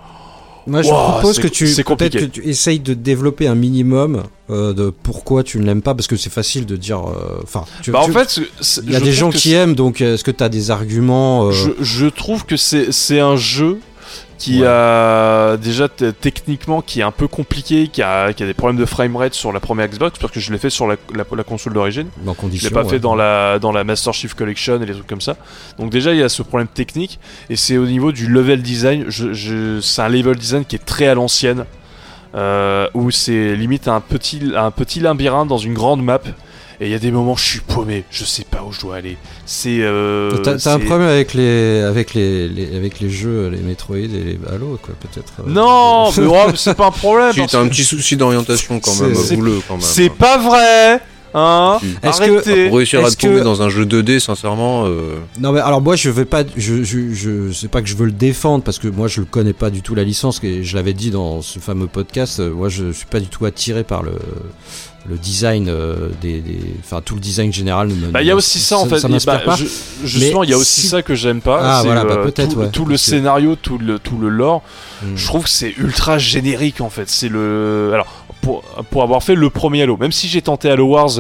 [0.67, 4.73] moi je Ouah, propose que tu peut-être que tu essayes de développer un minimum euh,
[4.73, 7.01] de pourquoi tu ne l'aimes pas, parce que c'est facile de dire.
[7.01, 8.41] euh, Enfin, tu- bah en fait,
[8.85, 11.51] il y a des gens qui aiment, donc est-ce que tu as des arguments euh,
[11.53, 13.79] Je, je trouve que c'est un jeu
[14.45, 14.67] qui Ouais.
[14.69, 18.85] a déjà techniquement qui est un peu compliqué, qui a, qui a des problèmes de
[18.85, 21.73] framerate sur la première Xbox parce que je l'ai fait sur la, la, la console
[21.73, 22.09] d'origine.
[22.53, 22.91] Je l'ai pas ouais.
[22.91, 25.37] fait dans la dans la Master Chief Collection et les trucs comme ça.
[25.79, 29.07] Donc déjà il y a ce problème technique et c'est au niveau du level design.
[29.09, 31.65] Je, je, c'est un level design qui est très à l'ancienne.
[32.37, 36.19] Euh, où c'est limite un petit, un petit labyrinthe dans une grande map
[36.85, 38.97] et il y a des moments je suis paumé, je sais pas où je dois
[38.97, 39.17] aller.
[39.47, 43.59] C'est euh, T'as t'as un problème avec les, avec les, les- avec les jeux, les
[43.59, 45.33] Metroid et les Halo, quoi, peut-être.
[45.41, 47.33] euh, Non, mais oh, c'est pas un problème.
[47.33, 49.83] Si, t'as un petit souci d'orientation quand même, c'est- avouez-le quand même.
[49.83, 51.01] C'est pas vrai.
[51.37, 55.17] Hein Est-ce que- Arrêtez Pour réussir à tomber que- dans un jeu 2D, sincèrement, euh,
[55.41, 58.07] Non mais alors moi je vais pas, je, je, je sais pas que je veux
[58.07, 60.77] le défendre parce que moi je le connais pas du tout la licence et je
[60.77, 62.39] l'avais dit dans ce fameux podcast.
[62.39, 64.13] euh, Moi je suis pas du tout attiré par le
[65.07, 67.89] le design euh, des, des- enfin tout le design général.
[68.11, 68.99] Bah, il y a aussi ça, en fait.
[68.99, 69.65] Ça bah, je-
[70.07, 71.61] justement, il y a aussi si- ça que j'aime pas.
[71.63, 72.71] Ah, voilà, bah, peut-être, tout, ouais.
[72.71, 74.63] tout le scénario, tout le, tout le lore.
[75.03, 75.15] Hmm.
[75.17, 77.09] Je trouve que c'est ultra générique en fait.
[77.11, 77.91] C'est le.
[77.93, 78.07] Alors,
[78.41, 81.11] pour, pour avoir fait le premier Halo, même si j'ai tenté Halo Wars.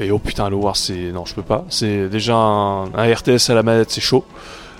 [0.00, 1.12] Et oh putain, Halo Wars, c'est.
[1.12, 1.64] Non, je peux pas.
[1.68, 4.24] C'est déjà un, un RTS à la manette, c'est chaud.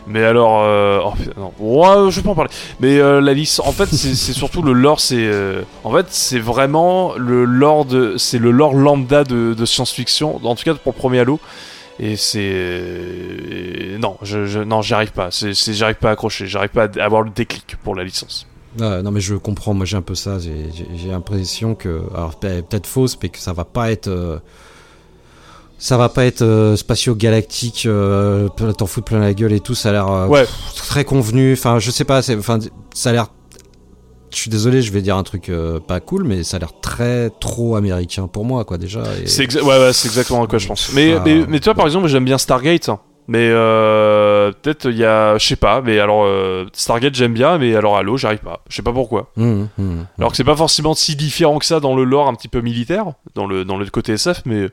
[0.06, 0.62] Mais alors.
[0.64, 1.52] euh, Oh non.
[1.58, 2.50] Ouais, je peux en parler.
[2.80, 3.60] Mais euh, la liste.
[3.60, 5.00] En fait, c'est surtout le lore.
[5.00, 5.16] C'est.
[5.18, 7.86] euh, En fait, c'est vraiment le lore.
[8.16, 10.40] C'est le lore lambda de, science-fiction.
[10.44, 11.40] En tout cas, pour le premier Halo.
[12.00, 13.96] Et c'est.
[13.98, 15.30] Non, je, je- non, j'y arrive pas.
[15.30, 16.46] C'est, j'arrive pas à accrocher.
[16.46, 18.46] J'arrive pas à avoir le déclic pour la licence.
[18.78, 22.60] Ouais, non mais je comprends, moi j'ai un peu ça, j'ai- l'impression que, alors pe-
[22.62, 24.38] peut-être fausse, mais que ça va pas être, euh,
[25.84, 29.90] ça va pas être euh, spatio-galactique, euh, t'en fous plein la gueule et tout, ça
[29.90, 30.46] a l'air euh, Ouais.
[30.76, 32.58] très convenu, enfin je sais pas, enfin
[32.94, 33.26] ça a l'air,
[34.30, 35.52] je suis désolé, je vais dire un truc
[35.86, 39.02] pas cool, mais ça a l'air très trop américain pour moi quoi déjà.
[39.22, 40.90] et- C'est exa- ouais, ouais, c'est exactement à quoi je pense.
[40.94, 41.22] Mais, Ah.
[41.24, 42.88] mais, mais toi, par exemple, j'aime bien Stargate.
[42.88, 42.98] hein.
[43.28, 43.48] Mais
[44.62, 45.80] peut-être il y a, je sais pas.
[45.82, 48.60] Mais alors euh, Stargate j'aime bien, mais alors Halo j'arrive pas.
[48.68, 49.30] Je sais pas pourquoi.
[49.38, 52.34] Hum, hum, Alors que c'est pas forcément si différent que ça dans le lore un
[52.34, 54.68] petit peu militaire, dans le dans le côté SF, mais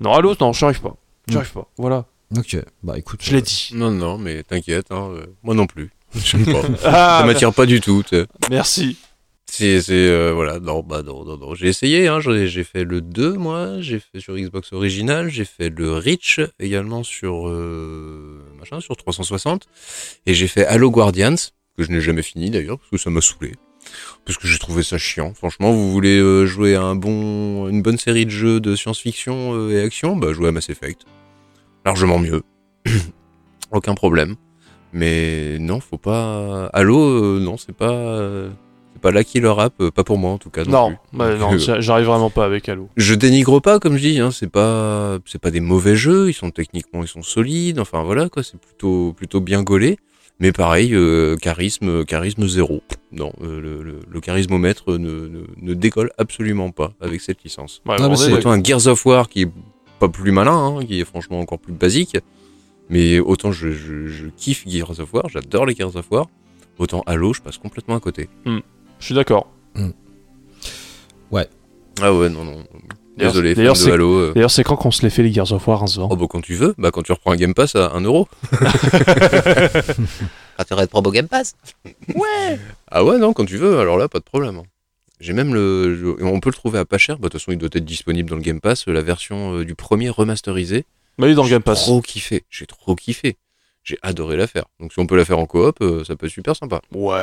[0.00, 0.96] non Halo non, j'arrive pas.
[1.28, 1.68] J'arrive pas.
[1.78, 3.70] Voilà, Ok, bah écoute, je l'ai dit.
[3.74, 5.90] non, non, mais t'inquiète, hein, euh, moi non plus.
[6.14, 6.62] J'aime pas.
[6.84, 8.02] Ah, Ça m'attire pas du tout.
[8.50, 8.96] merci.
[9.48, 11.54] C'est, c'est, euh, voilà, non, bah non, non, non.
[11.54, 15.44] J'ai essayé, hein, j'ai, j'ai fait le 2, moi, j'ai fait sur Xbox original, j'ai
[15.44, 19.68] fait le Reach également sur, euh, machin, sur 360,
[20.26, 21.36] et j'ai fait Halo Guardians,
[21.78, 23.52] que je n'ai jamais fini d'ailleurs, parce que ça m'a saoulé.
[24.26, 25.32] Parce que j'ai trouvé ça chiant.
[25.34, 29.54] Franchement, vous voulez euh, jouer à un bon, une bonne série de jeux de science-fiction
[29.54, 31.02] euh, et action, bah jouez à Mass Effect.
[31.84, 32.42] Largement mieux.
[33.70, 34.34] Aucun problème.
[34.92, 36.66] Mais non, faut pas.
[36.72, 38.18] Halo, euh, non, c'est pas.
[38.92, 40.64] c'est pas la killer app, euh, pas pour moi en tout cas.
[40.64, 40.96] Non.
[41.12, 42.88] Bah, non, j'arrive vraiment pas avec Halo.
[42.96, 46.34] je dénigre pas, comme je dis, hein, c'est pas, c'est pas des mauvais jeux, ils
[46.34, 49.98] sont techniquement, ils sont solides, enfin voilà quoi, c'est plutôt, plutôt bien gaulé.
[50.38, 52.82] Mais pareil, euh, charisme, charisme zéro.
[53.12, 57.80] Non, euh, le, le, le charismomètre ne, ne, ne décolle absolument pas avec cette licence.
[57.86, 58.38] Ouais, Ah, c'est- d'accord.
[58.40, 59.50] Autant un Gears of War qui est
[59.98, 62.18] pas plus malin, hein, qui est franchement encore plus basique.
[62.90, 66.26] Mais autant je, je, je kiffe Gears of War, j'adore les Gears of War.
[66.78, 68.28] Autant Halo, je passe complètement à côté.
[68.44, 69.50] Je suis d'accord.
[72.02, 72.62] Ah ouais, non, non.
[73.16, 74.12] D'ailleurs- Désolé, d'ailleurs, de c'est- Halo.
[74.14, 74.32] euh.
[74.34, 76.16] D'ailleurs, c'est quand qu'on se les fait les Gears of War, hein, ce vent Oh
[76.16, 78.28] bah quand tu veux, bah quand tu reprends un Game Pass à 1 euro.
[80.58, 81.54] Quand tu aurais de promo Game Pass.
[82.90, 84.62] Ah ouais non quand tu veux, alors là pas de problème.
[85.20, 87.16] J'ai même le, on peut le trouver à pas cher.
[87.18, 89.64] Bah, de toute façon il doit être disponible dans le Game Pass, la version euh,
[89.64, 90.84] du premier remasterisé.
[91.18, 91.82] Bah, il est dans le J'ai Game Pass.
[91.82, 93.36] Trop kiffé, j'ai trop kiffé.
[93.88, 94.64] J'ai adoré la faire.
[94.80, 96.80] Donc si on peut la faire en coop, euh, ça peut être super sympa.
[96.92, 97.14] Ouais,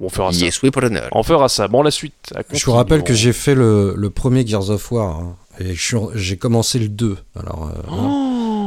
[0.00, 0.38] on fera ça.
[0.38, 0.58] Yes.
[1.12, 1.68] On fera ça.
[1.68, 2.14] Bon, la suite.
[2.34, 5.74] à Je vous rappelle que j'ai fait le, le premier Gears of War hein, et
[5.74, 7.18] je suis- j'ai commencé le 2.
[7.38, 7.82] Alors, euh.
[7.92, 8.24] Oh.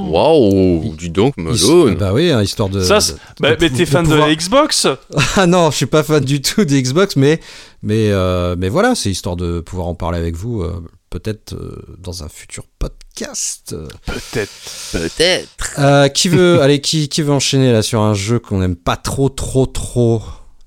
[0.09, 1.95] Waouh, dis donc Malone.
[1.95, 2.81] Bah oui, hein, histoire de.
[2.81, 4.87] Ça, de- Bah, de- mais t'es de fan de pouvoir- Xbox?
[5.37, 7.39] Ah non, je suis pas fan du tout des Xbox, mais
[7.81, 10.73] mais euh, mais voilà, c'est histoire de pouvoir en parler avec vous, euh,
[11.11, 13.75] peut-être euh, dans un futur podcast.
[14.07, 14.51] Peut-être.
[14.93, 15.75] Peut-être.
[15.77, 18.98] Euh, qui veut, allez, qui qui veut enchaîner là sur un jeu qu'on n'aime pas
[18.98, 20.23] trop, trop, trop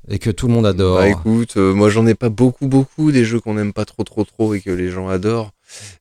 [0.09, 0.99] et que tout le monde adore?
[0.99, 4.05] Bah écoute, euh, moi j'en ai pas beaucoup beaucoup des jeux qu'on aime pas trop
[4.05, 5.51] trop trop et que les gens adorent.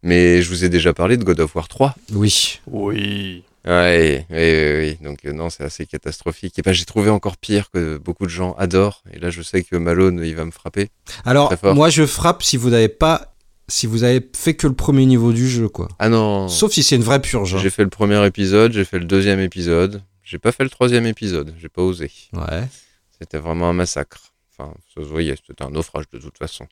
[0.03, 1.95] Mais je vous ai déjà parlé de God of War 3.
[2.11, 2.59] Oui.
[2.67, 3.43] Oui.
[3.65, 4.97] Ouais, oui, oui, oui.
[5.01, 6.59] Donc non, c'est assez catastrophique.
[6.59, 9.03] Et ben j'ai trouvé encore pire que beaucoup de gens adorent.
[9.13, 10.89] Et là, je sais que Malone, il va me frapper.
[11.23, 13.32] Alors moi je frappe si vous n'avez pas,
[13.67, 15.87] si vous avez fait que le premier niveau du jeu quoi.
[15.99, 16.47] Ah non.
[16.47, 17.55] Sauf si c'est une vraie purge.
[17.55, 17.59] hein.
[17.59, 20.01] J'ai fait le premier épisode, j'ai fait le deuxième épisode.
[20.23, 21.53] J'ai pas fait le troisième épisode.
[21.59, 22.11] J'ai pas osé.
[22.33, 22.63] Ouais.
[23.19, 24.33] C'était vraiment un massacre.
[24.57, 26.67] Enfin, ça se voyait, c'était un naufrage de toute façon.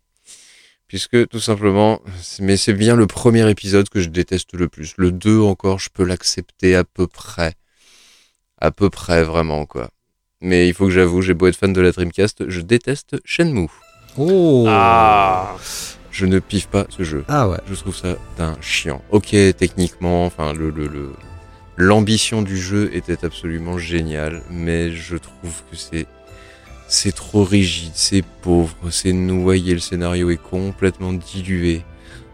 [0.87, 2.01] Puisque tout simplement,
[2.39, 4.93] mais c'est bien le premier épisode que je déteste le plus.
[4.97, 7.53] Le 2 encore, je peux l'accepter à peu près.
[8.59, 9.89] À peu près, vraiment, quoi.
[10.41, 13.69] Mais il faut que j'avoue, j'ai beau être fan de la Dreamcast, je déteste Shenmue.
[14.17, 14.65] Oh.
[14.67, 15.55] Ah.
[16.11, 17.23] Je ne piffe pas ce jeu.
[17.27, 17.57] Ah ouais.
[17.69, 19.01] Je trouve ça d'un chiant.
[19.11, 21.13] Ok, techniquement, enfin, le, le, le-
[21.77, 26.05] l'ambition du jeu était absolument géniale, mais je trouve que c'est,
[26.87, 31.83] c'est trop rigide, c'est pauvre, c'est noyé, le scénario est complètement dilué.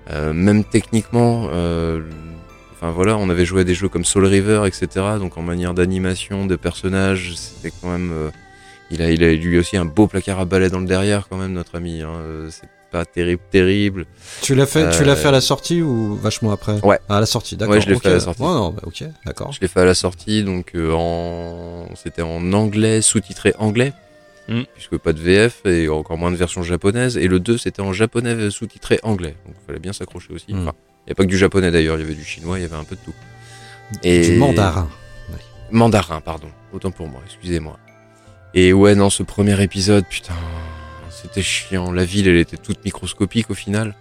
[0.09, 2.01] Euh, même techniquement, euh,
[2.73, 4.87] enfin voilà, on avait joué à des jeux comme Soul River, etc.
[5.19, 8.29] Donc en manière d'animation, de personnages, c'était quand même, euh,
[8.89, 11.37] il a, il a lui aussi un beau placard à balai dans le derrière quand
[11.37, 12.01] même, notre ami.
[12.01, 12.67] Hein, euh, c'est
[12.97, 14.05] pas terrible, terrible.
[14.41, 16.99] Tu l'as fait, tu Euh, l'as fait à la sortie ou vachement après Ouais.
[17.09, 17.75] À la sortie, d'accord.
[17.75, 18.41] Ouais, je l'ai fait à la sortie.
[18.41, 19.51] Ouais, non, bah, ok, d'accord.
[19.51, 21.87] Je l'ai fait à la sortie, donc euh, en...
[21.95, 23.93] c'était en anglais, sous-titré anglais,
[24.49, 24.61] Mm.
[24.75, 27.17] puisque pas de VF et encore moins de version japonaise.
[27.17, 30.53] Et le 2, c'était en japonais euh, sous-titré anglais, donc il fallait bien s'accrocher aussi.
[30.53, 30.61] Mm.
[30.61, 30.73] Enfin,
[31.05, 32.65] il n'y a pas que du japonais d'ailleurs, il y avait du chinois, il y
[32.65, 33.13] avait un peu de tout.
[34.03, 34.29] Et...
[34.29, 34.87] Du mandarin.
[35.69, 36.47] Mandarin, pardon.
[36.73, 37.77] Autant pour moi, excusez-moi.
[38.53, 40.33] Et ouais, non, ce premier épisode, putain,
[41.21, 41.91] c'était chiant.
[41.91, 43.95] La ville, elle était toute microscopique au final.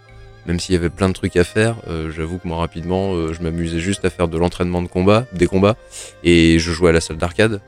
[0.47, 3.33] Même s'il y avait plein de trucs à faire, euh, j'avoue que moi rapidement, euh,
[3.33, 5.77] je m'amusais juste à faire de l'entraînement de combat, des combats,
[6.23, 7.61] et je jouais à la salle d'arcade.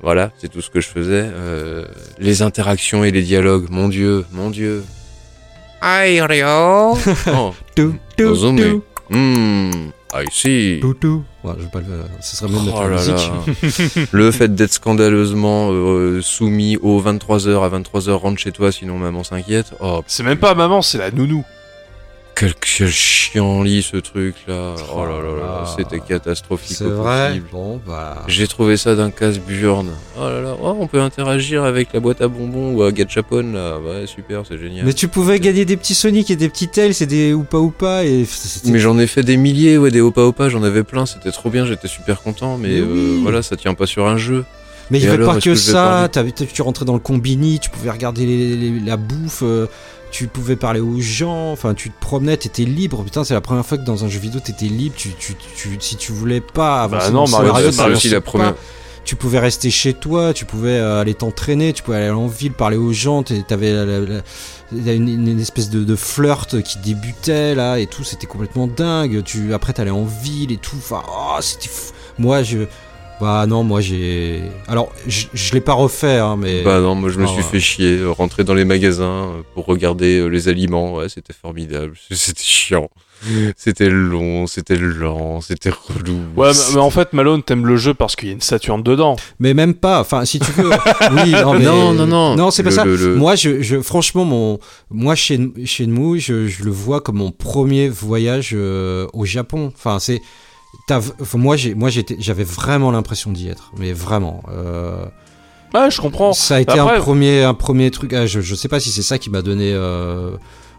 [0.00, 1.22] Voilà, c'est tout ce que je faisais.
[1.22, 1.84] Euh,
[2.18, 4.84] les interactions et les dialogues, mon dieu, mon dieu.
[5.82, 6.96] Aïe, Rio.
[7.26, 7.54] Oh,
[10.14, 10.78] I see.
[10.80, 11.24] tout, tout.
[11.44, 11.86] Ouais, je vais pas le.
[12.20, 13.96] Ce serait mieux de mettre Oh la là musique.
[13.96, 14.02] là.
[14.12, 19.24] le fait d'être scandaleusement euh, soumis aux 23h à 23h rentre chez toi sinon maman
[19.24, 19.72] s'inquiète.
[19.80, 21.44] Oh, C'est même pas maman, c'est la nounou.
[22.42, 24.74] Quel, quel chiant lit ce truc là.
[24.94, 25.74] Oh là là là, Ah.
[25.78, 27.40] c'était catastrophique C'est vrai.
[27.52, 28.24] Bon, bah.
[28.26, 29.90] J'ai trouvé ça d'un casse-burne.
[30.18, 33.52] Oh là là, oh, on peut interagir avec la boîte à bonbons ou à Gachapon
[33.52, 33.78] là.
[33.78, 34.84] Ouais, super, c'est génial.
[34.84, 38.04] Mais tu pouvais gagner des petits Sonic et des petits Tails et des Oupa Oupa
[38.04, 38.26] et
[38.64, 41.48] Mais j'en ai fait des milliers, ouais, des Opa Opa, j'en avais plein, c'était trop
[41.50, 44.44] bien, j'étais super content, mais, Mais euh, voilà, ça tient pas sur un jeu.
[44.90, 46.08] Mais il n'y avait pas que que ça,
[46.52, 49.66] tu rentrais dans le combini, tu pouvais regarder les- les- la bouffe, euh,
[50.12, 53.02] tu pouvais parler aux gens, enfin tu te promenais, t'étais libre.
[53.02, 55.76] Putain, c'est la première fois que dans un jeu vidéo t'étais libre, tu, tu, tu-
[55.80, 58.24] si tu voulais pas avancer Bah dans non, Mario, scénario, c'est t'avançais aussi la pas.
[58.30, 58.54] première.
[59.04, 62.52] Tu pouvais rester chez toi, tu pouvais euh, aller t'entraîner, tu pouvais aller en ville,
[62.52, 67.86] parler aux gens, t'avais la- une, une espèce de, de flirt qui débutait là et
[67.86, 69.22] tout, c'était complètement dingue.
[69.24, 71.92] Tu, après t'allais en ville et tout, enfin, oh, c'était fou.
[72.18, 72.58] Moi, je.
[73.22, 74.42] Bah non, moi j'ai.
[74.66, 76.64] Alors, je, je l'ai pas refait, hein, mais.
[76.64, 79.66] Bah non, moi je me suis fait chier, euh, rentrer dans les magasins euh, pour
[79.66, 82.88] regarder euh, les aliments, ouais, c'était formidable, c'était chiant,
[83.56, 86.18] c'était long, c'était lent, c'était relou.
[86.36, 88.82] Ouais, mais, mais en fait, Malone, t'aimes le jeu parce qu'il y a une Saturne
[88.82, 89.14] dedans.
[89.38, 90.70] Mais même pas, enfin, si tu veux.
[91.24, 91.64] oui, non, mais.
[91.64, 92.34] Non, non, non.
[92.34, 92.84] Non, c'est pas Le- ça.
[92.84, 94.58] le- le- Moi, je, je, franchement, mon,
[94.90, 99.72] moi, chez, chez Nmou, je, je le vois comme mon premier voyage euh, au Japon.
[99.76, 100.20] Enfin, c'est.
[101.34, 104.42] Moi, j'ai, moi, j'étais, j'avais vraiment l'impression d'y être, mais vraiment.
[104.50, 105.04] Euh,
[105.74, 106.34] Ouais, je comprends.
[106.34, 108.12] ça a été Après- un premier, un premier truc.
[108.12, 110.32] ah, je, je sais pas si c'est ça qui m'a donné euh,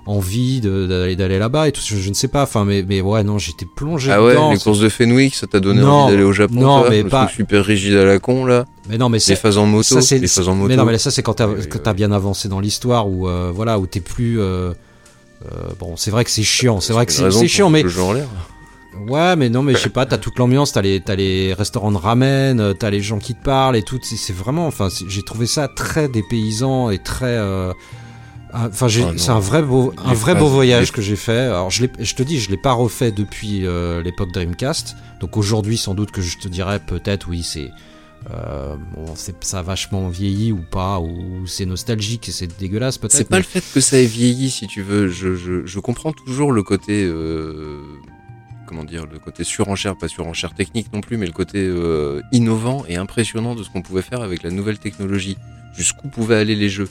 [0.05, 1.81] envie de- d'aller, d'aller là-bas et tout.
[1.83, 2.43] Je, je ne sais pas.
[2.43, 4.51] Enfin, mais, mais ouais, non, j'étais plongé Ah ouais, dedans.
[4.51, 7.01] les courses de Fenwick, ça t'a donné Non, envie d'aller au Japon non, toi, mais
[7.01, 9.65] le pas- truc super rigide à la con là, Mais non, mais les phases en
[9.65, 10.67] moto, ça, c'est- les phases en moto.
[10.69, 11.47] Mais non, mais ça, c'est quand t'as,
[11.83, 14.39] t'as bien avancé dans l'histoire où, euh, voilà, où t'es plus.
[14.39, 14.73] euh,
[15.45, 15.47] euh,
[15.79, 16.81] bon, c'est vrai que c'est chiant.
[16.81, 17.83] C'est vrai que c'est, chiant, mais
[19.07, 22.59] Ouais, mais non, mais je sais pas, t'as toute l'ambiance, t'as les, restaurants de ramen,
[22.59, 23.99] euh, t'as les gens qui te parlent et tout.
[24.03, 27.25] C'est, vraiment, enfin, j'ai trouvé ça très dépaysant et très.
[27.37, 27.73] euh,
[28.51, 29.13] ah, Enfin, non.
[29.17, 31.39] c'est un vrai beau, un Les vrai beau voyage les- que j'ai fait.
[31.39, 34.95] Alors, je, te dis, je l'ai pas refait depuis euh, l'époque Dreamcast.
[35.21, 37.71] Donc aujourd'hui, sans doute que je te dirais peut-être, oui, c'est.
[38.31, 39.05] euh, bon,
[39.41, 43.13] ça a vachement vieilli ou pas, ou c'est nostalgique et c'est dégueulasse peut-être.
[43.13, 45.07] C'est pas le fait que ça ait vieilli, si tu veux.
[45.07, 47.81] Je, je, je comprends toujours le côté, euh,
[48.73, 52.85] comment dire, le côté surenchère, pas surenchère technique non plus, mais le côté euh, innovant
[52.87, 55.37] et impressionnant de ce qu'on pouvait faire avec la nouvelle technologie.
[55.75, 56.89] Jusqu'où pouvaient aller les jeux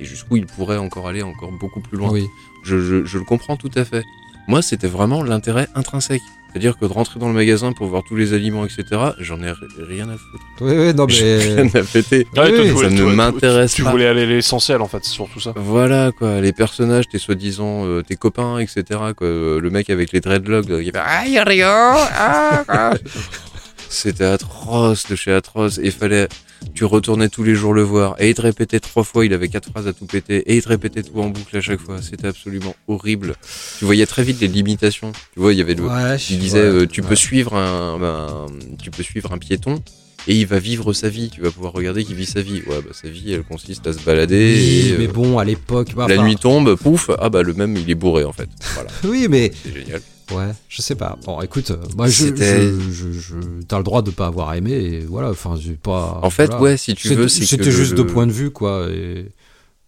[0.00, 2.10] et jusqu'où ils pourraient encore aller encore beaucoup plus loin.
[2.10, 2.26] Oui.
[2.64, 4.04] Je, je, je le comprends tout à fait.
[4.48, 6.22] Moi, c'était vraiment l'intérêt intrinsèque.
[6.60, 8.84] C'est-à-dire que de rentrer dans le magasin pour voir tous les aliments, etc.,
[9.20, 10.42] j'en ai rien à foutre.
[10.60, 11.62] Oui, oui, non, J'ai mais.
[11.62, 12.18] rien à péter.
[12.18, 13.90] Ouais, toi, oui, tu ça voulais- ne tu- tu- m'intéresse Tu pas.
[13.92, 15.52] voulais aller à l'essentiel, en fait, c'est surtout ça.
[15.54, 18.82] Voilà quoi, les personnages, tes soi-disant euh, tes copains, etc.
[19.16, 19.26] Quoi.
[19.28, 21.64] Euh, Le mec avec les dreadlocks, euh, il fait Aïe, Rio.
[21.68, 22.94] Ah, ah.
[23.88, 25.78] c'était atroce de chez atroce.
[25.78, 26.26] Et il fallait,
[26.74, 28.16] tu retournais tous les jours le voir.
[28.20, 30.38] Et il te répétait trois fois, il avait quatre phrases à tout péter.
[30.50, 32.00] Et il te répétait tout en boucle à chaque fois.
[32.02, 33.34] C'était absolument horrible.
[33.78, 35.12] Tu voyais très vite les limitations.
[35.34, 37.08] Tu vois, il y avait le, Ouais, disais, ouais, euh, tu ouais.
[37.08, 38.46] peux suivre un, un-
[38.82, 39.82] tu peux suivre un piéton.
[40.26, 41.30] Et il va vivre sa vie.
[41.30, 42.60] Tu vas pouvoir regarder qu'il vit sa vie.
[42.66, 44.54] Ouais, bah sa vie, elle consiste à se balader.
[44.58, 45.94] Oui, et, mais euh, bon, à l'époque.
[45.96, 48.48] bah, la enfin, nuit tombe, pouf, ah bah le même il est bourré en fait.
[48.74, 50.02] Voilà, Oui, mais c'est génial.
[50.30, 51.16] Ouais, je sais pas.
[51.24, 54.72] Bon, écoute, euh, moi, je, je, je, je- t'as le droit de pas avoir aimé,
[54.72, 55.30] et voilà.
[55.30, 56.20] Enfin, j'ai pas.
[56.22, 56.62] En fait, voilà.
[56.62, 58.88] ouais, si tu veux, c'est C'était juste le- deux points de vue, quoi.
[58.90, 59.26] Et...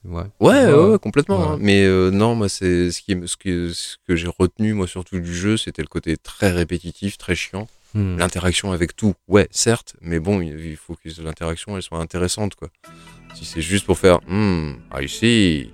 [0.07, 0.23] Ouais.
[0.41, 0.91] Ouais, ouais, Ouais.
[0.93, 1.39] ouais, complètement.
[1.41, 1.47] Ouais.
[1.55, 1.59] hein.
[1.61, 5.21] Mais euh, non, moi, c'est ce qui, ce que, ce que j'ai retenu moi surtout
[5.21, 7.69] du jeu, c'était le côté très répétitif, très chiant.
[7.93, 8.17] Hmm.
[8.19, 12.69] L'interaction avec tout, ouais, certes, mais bon, il faut que l'interaction elle soit intéressante, quoi.
[13.35, 15.71] Si c'est juste pour faire, hmm, I see,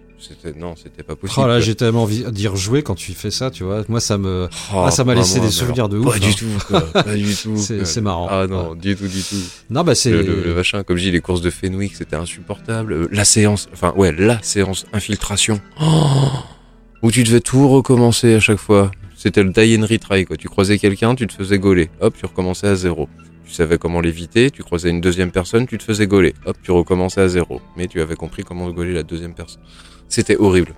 [0.58, 1.40] non, c'était pas possible.
[1.44, 3.84] Oh là, j'ai tellement envie d'y rejouer quand tu fais ça, tu vois.
[3.88, 4.48] Moi, ça me.
[4.74, 6.28] Oh, ah, ça m'a laissé moi, des souvenirs de ouf, Pas hein.
[6.28, 6.80] du tout, quoi.
[6.80, 7.56] Pas du tout.
[7.56, 8.28] C'est- marrant.
[8.30, 9.36] Ah non, du tout, du tout.
[9.70, 10.10] Non, bah, c'est.
[10.10, 12.92] Le, le- le machin, comme je dis, les courses de Fenwick, c'était insupportable.
[12.92, 15.60] Euh, La séance, enfin, ouais, la séance infiltration.
[15.80, 16.28] Oh
[17.02, 18.90] où tu devais tout recommencer à chaque fois.
[19.16, 20.36] C'était le die and retry, quoi.
[20.36, 21.90] Tu croisais quelqu'un, tu te faisais gauler.
[22.00, 23.08] Hop, tu recommençais à zéro.
[23.46, 26.34] Tu savais comment l'éviter, tu croisais une deuxième personne, tu te faisais gauler.
[26.46, 27.60] Hop, tu recommençais à zéro.
[27.76, 29.62] Mais tu avais compris comment gauler la deuxième personne.
[30.08, 30.74] C'était horrible.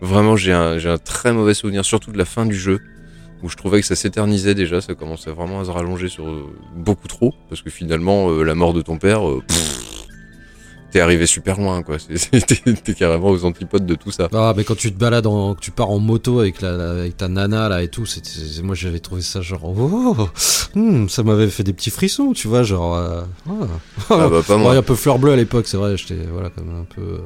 [0.00, 2.80] Vraiment, j'ai un, très mauvais souvenir, surtout de la fin du jeu,
[3.42, 6.46] où je trouvais que ça s'éternisait déjà, ça commençait vraiment à se rallonger sur euh,
[6.74, 9.42] beaucoup trop, parce que finalement, euh, la mort de ton père, euh,
[10.92, 11.96] t'es arrivé super loin, quoi.
[11.98, 14.28] C'est- c'est- T'es carrément aux antipodes de tout ça.
[14.32, 17.16] Ah, mais quand tu te balades, en, tu pars en moto avec, la, la- avec
[17.16, 20.28] ta nana là et tout, c'était, c'est- moi j'avais trouvé ça genre, oh,
[20.74, 23.52] hmm, ça m'avait fait des petits frissons, tu vois, genre, euh, ah.
[24.10, 24.76] Ah bah pas Ouais, moi.
[24.76, 27.18] un peu fleur bleue à l'époque, c'est vrai, j'étais voilà comme un peu, euh,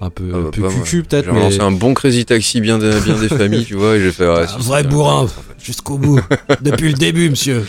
[0.00, 2.78] un peu, Ah bah, un peu cucu peut-être, mais relancé un bon crazy taxi bien,
[2.78, 4.26] des- bien des familles, tu vois, et j'ai fait...
[4.26, 5.26] ouais, Un si, vrai c'est bourrin.
[5.62, 6.20] jusqu'au bout,
[6.60, 7.64] depuis le début, monsieur.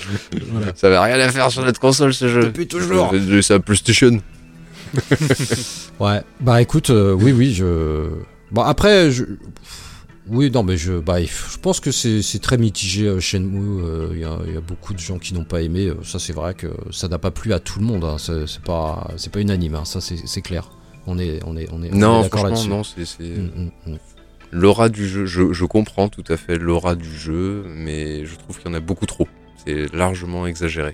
[0.51, 0.67] Voilà.
[0.75, 2.43] Ça avait rien à faire sur notre console, ce jeu.
[2.45, 3.13] Depuis toujours.
[3.41, 4.19] Ça à PlayStation.
[5.99, 8.09] Ouais, bah écoute, euh, oui, oui, je.
[8.51, 9.23] Bon, après, je.
[10.29, 13.81] Oui, non, mais je, bah, je pense que c'est très mitigé euh, Shenmue.
[13.83, 15.89] euh, Il y, a, beaucoup de gens qui n'ont pas aimé.
[16.03, 18.03] Ça, c'est vrai que ça n'a pas plu à tout le monde.
[18.03, 19.75] hein, C'est pas, c'est pas unanime.
[19.75, 20.69] hein, Ça, c'est clair.
[21.09, 22.69] On est, on est, on est, on est Non, d'accord franchement, là-dessus.
[22.69, 23.05] non, c'est...
[23.05, 23.97] c'est- Mm, mm, mm.
[24.51, 28.57] L'aura du jeu, je, je comprends tout à fait l'aura du jeu, mais je trouve
[28.57, 29.27] qu'il y en a beaucoup trop.
[29.65, 30.93] C'est largement exagéré.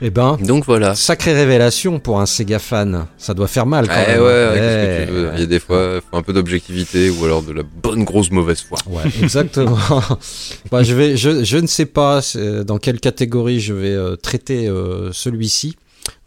[0.00, 0.94] Eh ben, Donc voilà.
[0.94, 3.06] sacrée révélation pour un Sega fan.
[3.18, 4.20] Ça doit faire mal quand Ouais, même.
[4.22, 4.50] ouais, hein.
[4.52, 5.26] ouais, qu'est-ce que tu veux.
[5.28, 5.32] ouais.
[5.36, 8.30] Il y a des fois, faut un peu d'objectivité ou alors de la bonne grosse
[8.30, 8.78] mauvaise foi.
[8.88, 9.78] Ouais, exactement.
[10.70, 14.16] bah, je, vais, je, je ne sais pas c'est- dans quelle catégorie je vais euh,
[14.16, 15.76] traiter euh, celui-ci.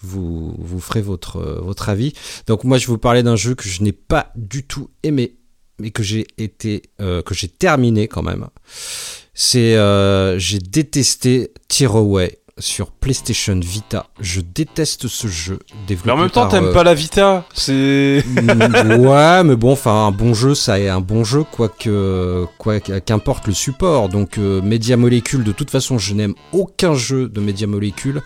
[0.02, 2.14] Vous, vous ferez votre, euh, votre avis.
[2.48, 5.36] Donc moi, je vais vous parler d'un jeu que je n'ai pas du tout aimé,
[5.80, 8.48] mais que j'ai été, euh, que j'ai terminé quand même.
[9.34, 14.08] C'est, euh, j'ai détesté Tearaway sur PlayStation Vita.
[14.22, 15.60] Je déteste ce jeu.
[15.88, 17.46] Développé Mais en même temps, t'aimes euh, pas la Vita.
[17.54, 18.24] C'est.
[18.96, 23.48] Ouais, mais bon, enfin, un bon jeu, ça est un bon jeu, quoique, quoi qu'importe
[23.48, 24.10] le support.
[24.10, 28.22] Donc, euh, Media Molecule, de toute façon, je n'aime aucun jeu de Media Molecule.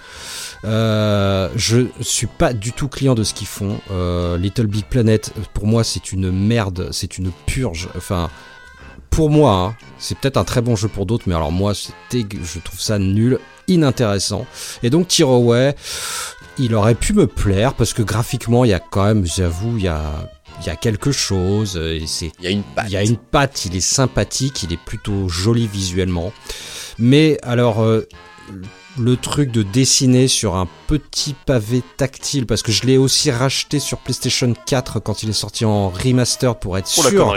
[0.65, 3.79] Euh, je suis pas du tout client de ce qu'ils font.
[3.91, 7.89] Euh, Little Big Planet, pour moi, c'est une merde, c'est une purge.
[7.97, 8.29] Enfin,
[9.09, 12.59] pour moi, hein, c'est peut-être un très bon jeu pour d'autres, mais alors moi, je
[12.59, 14.45] trouve ça nul, inintéressant.
[14.83, 15.75] Et donc, Tearaway,
[16.57, 19.83] il aurait pu me plaire parce que graphiquement, il y a quand même, j'avoue, il
[19.83, 20.29] y a,
[20.61, 21.77] il y a quelque chose.
[21.77, 22.85] et c'est Il y a une patte.
[22.87, 26.33] il y a une patte, il est sympathique, il est plutôt joli visuellement.
[26.97, 28.05] Mais alors, euh,
[28.97, 33.79] le truc de dessiner sur un petit pavé tactile, parce que je l'ai aussi racheté
[33.79, 37.35] sur PlayStation 4 quand il est sorti en remaster pour être Oh sûr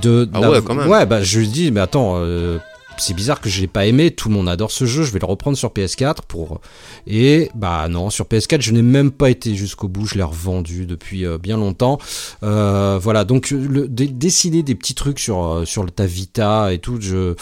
[0.00, 0.28] de.
[0.34, 0.88] Ah ouais, quand même.
[0.88, 2.14] Ouais, bah je lui dis, mais attends.
[2.16, 2.58] euh,
[2.98, 5.18] c'est bizarre que je l'ai pas aimé, tout le monde adore ce jeu, je vais
[5.18, 6.60] le reprendre sur PS4 pour
[7.06, 10.86] et bah non sur PS4 je n'ai même pas été jusqu'au bout, je l'ai revendu
[10.86, 11.98] depuis euh, bien longtemps.
[12.42, 16.78] Euh, voilà donc le, dé- dessiner des petits trucs sur euh, sur ta Vita et
[16.78, 17.34] tout, je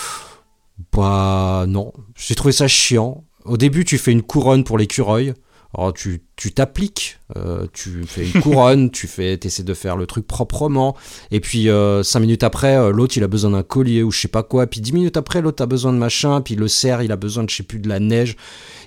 [0.92, 3.24] bah non, j'ai trouvé ça chiant.
[3.44, 5.34] Au début tu fais une couronne pour l'écureuil.
[5.76, 10.06] Alors tu tu t'appliques, euh, tu fais une couronne, tu fais, essaies de faire le
[10.06, 10.96] truc proprement,
[11.30, 14.20] et puis euh, cinq minutes après, euh, l'autre il a besoin d'un collier ou je
[14.20, 17.02] sais pas quoi, puis dix minutes après l'autre a besoin de machin, puis le cerf
[17.02, 18.36] il a besoin de je sais plus de la neige,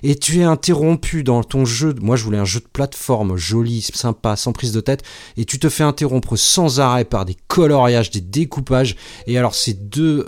[0.02, 1.94] et tu es interrompu dans ton jeu.
[2.00, 5.02] Moi je voulais un jeu de plateforme joli, sympa, sans prise de tête,
[5.36, 9.72] et tu te fais interrompre sans arrêt par des coloriages, des découpages, et alors ces
[9.72, 10.26] deux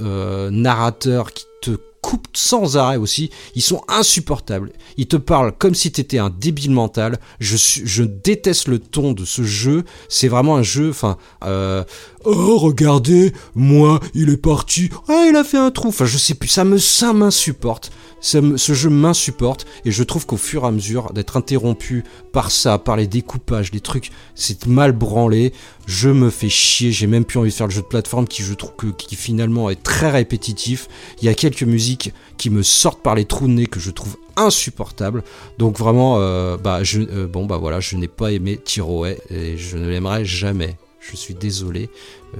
[0.50, 1.76] narrateurs qui te
[2.10, 4.72] coupent sans arrêt aussi, ils sont insupportables.
[4.96, 7.20] Ils te parlent comme si t'étais un débile mental.
[7.38, 9.84] Je, je déteste le ton de ce jeu.
[10.08, 11.84] C'est vraiment un jeu, enfin, euh,
[12.24, 15.88] oh regardez, moi, il est parti, ah il a fait un trou.
[15.88, 17.92] Enfin, je sais plus, ça me, ça m'insupporte.
[18.20, 22.78] Ce jeu m'insupporte et je trouve qu'au fur et à mesure d'être interrompu par ça,
[22.78, 25.52] par les découpages, les trucs, c'est mal branlé.
[25.86, 26.92] Je me fais chier.
[26.92, 29.16] J'ai même plus envie de faire le jeu de plateforme qui, je trouve que, qui
[29.16, 30.88] finalement est très répétitif.
[31.20, 33.90] Il y a quelques musiques qui me sortent par les trous de nez que je
[33.90, 35.22] trouve insupportables.
[35.58, 39.56] Donc vraiment, euh, bah, je, euh, bon, bah voilà, je n'ai pas aimé Tiroé et
[39.56, 40.76] je ne l'aimerai jamais.
[41.00, 41.90] Je suis désolé.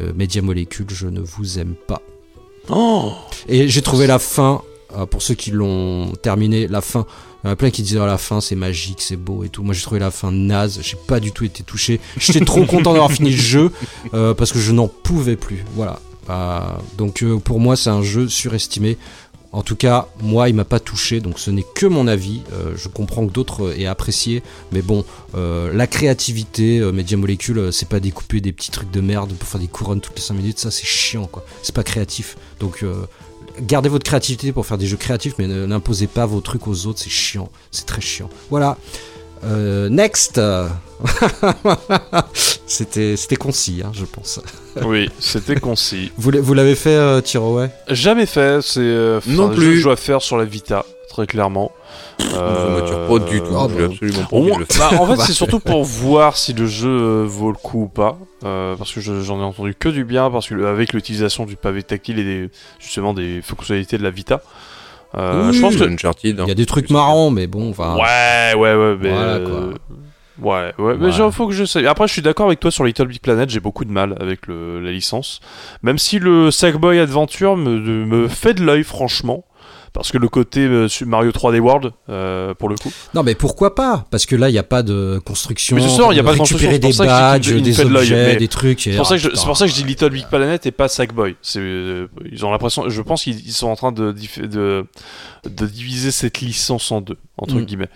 [0.01, 2.03] Euh, Media Molecule, je ne vous aime pas.
[2.69, 3.13] Oh
[3.49, 4.63] Et j'ai trouvé la fin,
[5.11, 7.07] pour ceux qui l'ont terminé, la fin.
[7.43, 9.49] Il y en a plein qui disaient à la fin c'est magique, c'est beau et
[9.49, 9.63] tout.
[9.63, 12.01] Moi j'ai trouvé la fin naze, j'ai pas du tout été touché.
[12.19, 13.73] J'étais trop content d'avoir fini le jeu
[14.13, 15.65] euh, parce que je n'en pouvais plus.
[15.75, 16.01] Voilà.
[16.29, 16.61] Euh,
[16.99, 18.99] donc euh, pour moi c'est un jeu surestimé.
[19.53, 22.43] En tout cas, moi, il m'a pas touché, donc ce n'est que mon avis.
[22.53, 25.05] Euh, je comprends que d'autres aient apprécié, mais bon,
[25.35, 29.33] euh, la créativité, euh, Media Molecule, euh, c'est pas découper des petits trucs de merde
[29.33, 31.45] pour faire des couronnes toutes les 5 minutes, ça c'est chiant quoi.
[31.65, 32.37] C'est pas créatif.
[32.61, 33.07] Donc euh,
[33.61, 36.87] gardez votre créativité pour faire des jeux créatifs, mais ne- n'imposez pas vos trucs aux
[36.87, 37.51] autres, c'est chiant.
[37.71, 38.29] C'est très chiant.
[38.51, 38.77] Voilà.
[39.45, 40.39] Euh, next
[42.67, 44.41] C'était c'était concis, hein, je pense.
[44.85, 46.13] Oui, c'était concis.
[46.19, 49.63] Vous l'avez- fait, euh, Tiro, ouais Jamais fait, c'est euh, Non un plus.
[49.65, 51.71] jeu que je dois faire sur la Vita, très clairement.
[52.19, 53.53] Ça m'attire pas du tout.
[53.57, 54.37] ah bah, absolument pas
[54.79, 57.89] bah, en fait, c'est surtout pour voir si le jeu euh, vaut le coup ou
[57.89, 58.17] pas.
[58.45, 61.57] euh, parce que je- j'en ai entendu que du bien, parce que avec l'utilisation du
[61.57, 64.41] pavé tactile et des, justement des fonctionnalités de la Vita.
[65.17, 65.85] euh, Oui, je pense que.
[65.85, 66.39] Uncharted.
[66.41, 66.45] hein.
[66.47, 67.97] Il y a des trucs marrants, mais bon, enfin.
[67.97, 69.09] Ouais, ouais, ouais, mais.
[69.11, 69.73] Voilà, euh,
[70.41, 71.13] Ouais, ouais, mais Ouais.
[71.13, 71.87] genre, faut que je sais.
[71.87, 74.47] Après, je suis d'accord avec toi sur Little Big Planet, j'ai beaucoup de mal avec
[74.47, 75.41] le, la licence.
[75.83, 79.45] Même si le Sackboy Adventure me, me fait de l'œil, franchement.
[79.93, 82.93] Parce que le côté euh, Mario 3D World, euh, pour le coup.
[83.13, 84.07] Non, mais pourquoi pas?
[84.11, 85.75] Parce que là, il n'y a pas de construction.
[85.77, 87.89] Mais justement, il y a pas de récupérer construction, des badges, je des fait de
[87.89, 88.81] l'œil, objets, des trucs.
[88.83, 90.71] C'est pour, ça que je- c'est pour ça que je dis Little Big Planet et
[90.71, 91.35] pas Sackboy.
[91.43, 94.85] C'est, euh, ils ont l'impression, je pense qu'ils ils sont en train de, de,
[95.45, 97.65] de diviser cette licence en deux, entre Mm.
[97.65, 97.89] guillemets.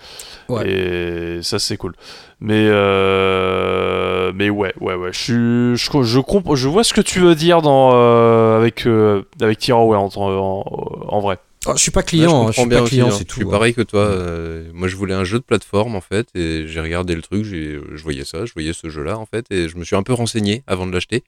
[0.48, 0.68] Ouais.
[0.68, 1.94] Et ça, c'est cool.
[2.40, 5.10] Mais, euh, mais ouais, ouais, ouais.
[5.12, 9.22] Je, je, je, comp- je vois ce que tu veux dire dans, euh, avec, euh,
[9.40, 10.64] avec Tiraway en, en,
[11.08, 11.38] en vrai.
[11.66, 13.10] Oh, je suis pas client, hein, je, comprends suis bien pas client, hein.
[13.12, 13.34] c'est Je tout.
[13.40, 13.50] suis hein.
[13.50, 14.00] pareil que toi.
[14.00, 17.44] euh, moi, je voulais un jeu de plateforme en fait, et j'ai regardé le truc.
[17.44, 20.02] j'ai- Je voyais ça, je voyais ce jeu-là en fait, et je me suis un
[20.02, 21.22] peu renseigné avant de l'acheter,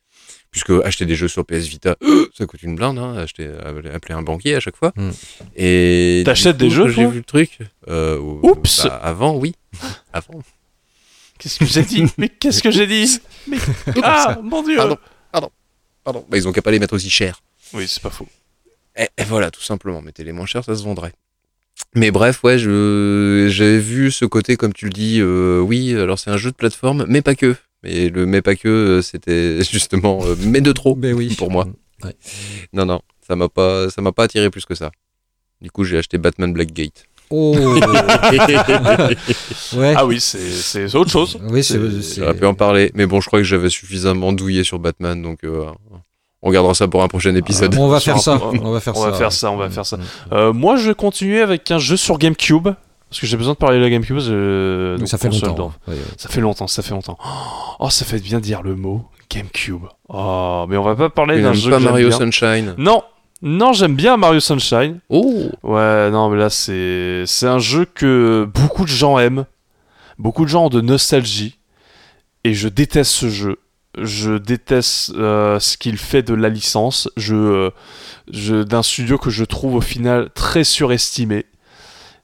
[0.51, 1.97] puisque acheter des jeux sur PS Vita,
[2.37, 2.99] ça coûte une blinde.
[2.99, 3.49] Hein, acheter,
[3.93, 4.93] appeler un banquier à chaque fois.
[4.97, 5.11] Hmm.
[5.57, 7.59] Et T'achètes des jeux, J'ai vu le truc.
[7.89, 8.85] euh, ou- Oups.
[8.85, 9.55] bah, Avant, oui.
[10.13, 10.41] avant.
[11.39, 12.05] Qu'est-ce que j'ai dit?
[12.19, 13.19] Mais qu'est-ce que j'ai dit?
[13.47, 13.59] Mais...
[14.03, 14.97] Ah, mon dieu Pardon.
[16.05, 16.25] Pardon.
[16.31, 17.41] Bah, ils ont qu'à pas les mettre aussi cher.
[17.73, 18.29] Oui, c'est pas faux.
[18.99, 21.13] Et, et voilà, tout simplement, mettez les moins chers, ça se vendrait.
[21.95, 26.19] Mais bref, ouais, je j'avais vu ce côté, comme tu le dis, euh, oui, alors
[26.19, 27.55] c'est un jeu de plateforme, mais pas que.
[27.83, 31.35] Mais le mais pas que, euh, c'était justement euh, mais de trop Ben oui.
[31.37, 31.67] pour moi.
[32.03, 32.15] Ouais.
[32.73, 34.91] Non, non, ça m'a pas, ça m'a pas attiré plus que ça.
[35.61, 37.05] Du coup, j'ai acheté Batman Blackgate.
[37.31, 37.55] Oh
[39.77, 39.95] Ouais.
[39.97, 41.39] Ah oui, c'est, c'est autre chose.
[41.51, 45.21] oui, J'aurais pu en parler, mais bon, je crois que j'avais suffisamment douillé sur Batman,
[45.21, 45.67] donc euh,
[46.43, 47.75] on gardera ça pour un prochain épisode.
[47.79, 48.39] On va faire un- ça.
[48.63, 49.11] On va faire on ça.
[49.11, 49.99] va faire ça, on va faire ça.
[50.33, 52.69] Euh, moi, je vais continuer avec un jeu sur GameCube.
[53.09, 54.19] Parce que j'ai besoin de parler de la GameCube.
[54.29, 55.53] euh, donc Ça fait longtemps.
[55.55, 56.01] d'en- Ouais, ouais.
[56.17, 57.17] Ça fait longtemps, ça fait longtemps.
[57.79, 59.85] Oh, ça fait bien dire le mot GameCube.
[60.09, 62.19] Oh, mais on va pas parler d'un jeu pas que Mario bien.
[62.19, 62.75] Sunshine.
[62.79, 63.05] Non,
[63.43, 64.99] non, j'aime bien Mario Sunshine.
[65.09, 69.45] Oh Ouais, non, mais là, c'est c'est un jeu que beaucoup de gens aiment.
[70.19, 71.59] Beaucoup de gens ont de nostalgie.
[72.43, 73.57] Et je déteste ce jeu.
[73.97, 77.09] Je déteste euh, ce qu'il fait de la licence.
[77.17, 77.71] Je, euh,
[78.31, 81.47] je, D'un studio que je trouve au final très surestimé.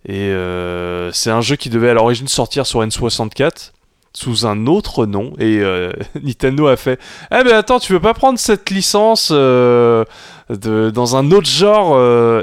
[0.07, 3.73] Et euh, c'est un jeu qui devait à l'origine sortir sur N64
[4.13, 5.33] sous un autre nom.
[5.39, 5.63] Et
[6.23, 10.05] Nintendo a fait Eh ben attends, tu veux pas prendre cette licence de,
[10.51, 11.97] dans un autre genre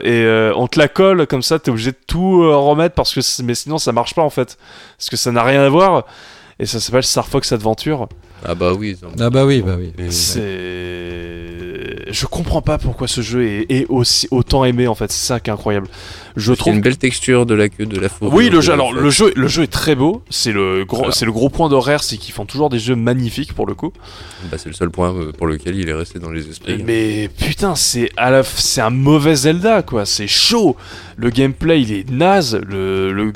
[0.04, 3.54] et on te la colle comme ça, t'es obligé de tout remettre parce que mais
[3.54, 4.58] sinon ça marche pas en fait
[4.98, 6.06] parce que ça n'a rien à voir
[6.60, 8.08] et ça s'appelle Star Fox Adventure.
[8.46, 8.96] Ah bah oui.
[9.20, 9.92] Ah bah oui, bah oui.
[10.10, 10.40] C'est,
[12.12, 15.12] je comprends pas pourquoi ce jeu est, est aussi autant aimé en fait.
[15.12, 15.88] C'est ça qui est incroyable.
[16.36, 18.34] Je Il y a trouve une belle texture de la queue, de la fourrure.
[18.34, 18.74] oui, le jeu.
[18.74, 20.24] Alors le jeu, le jeu est très beau.
[20.30, 21.12] C'est le gros, Voilà.
[21.14, 23.92] c'est le gros point d'horaire, c'est qu'ils font toujours des jeux magnifiques pour le coup.
[24.50, 26.82] Bah, c'est le seul point euh, pour lequel il est resté dans les esprits.
[26.86, 30.06] Mais putain, c'est à la, f- c'est un mauvais Zelda quoi.
[30.06, 30.76] C'est chaud.
[31.18, 32.60] Le gameplay il est naze.
[32.68, 33.34] Le, le,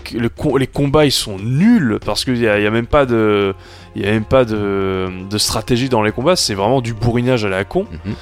[0.57, 3.53] les combats ils sont nuls parce qu'il y y a même pas de,
[3.95, 6.35] il y a même pas de, de stratégie dans les combats.
[6.35, 7.85] C'est vraiment du bourrinage à la con.
[8.05, 8.13] Mhm.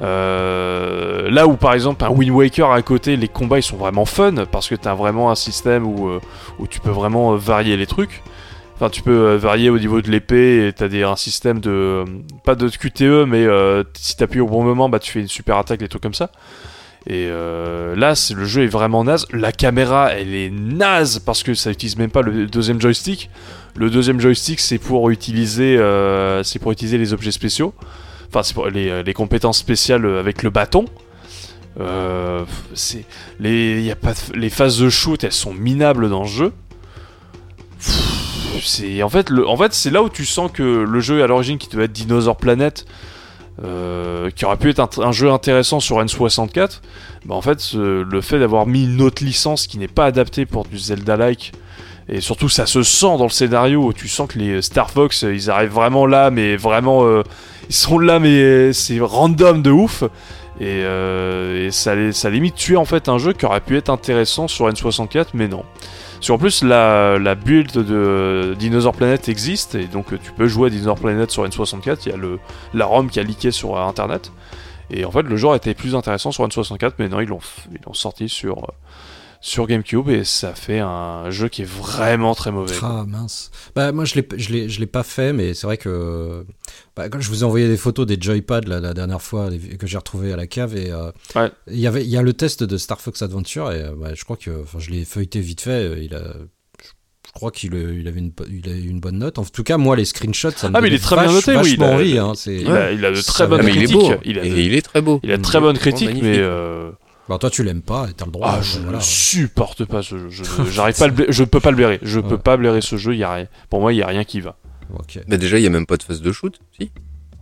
[0.00, 4.04] Euh, là où par exemple un Wind Waker à côté, les combats ils sont vraiment
[4.04, 6.20] fun parce que t'as vraiment un système où, euh,
[6.60, 8.22] où tu peux vraiment euh, varier les trucs.
[8.76, 12.04] Enfin, tu peux varier au niveau de l'épée et t'as des, un système de.
[12.44, 15.56] pas de QTE, mais euh, si t'appuies au bon moment, bah tu fais une super
[15.56, 16.30] attaque, des trucs comme ça.
[17.08, 19.26] Et euh, là, le jeu est vraiment naze.
[19.32, 23.30] La caméra, elle est naze parce que ça utilise même pas le deuxième joystick.
[23.76, 27.72] Le deuxième joystick, c'est pour utiliser, euh, c'est pour utiliser les objets spéciaux.
[28.28, 30.84] Enfin, c'est pour les, les compétences spéciales avec le bâton.
[31.80, 32.44] Euh,
[33.40, 36.52] les, a pas les phases de shoot, elles sont minables dans le jeu.
[39.02, 41.68] En fait, en fait, c'est là où tu sens que le jeu à l'origine qui
[41.68, 42.84] devait être Dinosaur Planet,
[43.64, 46.80] euh, qui aurait pu être un, jeu intéressant sur N64,
[47.24, 50.64] bah en fait, le fait d'avoir mis une autre licence qui n'est pas adaptée pour
[50.64, 51.52] du Zelda-like,
[52.08, 55.24] et surtout ça se sent dans le scénario où tu sens que les Star Fox,
[55.24, 57.22] euh, ils arrivent vraiment là, mais vraiment, euh,
[57.68, 60.04] ils sont là, mais c'est random de ouf.
[60.60, 60.82] Et,
[61.70, 65.26] ça, ça limite tuer en fait un jeu qui aurait pu être intéressant sur N64,
[65.34, 65.64] mais non.
[66.20, 70.66] Sur plus, la, la build de Dinosaur Planet existe, et donc euh, tu peux jouer
[70.66, 71.98] à Dinosaur Planet sur N64.
[72.06, 72.40] Il y a le,
[72.74, 74.32] la ROM qui a leaké sur euh, internet.
[74.90, 77.40] Et en fait, le genre était plus intéressant sur N64, mais non, ils l'ont
[77.70, 78.72] ils l'ont sorti sur, euh,
[79.40, 82.74] sur GameCube, et ça fait un jeu qui est vraiment très mauvais.
[82.82, 83.50] Ah mince.
[83.76, 86.44] Bah moi je l'ai je l'ai je l'ai pas fait mais c'est vrai que
[86.96, 89.58] bah, quand je vous ai envoyé des photos des joypads la, la dernière fois les-
[89.76, 91.50] que j'ai retrouvé à la cave et euh, Ouais.
[91.68, 94.10] il y avait il y a le test de Star Fox Adventure et euh, bah,
[94.14, 96.22] je crois que enfin je l'ai feuilleté vite fait euh, il a
[96.82, 99.38] je crois qu'il a- il avait une bo- il a eu une bonne note.
[99.38, 101.52] En tout cas, moi, les screenshots, ça me Ah, mais il est très bien noté,
[101.52, 103.82] oui, il vachement a- envie, hein, Il, a, il a de très bonnes mais il
[103.82, 103.96] est critiques.
[104.00, 104.14] beau.
[104.24, 105.20] Il a de- Et il est très beau.
[105.22, 106.90] il a de très bonnes critiques, mais euh,
[107.28, 108.48] Bah, toi, tu l'aimes pas et t'as le droit.
[108.50, 109.00] ah, hein, je voilà.
[109.00, 110.28] supporte pas ce jeu.
[110.30, 111.98] Je, j'arrive pas, à le je peux pas le blairer.
[112.02, 113.14] Je peux pas blairer ce jeu.
[113.14, 113.46] Il y a rien.
[113.70, 114.56] Pour moi, il y a rien qui va.
[114.94, 115.18] Ok.
[115.26, 116.58] Mais déjà, il y a même pas de phase de shoot.
[116.80, 116.90] Si.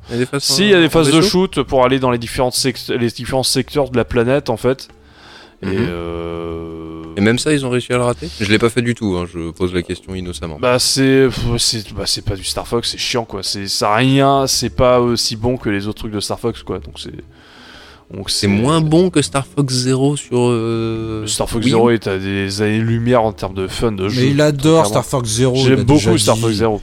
[0.08, 0.42] Il y a des phases.
[0.42, 2.56] Si il y a des en phases de shoot pour aller dans les différentes
[2.88, 4.88] les différents secteurs de la planète, en fait.
[5.62, 5.86] Et Mhm.
[5.88, 8.28] euh, Et même ça, ils ont réussi à le rater?
[8.40, 9.16] Je l'ai pas fait du tout.
[9.16, 10.58] hein, Je pose la question innocemment.
[10.60, 11.28] Bah c'est
[11.96, 13.42] bah, c'est pas du Star Fox, c'est chiant quoi.
[13.42, 16.78] C'est ça rien, c'est pas aussi bon que les autres trucs de Star Fox quoi.
[16.78, 17.14] Donc c'est
[18.14, 20.38] donc c'est moins bon que Star Fox Zero sur.
[20.38, 21.66] euh, Le Star Fox.
[21.66, 24.22] Zero est à des années-lumière en termes de fun de jeu.
[24.22, 24.86] Mais il adore.
[24.86, 25.54] Star Fox Zero.
[25.56, 26.40] J'aime beaucoup déjà Star dit.
[26.42, 26.80] Fox Zero.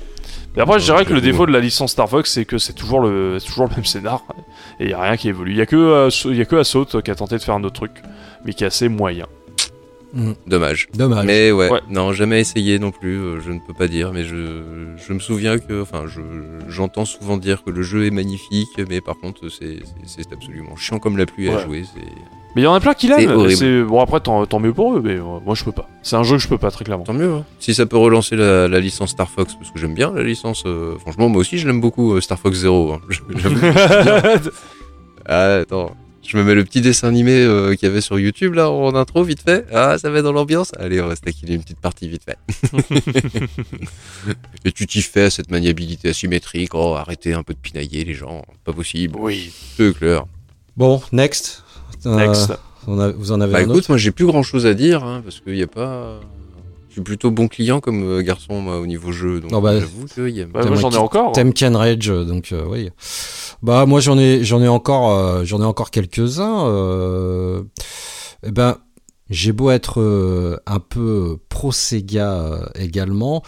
[0.55, 2.73] Mais après, je dirais que le défaut de la licence Star Fox, c'est que c'est
[2.73, 4.23] toujours le, toujours le même scénar
[4.79, 5.51] et il y a rien qui évolue.
[5.51, 7.63] Il y a que, euh, y a que Assault qui a tenté de faire un
[7.63, 7.91] autre truc,
[8.45, 9.25] mais qui est assez moyen.
[10.45, 10.89] Dommage.
[10.93, 11.25] Dommage.
[11.25, 11.81] Mais ouais, Ouais.
[11.89, 14.35] non, jamais essayé non plus, euh, je ne peux pas dire, mais je,
[14.95, 16.21] je me souviens que, enfin, je,
[16.69, 19.79] j'entends souvent dire que le jeu est magnifique, mais par contre, c'est,
[20.31, 21.83] absolument chiant comme la pluie à jouer.
[22.55, 23.85] Mais il y en a plein qui l'aiment.
[23.87, 25.89] bon après tant, tant mieux pour eux, mais euh, moi je peux pas.
[26.03, 27.03] C'est un jeu que je peux pas très clairement.
[27.03, 27.45] Tant mieux, hein.
[27.59, 30.61] Si ça peut relancer la, la licence Star Fox, parce que j'aime bien la licence,
[30.67, 32.93] euh, franchement, moi aussi, je l'aime beaucoup, euh, Star Fox Zero.
[32.93, 33.01] hein.
[35.25, 35.95] Ah, attends.
[36.25, 38.95] Je me mets le petit dessin animé euh, qu'il y avait sur YouTube là en
[38.95, 39.65] intro vite fait.
[39.73, 40.71] Ah, ça va dans l'ambiance.
[40.79, 42.37] Allez, on va se taquiner une petite partie vite fait.
[44.65, 46.73] Et tu t'y fais à cette maniabilité asymétrique.
[46.73, 48.43] Oh, arrêtez un peu de pinailler les gens.
[48.63, 49.15] Pas possible.
[49.19, 49.51] oui.
[49.77, 50.25] C'est clair.
[50.77, 51.63] Bon, next.
[52.05, 52.51] Euh, Next.
[52.87, 53.85] on a- vous en avez Bah un écoute, autre?
[53.91, 56.19] moi j'ai plus grand chose à dire hein, parce qu'il y a pas.
[56.93, 59.39] Je suis plutôt bon client comme euh, garçon moi au niveau jeu.
[59.39, 60.45] Donc Non, bah, j'avoue qu'il y a.
[60.45, 61.31] Bah, moi j'en ai encore.
[61.31, 62.91] T'aimes Ken Rage, donc euh, oui.
[63.63, 66.67] Bah moi j'en ai j'en ai encore euh, j'en ai encore quelques uns.
[66.67, 67.63] Euh,
[68.45, 68.77] eh ben
[69.31, 73.41] j'ai beau être euh, un peu pro Sega euh, également,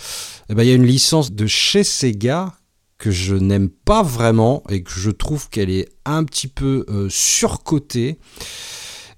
[0.49, 2.51] eh ben il y a une licence de chez Sega
[2.97, 7.09] que je n'aime pas vraiment et que je trouve qu'elle est un petit peu euh,
[7.11, 8.17] surcotée.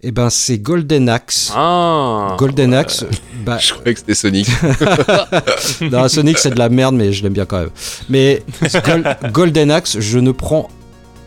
[0.04, 1.52] Eh ben c'est Golden Axe.
[1.56, 2.36] Ah.
[2.38, 3.04] Golden Axe,
[3.44, 4.48] bah, Je croyais que c'était Sonic.
[5.92, 7.70] non, Sonic c'est de la merde, mais je l'aime bien quand même.
[8.10, 8.44] Mais
[8.86, 10.70] Gol- Golden Axe, je ne prends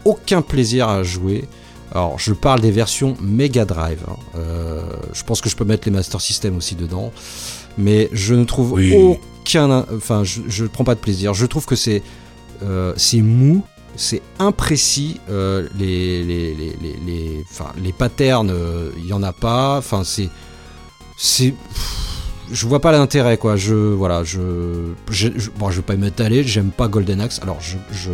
[0.05, 1.45] aucun plaisir à jouer.
[1.93, 3.99] Alors, je parle des versions Mega Drive.
[4.09, 4.15] hein.
[4.37, 4.83] Euh,
[5.13, 7.13] je pense que je peux mettre les Master System aussi dedans.
[7.77, 8.95] Mais je ne trouve Oui.
[8.95, 9.85] aucun.
[9.97, 11.35] Enfin, je ne prends pas de plaisir.
[11.35, 12.03] Je trouve que c'est
[12.63, 13.63] euh, c'est mou,
[13.97, 15.21] c'est imprécis.
[15.31, 17.45] euh, les, les, les,
[17.83, 19.79] les, patterns, euh, il y en a pas.
[19.79, 20.29] Enfin, c'est.
[21.17, 21.55] C'est.
[22.51, 23.57] Je vois pas l'intérêt, quoi.
[23.57, 23.75] Je.
[23.75, 24.93] Voilà, je.
[25.11, 27.41] je, bon, je vais pas m'étaler, j'aime pas Golden Axe.
[27.43, 27.77] Alors, je.
[27.93, 28.11] je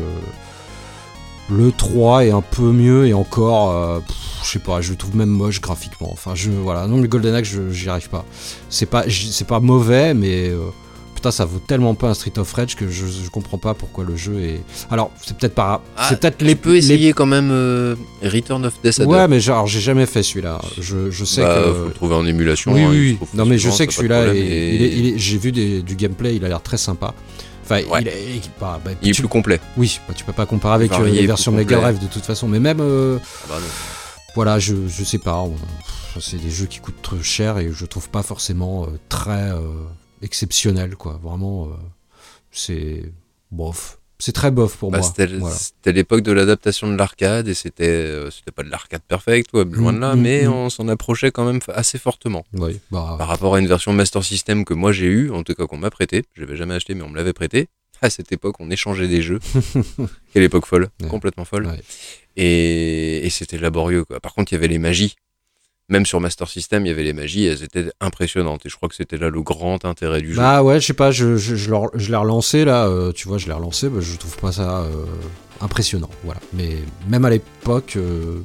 [1.50, 4.00] le 3 est un peu mieux et encore, euh,
[4.42, 6.08] je sais pas, je le trouve même moche graphiquement.
[6.12, 8.24] Enfin, je voilà, non, le Golden Axe, j'y arrive pas.
[8.68, 10.58] C'est pas, c'est pas mauvais, mais euh,
[11.16, 14.04] putain, ça vaut tellement pas un Street of Rage que je, je comprends pas pourquoi
[14.04, 14.60] le jeu est.
[14.90, 18.64] Alors, c'est peut-être pas, Ah, c'est peut-être Tu les peux essayer quand même euh, Return
[18.64, 18.98] of Death.
[19.06, 20.60] Ouais, mais genre, j'ai jamais fait celui-là.
[20.78, 21.72] Je, je sais Bah, que.
[21.74, 22.72] faut le trouver en émulation.
[22.72, 25.38] Oui, hein, oui, Non, mais je sais que celui-là, et il est- il est- j'ai
[25.38, 27.12] vu des- du gameplay, il a l'air très sympa.
[27.64, 28.02] Enfin, Ouais.
[28.02, 29.58] il est, il- bah, bah, Il est tu- plus complet.
[29.76, 31.50] oui, bah, tu peux pas comparer avec euh, varié, les versions.
[31.50, 33.66] Mega Drive de toute façon, mais même, euh, Ah bah non.
[34.36, 35.44] voilà, je, je sais pas,
[36.20, 39.58] c'est des jeux qui coûtent cher et je trouve pas forcément euh, très euh,
[40.22, 41.18] exceptionnel, quoi.
[41.22, 41.70] Vraiment, euh,
[42.50, 43.02] c'est
[43.50, 43.98] bof.
[44.18, 45.06] C'est très bof pour Bah, moi.
[45.06, 45.54] c'était Voilà.
[45.86, 49.92] l'époque de l'adaptation de l'arcade et c'était euh, c'était pas de l'arcade perfect, ouais, loin
[49.92, 50.52] de là, Mm, mm, mais mm.
[50.52, 52.46] on s'en approchait quand même assez fortement.
[52.54, 55.52] Oui, bah, Par rapport à une version Master System que moi j'ai eue, en tout
[55.54, 57.68] cas qu'on m'a prêté, je l'avais jamais acheté mais on me l'avait prêté.
[58.02, 59.40] À cette époque, on échangeait des jeux.
[60.32, 61.08] Quelle époque folle, Ouais.
[61.08, 61.66] complètement folle.
[61.66, 61.80] Ouais.
[62.36, 64.04] Et, et c'était laborieux.
[64.04, 64.20] Quoi.
[64.20, 65.14] Par contre, il y avait les magies.
[65.88, 68.66] Même sur Master System, il y avait les magies, elles étaient impressionnantes.
[68.66, 70.40] Et je crois que c'était là le grand intérêt du jeu.
[70.40, 73.46] Bah ouais, je sais pas, je, je, je, l'ai relancé là, euh, tu vois, je
[73.46, 75.04] l'ai relancé, bah, je trouve pas ça euh,
[75.60, 76.40] impressionnant, voilà.
[76.52, 78.40] Mais même à l'époque, euh,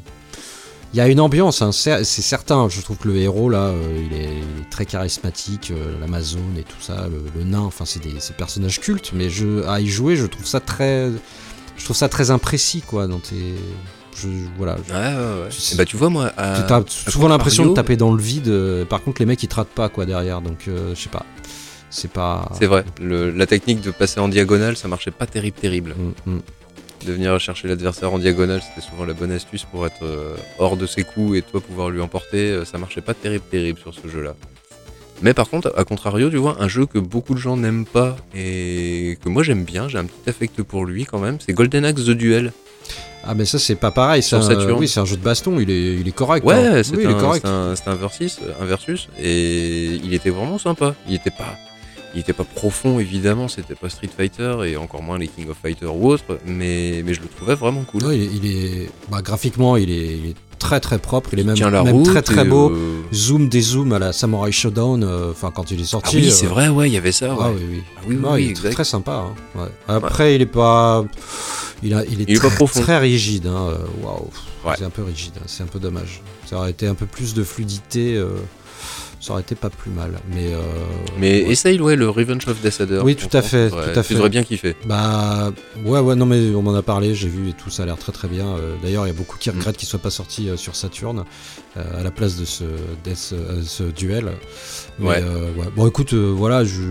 [0.93, 4.15] il y a une ambiance, hein, c'est certain, je trouve que le héros là, il,
[4.15, 8.37] est, très charismatique, l'Amazone et tout ça, le, le nain, enfin c'est des, c'est des
[8.37, 11.09] personnages cultes, mais je, à y jouer, je trouve ça très,
[11.77, 13.55] je trouve ça très imprécis quoi, dans tes...
[14.15, 14.75] Je, voilà.
[14.89, 15.47] Ouais, ouais, ouais.
[15.49, 16.31] C'est- Et bah, tu vois, moi.
[16.37, 18.47] à- T'as souvent l'impression de taper dans le vide.
[18.49, 21.09] euh, Par contre, les mecs ils te ratent pas quoi derrière, donc euh, je sais
[21.09, 21.25] pas.
[21.89, 22.49] C'est pas.
[22.57, 25.95] C'est vrai, le- la technique de passer en diagonale, ça marchait pas terrible, terrible.
[26.25, 26.39] Mm, mm.
[27.05, 30.77] De venir chercher l'adversaire en diagonale, c'était souvent la bonne astuce pour être euh, hors
[30.77, 32.63] de ses coups et toi pouvoir lui emporter.
[32.65, 34.35] Ça marchait pas terrible, terrible sur ce jeu-là.
[35.23, 38.15] Mais par contre, à contrario, tu vois, un jeu que beaucoup de gens n'aiment pas
[38.35, 41.85] et que moi j'aime bien, j'ai un petit affect pour lui quand même, c'est Golden
[41.85, 42.53] Axe The Duel.
[43.23, 44.23] Ah mais ça c'est pas pareil.
[44.23, 45.59] C'est un, oui, c'est un jeu de baston.
[45.59, 46.45] Il est, il est correct.
[46.45, 46.81] Ouais, hein.
[46.83, 47.45] c'est oui, un, correct.
[47.75, 50.95] c'est un, versus, un versus, et il était vraiment sympa.
[51.07, 51.55] Il était pas,
[52.15, 55.57] il était pas profond évidemment, c'était pas Street Fighter et encore moins les King of
[55.61, 58.05] Fighters ou autres, mais, mais je le trouvais vraiment cool.
[58.05, 58.45] Ouais, il est, il
[58.83, 61.29] est- bah, graphiquement, il est, il est très très propre.
[61.33, 62.71] Il est même, la même route très très beau.
[62.71, 65.03] euh, Zoom des zooms à la Samurai Showdown.
[65.03, 66.17] euh, Enfin, quand il est Ah sorti.
[66.17, 67.35] oui, euh, c'est vrai, ouais, il y avait ça.
[67.37, 67.55] Ah ouais.
[67.57, 67.83] oui, oui.
[67.97, 68.73] Ah oui, oui, Non, oui, il est exact.
[68.73, 69.25] très sympa.
[69.27, 69.33] hein.
[69.59, 69.67] Ouais.
[69.87, 71.03] Après, il est pas.
[71.83, 72.81] Il, a, il est, Il est très, pas profond.
[72.81, 73.47] très rigide.
[73.47, 73.69] hein.
[73.71, 74.29] Euh, Waouh.
[74.77, 75.33] C'est un peu rigide.
[75.37, 75.43] hein.
[75.47, 76.21] C'est un peu dommage.
[76.45, 78.15] Ça aurait été un peu plus de fluidité.
[78.15, 78.29] euh,
[79.21, 80.19] Ça aurait été pas plus mal.
[80.33, 80.51] Mais.
[80.51, 80.57] euh,
[81.19, 81.51] Mais ouais.
[81.51, 83.01] essaye, ouais, le Revenge of Death Adder.
[83.03, 84.13] Oui, tout à fait, tu devrais- tout à Tu fait.
[84.15, 84.75] devrais bien kiffer.
[84.87, 85.53] Bah
[85.85, 87.97] ouais ouais non mais on m'en a parlé, j'ai vu et tout, ça a l'air
[87.99, 88.47] très très bien.
[88.47, 89.53] Euh, D'ailleurs il y a beaucoup qui Mm.
[89.59, 91.23] regrettent qu'il soit pas sorti euh, sur Saturn
[91.75, 94.31] à la place de ce, duel.
[94.97, 95.23] Mais, Ouais.
[95.23, 95.67] euh, ouais.
[95.75, 96.81] Bon écoute voilà je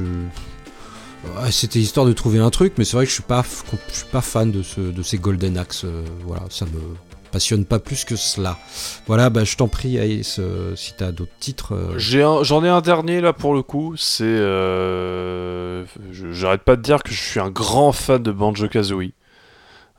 [1.50, 3.44] c'était histoire de trouver un truc, mais c'est vrai que je suis pas
[3.90, 5.84] je suis pas fan de ce de ces Golden Axe.
[6.24, 6.70] voilà ça me
[7.30, 8.58] passionne pas plus que cela.
[9.06, 11.74] Voilà bah je t'en prie Ace euh, si t'as d'autres titres.
[11.74, 14.24] euh, J'en ai, un dernier là pour le coup, c'est...
[14.24, 15.84] euh,
[16.32, 19.12] J'arrête pas de dire que je suis un grand fan de Banjo-Kazooie.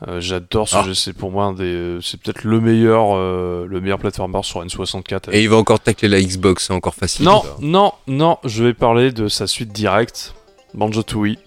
[0.08, 0.84] Euh, J'adore ce Ah.
[0.84, 2.00] jeu, c'est pour moi un des...
[2.02, 5.30] C'est peut-être le meilleur, euh, le meilleur platformer sur N64.
[5.32, 7.24] Et il va encore tacler la Xbox, c'est encore facile.
[7.26, 7.56] Non, ça.
[7.62, 10.34] non, non, je vais parler de sa suite directe,
[10.74, 11.38] Banjo Tooie.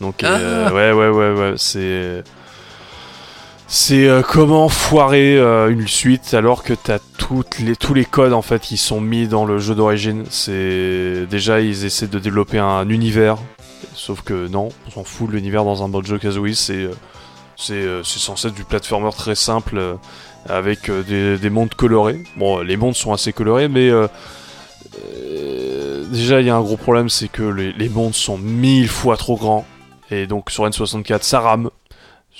[0.00, 0.72] Donc, euh, Ah.
[0.72, 2.22] ouais, ouais, ouais, ouais, c'est.
[3.72, 8.32] C'est euh, comment foirer euh, une suite alors que t'as toutes les, tous les codes
[8.32, 10.24] en fait qui sont mis dans le jeu d'origine?
[10.28, 13.36] C'est déjà ils essaient de développer un univers,
[13.94, 16.56] sauf que non, on s'en fout l'univers dans un Banjo Kazooie.
[16.56, 16.90] C'est euh,
[17.54, 19.80] c'est euh, c'est censé être du platformer très simple
[20.48, 22.24] avec des, des mondes colorés.
[22.38, 23.92] Bon, les mondes sont assez colorés, mais
[26.10, 29.16] déjà, il y a un gros problème, c'est que les, les mondes sont mille fois
[29.16, 29.64] trop grands.
[30.10, 31.70] Et donc sur N64, ça rame.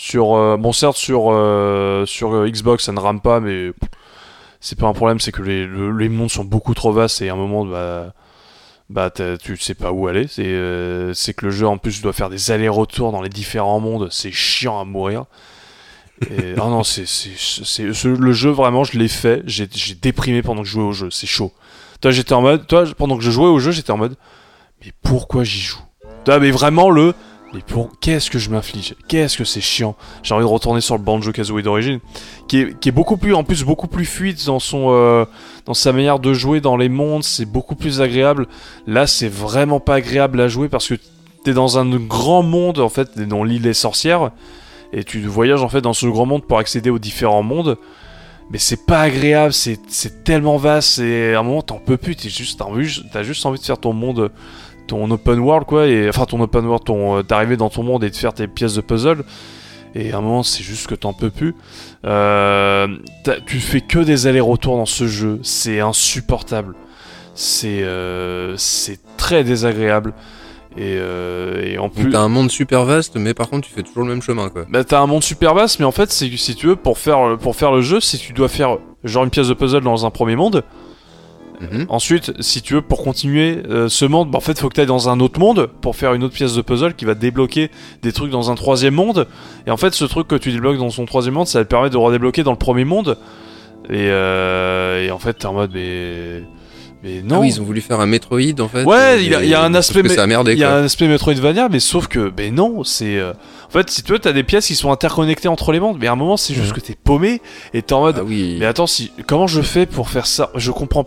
[0.03, 3.70] Sur, euh, bon, certes, sur, euh, sur euh, Xbox, ça ne rame pas, mais
[4.59, 7.29] c'est pas un problème, c'est que les, le- les mondes sont beaucoup trop vastes et
[7.29, 8.15] à un moment, bah,
[8.89, 10.27] bah tu sais pas où aller.
[10.27, 13.79] C'est euh, c'est que le jeu, en plus, doit faire des allers-retours dans les différents
[13.79, 14.09] mondes.
[14.11, 15.27] C'est chiant à mourir.
[16.31, 19.43] Et, ah non, c'est c'est- c'est- ce- le jeu, vraiment, je l'ai fait.
[19.47, 21.11] J'ai j'ai déprimé pendant que je jouais au jeu.
[21.11, 21.53] C'est chaud.
[22.01, 22.67] Toi, j'étais en mode.
[22.67, 24.17] Toi, pendant que je jouais au jeu, j'étais en mode.
[24.83, 25.83] Mais pourquoi j'y joue?
[26.25, 27.15] Toi, mais vraiment le.
[27.53, 28.95] Mais pour qu'est-ce que je m'inflige?
[29.09, 29.97] Qu'est-ce que c'est chiant?
[30.23, 31.99] J'ai envie de retourner sur le banjo Kazooie d'origine,
[32.47, 35.25] qui est, beaucoup plus, en plus beaucoup plus fluide dans son, euh,
[35.67, 37.25] dans sa manière de jouer dans les mondes.
[37.25, 38.47] C'est beaucoup plus agréable.
[38.87, 40.95] Là, c'est vraiment pas agréable à jouer parce que
[41.43, 44.31] t'es dans un grand monde en fait, dans l'île des sorcières
[44.93, 47.79] et tu voyages en fait dans ce grand monde pour accéder aux différents mondes.
[48.51, 52.29] Mais c'est pas agréable, c'est tellement vaste, et à un moment t'en peux plus, t'as
[52.29, 52.61] juste
[53.47, 54.33] envie de faire ton monde,
[54.91, 58.02] ton open world quoi, et enfin ton open world, ton, euh, d'arriver dans ton monde
[58.05, 59.25] et de faire tes pièces de puzzle.
[59.94, 61.55] Et à un moment c'est juste que t'en peux plus.
[62.05, 62.89] Euh,
[63.47, 66.75] tu fais que des allers-retours dans ce jeu, c'est insupportable.
[67.35, 70.12] C'est euh, c'est très désagréable.
[70.77, 73.83] Et, euh, et en plus, t'as un monde super vaste, mais par contre tu fais
[73.83, 74.67] toujours le même chemin quoi.
[74.69, 77.36] bah t'as un monde super vaste, mais en fait, c'est si tu veux pour faire
[77.39, 80.10] pour faire le jeu, si tu dois faire genre une pièce de puzzle dans un
[80.10, 80.62] premier monde,
[81.61, 81.87] Mhm.
[81.89, 84.81] ensuite, si tu veux pour continuer euh, ce monde, bah, en fait, faut que tu
[84.81, 87.71] ailles dans un autre monde pour faire une autre pièce de puzzle qui va débloquer
[88.03, 89.27] des trucs dans un troisième monde.
[89.67, 91.71] Et en fait, ce truc que tu débloques dans son troisième monde, ça va te
[91.71, 93.19] permettre de redébloquer dans le premier monde.
[93.89, 96.43] Et, euh, et en fait, t'es en mode mais
[97.03, 97.37] mais non.
[97.37, 98.85] Ah oui, ils ont voulu faire un Metroid en fait.
[98.85, 100.59] Ouais, euh, il y a- mais- il y a un aspect ça a merdé Il
[100.59, 100.77] y a quoi.
[100.81, 103.17] un aspect Metroidvania, mais sauf que, ben non, c'est.
[103.19, 103.33] euh,
[103.69, 106.09] En fait, si tu veux, t'as des pièces qui sont interconnectées entre les mondes, mais
[106.09, 107.41] à un moment, c'est juste que t'es paumé
[107.73, 108.17] et t'es en mode.
[108.19, 108.57] Ah oui.
[108.61, 110.51] Mais attends, si, comment je fais pour faire ça?
[110.57, 111.07] Je comprends.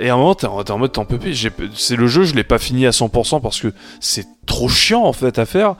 [0.00, 1.48] Et à un moment, t'es en, en mode t'en peux plus.
[1.74, 5.12] C'est le jeu, je l'ai pas fini à 100% parce que c'est trop chiant en
[5.12, 5.76] fait à faire.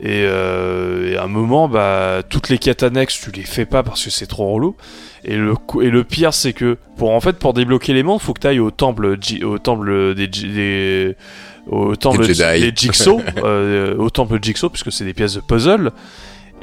[0.00, 3.82] Et, euh, et à un moment, bah, toutes les quêtes annexes, tu les fais pas
[3.82, 4.76] parce que c'est trop relou.
[5.24, 8.34] Et le, et le pire, c'est que pour en fait, pour débloquer les mondes, faut
[8.34, 11.16] que t'ailles au temple, au temple des, des
[11.66, 15.92] au temple Des des Jigsaw, euh, au temple Jigsaw, puisque c'est des pièces de puzzle.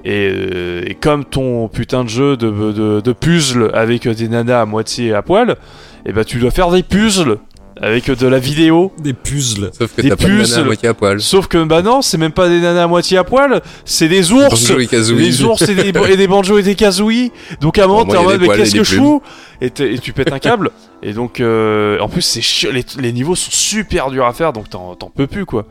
[0.03, 4.61] Et, euh, et comme ton putain de jeu de, de, de puzzle avec des nanas
[4.61, 5.57] à moitié à poil,
[6.05, 7.37] et bah tu dois faire des puzzles
[7.81, 8.91] avec de la vidéo.
[9.01, 9.71] Des puzzles.
[9.73, 10.51] Sauf que Des t'as pas de puces.
[10.51, 11.21] nana à moitié à poil.
[11.21, 14.31] Sauf que bah non, c'est même pas des nanas à moitié à poil, c'est des
[14.31, 14.49] ours.
[14.69, 14.87] Banjo et.
[14.87, 17.31] Des ours et des, et des banjos et des kazooie.
[17.59, 19.21] Donc à un moment t'es en mode mais qu'est-ce que je fous
[19.61, 20.69] et, tu pètes un câble.
[21.03, 24.53] et donc euh, en plus c'est chiant, les, les niveaux sont super durs à faire
[24.53, 25.65] donc t'en t'en peux plus quoi.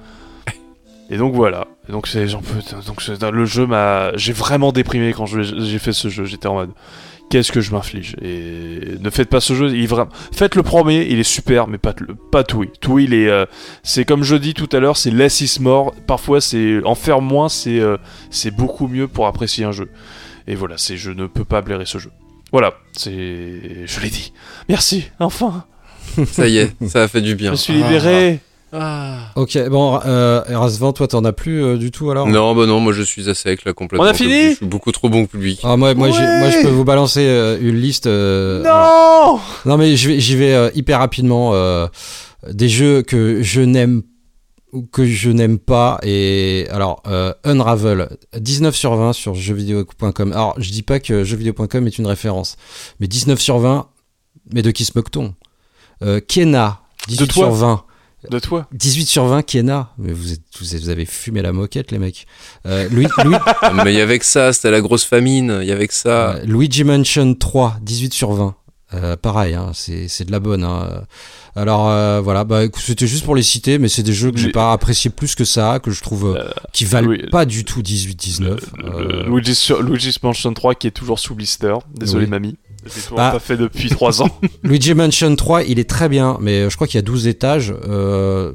[1.12, 1.66] Et donc voilà.
[1.88, 2.54] Et donc c'est j'en peux
[2.86, 6.24] donc c'est- le jeu m'a j'ai vraiment déprimé quand je- j'ai fait ce jeu.
[6.24, 6.70] J'étais en mode
[7.30, 9.74] qu'est-ce que je m'inflige et ne faites pas ce jeu.
[9.74, 12.66] Il vraiment faites le premier, il est super mais pas le pas tout.
[12.80, 13.46] Tout il est euh,
[13.82, 15.94] c'est comme je dis tout à l'heure, c'est less is more.
[16.06, 17.96] Parfois c'est en faire moins, c'est euh,
[18.30, 19.88] c'est beaucoup mieux pour apprécier un jeu.
[20.46, 22.10] Et voilà, c'est je ne peux pas blairer ce jeu.
[22.52, 24.32] Voilà, c'est je l'ai dit.
[24.68, 25.64] Merci, enfin,
[26.26, 27.52] Ça y est, ça a fait du bien.
[27.52, 28.40] je suis libéré.
[28.72, 29.30] Ah.
[29.36, 32.28] Ok, bon, euh, Erasvan, toi t'en as plus euh, du tout alors?
[32.28, 34.06] Non, bah non, moi je suis à sec là complètement.
[34.06, 35.60] On a fini Je suis beaucoup trop bon public.
[35.64, 36.38] Ah, moi, moi, j'ai- Ouais.
[36.38, 38.06] moi, je peux vous balancer euh, une liste.
[38.06, 41.50] euh, alors- Non non, mais j'y vais euh, hyper rapidement.
[41.54, 41.86] euh,
[42.50, 44.02] des jeux que je n'aime
[44.72, 45.98] ou que je n'aime pas.
[46.04, 48.08] Et alors, euh, Unravel,
[48.38, 50.32] 19 sur 20 sur jeuxvideo.com.
[50.32, 52.56] Alors, je dis pas que jeuxvideo.com est une référence,
[53.00, 53.88] mais 19 sur 20,
[54.54, 55.34] mais de qui se moque-t-on?
[56.02, 57.44] Euh, Kena, 18 toi.
[57.46, 57.82] sur 20.
[58.28, 59.92] De toi 18 sur 20, Kena.
[59.98, 62.26] Mais vous, êtes, vous, êtes- vous avez fumé la moquette, les mecs.
[62.66, 63.36] Euh, Louis, Louis-
[63.84, 66.34] mais il y avait que ça, c'était la grosse famine, il y avait que ça.
[66.34, 68.54] Euh, Luigi Mansion 3, 18 sur 20.
[68.92, 70.64] Euh, pareil, hein, c'est de la bonne.
[70.64, 71.04] hein.
[71.54, 74.50] Alors euh, voilà, bah, c'était juste pour les citer, mais c'est des jeux que j'ai
[74.50, 76.36] pas apprécié plus que ça, que je trouve
[76.72, 78.40] qui valent pas du tout 18-19.
[78.42, 81.74] Le- Euh, le- Luigi's, Luigi's Mansion 3 qui est toujours sous blister.
[81.94, 82.30] Désolé Oui.
[82.30, 82.56] mamie.
[82.86, 83.30] J'ai toujours Bah.
[83.32, 84.28] pas fait depuis 3 ans.
[84.62, 87.74] Luigi Mansion 3, il est très bien, mais je crois qu'il y a 12 étages.
[87.88, 88.52] euh,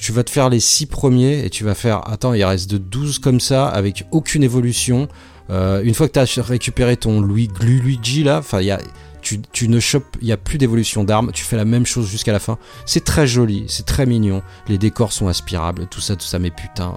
[0.00, 2.06] tu vas te faire les 6 premiers et tu vas faire.
[2.10, 5.08] Attends, il reste de 12 comme ça, avec aucune évolution.
[5.50, 8.80] Euh, une fois que tu as récupéré ton Luigi là, enfin, il y a.
[9.20, 12.06] Tu, tu ne chopes, il y a plus d'évolution d'armes, tu fais la même chose
[12.08, 12.56] jusqu'à la fin.
[12.86, 14.42] C'est très joli, c'est très mignon.
[14.68, 16.94] Les décors sont aspirables, tout ça, tout ça, mais putain,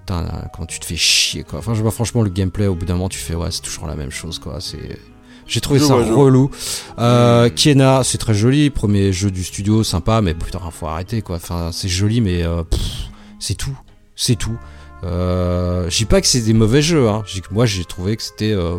[0.00, 1.58] putain, quand tu te fais chier quoi.
[1.58, 3.86] Enfin, je vois franchement le gameplay au bout d'un moment, tu fais ouais, c'est toujours
[3.86, 4.60] la même chose quoi.
[4.60, 4.98] C'est,
[5.52, 6.50] j'ai trouvé Je ça vois, relou.
[6.98, 11.36] Euh, Kiena, c'est très joli, premier jeu du studio, sympa, mais putain, faut arrêter quoi.
[11.36, 12.62] Enfin, c'est joli, mais euh,
[13.38, 13.76] c'est tout,
[14.16, 14.56] c'est tout.
[15.04, 17.22] Euh, je dis pas que c'est des mauvais jeux, hein.
[17.50, 18.76] Moi j'ai trouvé que c'était, euh,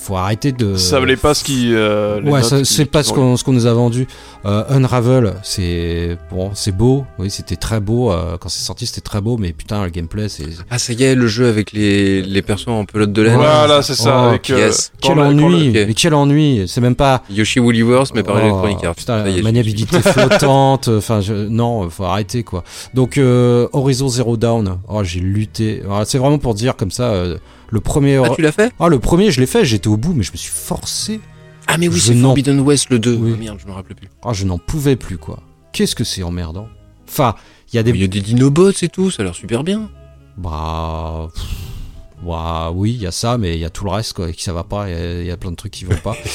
[0.00, 0.76] faut arrêter de.
[0.76, 1.70] ça valait pas ce qui.
[1.74, 4.06] euh, Ouais, c'est pas ce qu'on ce qu'on nous a vendu.
[4.46, 7.04] Euh, Unravel, c'est bon, c'est beau.
[7.18, 10.28] Oui, c'était très beau euh, quand c'est sorti, c'était très beau, mais putain, le gameplay,
[10.30, 13.36] c'est Ah, ça y est, le jeu avec les, les persos en pelote de laine.
[13.36, 14.22] Voilà, c'est ça.
[14.24, 14.92] Oh, avec, euh, yes.
[15.02, 16.64] quel le- le- ennui, mais quel ennui.
[16.66, 17.22] C'est même pas.
[17.30, 18.94] Yoshi Woollyverse, mais par Oh, Electronic Arts.
[18.94, 20.88] Putain, est, maniabilité flottante.
[20.88, 22.64] Enfin, je- non, faut arrêter quoi.
[22.94, 24.78] Donc euh, Horizon Zero Dawn.
[24.88, 25.82] Oh, j'ai lutté.
[25.84, 27.12] Alors, C'est vraiment pour dire comme ça.
[27.70, 28.16] Le premier.
[28.24, 29.64] Ah, tu l'as fait Ah, le premier, je l'ai fait.
[29.64, 31.20] J'étais au bout, mais je me suis forcé.
[31.66, 33.14] Ah, mais oui, c'est Forbidden West le 2.
[33.14, 33.32] Oui.
[33.34, 34.08] Ah, merde, je me rappelle plus.
[34.24, 35.40] Ah, je n'en pouvais plus quoi.
[35.72, 36.68] Qu'est-ce que c'est emmerdant.
[37.08, 37.34] Enfin,
[37.72, 37.90] il y a des.
[37.90, 39.88] Il y a des dinobots et tout, ça a l'air super bien.
[40.36, 41.28] Bah.
[41.34, 41.44] pff,
[42.26, 44.42] Bah oui, il y a ça, mais il y a tout le reste quoi, qui
[44.42, 44.88] ça va pas.
[44.88, 46.16] Il y a- il y, a plein de trucs qui vont pas.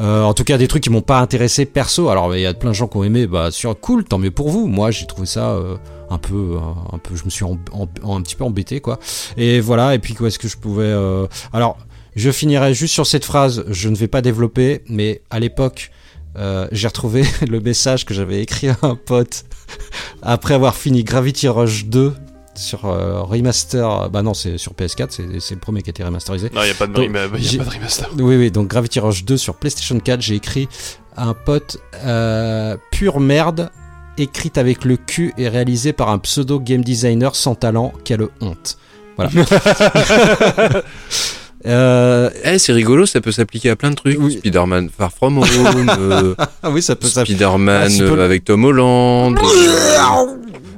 [0.00, 2.08] Euh, en tout cas, des trucs qui m'ont pas intéressé perso.
[2.08, 3.26] Alors il y a plein de gens qui ont aimé.
[3.26, 4.66] Bah sur cool, tant mieux pour vous.
[4.68, 5.76] Moi, j'ai trouvé ça euh,
[6.10, 7.14] un peu, un, un peu.
[7.16, 8.98] Je me suis en- en- un petit peu embêté quoi.
[9.36, 9.94] Et voilà.
[9.94, 11.76] Et puis quoi est-ce que je pouvais euh, Alors,
[12.16, 13.64] je finirai juste sur cette phrase.
[13.68, 15.90] Je ne vais pas développer, mais à l'époque.
[16.36, 19.44] euh, j'ai retrouvé le message que j'avais écrit à un pote
[20.22, 22.12] après avoir fini Gravity Rush 2
[22.54, 24.10] sur euh, remaster.
[24.10, 26.50] Bah non, c'est sur PS4, c'est le premier qui a été remasterisé.
[26.54, 28.08] Non, il y a pas de Donc, y a j'ai- pas de remaster.
[28.18, 30.68] Oui, oui, donc Gravity Rush 2 sur PlayStation 4, j'ai écrit
[31.16, 33.70] à un pote euh, pure merde,
[34.18, 38.78] écrite avec le cul et réalisée par un pseudo game designer sans talent, quelle honte.
[39.16, 39.30] Voilà.
[41.66, 44.16] Euh, Eh, c'est rigolo, ça peut s'appliquer à plein de trucs.
[44.20, 44.38] Oui.
[44.38, 45.46] Spider-Man Far From Home,
[45.98, 47.08] euh, ah oui, ça peut.
[47.08, 49.36] Spider-Man Ah, peux- euh, avec Tom Holland.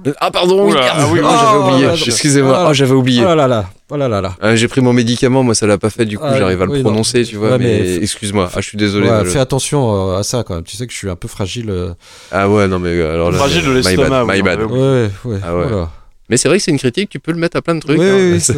[0.06, 1.88] euh, Ah, pardon, oui, ah oui, Oh, oui, j'avais oh, oublié.
[2.06, 3.22] Excusez-moi, Oh, oh, j'avais oublié.
[3.26, 4.36] Oh là là oh là là là.
[4.40, 6.64] Ah, J'ai pris mon médicament, moi ça l'a pas fait, du coup Ah, j'arrive à
[6.66, 6.84] le oui, non.
[6.90, 9.08] prononcer, tu vois, Ouais, mais, mais- excuse-moi, ah, je suis désolé.
[9.08, 10.64] Ouais, fais attention euh, à ça quand même.
[10.64, 11.70] Tu sais que je suis un peu fragile.
[11.70, 11.92] euh.
[12.32, 13.38] Ah ouais, non mais euh, alors là.
[13.38, 14.60] Fragile de my bad, l'estomac, my bad.
[14.62, 15.38] on avait Ouais, ouais.
[15.42, 15.66] Ah ouais.
[15.68, 15.90] voilà.
[16.28, 17.98] Mais c'est vrai que c'est une critique, tu peux le mettre à plein de trucs.
[17.98, 18.14] Oui, hein.
[18.16, 18.40] oui, oui.
[18.40, 18.54] ça,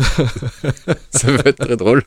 [1.10, 2.02] ça peut être très drôle.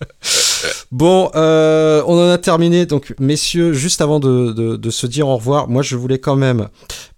[0.91, 2.85] Bon, euh, on en a terminé.
[2.85, 6.35] Donc, messieurs, juste avant de, de, de se dire au revoir, moi, je voulais quand
[6.35, 6.67] même.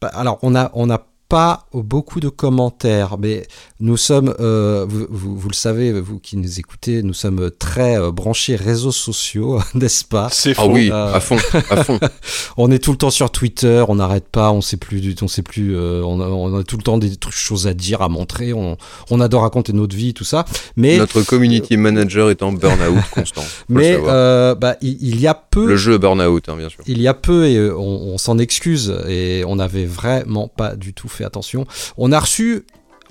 [0.02, 3.46] Bah, alors, on a, on a pas beaucoup de commentaires, mais
[3.80, 8.00] nous sommes, euh, vous, vous- vous le savez, vous qui nous écoutez, nous sommes très
[8.00, 10.30] euh, branchés réseaux sociaux, n'est-ce pas?
[10.32, 10.72] C'est Ah faux.
[10.72, 11.38] oui, Euh, à fond,
[11.70, 12.00] à fond.
[12.58, 15.28] On est tout le temps sur Twitter, on n'arrête pas, on sait plus, du- on
[15.28, 18.02] sait plus, euh, on, a, on a tout le temps des trucs, choses à dire,
[18.02, 18.78] à montrer, on,
[19.12, 20.46] on adore raconter notre vie, tout ça.
[20.76, 23.44] Mais, Notre community manager est en burn-out constant.
[23.70, 26.84] mais euh, bah, il, il y a peu, Le jeu burn-out, hein, bien sûr.
[26.88, 30.94] il y a peu et on, on s'en excuse et on n'avait vraiment pas du
[30.94, 31.66] tout fait attention.
[31.98, 32.66] On a reçu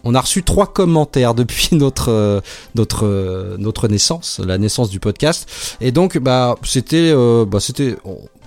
[0.04, 2.40] on a reçu trois commentaires depuis notre euh,
[2.74, 5.76] notre euh, notre naissance, la naissance du podcast.
[5.80, 7.96] Et donc bah c'était euh, bah c'était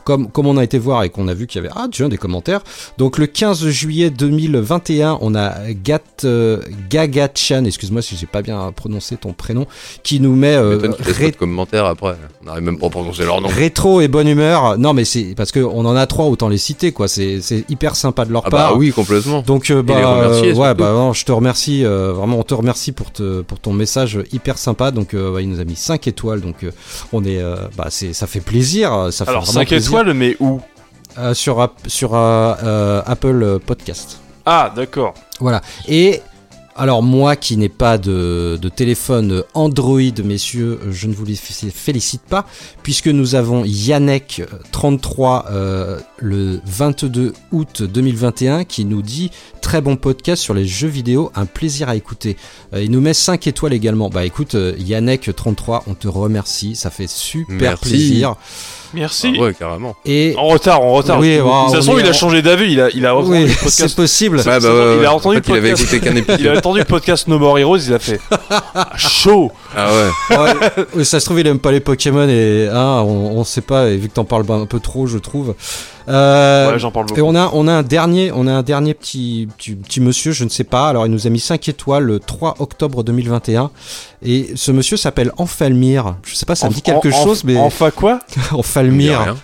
[0.10, 2.10] comme, comme on a été voir et qu'on a vu qu'il y avait ah tiens
[2.10, 2.62] des commentaires.
[2.98, 8.72] Donc le 15 juillet 2021, on a Gat euh, Gagachan, excuse-moi si j'ai pas bien
[8.76, 9.68] prononcé ton prénom,
[10.02, 12.16] qui nous met euh, ré- commentaires après.
[12.42, 13.48] On n'arrive même pas à prononcer leur nom.
[13.50, 14.80] Rétro et bonne humeur.
[14.80, 17.08] Non, mais c'est parce que on en a trois, autant les citer, quoi.
[17.08, 18.72] C'est c'est hyper sympa de leur Ah part.
[18.72, 19.42] bah oui, complètement.
[19.44, 22.54] Donc euh, bah remercier, euh, ouais bah non, je te remercie euh, vraiment on te
[22.56, 25.76] remercie pour te pour ton message hyper sympa donc euh, ouais, il nous a mis
[25.76, 26.72] 5 étoiles donc euh,
[27.14, 29.72] on est euh, bah c'est ça fait plaisir ça fait Alors vraiment 5
[30.02, 30.60] étoiles, mais où
[31.18, 34.20] Euh, sur sur euh, euh, Apple Podcast.
[34.46, 35.14] Ah, d'accord.
[35.40, 35.60] Voilà.
[35.88, 36.22] Et
[36.76, 41.72] alors moi qui n'ai pas de, de téléphone Android, messieurs, je ne vous les fé-
[41.72, 42.46] félicite pas,
[42.84, 49.32] puisque nous avons Yannick33 euh, le 22 août 2021 qui nous dit
[49.62, 52.38] très bon podcast sur les jeux vidéo, un plaisir à écouter.
[52.74, 54.10] Euh, il nous met 5 étoiles également.
[54.10, 57.90] Bah écoute, euh, Yannick33, on te remercie, ça fait super Merci.
[57.90, 58.36] plaisir.
[58.94, 59.34] Merci.
[59.38, 59.96] Ah ouais, carrément.
[60.06, 61.20] Et En retard, en retard.
[61.20, 62.72] Oui, de bah, toute on façon, il a en- changé d'avis.
[62.74, 63.96] Il a, il a entendu oui, le c'est podcast.
[63.96, 64.42] possible.
[64.44, 65.94] Bah, il a entendu En fait, le il avait podcast.
[65.94, 66.40] écouté qu'un épisode.
[66.40, 69.52] Il a entendu le podcast No More Heroes, il a fait Ah, chaud.
[69.76, 71.04] Ah ouais.
[71.04, 73.90] Ça se trouve, il aime pas les Pokémon et hein, on, on sait pas.
[73.90, 75.56] Et vu que t'en parles un peu trop, je trouve.
[76.08, 77.22] Euh, Ouais, j'en parle et beaucoup.
[77.22, 80.44] on a, on a un dernier, on a un dernier petit, petit, petit monsieur, je
[80.44, 80.90] ne sais pas.
[80.90, 83.70] Alors, il nous a mis 5 étoiles le 3 octobre 2021.
[84.24, 86.16] Et ce monsieur s'appelle Enfalmir.
[86.24, 88.20] Je sais pas, ça me dit quelque En- en- chose, mais Enfin quoi?
[88.52, 89.20] Enfalmir.
[89.22, 89.36] Rien.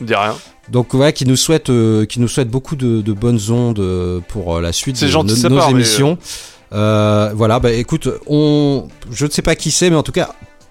[0.00, 0.34] Dis rien.
[0.70, 4.20] Donc ouais, qui nous souhaite, euh, qui nous souhaite beaucoup de, de bonnes ondes euh,
[4.28, 6.12] pour euh, la suite de gentil nos- de sa nos part, mais, émissions.
[6.12, 10.30] Euh, voilà, bah écoute, on, je ne sais pas qui c'est, mais en tout cas,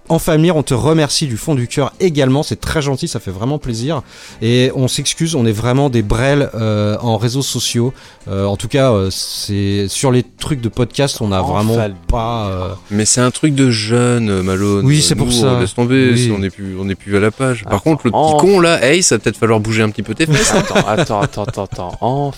[0.10, 2.44] en famille, on te remercie du fond du cœur également.
[2.44, 4.02] C'est très gentil, ça fait vraiment plaisir.
[4.42, 7.94] Et on s'excuse, on est vraiment des brels euh, en réseaux sociaux.
[8.28, 11.78] Euh, en tout cas, euh, c'est sur les trucs de podcast, on n'a vraiment
[12.10, 12.48] pas.
[12.48, 14.84] euh, Mais c'est un truc de jeune, euh, Malone.
[14.86, 15.54] Oui, c'est pour ça.
[15.56, 16.26] on Laisse tomber, Oui.
[16.26, 17.64] si on n'est plus, on n'est plus à la page.
[17.64, 19.90] Par Attends, contre, le petit en- con là, hey, ça va peut-être falloir bouger un
[19.92, 20.52] petit peu tes fesses.
[20.54, 22.32] Attends, attends, attends, attends, attends.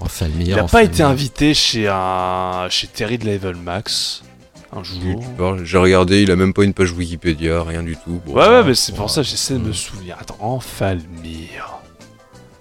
[0.00, 0.48] Enfalmir.
[0.48, 4.22] Il n'a pas été invité chez un chez Terry de Level Max
[4.72, 5.22] un jour.
[5.36, 8.20] parles, J'ai regardé, il a même pas une page Wikipédia, rien du tout.
[8.24, 10.16] Bon, Ouais, ça- ouais, mais c'est pour ça que j'essaie de me souvenir.
[10.20, 11.74] Attends, Enfalmir.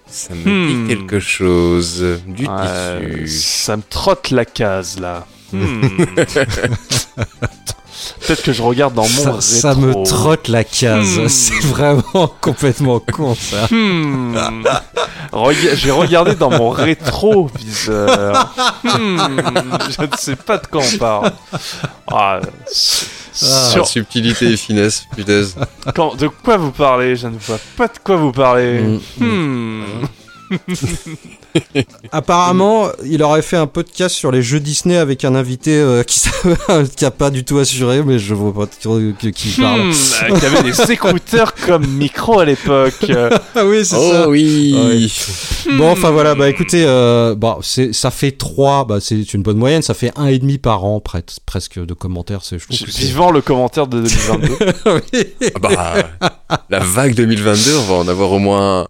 [0.07, 0.87] Ça me Hmm.
[0.87, 2.03] dit quelque chose.
[2.25, 3.39] Du Ouais, tissu.
[3.39, 5.27] ça me trotte la case là.
[5.53, 5.81] Hmm.
[8.25, 9.41] Peut-être que je regarde dans mon Ça, rétro.
[9.41, 11.17] ça me trotte la case.
[11.19, 11.27] Hmm.
[11.29, 13.67] C'est vraiment complètement con ça.
[13.71, 14.35] Hmm.
[15.31, 18.53] Rega- J'ai regardé dans mon rétroviseur.
[18.83, 19.17] Hmm.
[19.89, 21.31] Je ne sais pas de quoi on parle.
[22.11, 22.45] Ah, Ah.
[23.41, 25.43] sur- Ah, Subtilité et finesse, putain.
[25.95, 27.15] quand- de quoi vous parlez?
[27.15, 28.99] Je ne vois pas de quoi vous parlez.
[30.49, 30.57] Hmm.
[31.75, 31.79] Hmm.
[32.11, 36.21] Apparemment, il aurait fait un podcast sur les jeux Disney avec un invité euh, qui
[36.95, 39.81] qui a pas du tout assuré, mais je vois pas de qui qui parle.
[39.87, 39.91] Hmm.
[40.31, 43.03] Euh, Qui avait des écouteurs comme micro à l'époque.
[43.55, 44.29] Ah oui, c'est Oh ça.
[44.29, 45.11] oui.
[45.77, 49.81] Bon, enfin voilà, bah écoutez, euh, c'est, ça fait 3, bah c'est une bonne moyenne,
[49.81, 53.31] ça fait un et demi par an pres- presque de commentaires, c'est, je trouve Vivant
[53.31, 54.57] le commentaire de 2022.
[54.85, 55.51] Oui.
[55.55, 58.87] Ah bah, la vague 2022, on va en avoir au moins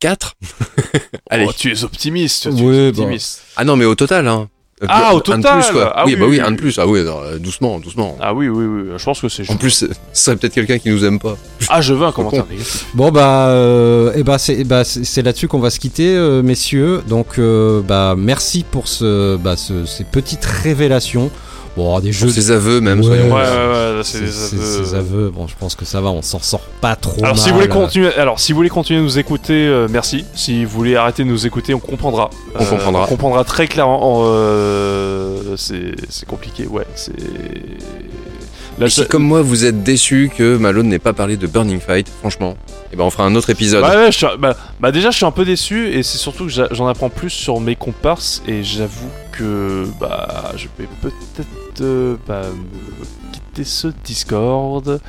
[0.00, 0.34] 4.
[1.30, 1.46] Allez.
[1.48, 2.54] Oh, tu es optimiste.
[2.56, 3.00] Tu es bah.
[3.02, 3.42] optimiste.
[3.56, 4.48] Ah non, mais au total, hein.
[4.80, 5.92] Euh, Ah, un au de total plus, quoi.
[5.96, 6.52] Ah oui, oui, bah oui, oui, un oui.
[6.52, 6.78] de plus.
[6.78, 8.16] Ah oui, non, euh, doucement, doucement.
[8.20, 8.82] Ah oui, oui, oui.
[8.96, 11.36] Je pense que c'est En plus, ce serait peut-être quelqu'un qui nous aime pas.
[11.68, 12.46] Ah, je veux un commentaire.
[12.94, 14.84] Bon bah, euh, et bah c'est, eh bah,
[15.16, 17.02] là-dessus qu'on va se quitter, euh, messieurs.
[17.08, 21.32] Donc euh, bah merci pour ce, bah, ce- ces petites révélations.
[21.78, 22.28] Bon, des jeux.
[22.28, 22.98] Ses aveux, même.
[22.98, 23.06] Ouais.
[23.06, 25.30] soyons Ouais, ouais, c'est ces- des aveux.
[25.30, 27.38] Bon, je pense que ça va, on s'en sort pas trop Alors mal.
[27.38, 30.24] si vous voulez continuer, alors si vous voulez continuer à nous écouter, euh, merci.
[30.34, 32.30] Si vous voulez arrêter de nous écouter, on comprendra.
[32.58, 33.04] On comprendra.
[33.04, 34.22] On comprendra très clairement.
[34.24, 36.84] euh, c'est compliqué, ouais.
[36.96, 37.12] C'est.
[38.78, 41.80] Là, Et si, comme moi, vous êtes déçu que Malone n'ait pas parlé de Burning
[41.80, 42.54] Fight, franchement,
[42.92, 43.82] eh ben, on fera un autre épisode.
[43.82, 46.46] Ouais, ouais, je suis- bah, bah, déjà je suis un peu déçu et c'est surtout
[46.46, 51.48] que j'en apprends plus sur mes comparses et j'avoue que bah je vais peut-être
[51.80, 52.42] euh, bah,
[53.32, 55.00] quitter ce Discord.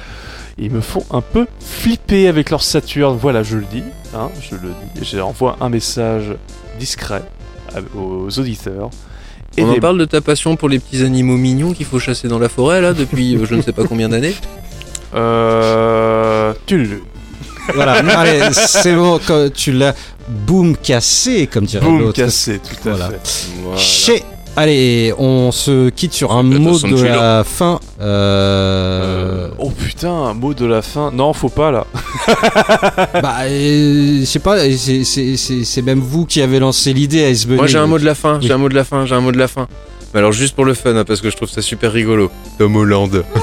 [0.58, 3.84] Ils me font un peu flipper avec leur Saturne, voilà je le dis,
[4.16, 5.06] hein, je le dis.
[5.16, 6.36] J'envoie un message
[6.80, 7.24] discret
[7.96, 8.90] aux auditeurs.
[9.58, 12.40] On en parle de ta passion pour les petits animaux mignons qu'il faut chasser dans
[12.40, 14.36] la forêt là depuis euh, je ne sais pas combien d'années.
[15.16, 16.54] Euh.
[16.68, 17.02] Tululu.
[17.74, 19.96] Voilà, allez, c'est bon, quand tu l'as
[20.28, 22.14] boum cassé, comme dirait Boum, l'autre.
[22.22, 23.10] cassé, tout à Voilà.
[23.10, 23.48] fait.
[23.64, 23.78] Voilà.
[23.78, 24.24] Chez-
[24.62, 27.80] Allez, on se quitte sur un mot de la fin.
[28.02, 29.50] Euh, Euh...
[29.58, 31.12] Oh putain, un mot de la fin.
[31.14, 31.88] Non, faut pas là.
[33.22, 37.24] Bah, euh, je sais pas, c'est- c'est c'est- c'est même vous qui avez lancé l'idée
[37.24, 37.56] à SBN.
[37.56, 39.22] Moi j'ai un mot de la fin, j'ai un mot de la fin, j'ai un
[39.22, 39.68] mot de la fin.
[40.14, 42.30] Mais alors juste pour le fun, hein, parce que je trouve ça super rigolo.
[42.58, 43.24] Tom Holland.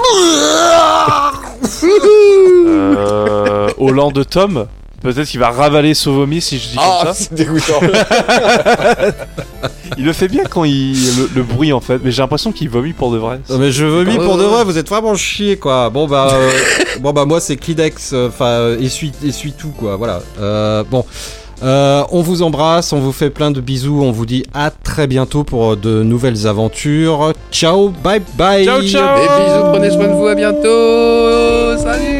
[2.69, 4.67] Euh, Hollande Tom?
[5.07, 7.15] Peut-être qu'il va ravaler son vomi si je dis Ah, comme ça.
[7.15, 7.81] c'est dégoûtant.
[9.99, 12.69] Il le fait bien quand il le, le bruit en fait, mais j'ai l'impression qu'il
[12.69, 13.41] vomit pour de vrai.
[13.49, 14.49] Non mais je vomis pour de ouais.
[14.51, 15.91] vrai, vous êtes vraiment chier quoi.
[15.91, 16.51] Bon bah euh,
[17.01, 19.97] bon bah moi c'est Kleenex, euh, enfin euh, essuie, essuie tout quoi.
[19.97, 20.21] Voilà.
[20.41, 21.05] Euh, bon,
[21.63, 25.07] Euh, on vous embrasse, on vous fait plein de bisous, on vous dit à très
[25.07, 27.33] bientôt pour euh, de nouvelles aventures.
[27.51, 28.65] Ciao, bye bye.
[28.67, 29.17] Ciao, ciao.
[29.17, 31.79] Des bisous, prenez soin de vous, à bientôt.
[31.83, 32.16] Salut